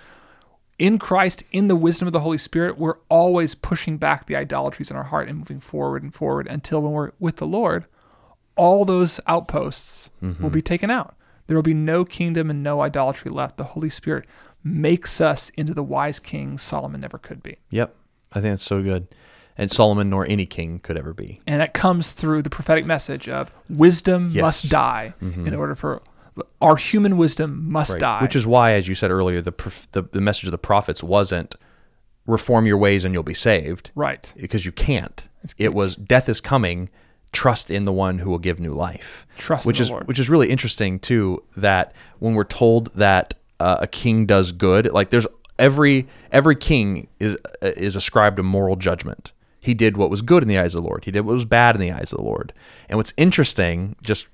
in 0.80 1.00
Christ, 1.00 1.44
in 1.52 1.68
the 1.68 1.76
wisdom 1.76 2.08
of 2.08 2.14
the 2.14 2.20
Holy 2.20 2.38
Spirit, 2.38 2.78
we're 2.78 2.98
always 3.10 3.56
pushing 3.56 3.98
back 3.98 4.28
the 4.28 4.36
idolatries 4.36 4.92
in 4.92 4.98
our 4.98 5.06
heart 5.06 5.28
and 5.28 5.40
moving 5.40 5.60
forward 5.60 6.04
and 6.04 6.14
forward 6.14 6.48
until 6.48 6.82
when 6.82 6.92
we're 6.92 7.12
with 7.20 7.38
the 7.38 7.48
Lord, 7.48 7.86
all 8.56 8.86
those 8.86 9.20
outposts 9.26 10.12
mm-hmm. 10.22 10.42
will 10.42 10.52
be 10.52 10.62
taken 10.62 10.92
out. 10.92 11.16
There 11.48 11.58
will 11.58 11.64
be 11.64 11.74
no 11.74 12.06
kingdom 12.06 12.52
and 12.52 12.62
no 12.62 12.82
idolatry 12.82 13.32
left. 13.32 13.58
The 13.58 13.64
Holy 13.64 13.90
Spirit 13.90 14.26
makes 14.64 15.20
us 15.20 15.50
into 15.56 15.74
the 15.74 15.84
wise 15.84 16.20
kings 16.20 16.62
Solomon 16.62 17.02
never 17.02 17.18
could 17.18 17.42
be. 17.42 17.58
Yep. 17.72 17.96
I 18.34 18.42
think 18.42 18.52
that's 18.54 18.64
so 18.64 18.84
good. 18.84 19.08
And 19.58 19.72
Solomon 19.72 20.10
nor 20.10 20.26
any 20.28 20.46
king 20.46 20.80
could 20.80 20.98
ever 20.98 21.14
be. 21.14 21.42
And 21.48 21.60
that 21.62 21.74
comes 21.74 22.12
through 22.12 22.44
the 22.44 22.50
prophetic 22.50 22.86
message 22.86 23.28
of 23.28 23.52
wisdom 23.70 24.30
Yes. 24.32 24.42
must 24.44 24.70
die 24.70 25.14
in 25.22 25.54
order 25.56 25.74
for 25.76 26.02
our 26.62 26.76
human 26.76 27.18
wisdom 27.18 27.72
must 27.72 27.98
die. 27.98 28.22
Which 28.22 28.36
is 28.36 28.46
why, 28.46 28.74
as 28.74 28.88
you 28.88 28.94
said 28.94 29.10
earlier, 29.10 29.42
the, 29.42 29.52
prof- 29.52 29.88
the 29.94 30.04
the 30.04 30.22
message 30.22 30.44
of 30.46 30.52
the 30.52 30.58
prophets 30.60 31.02
wasn't 31.02 31.56
reform 32.28 32.66
your 32.68 32.78
ways 32.78 33.06
and 33.06 33.14
you'll 33.14 33.24
be 33.24 33.34
saved 33.34 33.90
right. 33.96 34.32
because 34.38 34.66
you 34.66 34.72
can't. 34.72 35.28
It 35.58 35.74
was 35.74 35.96
death 35.96 36.28
is 36.30 36.42
coming. 36.42 36.90
Trust 37.32 37.72
in 37.72 37.86
the 37.86 37.94
one 37.94 38.20
who 38.20 38.30
will 38.30 38.40
give 38.40 38.60
new 38.60 38.74
life. 38.74 39.26
Trust 39.38 39.66
in 39.66 39.70
which 39.70 39.78
the 39.78 39.84
is 39.84 39.90
Lord. 39.90 40.08
which 40.08 40.20
is 40.20 40.30
really 40.30 40.50
interesting 40.50 41.00
too. 41.00 41.44
That 41.56 41.94
when 42.20 42.36
we're 42.36 42.44
told 42.44 42.94
that 42.96 43.34
uh, 43.60 43.78
a 43.82 43.88
king 43.88 44.26
does 44.26 44.52
good, 44.52 44.92
like 44.94 45.10
there's 45.10 45.28
every 45.58 46.08
every 46.32 46.56
king 46.56 47.08
is 47.20 47.36
uh, 47.64 47.72
is 47.78 47.96
ascribed 47.96 48.40
a 48.40 48.44
moral 48.44 48.76
judgment. 48.76 49.32
He 49.60 49.74
did 49.74 49.98
what 49.98 50.10
was 50.10 50.22
good 50.22 50.44
in 50.44 50.50
the 50.50 50.58
eyes 50.58 50.76
of 50.76 50.84
the 50.84 50.88
Lord. 50.88 51.06
He 51.06 51.12
did 51.12 51.22
what 51.22 51.34
was 51.34 51.46
bad 51.46 51.76
in 51.76 51.82
the 51.82 51.92
eyes 51.92 52.12
of 52.12 52.18
the 52.18 52.24
Lord. 52.24 52.54
And 52.90 52.98
what's 52.98 53.14
interesting, 53.18 53.96
just 54.02 54.28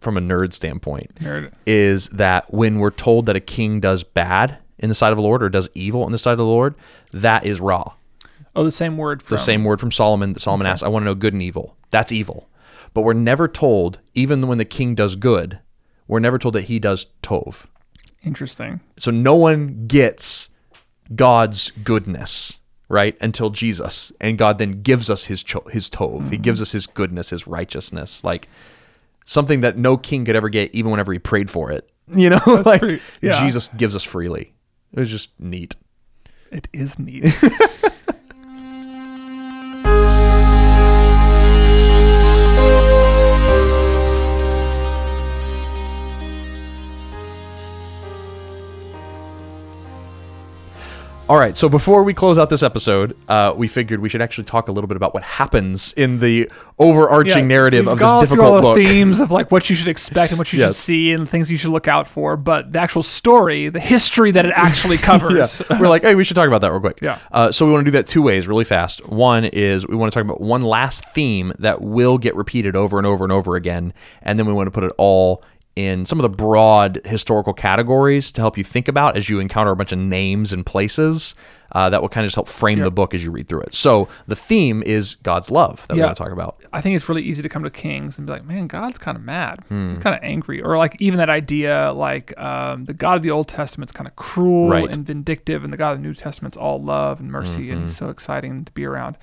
from 0.00 0.16
a 0.16 0.20
nerd 0.20 0.52
standpoint, 0.52 1.14
Nerd. 1.16 1.52
is 1.66 2.08
that 2.08 2.52
when 2.52 2.78
we're 2.78 2.90
told 2.90 3.26
that 3.26 3.36
a 3.36 3.40
king 3.40 3.80
does 3.80 4.02
bad 4.02 4.58
in 4.78 4.88
the 4.88 4.94
sight 4.94 5.12
of 5.12 5.16
the 5.16 5.22
Lord 5.22 5.42
or 5.42 5.48
does 5.48 5.68
evil 5.74 6.04
in 6.06 6.12
the 6.12 6.18
sight 6.18 6.32
of 6.32 6.38
the 6.38 6.44
Lord, 6.44 6.74
that 7.12 7.44
is 7.46 7.60
ra. 7.60 7.92
Oh, 8.54 8.64
the 8.64 8.72
same 8.72 8.96
word 8.96 9.22
from 9.22 9.36
The 9.36 9.42
same 9.42 9.64
word 9.64 9.80
from 9.80 9.92
Solomon 9.92 10.32
that 10.32 10.40
Solomon 10.40 10.66
asked, 10.66 10.82
I 10.82 10.88
want 10.88 11.02
to 11.02 11.06
know 11.06 11.14
good 11.14 11.34
and 11.34 11.42
evil. 11.42 11.76
That's 11.90 12.10
evil. 12.10 12.48
But 12.94 13.02
we're 13.02 13.12
never 13.12 13.48
told, 13.48 14.00
even 14.14 14.46
when 14.48 14.58
the 14.58 14.64
king 14.64 14.94
does 14.94 15.16
good, 15.16 15.60
we're 16.08 16.20
never 16.20 16.38
told 16.38 16.54
that 16.54 16.62
he 16.62 16.78
does 16.78 17.06
tov. 17.22 17.66
Interesting. 18.24 18.80
So 18.98 19.10
no 19.10 19.34
one 19.34 19.86
gets 19.86 20.48
God's 21.14 21.70
goodness, 21.70 22.58
right? 22.88 23.16
Until 23.20 23.50
Jesus. 23.50 24.12
And 24.20 24.38
God 24.38 24.58
then 24.58 24.82
gives 24.82 25.10
us 25.10 25.24
his 25.24 25.42
cho- 25.42 25.66
his 25.70 25.90
tov. 25.90 26.30
He 26.30 26.38
gives 26.38 26.60
us 26.62 26.68
mm-hmm. 26.68 26.76
his 26.76 26.86
goodness, 26.86 27.30
his 27.30 27.46
righteousness. 27.46 28.22
Like 28.22 28.48
something 29.24 29.60
that 29.62 29.76
no 29.76 29.96
king 29.96 30.24
could 30.24 30.36
ever 30.36 30.48
get 30.48 30.74
even 30.74 30.90
whenever 30.90 31.12
he 31.12 31.18
prayed 31.18 31.50
for 31.50 31.70
it. 31.70 31.90
You 32.14 32.30
know, 32.30 32.62
like 32.64 32.82
pretty- 32.82 33.02
yeah. 33.20 33.40
Jesus 33.40 33.68
gives 33.76 33.96
us 33.96 34.04
freely. 34.04 34.52
It 34.92 35.00
was 35.00 35.10
just 35.10 35.30
neat. 35.40 35.74
It 36.52 36.68
is 36.72 37.00
neat. 37.00 37.24
All 51.28 51.36
right, 51.38 51.56
so 51.58 51.68
before 51.68 52.04
we 52.04 52.14
close 52.14 52.38
out 52.38 52.50
this 52.50 52.62
episode, 52.62 53.16
uh, 53.28 53.52
we 53.56 53.66
figured 53.66 53.98
we 53.98 54.08
should 54.08 54.22
actually 54.22 54.44
talk 54.44 54.68
a 54.68 54.72
little 54.72 54.86
bit 54.86 54.96
about 54.96 55.12
what 55.12 55.24
happens 55.24 55.92
in 55.94 56.20
the 56.20 56.48
overarching 56.78 57.44
Yeah, 57.44 57.48
narrative 57.56 57.88
of 57.88 57.98
this 57.98 58.08
gone 58.08 58.24
through 58.24 58.42
all 58.42 58.52
difficult 58.60 58.76
the 58.76 58.82
book. 58.84 58.92
themes 58.92 59.18
of 59.18 59.32
like 59.32 59.50
what 59.50 59.68
you 59.68 59.74
should 59.74 59.88
expect 59.88 60.30
and 60.30 60.38
what 60.38 60.52
you 60.52 60.60
Yes. 60.60 60.76
should 60.76 60.82
see 60.82 61.12
and 61.12 61.28
things 61.28 61.50
you 61.50 61.56
should 61.56 61.72
look 61.72 61.88
out 61.88 62.06
for, 62.06 62.36
but 62.36 62.72
the 62.72 62.78
actual 62.78 63.02
story, 63.02 63.68
the 63.68 63.80
history 63.80 64.30
that 64.30 64.46
it 64.46 64.52
actually 64.54 64.98
covers. 65.10 65.60
Yeah. 65.68 65.80
We're 65.80 65.88
like, 65.88 66.02
hey, 66.02 66.14
we 66.14 66.22
should 66.22 66.36
talk 66.36 66.46
about 66.46 66.60
that 66.60 66.70
real 66.70 66.78
quick. 66.78 67.00
Yeah. 67.02 67.18
Uh, 67.32 67.50
so 67.50 67.66
we 67.66 67.72
want 67.72 67.84
to 67.84 67.90
do 67.90 67.96
that 67.98 68.06
two 68.06 68.22
ways, 68.22 68.46
really 68.46 68.64
fast. 68.64 69.04
One 69.08 69.44
is 69.46 69.84
we 69.88 69.96
want 69.96 70.12
to 70.12 70.16
talk 70.16 70.24
about 70.24 70.40
one 70.40 70.62
last 70.62 71.08
theme 71.08 71.52
that 71.58 71.80
will 71.80 72.18
get 72.18 72.36
repeated 72.36 72.76
over 72.76 72.98
and 72.98 73.06
over 73.06 73.24
and 73.24 73.32
over 73.32 73.56
again, 73.56 73.92
and 74.22 74.38
then 74.38 74.46
we 74.46 74.52
want 74.52 74.68
to 74.68 74.70
put 74.70 74.84
it 74.84 74.92
all 74.96 75.42
in 75.76 76.04
some 76.06 76.18
of 76.18 76.22
the 76.22 76.28
broad 76.36 77.00
historical 77.04 77.52
categories 77.52 78.32
to 78.32 78.40
help 78.40 78.56
you 78.58 78.64
think 78.64 78.88
about 78.88 79.16
as 79.16 79.28
you 79.28 79.38
encounter 79.40 79.70
a 79.70 79.76
bunch 79.76 79.92
of 79.92 79.98
names 79.98 80.52
and 80.52 80.64
places. 80.66 81.34
Uh, 81.72 81.90
that 81.90 82.00
will 82.00 82.08
kind 82.08 82.24
of 82.24 82.28
just 82.28 82.36
help 82.36 82.48
frame 82.48 82.78
the 82.78 82.90
book 82.92 83.12
as 83.12 83.24
you 83.24 83.30
read 83.30 83.48
through 83.48 83.60
it. 83.60 83.74
So 83.74 84.08
the 84.28 84.36
theme 84.36 84.84
is 84.84 85.16
God's 85.16 85.50
love 85.50 85.84
that 85.88 85.96
we're 85.96 86.04
going 86.04 86.14
to 86.14 86.18
talk 86.22 86.30
about. 86.32 86.62
I 86.72 86.80
think 86.80 86.94
it's 86.94 87.08
really 87.08 87.24
easy 87.24 87.42
to 87.42 87.48
come 87.48 87.64
to 87.64 87.70
Kings 87.70 88.16
and 88.18 88.26
be 88.26 88.32
like, 88.32 88.44
man, 88.44 88.68
God's 88.68 88.98
kind 88.98 89.16
of 89.16 89.24
mad. 89.24 89.64
Hmm. 89.68 89.88
He's 89.90 89.98
kind 89.98 90.14
of 90.16 90.22
angry. 90.22 90.62
Or 90.62 90.78
like 90.78 90.96
even 91.00 91.18
that 91.18 91.28
idea, 91.28 91.92
like 91.92 92.38
um, 92.38 92.84
the 92.84 92.94
God 92.94 93.16
of 93.16 93.22
the 93.24 93.32
Old 93.32 93.48
Testament's 93.48 93.92
kind 93.92 94.06
of 94.06 94.14
cruel 94.14 94.68
Right. 94.70 94.94
and 94.94 95.04
vindictive, 95.04 95.64
and 95.64 95.72
the 95.72 95.76
God 95.76 95.90
of 95.90 95.98
the 95.98 96.02
New 96.02 96.14
Testament's 96.14 96.56
all 96.56 96.80
love 96.80 97.18
and 97.20 97.30
mercy, 97.32 97.70
and 97.70 97.78
Mm-hmm. 97.80 97.86
he's 97.88 97.96
so 97.96 98.10
exciting 98.10 98.64
to 98.64 98.72
be 98.72 98.84
around. 98.84 99.18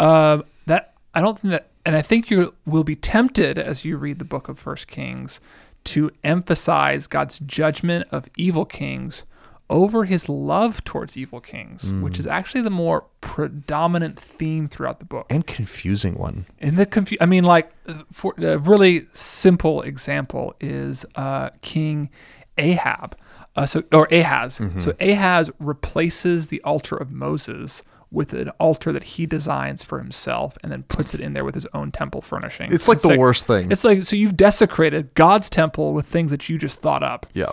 Um, 0.00 0.44
that 0.66 0.94
I 1.14 1.20
don't 1.20 1.38
think 1.38 1.52
that, 1.52 1.68
and 1.86 1.94
I 1.96 2.02
think 2.02 2.28
you 2.28 2.54
will 2.66 2.84
be 2.84 2.96
tempted 2.96 3.56
as 3.56 3.84
you 3.84 3.96
read 3.96 4.18
the 4.18 4.24
book 4.24 4.48
of 4.48 4.58
First 4.58 4.88
Kings 4.88 5.38
to 5.84 6.10
emphasize 6.22 7.06
God's 7.06 7.38
judgment 7.40 8.06
of 8.10 8.28
evil 8.36 8.64
kings 8.64 9.24
over 9.70 10.04
his 10.04 10.28
love 10.28 10.84
towards 10.84 11.16
evil 11.16 11.40
kings, 11.40 11.90
Mm. 11.90 12.02
which 12.02 12.18
is 12.18 12.26
actually 12.26 12.60
the 12.62 12.70
more 12.70 13.06
predominant 13.22 14.18
theme 14.18 14.68
throughout 14.68 14.98
the 14.98 15.04
book. 15.06 15.26
And 15.30 15.46
confusing 15.46 16.14
one. 16.16 16.44
And 16.60 16.76
the 16.76 16.84
confu- 16.86 17.16
I 17.20 17.26
mean, 17.26 17.44
like, 17.44 17.72
uh, 17.88 18.02
for 18.12 18.34
a 18.38 18.58
really 18.58 19.06
simple 19.14 19.80
example 19.82 20.54
is 20.60 21.06
uh, 21.16 21.50
King 21.62 22.10
Ahab. 22.58 23.16
Uh, 23.56 23.66
so 23.66 23.84
or 23.92 24.06
Ahaz. 24.12 24.58
Mm-hmm. 24.58 24.80
So 24.80 24.94
Ahaz 25.00 25.50
replaces 25.60 26.48
the 26.48 26.60
altar 26.62 26.96
of 26.96 27.10
Moses 27.12 27.82
with 28.14 28.32
an 28.32 28.48
altar 28.60 28.92
that 28.92 29.02
he 29.02 29.26
designs 29.26 29.82
for 29.84 29.98
himself, 29.98 30.56
and 30.62 30.70
then 30.72 30.84
puts 30.84 31.12
it 31.14 31.20
in 31.20 31.32
there 31.34 31.44
with 31.44 31.54
his 31.54 31.66
own 31.74 31.90
temple 31.92 32.22
furnishing. 32.22 32.72
It's 32.72 32.88
like 32.88 33.00
the 33.00 33.18
worst 33.18 33.46
thing. 33.46 33.70
It's 33.72 33.84
like 33.84 34.04
so 34.04 34.16
you've 34.16 34.36
desecrated 34.36 35.12
God's 35.14 35.50
temple 35.50 35.92
with 35.92 36.06
things 36.06 36.30
that 36.30 36.48
you 36.48 36.56
just 36.56 36.80
thought 36.80 37.02
up. 37.02 37.26
Yeah. 37.34 37.50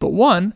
But 0.00 0.10
one, 0.12 0.54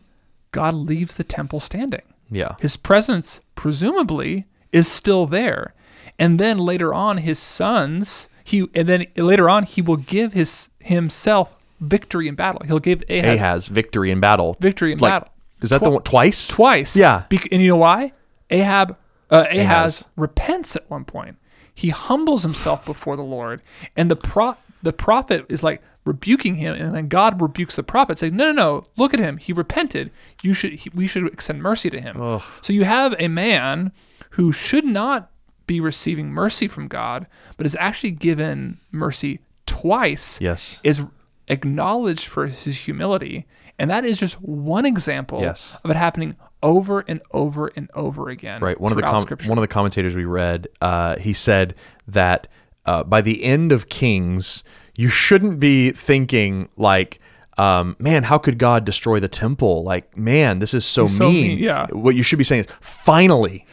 God 0.51 0.73
leaves 0.73 1.15
the 1.15 1.23
temple 1.23 1.59
standing. 1.59 2.01
Yeah. 2.31 2.55
His 2.59 2.75
presence, 2.77 3.41
presumably, 3.55 4.45
is 4.71 4.87
still 4.91 5.25
there. 5.27 5.73
And 6.19 6.39
then 6.39 6.57
later 6.57 6.93
on, 6.93 7.17
his 7.17 7.39
sons, 7.39 8.27
he 8.43 8.67
and 8.73 8.87
then 8.89 9.05
later 9.15 9.49
on, 9.49 9.63
he 9.63 9.81
will 9.81 9.97
give 9.97 10.33
his 10.33 10.69
himself 10.79 11.55
victory 11.79 12.27
in 12.27 12.35
battle. 12.35 12.61
He'll 12.65 12.79
give 12.79 13.03
Ahaz, 13.09 13.35
Ahaz 13.39 13.67
victory 13.67 14.09
in 14.11 14.19
battle. 14.19 14.55
victory 14.59 14.91
in 14.93 14.99
Like, 14.99 15.11
battle. 15.11 15.29
Is 15.61 15.69
that 15.69 15.83
the 15.83 15.89
one 15.89 16.03
twice? 16.03 16.47
twice? 16.47 16.95
Yeah. 16.95 17.23
Bec- 17.29 17.47
and 17.51 17.61
you 17.61 17.69
know 17.69 17.77
why? 17.77 18.13
Ahab, 18.49 18.95
uh, 19.33 19.45
Ahaz, 19.49 19.57
Ahaz. 19.57 20.03
repents 20.15 20.75
at 20.75 20.89
one 20.89 21.05
point. 21.05 21.37
He 21.73 21.89
humbles 21.89 22.43
himself 22.43 22.85
before 22.85 23.15
the 23.15 23.23
Lord, 23.23 23.61
and 23.97 24.09
the 24.11 24.15
pro- 24.15 24.55
the 24.83 24.93
prophet 24.93 25.45
is 25.49 25.63
like 25.63 25.81
rebuking 26.05 26.55
him, 26.55 26.75
and 26.75 26.93
then 26.93 27.07
God 27.07 27.41
rebukes 27.41 27.75
the 27.77 27.83
prophet, 27.83 28.19
saying, 28.19 28.35
"No, 28.35 28.51
no, 28.51 28.53
no! 28.53 28.87
Look 28.97 29.13
at 29.13 29.19
him. 29.19 29.37
He 29.37 29.53
repented. 29.53 30.11
You 30.43 30.53
should. 30.53 30.73
He, 30.73 30.89
we 30.93 31.07
should 31.07 31.25
extend 31.27 31.61
mercy 31.63 31.89
to 31.89 31.99
him." 31.99 32.39
So 32.61 32.73
you 32.73 32.83
have 32.83 33.15
a 33.19 33.27
man 33.27 33.91
who 34.31 34.51
should 34.51 34.85
not 34.85 35.31
be 35.65 35.79
receiving 35.79 36.29
mercy 36.29 36.67
from 36.67 36.87
God, 36.87 37.25
but 37.57 37.65
is 37.65 37.77
actually 37.79 38.11
given 38.11 38.79
mercy 38.91 39.39
twice. 39.65 40.39
Yes. 40.41 40.79
Is 40.83 41.03
acknowledged 41.47 42.25
for 42.27 42.47
his 42.47 42.77
humility, 42.77 43.45
and 43.79 43.89
that 43.89 44.05
is 44.05 44.17
just 44.19 44.41
one 44.41 44.85
example 44.85 45.41
Yes. 45.41 45.77
of 45.83 45.91
it 45.91 45.97
happening 45.97 46.35
over 46.63 47.01
and 47.07 47.21
over 47.31 47.71
and 47.75 47.89
over 47.93 48.29
again. 48.29 48.61
Right. 48.61 48.79
One 48.79 48.91
of 48.91 48.95
the 48.95 49.03
com- 49.03 49.27
one 49.45 49.57
of 49.59 49.61
the 49.61 49.67
commentators 49.67 50.15
we 50.15 50.25
read, 50.25 50.67
uh, 50.81 51.17
he 51.17 51.33
said 51.33 51.75
that 52.07 52.47
uh, 52.85 53.03
by 53.03 53.21
the 53.21 53.43
end 53.43 53.71
of 53.71 53.89
Kings, 53.89 54.63
you 54.95 55.09
shouldn't 55.09 55.59
be 55.59 55.91
thinking 55.91 56.69
like, 56.77 57.19
um, 57.57 57.95
"Man, 57.99 58.23
how 58.23 58.37
could 58.39 58.57
God 58.57 58.85
destroy 58.85 59.19
the 59.19 59.27
temple?" 59.27 59.83
Like, 59.83 60.17
"Man, 60.17 60.59
this 60.59 60.73
is 60.73 60.85
so, 60.85 61.05
so 61.07 61.29
mean. 61.29 61.49
mean, 61.49 61.57
yeah. 61.59 61.87
What 61.91 62.15
you 62.15 62.23
should 62.23 62.37
be 62.39 62.43
saying 62.43 62.65
is, 62.65 62.71
"Finally, 62.81 63.65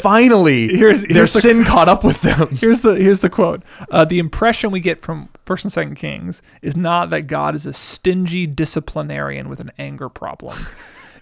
finally, 0.00 0.68
Here's- 0.76 1.00
their 1.08 1.22
the- 1.22 1.26
sin 1.26 1.64
caught 1.72 1.88
up 1.88 2.04
with 2.04 2.20
them." 2.22 2.48
Here's 2.56 2.80
the 2.82 2.94
here's 2.96 3.20
the 3.20 3.30
quote. 3.30 3.62
Uh, 3.90 4.04
the 4.04 4.18
impression 4.18 4.70
we 4.70 4.80
get 4.80 5.00
from 5.00 5.28
First 5.46 5.64
and 5.64 5.72
Second 5.72 5.94
Kings 5.94 6.42
is 6.60 6.76
not 6.76 7.10
that 7.10 7.22
God 7.22 7.54
is 7.54 7.66
a 7.66 7.72
stingy 7.72 8.46
disciplinarian 8.46 9.48
with 9.48 9.60
an 9.60 9.72
anger 9.78 10.08
problem. 10.08 10.58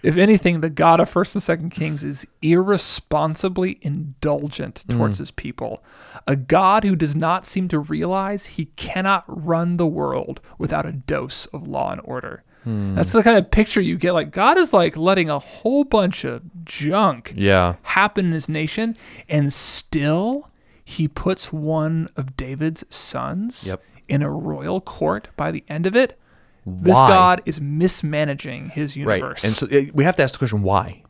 If 0.03 0.17
anything, 0.17 0.61
the 0.61 0.69
God 0.69 0.99
of 0.99 1.09
First 1.09 1.35
and 1.35 1.43
Second 1.43 1.69
Kings 1.69 2.03
is 2.03 2.25
irresponsibly 2.41 3.77
indulgent 3.81 4.83
hmm. 4.87 4.97
towards 4.97 5.17
his 5.17 5.31
people. 5.31 5.83
A 6.27 6.35
God 6.35 6.83
who 6.83 6.95
does 6.95 7.15
not 7.15 7.45
seem 7.45 7.67
to 7.69 7.79
realize 7.79 8.45
he 8.45 8.65
cannot 8.75 9.23
run 9.27 9.77
the 9.77 9.87
world 9.87 10.41
without 10.57 10.85
a 10.85 10.91
dose 10.91 11.45
of 11.47 11.67
law 11.67 11.91
and 11.91 12.01
order. 12.03 12.43
Hmm. 12.63 12.95
That's 12.95 13.11
the 13.11 13.23
kind 13.23 13.37
of 13.37 13.51
picture 13.51 13.81
you 13.81 13.97
get. 13.97 14.13
Like 14.13 14.31
God 14.31 14.57
is 14.57 14.73
like 14.73 14.95
letting 14.95 15.29
a 15.29 15.39
whole 15.39 15.83
bunch 15.83 16.23
of 16.23 16.43
junk 16.63 17.33
yeah. 17.35 17.75
happen 17.83 18.27
in 18.27 18.31
his 18.33 18.47
nation, 18.49 18.95
and 19.27 19.51
still 19.51 20.49
he 20.83 21.07
puts 21.07 21.51
one 21.51 22.09
of 22.15 22.37
David's 22.37 22.83
sons 22.89 23.65
Yep. 23.65 23.83
in 24.07 24.21
a 24.21 24.29
royal 24.29 24.81
court 24.81 25.29
by 25.35 25.51
the 25.51 25.63
end 25.67 25.85
of 25.85 25.95
it. 25.95 26.19
This 26.65 26.93
Why? 26.93 27.09
God 27.09 27.41
is 27.45 27.59
mismanaging 27.59 28.69
his 28.69 28.95
universe. 28.95 29.43
Right. 29.43 29.43
And 29.43 29.53
so 29.53 29.67
uh, 29.67 29.91
we 29.93 30.03
have 30.03 30.15
to 30.17 30.23
ask 30.23 30.33
the 30.33 30.37
question: 30.39 30.61
Why? 30.63 31.03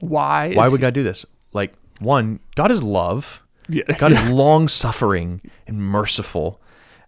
why? 0.00 0.52
Why 0.54 0.68
would 0.68 0.80
he- 0.80 0.82
God 0.82 0.94
do 0.94 1.02
this? 1.02 1.24
Like, 1.52 1.74
one, 2.00 2.40
God 2.54 2.70
is 2.70 2.82
love. 2.82 3.40
Yeah. 3.68 3.84
God 3.98 4.12
is 4.12 4.22
long 4.30 4.68
suffering 4.68 5.40
and 5.66 5.80
merciful 5.80 6.60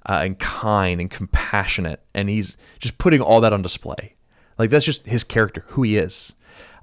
uh, 0.08 0.20
and 0.24 0.38
kind 0.38 1.00
and 1.00 1.10
compassionate. 1.10 2.02
And 2.14 2.28
he's 2.28 2.56
just 2.78 2.98
putting 2.98 3.20
all 3.20 3.40
that 3.42 3.52
on 3.52 3.62
display. 3.62 4.14
Like, 4.58 4.70
that's 4.70 4.84
just 4.84 5.06
his 5.06 5.22
character, 5.22 5.64
who 5.68 5.82
he 5.82 5.96
is. 5.96 6.34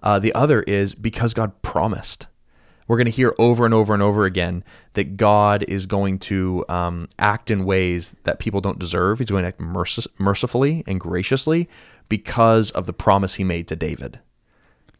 Uh, 0.03 0.19
the 0.19 0.33
other 0.33 0.61
is 0.63 0.93
because 0.93 1.33
God 1.33 1.61
promised. 1.61 2.27
We're 2.87 2.97
going 2.97 3.05
to 3.05 3.11
hear 3.11 3.33
over 3.39 3.65
and 3.65 3.73
over 3.73 3.93
and 3.93 4.03
over 4.03 4.25
again 4.25 4.63
that 4.93 5.17
God 5.17 5.63
is 5.63 5.85
going 5.85 6.19
to 6.19 6.63
um, 6.69 7.09
act 7.17 7.49
in 7.49 7.65
ways 7.65 8.15
that 8.23 8.39
people 8.39 8.61
don't 8.61 8.77
deserve. 8.77 9.19
He's 9.19 9.29
going 9.29 9.43
to 9.43 9.47
act 9.47 9.59
merc- 9.59 10.19
mercifully 10.19 10.83
and 10.85 10.99
graciously 10.99 11.67
because 12.09 12.71
of 12.71 12.85
the 12.85 12.93
promise 12.93 13.35
he 13.35 13.43
made 13.43 13.67
to 13.69 13.75
David 13.75 14.19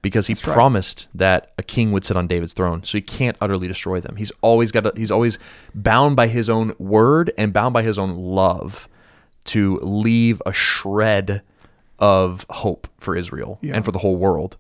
because 0.06 0.28
he 0.28 0.36
right. 0.36 0.44
promised 0.44 1.08
that 1.16 1.52
a 1.58 1.64
king 1.64 1.92
would 1.92 2.06
sit 2.06 2.16
on 2.16 2.28
David's 2.28 2.54
throne. 2.54 2.84
So 2.84 2.96
he 2.96 3.02
can't 3.02 3.36
utterly 3.42 3.68
destroy 3.68 4.00
them. 4.00 4.18
He's 4.18 4.32
always 4.42 4.72
got. 4.72 4.82
To, 4.82 4.94
he's 4.96 5.10
always 5.10 5.40
bound 5.74 6.16
by 6.16 6.28
his 6.28 6.48
own 6.48 6.76
word 6.78 7.32
and 7.40 7.52
bound 7.52 7.74
by 7.74 7.82
his 7.82 7.98
own 7.98 8.16
love 8.16 8.88
to 9.46 9.80
leave 9.82 10.44
a 10.46 10.54
shred 10.54 11.42
of 11.98 12.46
hope 12.52 12.88
for 13.00 13.16
Israel 13.16 13.58
Yeah. 13.64 13.74
and 13.76 13.84
for 13.84 13.92
the 13.92 13.98
whole 13.98 14.18
world. 14.18 14.58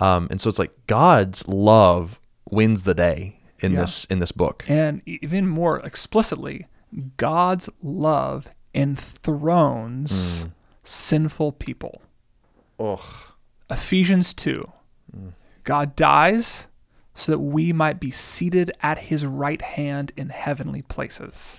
Um, 0.00 0.26
and 0.32 0.40
so 0.40 0.48
it's 0.48 0.58
like 0.58 0.72
God's 0.88 1.46
love 1.46 2.18
wins 2.50 2.82
the 2.82 2.94
day 2.94 3.40
in 3.60 3.72
Yeah. 3.72 3.80
this 3.80 4.04
in 4.06 4.18
this 4.20 4.32
book. 4.32 4.64
And 4.68 5.02
even 5.06 5.46
more 5.46 5.78
explicitly, 5.80 6.66
God's 7.16 7.68
love 7.82 8.48
enthrones 8.74 10.42
Hmm. 10.42 10.48
sinful 10.82 11.52
people. 11.52 12.00
Ugh. 12.80 13.00
Ephesians 13.70 14.32
2. 14.34 14.72
God 15.64 15.94
dies 15.96 16.66
so 17.14 17.32
that 17.32 17.40
we 17.40 17.72
might 17.72 18.00
be 18.00 18.10
seated 18.10 18.70
at 18.82 18.98
his 18.98 19.26
right 19.26 19.60
hand 19.60 20.12
in 20.16 20.30
heavenly 20.30 20.80
places. 20.82 21.56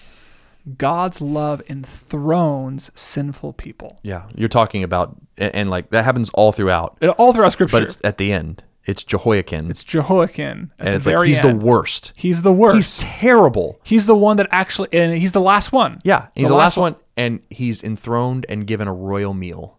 God's 0.77 1.21
love 1.21 1.61
enthrones 1.69 2.89
sinful 2.95 3.53
people. 3.53 3.99
Yeah, 4.03 4.23
you're 4.35 4.47
talking 4.47 4.83
about, 4.83 5.15
and, 5.37 5.53
and 5.55 5.69
like 5.69 5.89
that 5.91 6.05
happens 6.05 6.29
all 6.31 6.51
throughout, 6.51 6.97
all 7.17 7.33
throughout 7.33 7.51
scripture. 7.51 7.75
but 7.77 7.83
it's 7.83 7.97
at 8.03 8.17
the 8.17 8.31
end. 8.31 8.63
It's 8.89 9.03
Jehoiakim, 9.03 9.69
it's 9.69 9.83
Jehoiakim 9.83 10.71
and 10.79 10.95
it's 10.95 11.05
like 11.05 11.23
he's 11.27 11.39
end. 11.39 11.61
the 11.61 11.65
worst. 11.65 12.13
He's 12.15 12.41
the 12.41 12.51
worst. 12.51 12.75
He's 12.75 12.97
terrible. 12.97 13.79
He's 13.83 14.07
the 14.07 14.15
one 14.15 14.37
that 14.37 14.47
actually, 14.49 14.89
and 14.91 15.15
he's 15.15 15.31
the 15.31 15.41
last 15.41 15.71
one. 15.71 15.99
Yeah, 16.03 16.27
he's 16.33 16.47
the, 16.47 16.55
last 16.55 16.75
one. 16.75 16.95
and 17.15 17.41
he's 17.51 17.83
enthroned 17.83 18.47
and 18.49 18.65
given 18.65 18.87
a 18.87 18.93
royal 18.93 19.35
meal, 19.35 19.77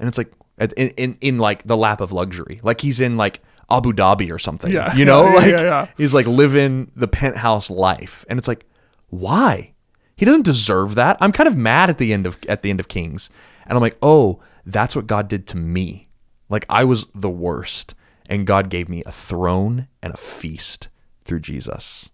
and 0.00 0.08
it's 0.08 0.18
like 0.18 0.32
in, 0.58 0.88
in 0.90 1.18
in 1.20 1.38
like 1.38 1.62
the 1.68 1.76
lap 1.76 2.00
of 2.00 2.10
luxury, 2.10 2.58
like 2.64 2.80
he's 2.80 2.98
in 2.98 3.16
like 3.16 3.40
Abu 3.70 3.92
Dhabi 3.92 4.32
or 4.32 4.40
something. 4.40 4.72
Yeah, 4.72 4.92
you 4.96 5.04
know, 5.04 5.24
yeah, 5.28 5.34
like 5.34 5.50
yeah, 5.52 5.62
yeah. 5.62 5.88
he's 5.96 6.12
like 6.12 6.26
living 6.26 6.90
the 6.96 7.06
penthouse 7.06 7.70
life, 7.70 8.24
and 8.28 8.40
it's 8.40 8.48
like, 8.48 8.66
why? 9.08 9.72
He 10.16 10.24
doesn't 10.24 10.42
deserve 10.42 10.96
that. 10.96 11.16
I'm 11.20 11.30
kind 11.30 11.46
of 11.46 11.56
mad 11.56 11.90
at 11.90 11.98
the 11.98 12.12
end 12.12 12.26
of 12.26 12.36
at 12.48 12.62
the 12.62 12.70
end 12.70 12.80
of 12.80 12.88
Kings, 12.88 13.30
and 13.66 13.76
I'm 13.76 13.82
like, 13.82 13.98
oh, 14.02 14.40
that's 14.66 14.96
what 14.96 15.06
God 15.06 15.28
did 15.28 15.46
to 15.48 15.56
me. 15.56 16.08
Like 16.48 16.66
I 16.68 16.82
was 16.82 17.06
the 17.14 17.30
worst, 17.30 17.94
and 18.28 18.46
God 18.46 18.68
gave 18.70 18.88
me 18.88 19.02
a 19.06 19.12
throne 19.12 19.88
and 20.02 20.12
a 20.12 20.16
feast 20.16 20.88
through 21.24 21.40
Jesus, 21.40 22.10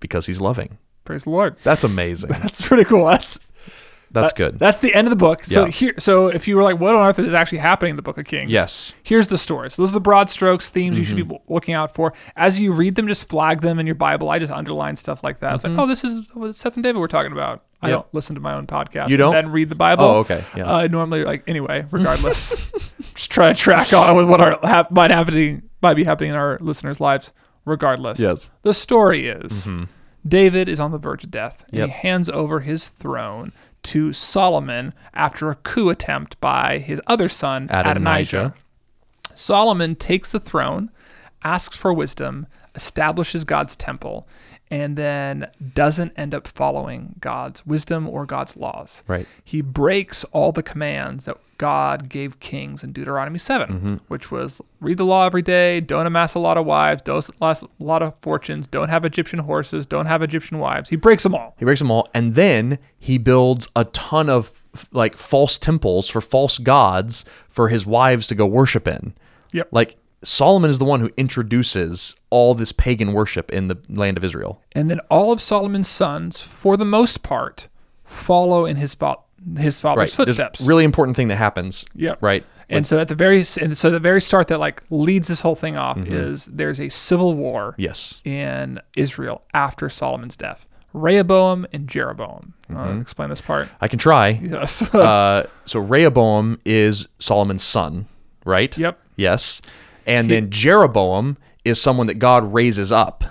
because 0.00 0.26
He's 0.26 0.40
loving. 0.40 0.78
Praise 1.04 1.24
the 1.24 1.30
Lord. 1.30 1.56
That's 1.62 1.84
amazing. 1.92 2.30
That's 2.30 2.66
pretty 2.66 2.84
cool. 2.84 3.06
That's 3.06 3.38
That's 4.10 4.32
good. 4.32 4.58
That's 4.60 4.78
the 4.78 4.94
end 4.94 5.06
of 5.08 5.10
the 5.10 5.16
book. 5.16 5.42
So 5.44 5.64
Yeah. 5.64 5.70
here, 5.70 5.94
so 5.98 6.28
if 6.28 6.46
you 6.46 6.56
were 6.56 6.62
like, 6.62 6.78
"What 6.78 6.94
on 6.94 7.08
earth 7.08 7.18
is 7.18 7.34
actually 7.34 7.58
happening 7.58 7.90
in 7.90 7.96
the 7.96 8.02
Book 8.02 8.16
of 8.16 8.24
Kings?" 8.26 8.50
Yes. 8.50 8.92
Here's 9.02 9.26
the 9.26 9.38
story. 9.38 9.70
So 9.70 9.82
those 9.82 9.90
are 9.90 9.94
the 9.94 10.00
broad 10.00 10.30
strokes, 10.30 10.70
themes 10.70 10.96
you 10.96 11.02
should 11.04 11.18
Mm-hmm. 11.18 11.30
be 11.30 11.38
looking 11.48 11.74
out 11.74 11.94
for. 11.94 12.12
As 12.36 12.60
you 12.60 12.72
read 12.72 12.94
them, 12.94 13.08
just 13.08 13.28
flag 13.28 13.60
them 13.60 13.78
in 13.80 13.86
your 13.86 13.96
Bible. 13.96 14.30
I 14.30 14.38
just 14.38 14.52
underline 14.52 14.96
stuff 14.96 15.24
like 15.24 15.40
that. 15.40 15.56
It's 15.56 15.64
like, 15.64 15.76
oh, 15.76 15.86
this 15.88 16.04
is 16.04 16.28
what 16.32 16.54
Seth 16.54 16.74
and 16.76 16.84
David 16.84 17.00
we're 17.00 17.08
talking 17.08 17.32
about. 17.32 17.64
I 17.84 17.88
Mm-hmm. 17.88 17.96
Yep. 17.96 18.02
don't 18.04 18.14
listen 18.14 18.34
to 18.34 18.40
my 18.40 18.54
own 18.54 18.66
podcast. 18.66 19.10
You 19.10 19.16
don't? 19.16 19.34
And 19.34 19.46
then 19.46 19.52
read 19.52 19.68
the 19.68 19.74
Bible. 19.74 20.04
Oh, 20.04 20.16
okay. 20.18 20.42
Yeah. 20.56 20.70
Uh, 20.70 20.76
I 20.78 20.86
normally 20.88 21.24
like 21.24 21.48
anyway. 21.48 21.84
Regardless, 21.90 22.50
just 23.14 23.30
try 23.30 23.52
to 23.52 23.54
track 23.58 23.92
on 23.92 24.16
with 24.16 24.28
what 24.28 24.40
our 24.40 24.58
hap- 24.62 24.90
might 24.90 25.10
happening 25.10 25.62
might 25.82 25.94
be 25.94 26.04
happening 26.04 26.30
in 26.30 26.36
our 26.36 26.58
listeners' 26.60 27.00
lives. 27.00 27.32
Regardless. 27.66 28.18
Yes. 28.18 28.50
The 28.62 28.74
story 28.74 29.28
is 29.28 29.68
David 30.26 30.68
is 30.68 30.80
on 30.80 30.90
the 30.92 30.98
verge 30.98 31.24
of 31.24 31.30
death, 31.30 31.64
and 31.70 31.78
Yep. 31.80 31.88
he 31.88 31.92
hands 31.94 32.28
over 32.28 32.60
his 32.60 32.88
throne 32.88 33.52
to 33.84 34.12
Solomon 34.14 34.94
after 35.12 35.50
a 35.50 35.54
coup 35.56 35.90
attempt 35.90 36.40
by 36.40 36.78
his 36.78 37.00
other 37.06 37.28
son, 37.28 37.64
Adonijah. 37.70 37.90
Adonijah. 38.00 38.54
Solomon 39.34 39.94
takes 39.96 40.32
the 40.32 40.40
throne, 40.40 40.90
asks 41.42 41.76
for 41.76 41.92
wisdom, 41.92 42.46
establishes 42.74 43.44
God's 43.44 43.76
temple, 43.76 44.26
and 44.70 44.96
then 44.96 45.48
doesn't 45.74 46.12
end 46.16 46.34
up 46.34 46.48
following 46.48 47.14
God's 47.20 47.64
wisdom 47.66 48.08
or 48.08 48.26
God's 48.26 48.56
laws. 48.56 49.02
Right. 49.06 49.26
He 49.44 49.60
breaks 49.60 50.24
all 50.32 50.52
the 50.52 50.62
commands 50.62 51.26
that 51.26 51.36
God 51.58 52.08
gave 52.08 52.40
kings 52.40 52.82
in 52.82 52.92
Deuteronomy 52.92 53.38
7, 53.38 53.68
Mm-hmm. 53.68 53.94
which 54.08 54.30
was 54.32 54.60
read 54.80 54.98
the 54.98 55.04
law 55.04 55.24
every 55.24 55.42
day, 55.42 55.80
don't 55.80 56.06
amass 56.06 56.34
a 56.34 56.38
lot 56.40 56.58
of 56.58 56.66
wives, 56.66 57.02
don't 57.02 57.28
amass 57.40 57.62
a 57.62 57.68
lot 57.78 58.02
of 58.02 58.14
fortunes, 58.22 58.66
don't 58.66 58.88
have 58.88 59.04
Egyptian 59.04 59.38
horses, 59.40 59.86
don't 59.86 60.06
have 60.06 60.20
Egyptian 60.22 60.58
wives. 60.58 60.88
He 60.90 60.96
breaks 60.96 61.22
them 61.22 61.34
all. 61.34 61.54
He 61.58 61.64
breaks 61.64 61.78
them 61.80 61.92
all, 61.92 62.08
and 62.12 62.34
then 62.34 62.78
he 62.98 63.18
builds 63.18 63.68
a 63.76 63.84
ton 63.84 64.28
of 64.28 64.60
like 64.90 65.16
false 65.16 65.56
temples 65.58 66.08
for 66.08 66.20
false 66.20 66.58
gods 66.58 67.24
for 67.48 67.68
his 67.68 67.86
wives 67.86 68.26
to 68.26 68.34
go 68.34 68.44
worship 68.46 68.88
in. 68.88 69.14
Yep. 69.52 69.68
Like 69.70 69.96
Solomon 70.24 70.70
is 70.70 70.78
the 70.78 70.84
one 70.84 71.00
who 71.00 71.10
introduces 71.16 72.16
all 72.30 72.54
this 72.54 72.72
pagan 72.72 73.12
worship 73.12 73.50
in 73.52 73.68
the 73.68 73.78
land 73.88 74.16
of 74.16 74.24
Israel. 74.24 74.60
And 74.72 74.90
then 74.90 75.00
all 75.10 75.32
of 75.32 75.40
Solomon's 75.40 75.88
sons, 75.88 76.40
for 76.40 76.76
the 76.76 76.84
most 76.84 77.22
part, 77.22 77.68
follow 78.04 78.64
in 78.66 78.76
his 78.76 78.94
fa- 78.94 79.16
his 79.58 79.78
father's 79.80 79.98
Right. 79.98 80.10
Footsteps. 80.26 80.60
a 80.60 80.64
really 80.64 80.84
important 80.84 81.16
thing 81.16 81.28
that 81.28 81.36
happens. 81.36 81.84
Yep. 81.94 82.18
Right. 82.22 82.44
And 82.70 82.86
so 82.86 82.98
at 82.98 83.08
the 83.08 83.14
very 83.14 83.44
and 83.60 83.76
so 83.76 83.90
the 83.90 84.00
very 84.00 84.20
start 84.22 84.48
that 84.48 84.58
like 84.58 84.82
leads 84.90 85.28
this 85.28 85.42
whole 85.42 85.54
thing 85.54 85.76
off 85.76 85.98
Mm-hmm. 85.98 86.12
is 86.14 86.46
there's 86.46 86.80
a 86.80 86.88
civil 86.88 87.34
war 87.34 87.74
Yes. 87.76 88.22
in 88.24 88.80
Israel 88.96 89.42
after 89.52 89.88
Solomon's 89.90 90.34
death. 90.36 90.66
Rehoboam 90.94 91.66
and 91.72 91.86
Jeroboam. 91.88 92.54
Mm-hmm. 92.70 92.76
Uh, 92.98 93.00
explain 93.00 93.28
this 93.28 93.40
part. 93.42 93.68
I 93.80 93.88
can 93.88 93.98
try. 93.98 94.28
Yes. 94.42 94.80
uh, 94.94 95.46
so 95.66 95.78
Rehoboam 95.80 96.58
is 96.64 97.06
Solomon's 97.18 97.62
son, 97.64 98.06
right? 98.46 98.76
Yep. 98.78 98.98
Yes. 99.16 99.60
And 100.06 100.30
then 100.30 100.50
Jeroboam 100.50 101.36
is 101.64 101.80
someone 101.80 102.06
that 102.08 102.14
God 102.18 102.52
raises 102.52 102.92
up. 102.92 103.24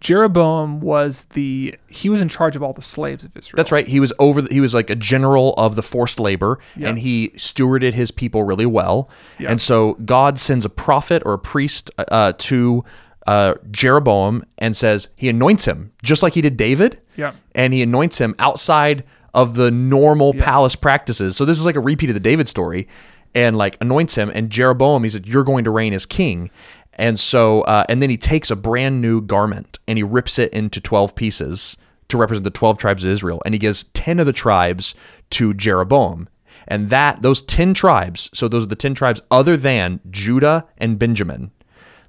Jeroboam 0.00 0.80
was 0.80 1.24
the 1.34 1.74
he 1.88 2.08
was 2.08 2.20
in 2.20 2.28
charge 2.28 2.54
of 2.54 2.62
all 2.62 2.72
the 2.72 2.82
slaves 2.82 3.24
of 3.24 3.36
Israel. 3.36 3.56
That's 3.56 3.72
right. 3.72 3.86
He 3.88 3.98
was 3.98 4.12
over. 4.20 4.40
The, 4.42 4.52
he 4.54 4.60
was 4.60 4.72
like 4.72 4.90
a 4.90 4.94
general 4.94 5.54
of 5.54 5.74
the 5.74 5.82
forced 5.82 6.20
labor, 6.20 6.60
Yeah. 6.76 6.88
and 6.90 6.98
he 7.00 7.30
stewarded 7.30 7.94
his 7.94 8.10
people 8.12 8.44
really 8.44 8.66
well. 8.66 9.10
Yeah. 9.40 9.50
And 9.50 9.60
so 9.60 9.94
God 9.94 10.38
sends 10.38 10.64
a 10.64 10.68
prophet 10.68 11.22
or 11.26 11.32
a 11.32 11.38
priest 11.38 11.90
uh, 11.98 12.32
to 12.38 12.84
uh, 13.26 13.54
Jeroboam 13.72 14.44
and 14.58 14.76
says 14.76 15.08
he 15.16 15.28
anoints 15.28 15.64
him 15.66 15.90
just 16.02 16.22
like 16.22 16.34
he 16.34 16.42
did 16.42 16.56
David. 16.56 17.00
Yeah. 17.16 17.32
And 17.56 17.72
he 17.72 17.82
anoints 17.82 18.18
him 18.18 18.36
outside 18.38 19.02
of 19.34 19.56
the 19.56 19.70
normal 19.70 20.32
palace 20.32 20.76
practices. 20.76 21.36
So 21.36 21.44
this 21.44 21.58
is 21.58 21.66
like 21.66 21.76
a 21.76 21.80
repeat 21.80 22.08
of 22.08 22.14
the 22.14 22.20
David 22.20 22.48
story, 22.48 22.86
and 23.34 23.56
like 23.56 23.76
anoints 23.80 24.14
him. 24.14 24.30
And 24.34 24.50
Jeroboam, 24.50 25.04
he 25.04 25.10
said, 25.10 25.26
"You're 25.26 25.44
going 25.44 25.64
to 25.64 25.70
reign 25.70 25.92
as 25.92 26.06
king." 26.06 26.50
And 26.98 27.18
so, 27.18 27.62
uh, 27.62 27.84
and 27.88 28.02
then 28.02 28.10
he 28.10 28.16
takes 28.16 28.50
a 28.50 28.56
brand 28.56 29.00
new 29.00 29.20
garment 29.20 29.78
and 29.86 29.96
he 29.96 30.02
rips 30.02 30.38
it 30.38 30.52
into 30.52 30.80
12 30.80 31.14
pieces 31.14 31.76
to 32.08 32.16
represent 32.16 32.44
the 32.44 32.50
12 32.50 32.76
tribes 32.76 33.04
of 33.04 33.10
Israel. 33.10 33.40
And 33.44 33.54
he 33.54 33.58
gives 33.58 33.84
10 33.84 34.18
of 34.18 34.26
the 34.26 34.32
tribes 34.32 34.94
to 35.30 35.54
Jeroboam. 35.54 36.28
And 36.66 36.90
that, 36.90 37.22
those 37.22 37.40
10 37.42 37.72
tribes, 37.72 38.28
so 38.34 38.48
those 38.48 38.64
are 38.64 38.68
the 38.68 38.76
10 38.76 38.94
tribes 38.94 39.20
other 39.30 39.56
than 39.56 40.00
Judah 40.10 40.66
and 40.76 40.98
Benjamin. 40.98 41.52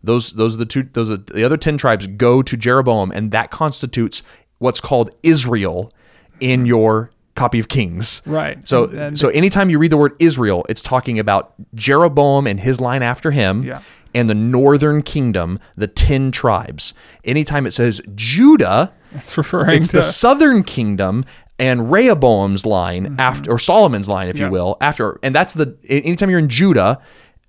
Those, 0.03 0.31
those 0.31 0.55
are 0.55 0.59
the 0.59 0.65
two, 0.65 0.83
those 0.93 1.11
are 1.11 1.17
the 1.17 1.43
other 1.43 1.57
10 1.57 1.77
tribes 1.77 2.07
go 2.07 2.41
to 2.41 2.57
Jeroboam. 2.57 3.11
And 3.11 3.31
that 3.31 3.51
constitutes 3.51 4.23
what's 4.57 4.81
called 4.81 5.11
Israel 5.21 5.93
in 6.39 6.65
your 6.65 7.11
copy 7.39 7.59
of 7.59 7.67
Kings. 7.67 8.21
Right. 8.25 8.65
So, 8.67 8.83
And 8.83 8.93
then- 8.93 9.15
so 9.17 9.29
anytime 9.29 9.69
you 9.69 9.79
read 9.79 9.91
the 9.91 9.97
word 9.97 10.13
Israel, 10.19 10.65
it's 10.69 10.81
talking 10.81 11.17
about 11.19 11.53
Jeroboam 11.73 12.45
and 12.47 12.59
his 12.59 12.79
line 12.81 13.01
after 13.03 13.31
him 13.31 13.63
Yeah. 13.63 13.79
and 14.13 14.29
the 14.29 14.35
northern 14.35 15.01
kingdom, 15.01 15.57
the 15.77 15.87
10 15.87 16.31
tribes. 16.31 16.93
Anytime 17.23 17.65
it 17.65 17.71
says 17.71 18.01
Judah, 18.15 18.91
It's 19.15 19.37
referring 19.37 19.77
it's 19.77 19.87
to 19.87 19.97
the 19.97 20.03
southern 20.03 20.63
kingdom 20.63 21.25
and 21.57 21.91
Rehoboam's 21.91 22.65
line 22.65 23.15
after, 23.19 23.51
or 23.51 23.59
Solomon's 23.59 24.07
line, 24.07 24.27
if 24.29 24.35
Mm-hmm. 24.35 24.41
Yeah. 24.43 24.47
you 24.47 24.51
will, 24.53 24.77
after, 24.81 25.19
and 25.23 25.33
that's 25.35 25.53
the, 25.55 25.75
anytime 25.89 26.29
you're 26.29 26.39
in 26.39 26.47
Judah, 26.49 26.99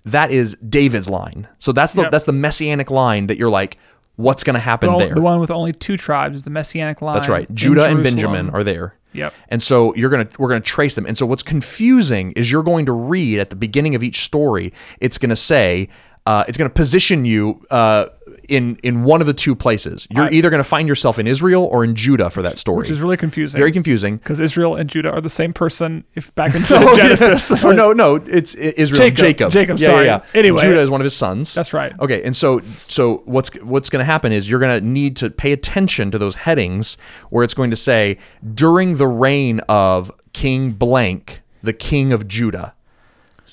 that 0.05 0.31
is 0.31 0.57
David's 0.67 1.09
line. 1.09 1.47
So 1.59 1.71
that's 1.71 1.93
the, 1.93 2.01
Yep. 2.03 2.11
that's 2.11 2.25
the 2.25 2.33
messianic 2.33 2.89
line 2.91 3.27
that 3.27 3.37
you're 3.37 3.49
like, 3.49 3.77
what's 4.17 4.43
going 4.43 4.55
to 4.55 4.59
happen 4.59 4.91
the, 4.91 4.97
there? 4.97 5.15
the 5.15 5.21
one 5.21 5.39
with 5.39 5.51
only 5.51 5.71
two 5.73 5.95
tribes 5.97 6.37
is 6.37 6.43
the 6.43 6.49
messianic 6.49 7.01
line. 7.01 7.13
That's 7.15 7.29
right. 7.29 7.47
Judah 7.53 7.85
and 7.85 8.03
Benjamin 8.03 8.49
are 8.49 8.63
there. 8.63 8.95
Yep. 9.13 9.33
And 9.49 9.61
so 9.61 9.93
you're 9.95 10.09
gonna 10.09 10.27
we're 10.39 10.49
gonna 10.49 10.61
trace 10.61 10.95
them. 10.95 11.05
And 11.05 11.17
so 11.17 11.25
what's 11.25 11.43
confusing 11.43 12.31
is 12.33 12.51
you're 12.51 12.63
going 12.63 12.85
to 12.85 12.91
read 12.93 13.39
at 13.39 13.49
the 13.49 13.55
beginning 13.55 13.95
of 13.95 14.03
each 14.03 14.23
story. 14.23 14.73
It's 14.99 15.17
gonna 15.17 15.35
say 15.35 15.89
uh, 16.25 16.43
it's 16.47 16.57
gonna 16.57 16.69
position 16.69 17.25
you 17.25 17.65
uh, 17.71 18.05
in 18.47 18.77
in 18.83 19.03
one 19.03 19.21
of 19.21 19.27
the 19.27 19.33
two 19.33 19.55
places. 19.55 20.07
You're 20.09 20.25
I- 20.25 20.31
either 20.31 20.49
gonna 20.49 20.63
find 20.63 20.87
yourself 20.87 21.19
in 21.19 21.27
Israel 21.27 21.63
or 21.71 21.83
in 21.83 21.95
Judah 21.95 22.29
for 22.29 22.41
that 22.41 22.57
story. 22.57 22.79
Which 22.79 22.89
is 22.89 23.01
really 23.01 23.17
confusing. 23.17 23.57
very 23.57 23.71
confusing. 23.71 24.17
because 24.17 24.39
Israel 24.39 24.75
and 24.75 24.89
Judah 24.89 25.11
are 25.11 25.21
the 25.21 25.29
same 25.29 25.53
person. 25.53 26.03
If 26.15 26.33
back 26.35 26.55
in 26.55 26.63
Oh, 26.71 26.95
yeah. 26.95 27.15
Genesis, 27.15 27.51
or 27.63 27.69
oh, 27.69 27.71
no, 27.73 27.93
no, 27.93 28.15
it's 28.15 28.53
Israel. 28.55 28.99
Jacob. 29.09 29.17
Jacob. 29.17 29.51
Jacob, 29.51 29.77
Yeah, 29.79 29.87
sorry. 29.87 30.05
Yeah, 30.05 30.21
yeah. 30.33 30.39
Anyway. 30.39 30.61
Judah 30.61 30.81
is 30.81 30.89
one 30.89 31.01
of 31.01 31.05
his 31.05 31.15
sons. 31.15 31.53
That's 31.53 31.73
right. 31.73 31.93
Okay, 31.99 32.23
and 32.23 32.35
so 32.35 32.61
so 32.87 33.21
what's 33.25 33.49
what's 33.63 33.89
going 33.89 33.99
to 34.01 34.05
happen 34.05 34.31
is 34.31 34.49
you're 34.49 34.59
going 34.59 34.79
to 34.79 34.85
need 34.85 35.15
to 35.17 35.29
pay 35.29 35.51
attention 35.51 36.11
to 36.11 36.17
those 36.17 36.35
headings 36.35 36.97
where 37.29 37.43
it's 37.43 37.53
going 37.53 37.69
to 37.71 37.75
say 37.77 38.17
during 38.53 38.97
the 38.97 39.07
reign 39.07 39.59
of 39.69 40.11
King 40.33 40.71
blank, 40.71 41.41
the 41.61 41.73
king 41.73 42.11
of 42.13 42.27
Judah, 42.27 42.73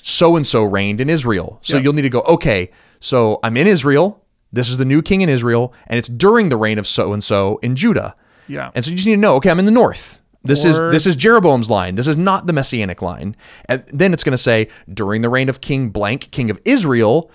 so 0.01 0.35
and 0.35 0.47
so 0.47 0.63
reigned 0.63 1.01
in 1.01 1.09
Israel. 1.09 1.59
So 1.61 1.77
Yeah. 1.77 1.83
you'll 1.83 1.93
need 1.93 2.03
to 2.03 2.09
go. 2.09 2.21
Okay, 2.21 2.71
so 2.99 3.39
I'm 3.43 3.57
in 3.57 3.67
Israel. 3.67 4.21
This 4.51 4.69
is 4.69 4.77
the 4.77 4.85
new 4.85 5.01
king 5.01 5.21
in 5.21 5.29
Israel, 5.29 5.73
and 5.87 5.97
it's 5.97 6.07
during 6.07 6.49
the 6.49 6.57
reign 6.57 6.79
of 6.79 6.87
so 6.87 7.13
and 7.13 7.23
so 7.23 7.59
in 7.61 7.75
Judah. 7.75 8.15
Yeah. 8.47 8.71
And 8.73 8.83
so 8.83 8.91
you 8.91 8.97
just 8.97 9.07
need 9.07 9.15
to 9.15 9.21
know, 9.21 9.35
okay, 9.35 9.49
I'm 9.49 9.59
in 9.59 9.65
the 9.65 9.71
north. 9.71 10.19
This 10.43 10.63
is 10.63 10.79
this 10.79 11.05
is 11.05 11.15
Jeroboam's 11.17 11.69
line. 11.69 11.95
This 11.95 12.07
is 12.07 12.15
not 12.15 12.47
the 12.47 12.53
messianic 12.53 13.01
line. 13.01 13.35
And 13.65 13.83
then 13.91 14.13
it's 14.13 14.23
going 14.23 14.31
to 14.31 14.37
say 14.37 14.69
during 14.91 15.21
the 15.21 15.29
reign 15.29 15.49
of 15.49 15.59
King 15.59 15.89
blank, 15.89 16.31
king 16.31 16.49
of 16.49 16.57
Israel, 16.63 17.29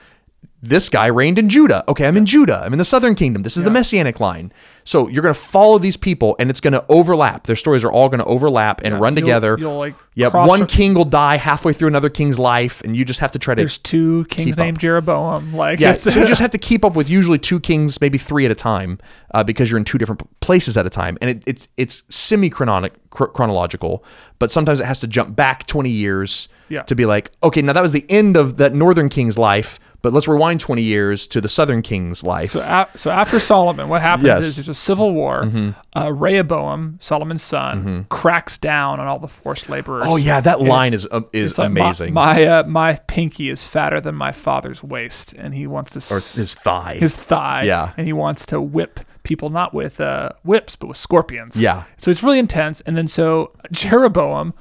this 0.69 0.89
guy 0.89 1.07
reigned 1.07 1.39
in 1.39 1.49
Judah. 1.49 1.85
Okay, 1.89 2.07
I'm 2.07 2.17
in 2.17 2.27
Judah. 2.27 2.63
I'm 2.65 2.73
in 2.73 2.79
the 2.79 2.85
southern 2.85 3.15
kingdom. 3.15 3.43
This 3.43 3.57
is 3.57 3.65
the 3.65 3.71
messianic 3.71 4.21
line. 4.21 4.53
So 4.87 5.09
you're 5.09 5.23
going 5.23 5.35
to 5.35 5.41
follow 5.41 5.79
these 5.79 5.97
people 5.97 6.37
and 6.39 6.51
it's 6.51 6.61
going 6.61 6.75
to 6.75 6.85
overlap. 6.91 7.45
Their 7.47 7.57
stories 7.57 7.85
are 7.85 7.91
all 7.93 8.09
going 8.11 8.19
to 8.19 8.25
overlap 8.27 8.83
and 8.85 9.01
run 9.01 9.15
You'll- 9.17 9.23
together. 9.27 9.57
You'll, 9.59 9.79
like 9.79 9.95
Yep, 10.17 10.33
one 10.35 10.67
king 10.67 10.95
will 10.95 11.07
die 11.07 11.37
halfway 11.39 11.73
through 11.73 11.89
another 11.89 12.09
king's 12.09 12.39
life 12.39 12.81
and 12.83 12.95
you 12.95 13.05
just 13.05 13.19
have 13.21 13.33
to 13.33 13.39
try 13.39 13.55
to 13.55 13.61
There's 13.63 13.79
two 13.79 14.25
kings 14.27 14.53
up. 14.53 14.59
named 14.59 14.79
Jeroboam. 14.79 15.55
Like 15.55 15.81
yeah, 15.81 15.95
so 15.97 16.11
you 16.11 16.25
just 16.27 16.41
have 16.47 16.51
to 16.51 16.59
keep 16.59 16.85
up 16.85 16.95
with 16.95 17.09
usually 17.11 17.39
two 17.39 17.59
kings, 17.59 18.01
maybe 18.01 18.17
three 18.19 18.45
at 18.45 18.53
a 18.53 18.55
time, 18.55 18.99
uh, 19.33 19.43
because 19.43 19.71
you're 19.71 19.79
in 19.79 19.85
two 19.85 19.99
different 19.99 20.23
places 20.41 20.77
at 20.77 20.87
a 20.87 20.91
time, 20.91 21.19
and 21.21 21.31
it, 21.31 21.43
it's 21.47 21.67
it's 21.77 22.03
semi 22.11 22.49
chronological, 22.49 24.05
but 24.39 24.51
sometimes 24.53 24.81
it 24.81 24.87
has 24.87 25.01
to 25.01 25.07
jump 25.07 25.35
back 25.35 25.67
20 25.67 25.91
years 25.91 26.49
Yeah. 26.69 26.83
to 26.83 26.95
be 26.95 27.07
like, 27.07 27.31
okay, 27.43 27.63
now 27.63 27.73
that 27.73 27.83
was 27.83 27.93
the 27.93 28.07
end 28.09 28.37
of 28.37 28.57
that 28.59 28.75
northern 28.75 29.09
king's 29.09 29.37
life, 29.39 29.79
but 30.05 30.13
let's 30.13 30.29
rewind 30.29 30.61
20 30.61 30.83
years 30.83 31.27
to 31.27 31.41
the 31.41 31.49
southern 31.49 31.83
king's 31.83 32.23
life. 32.23 32.51
So, 32.53 32.61
a- 32.61 32.87
so 32.97 33.11
after 33.11 33.41
Solomon, 33.41 33.89
what 33.89 34.03
happens 34.03 34.27
Yes. 34.27 34.39
Mm-hmm. 34.39 34.47
is 34.47 34.57
there's 34.57 34.69
a 34.69 34.75
civil 34.75 35.13
war. 35.13 35.51
Uh, 35.97 36.13
Rehoboam, 36.13 36.99
Solomon's 37.01 37.43
son, 37.43 38.07
cracks 38.11 38.59
down 38.59 39.01
on 39.01 39.07
all 39.09 39.19
the 39.19 39.29
forced 39.29 39.69
laborers. 39.69 40.05
oh 40.07 40.17
yeah, 40.17 40.41
that 40.41 40.61
line 40.61 40.95
is 40.95 41.09
uh, 41.11 41.23
is 41.33 41.51
It's 41.51 41.59
like, 41.59 41.71
my- 41.73 41.81
amazing. 41.81 42.13
My 42.15 42.45
uh, 42.45 42.63
my 42.65 42.95
pinky 43.09 43.49
is 43.49 43.67
fatter 43.67 43.99
than 44.01 44.15
my 44.15 44.31
father's 44.31 44.83
waist, 44.83 45.33
and 45.33 45.55
he 45.55 45.67
wants 45.67 45.93
to 45.93 46.15
or 46.15 46.19
his 46.21 46.55
thigh. 46.55 46.97
his 47.01 47.17
thigh. 47.17 47.63
Yeah. 47.65 47.93
and 47.97 48.07
he 48.07 48.13
wants 48.13 48.47
to 48.47 48.61
whip 48.61 49.01
people 49.23 49.49
not 49.49 49.73
with 49.73 50.01
uh, 50.03 50.29
whips 50.45 50.77
but 50.77 50.87
with 50.89 50.99
scorpions. 50.99 51.57
Yeah. 51.57 51.85
So 51.97 52.11
it's 52.11 52.23
really 52.23 52.39
intense. 52.39 52.83
And 52.83 52.95
then 52.97 53.09
so 53.09 53.53
Jeroboam 53.73 54.53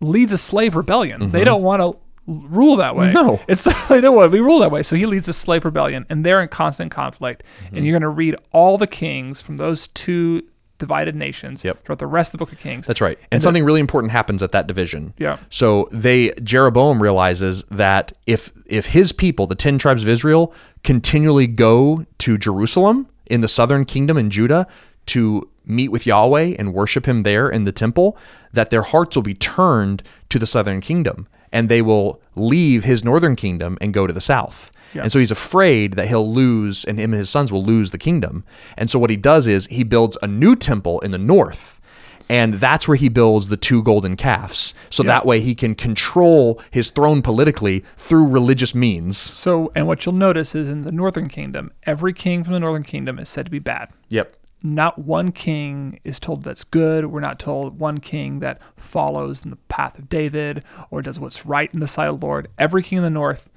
leads 0.00 0.32
a 0.32 0.38
slave 0.38 0.74
rebellion. 0.74 1.30
They 1.30 1.44
don't 1.44 1.62
want 1.62 1.80
to 1.82 1.96
rule 2.26 2.76
that 2.76 2.96
way. 2.96 3.12
No. 3.12 3.40
it's 3.48 3.64
they 3.88 4.00
don't 4.00 4.16
want 4.16 4.30
to 4.30 4.36
be 4.36 4.40
ruled 4.40 4.62
that 4.62 4.70
way. 4.70 4.82
So 4.82 4.96
he 4.96 5.06
leads 5.06 5.28
a 5.28 5.32
slave 5.32 5.64
rebellion, 5.64 6.06
and 6.08 6.24
they're 6.24 6.40
in 6.40 6.48
constant 6.48 6.90
conflict. 6.90 7.42
Mm-hmm. 7.64 7.76
And 7.76 7.86
you're 7.86 7.94
going 7.94 8.02
to 8.02 8.08
read 8.08 8.36
all 8.52 8.78
the 8.78 8.86
kings 8.86 9.42
from 9.42 9.56
those 9.56 9.88
two 9.88 10.42
divided 10.78 11.14
nations 11.14 11.62
Yep. 11.62 11.84
throughout 11.84 12.00
the 12.00 12.08
rest 12.08 12.30
of 12.30 12.32
the 12.32 12.38
book 12.38 12.52
of 12.52 12.58
Kings. 12.58 12.88
That's 12.88 13.00
right. 13.00 13.16
And, 13.30 13.40
something 13.40 13.62
really 13.62 13.78
important 13.78 14.10
happens 14.10 14.42
at 14.42 14.50
that 14.50 14.66
division. 14.66 15.14
Yeah. 15.16 15.38
So 15.48 15.88
they 15.92 16.32
Jeroboam 16.42 17.00
realizes 17.00 17.62
that 17.70 18.12
if 18.26 18.50
if 18.66 18.86
his 18.86 19.12
people, 19.12 19.46
the 19.46 19.54
10 19.54 19.78
tribes 19.78 20.02
of 20.02 20.08
Israel, 20.08 20.52
continually 20.82 21.46
go 21.46 22.04
to 22.18 22.36
Jerusalem 22.36 23.06
in 23.26 23.42
the 23.42 23.48
southern 23.48 23.84
kingdom 23.84 24.18
in 24.18 24.28
Judah 24.28 24.66
to 25.06 25.48
meet 25.64 25.88
with 25.88 26.04
Yahweh 26.04 26.56
and 26.58 26.74
worship 26.74 27.06
him 27.06 27.22
there 27.22 27.48
in 27.48 27.62
the 27.62 27.70
temple, 27.70 28.16
that 28.52 28.70
their 28.70 28.82
hearts 28.82 29.14
will 29.14 29.22
be 29.22 29.34
turned 29.34 30.02
to 30.30 30.38
the 30.40 30.46
southern 30.46 30.80
kingdom 30.80 31.28
and 31.52 31.68
they 31.68 31.82
will 31.82 32.20
leave 32.34 32.84
his 32.84 33.04
northern 33.04 33.36
kingdom 33.36 33.78
and 33.80 33.92
go 33.92 34.06
to 34.06 34.12
the 34.12 34.20
south. 34.20 34.70
Yeah. 34.94 35.02
And 35.02 35.12
so 35.12 35.18
he's 35.18 35.30
afraid 35.30 35.94
that 35.94 36.08
he'll 36.08 36.30
lose, 36.30 36.84
and 36.84 36.98
him 36.98 37.12
and 37.12 37.18
his 37.18 37.30
sons 37.30 37.50
will 37.50 37.64
lose 37.64 37.90
the 37.90 37.98
kingdom. 37.98 38.44
And 38.76 38.90
so 38.90 38.98
what 38.98 39.10
he 39.10 39.16
does 39.16 39.46
is 39.46 39.66
he 39.66 39.84
builds 39.84 40.18
a 40.22 40.26
new 40.26 40.54
temple 40.54 41.00
in 41.00 41.10
the 41.10 41.18
north. 41.18 41.80
And 42.28 42.54
that's 42.54 42.86
where 42.86 42.96
he 42.96 43.08
builds 43.08 43.48
the 43.48 43.56
two 43.56 43.82
golden 43.82 44.16
calves. 44.16 44.74
So 44.90 45.02
that 45.02 45.26
way 45.26 45.40
he 45.40 45.54
can 45.54 45.74
control 45.74 46.60
his 46.70 46.90
throne 46.90 47.20
politically 47.20 47.84
through 47.96 48.28
religious 48.28 48.74
means. 48.74 49.16
So, 49.16 49.72
and 49.74 49.86
what 49.86 50.06
you'll 50.06 50.14
notice 50.14 50.54
is 50.54 50.68
in 50.68 50.82
the 50.82 50.92
northern 50.92 51.28
kingdom, 51.28 51.72
every 51.82 52.12
king 52.12 52.44
from 52.44 52.52
the 52.52 52.60
northern 52.60 52.84
kingdom 52.84 53.18
is 53.18 53.28
said 53.28 53.46
to 53.46 53.50
be 53.50 53.58
bad. 53.58 53.88
Yep. 54.08 54.36
Not 54.62 54.98
one 54.98 55.32
king 55.32 55.98
is 56.04 56.18
told 56.20 56.44
that's 56.44 56.64
good. 56.64 57.06
We're 57.06 57.20
not 57.20 57.38
told 57.38 57.78
one 57.78 57.98
king 57.98 58.40
that 58.40 58.60
follows 58.76 59.42
in 59.44 59.50
the 59.50 59.56
path 59.68 59.98
of 59.98 60.08
David 60.08 60.62
or 60.90 61.02
does 61.02 61.18
what's 61.18 61.44
right 61.46 61.72
in 61.72 61.80
the 61.80 61.88
sight 61.88 62.06
of 62.08 62.20
the 62.20 62.26
Lord. 62.26 62.48
Every 62.58 62.82
king 62.82 62.98
in 62.98 63.04
the 63.04 63.10
north, 63.10 63.48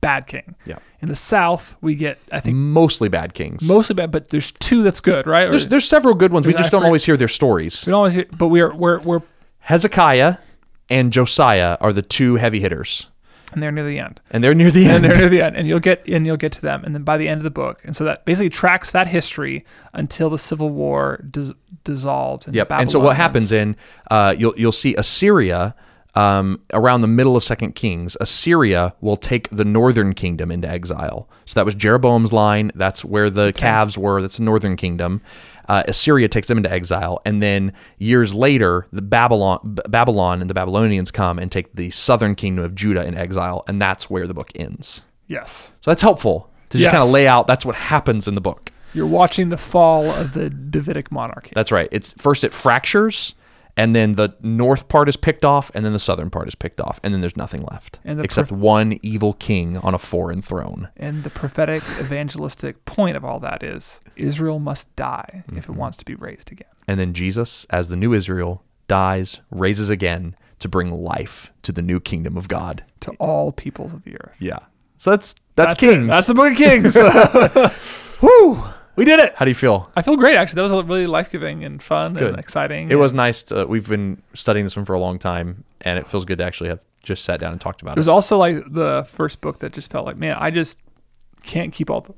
bad 0.00 0.26
king. 0.26 0.54
Yeah. 0.66 0.78
In 1.00 1.08
the 1.08 1.16
south, 1.16 1.74
we 1.80 1.94
get 1.94 2.18
I 2.30 2.40
think 2.40 2.56
Mostly 2.56 3.08
bad 3.08 3.34
kings. 3.34 3.66
mostly 3.68 3.94
bad, 3.94 4.10
but 4.10 4.28
there's 4.28 4.52
two 4.52 4.82
that's 4.82 5.00
good, 5.00 5.26
right? 5.26 5.48
There's 5.50 5.66
there's 5.68 5.88
several 5.88 6.14
good 6.14 6.32
ones. 6.32 6.46
We 6.46 6.54
just 6.54 6.70
don't 6.70 6.84
always 6.84 7.04
hear 7.04 7.16
their 7.16 7.28
stories. 7.28 7.84
we 7.86 7.90
don't 7.90 7.98
always, 7.98 8.14
hear- 8.14 8.26
but 8.36 8.48
we're 8.48 8.74
we're 8.74 9.00
we're 9.00 9.22
Hezekiah 9.60 10.36
and 10.90 11.12
Josiah 11.12 11.76
are 11.80 11.92
the 11.92 12.02
two 12.02 12.34
heavy 12.36 12.60
hitters, 12.60 13.08
and 13.52 13.62
they're 13.62 13.72
near 13.72 13.84
the 13.84 13.98
end. 13.98 14.20
and 14.30 14.42
they're 14.42 14.54
near 14.54 14.70
the 14.70 14.84
and 14.84 14.92
end. 14.92 15.04
they're 15.04 15.16
near 15.16 15.28
the 15.28 15.42
end, 15.42 15.56
and 15.56 15.68
you'll 15.68 15.80
get 15.80 16.06
and 16.08 16.26
you'll 16.26 16.36
get 16.36 16.52
to 16.52 16.60
them, 16.60 16.84
and 16.84 16.94
then 16.94 17.02
by 17.02 17.16
the 17.16 17.28
end 17.28 17.38
of 17.38 17.44
the 17.44 17.50
book, 17.50 17.80
and 17.84 17.96
so 17.96 18.04
that 18.04 18.24
basically 18.24 18.50
tracks 18.50 18.90
that 18.92 19.06
history 19.08 19.64
until 19.92 20.30
the 20.30 20.38
Civil 20.38 20.70
War 20.70 21.24
dis- 21.30 21.52
dissolves. 21.84 22.46
And 22.46 22.56
Yep. 22.56 22.72
And 22.72 22.90
so 22.90 23.00
what 23.00 23.16
happens 23.16 23.52
in 23.52 23.76
uh, 24.10 24.34
you'll 24.36 24.54
you'll 24.56 24.72
see 24.72 24.94
Assyria 24.96 25.74
um, 26.14 26.60
around 26.72 27.00
the 27.00 27.08
middle 27.08 27.36
of 27.36 27.44
Second 27.44 27.74
Kings. 27.74 28.16
Assyria 28.20 28.94
will 29.00 29.16
take 29.16 29.48
the 29.50 29.64
northern 29.64 30.14
kingdom 30.14 30.50
into 30.50 30.68
exile. 30.68 31.28
So 31.46 31.54
that 31.54 31.64
was 31.64 31.74
Jeroboam's 31.74 32.32
line. 32.32 32.70
That's 32.74 33.04
where 33.04 33.30
the 33.30 33.52
calves 33.52 33.96
were. 33.96 34.20
That's 34.20 34.36
the 34.36 34.42
northern 34.44 34.76
kingdom. 34.76 35.22
Uh, 35.72 35.82
Assyria 35.88 36.28
takes 36.28 36.48
them 36.48 36.58
into 36.58 36.70
exile, 36.70 37.20
and 37.24 37.40
then 37.42 37.72
years 37.98 38.34
later, 38.34 38.86
the 38.92 39.00
Babylon, 39.00 39.58
B- 39.74 39.82
Babylon, 39.88 40.40
and 40.42 40.50
the 40.50 40.54
Babylonians 40.54 41.10
come 41.10 41.38
and 41.38 41.50
take 41.50 41.74
the 41.74 41.88
southern 41.90 42.34
kingdom 42.34 42.62
of 42.62 42.74
Judah 42.74 43.04
in 43.06 43.16
exile, 43.16 43.64
and 43.66 43.80
that's 43.80 44.10
where 44.10 44.26
the 44.26 44.34
book 44.34 44.50
ends. 44.54 45.02
Yes, 45.28 45.72
So 45.80 45.90
that's 45.90 46.02
helpful 46.02 46.50
to 46.68 46.76
just 46.76 46.82
Yes. 46.88 46.92
kind 46.92 47.02
of 47.02 47.08
lay 47.10 47.26
out. 47.26 47.46
That's 47.46 47.64
what 47.64 47.74
happens 47.76 48.28
in 48.28 48.34
the 48.34 48.40
book. 48.42 48.70
you're 48.94 49.06
watching 49.06 49.48
the 49.48 49.56
fall 49.56 50.04
of 50.10 50.34
the 50.34 50.50
Davidic 50.50 51.10
monarchy. 51.10 51.52
That's 51.54 51.72
right. 51.72 51.88
It's 51.90 52.12
first 52.18 52.44
it 52.44 52.52
fractures, 52.52 53.34
and 53.76 53.94
then 53.94 54.12
the 54.12 54.34
north 54.42 54.88
part 54.88 55.08
is 55.08 55.16
picked 55.16 55.44
off, 55.44 55.70
and 55.74 55.84
then 55.84 55.92
the 55.92 55.98
southern 55.98 56.30
part 56.30 56.46
is 56.48 56.54
picked 56.54 56.80
off, 56.80 57.00
and 57.02 57.12
then 57.14 57.20
there's 57.20 57.36
nothing 57.36 57.62
left 57.70 58.00
And 58.04 58.18
the 58.18 58.24
except 58.24 58.48
prof- 58.48 58.60
one 58.60 58.98
evil 59.02 59.32
king 59.34 59.76
on 59.78 59.94
a 59.94 59.98
foreign 59.98 60.42
throne. 60.42 60.88
And 60.96 61.24
the 61.24 61.30
prophetic 61.30 61.82
evangelistic 62.00 62.84
point 62.84 63.16
of 63.16 63.24
all 63.24 63.40
that 63.40 63.62
is 63.62 64.00
Israel 64.16 64.58
must 64.58 64.94
die 64.96 65.44
if 65.48 65.54
Mm-hmm. 65.54 65.72
it 65.72 65.76
wants 65.76 65.96
to 65.98 66.04
be 66.04 66.14
raised 66.14 66.52
again. 66.52 66.68
And 66.86 66.98
then 67.00 67.12
Jesus, 67.14 67.64
as 67.70 67.88
the 67.88 67.96
new 67.96 68.12
Israel, 68.12 68.62
dies, 68.88 69.40
raises 69.50 69.88
again 69.88 70.36
to 70.58 70.68
bring 70.68 70.90
life 70.92 71.50
to 71.62 71.72
the 71.72 71.82
new 71.82 71.98
kingdom 72.00 72.36
of 72.36 72.48
God. 72.48 72.84
To 73.00 73.12
all 73.18 73.52
peoples 73.52 73.92
of 73.94 74.04
the 74.04 74.14
earth. 74.20 74.36
Yeah. 74.38 74.58
So 74.98 75.10
that's 75.10 75.34
that's, 75.56 75.74
it. 75.74 75.78
kings. 75.78 76.08
That's 76.08 76.26
the 76.28 76.34
book 76.34 76.52
of 76.52 76.56
Kings. 76.58 76.94
Woo! 78.22 78.64
We 78.96 79.04
did 79.04 79.18
it. 79.20 79.34
How 79.36 79.44
do 79.44 79.50
you 79.50 79.54
feel? 79.54 79.90
I 79.96 80.02
feel 80.02 80.16
great 80.16 80.36
actually. 80.36 80.56
That 80.56 80.74
was 80.74 80.84
really 80.84 81.06
life 81.06 81.30
giving 81.30 81.64
and 81.64 81.82
fun 81.82 82.14
Good. 82.14 82.28
and 82.30 82.38
exciting. 82.38 82.90
It 82.90 82.96
was 82.96 83.12
nice. 83.12 83.42
To, 83.44 83.66
we've 83.66 83.88
been 83.88 84.22
studying 84.34 84.66
this 84.66 84.76
one 84.76 84.84
for 84.84 84.94
a 84.94 85.00
long 85.00 85.18
time, 85.18 85.64
and 85.80 85.98
it 85.98 86.06
feels 86.06 86.24
good 86.24 86.38
to 86.38 86.44
actually 86.44 86.68
have 86.70 86.80
just 87.02 87.24
sat 87.24 87.40
down 87.40 87.52
and 87.52 87.60
talked 87.60 87.82
about 87.82 87.92
It 87.92 87.98
It 87.98 88.00
was 88.00 88.08
also 88.08 88.36
like 88.36 88.62
the 88.72 89.04
first 89.08 89.40
book 89.40 89.58
that 89.60 89.72
just 89.72 89.90
felt 89.90 90.06
like, 90.06 90.16
man, 90.16 90.36
I 90.38 90.50
just 90.50 90.78
can't 91.42 91.72
keep 91.72 91.90
all 91.90 92.02
the 92.02 92.14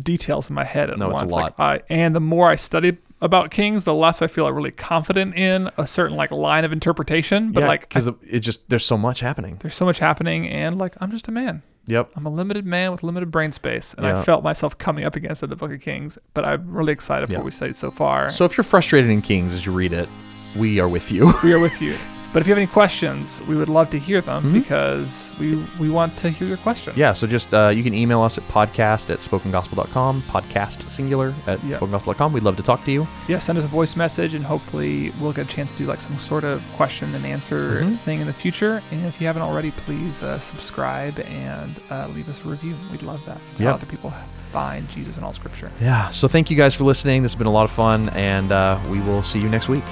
details 0.00 0.48
in 0.50 0.54
my 0.54 0.64
head 0.64 0.90
at 0.90 0.98
No, 0.98 1.10
it's 1.10 1.22
once. 1.22 1.32
a 1.32 1.34
Like 1.34 1.60
I 1.60 1.80
and 1.88 2.14
the 2.14 2.20
more 2.20 2.48
I 2.50 2.56
study 2.56 2.96
about 3.20 3.50
kings, 3.50 3.84
the 3.84 3.94
less 3.94 4.20
I 4.20 4.26
feel 4.26 4.44
like 4.44 4.54
really 4.54 4.70
confident 4.72 5.36
in 5.36 5.70
a 5.78 5.86
certain 5.86 6.16
like 6.16 6.30
line 6.32 6.64
of 6.64 6.72
interpretation. 6.72 7.52
But 7.52 7.64
like 7.64 7.82
because 7.82 8.08
it 8.08 8.40
just 8.40 8.68
there's 8.68 8.84
so 8.84 8.98
much 8.98 9.20
happening. 9.20 9.58
there's 9.62 9.74
so 9.76 9.84
much 9.84 9.98
happening 10.00 10.48
and 10.48 10.78
like 10.78 10.94
I'm 11.00 11.10
just 11.10 11.28
a 11.28 11.30
man. 11.30 11.62
Yep. 11.86 12.10
I'm 12.16 12.26
a 12.26 12.30
limited 12.30 12.64
man 12.64 12.92
with 12.92 13.02
limited 13.02 13.30
brain 13.30 13.52
space. 13.52 13.94
And 13.94 14.06
Yeah. 14.06 14.20
I 14.20 14.24
felt 14.24 14.44
myself 14.44 14.78
coming 14.78 15.04
up 15.04 15.16
against 15.16 15.42
it 15.42 15.46
in 15.46 15.50
the 15.50 15.56
Book 15.56 15.72
of 15.72 15.80
Kings. 15.80 16.16
But 16.34 16.44
I'm 16.44 16.72
really 16.74 16.92
excited 16.92 17.28
for 17.28 17.36
what 17.36 17.44
we 17.44 17.50
studied 17.50 17.76
so 17.76 17.90
far. 17.90 18.30
So 18.30 18.44
if 18.44 18.56
you're 18.56 18.64
frustrated 18.64 19.10
in 19.10 19.20
Kings 19.22 19.52
as 19.54 19.66
you 19.66 19.72
read 19.72 19.92
it, 19.92 20.08
we 20.56 20.78
are 20.80 20.88
with 20.88 21.10
you. 21.10 21.32
we 21.42 21.52
are 21.52 21.58
with 21.60 21.80
you. 21.82 21.96
But 22.32 22.40
if 22.40 22.46
you 22.48 22.52
have 22.52 22.58
any 22.58 22.66
questions, 22.66 23.40
we 23.46 23.56
would 23.56 23.68
love 23.68 23.90
to 23.90 23.98
hear 23.98 24.20
them 24.22 24.42
Mhm. 24.44 24.52
because 24.54 25.32
we 25.38 25.62
we 25.78 25.88
want 25.90 26.16
to 26.18 26.30
hear 26.30 26.48
your 26.48 26.56
questions. 26.58 26.96
yeah, 26.96 27.12
so 27.12 27.26
just 27.26 27.52
uh, 27.52 27.68
you 27.68 27.82
can 27.82 27.94
email 27.94 28.22
us 28.22 28.38
at 28.38 28.48
podcast 28.48 29.10
at 29.10 29.18
spokengospel.com, 29.20 30.22
podcast 30.30 30.88
singular 30.90 31.34
at 31.46 31.62
Yeah. 31.64 31.76
spokengospel.com. 31.76 32.32
We'd 32.32 32.42
love 32.42 32.56
to 32.56 32.62
talk 32.62 32.84
to 32.84 32.92
you. 32.92 33.06
yeah, 33.28 33.38
send 33.38 33.58
us 33.58 33.64
a 33.64 33.68
voice 33.68 33.96
message 33.96 34.34
and 34.34 34.44
hopefully 34.44 35.12
we'll 35.20 35.32
get 35.32 35.46
a 35.50 35.54
chance 35.56 35.72
to 35.72 35.78
do 35.78 35.84
like 35.86 36.00
some 36.00 36.18
sort 36.18 36.44
of 36.44 36.62
question 36.76 37.14
and 37.14 37.24
answer 37.26 37.82
Mhm. 37.84 37.98
thing 38.00 38.20
in 38.20 38.26
the 38.26 38.32
future. 38.32 38.82
And 38.90 39.04
if 39.06 39.20
you 39.20 39.26
haven't 39.26 39.42
already, 39.42 39.70
please 39.84 40.22
uh, 40.22 40.38
subscribe 40.38 41.18
and 41.20 41.74
uh, 41.90 42.06
leave 42.14 42.28
us 42.28 42.40
a 42.44 42.48
review. 42.48 42.74
We'd 42.90 43.02
love 43.02 43.20
that. 43.26 43.38
It's 43.52 43.60
how 43.60 43.72
other 43.74 43.86
people 43.86 44.12
find 44.52 44.88
Jesus 44.90 45.16
in 45.16 45.22
all 45.24 45.32
scripture. 45.32 45.70
Yeah, 45.80 46.08
so 46.10 46.28
thank 46.28 46.50
you 46.50 46.56
guys 46.56 46.74
for 46.74 46.84
listening. 46.84 47.22
This 47.22 47.32
has 47.32 47.38
been 47.38 47.46
a 47.46 47.50
lot 47.52 47.64
of 47.64 47.70
fun, 47.70 48.08
and 48.10 48.52
uh, 48.52 48.78
we 48.90 49.00
will 49.00 49.22
see 49.22 49.38
you 49.40 49.48
next 49.48 49.68
week. 49.68 49.84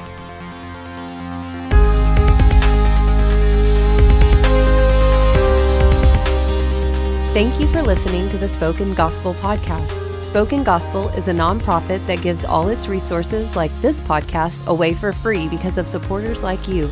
Thank 7.32 7.60
you 7.60 7.68
for 7.68 7.80
listening 7.80 8.28
to 8.30 8.38
the 8.38 8.48
Spoken 8.48 8.92
Gospel 8.92 9.34
Podcast. 9.34 10.20
Spoken 10.20 10.64
Gospel 10.64 11.10
is 11.10 11.28
a 11.28 11.32
nonprofit 11.32 12.04
that 12.08 12.22
gives 12.22 12.44
all 12.44 12.68
its 12.68 12.88
resources, 12.88 13.54
like 13.54 13.70
this 13.80 14.00
podcast, 14.00 14.66
away 14.66 14.94
for 14.94 15.12
free 15.12 15.46
because 15.46 15.78
of 15.78 15.86
supporters 15.86 16.42
like 16.42 16.66
you. 16.66 16.90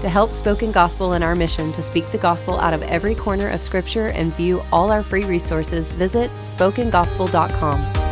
To 0.00 0.08
help 0.08 0.32
Spoken 0.32 0.70
Gospel 0.70 1.14
in 1.14 1.24
our 1.24 1.34
mission 1.34 1.72
to 1.72 1.82
speak 1.82 2.08
the 2.12 2.18
gospel 2.18 2.60
out 2.60 2.72
of 2.72 2.84
every 2.84 3.16
corner 3.16 3.48
of 3.48 3.60
Scripture 3.60 4.06
and 4.10 4.32
view 4.36 4.62
all 4.70 4.92
our 4.92 5.02
free 5.02 5.24
resources, 5.24 5.90
visit 5.90 6.30
spokengospel.com. 6.34 8.09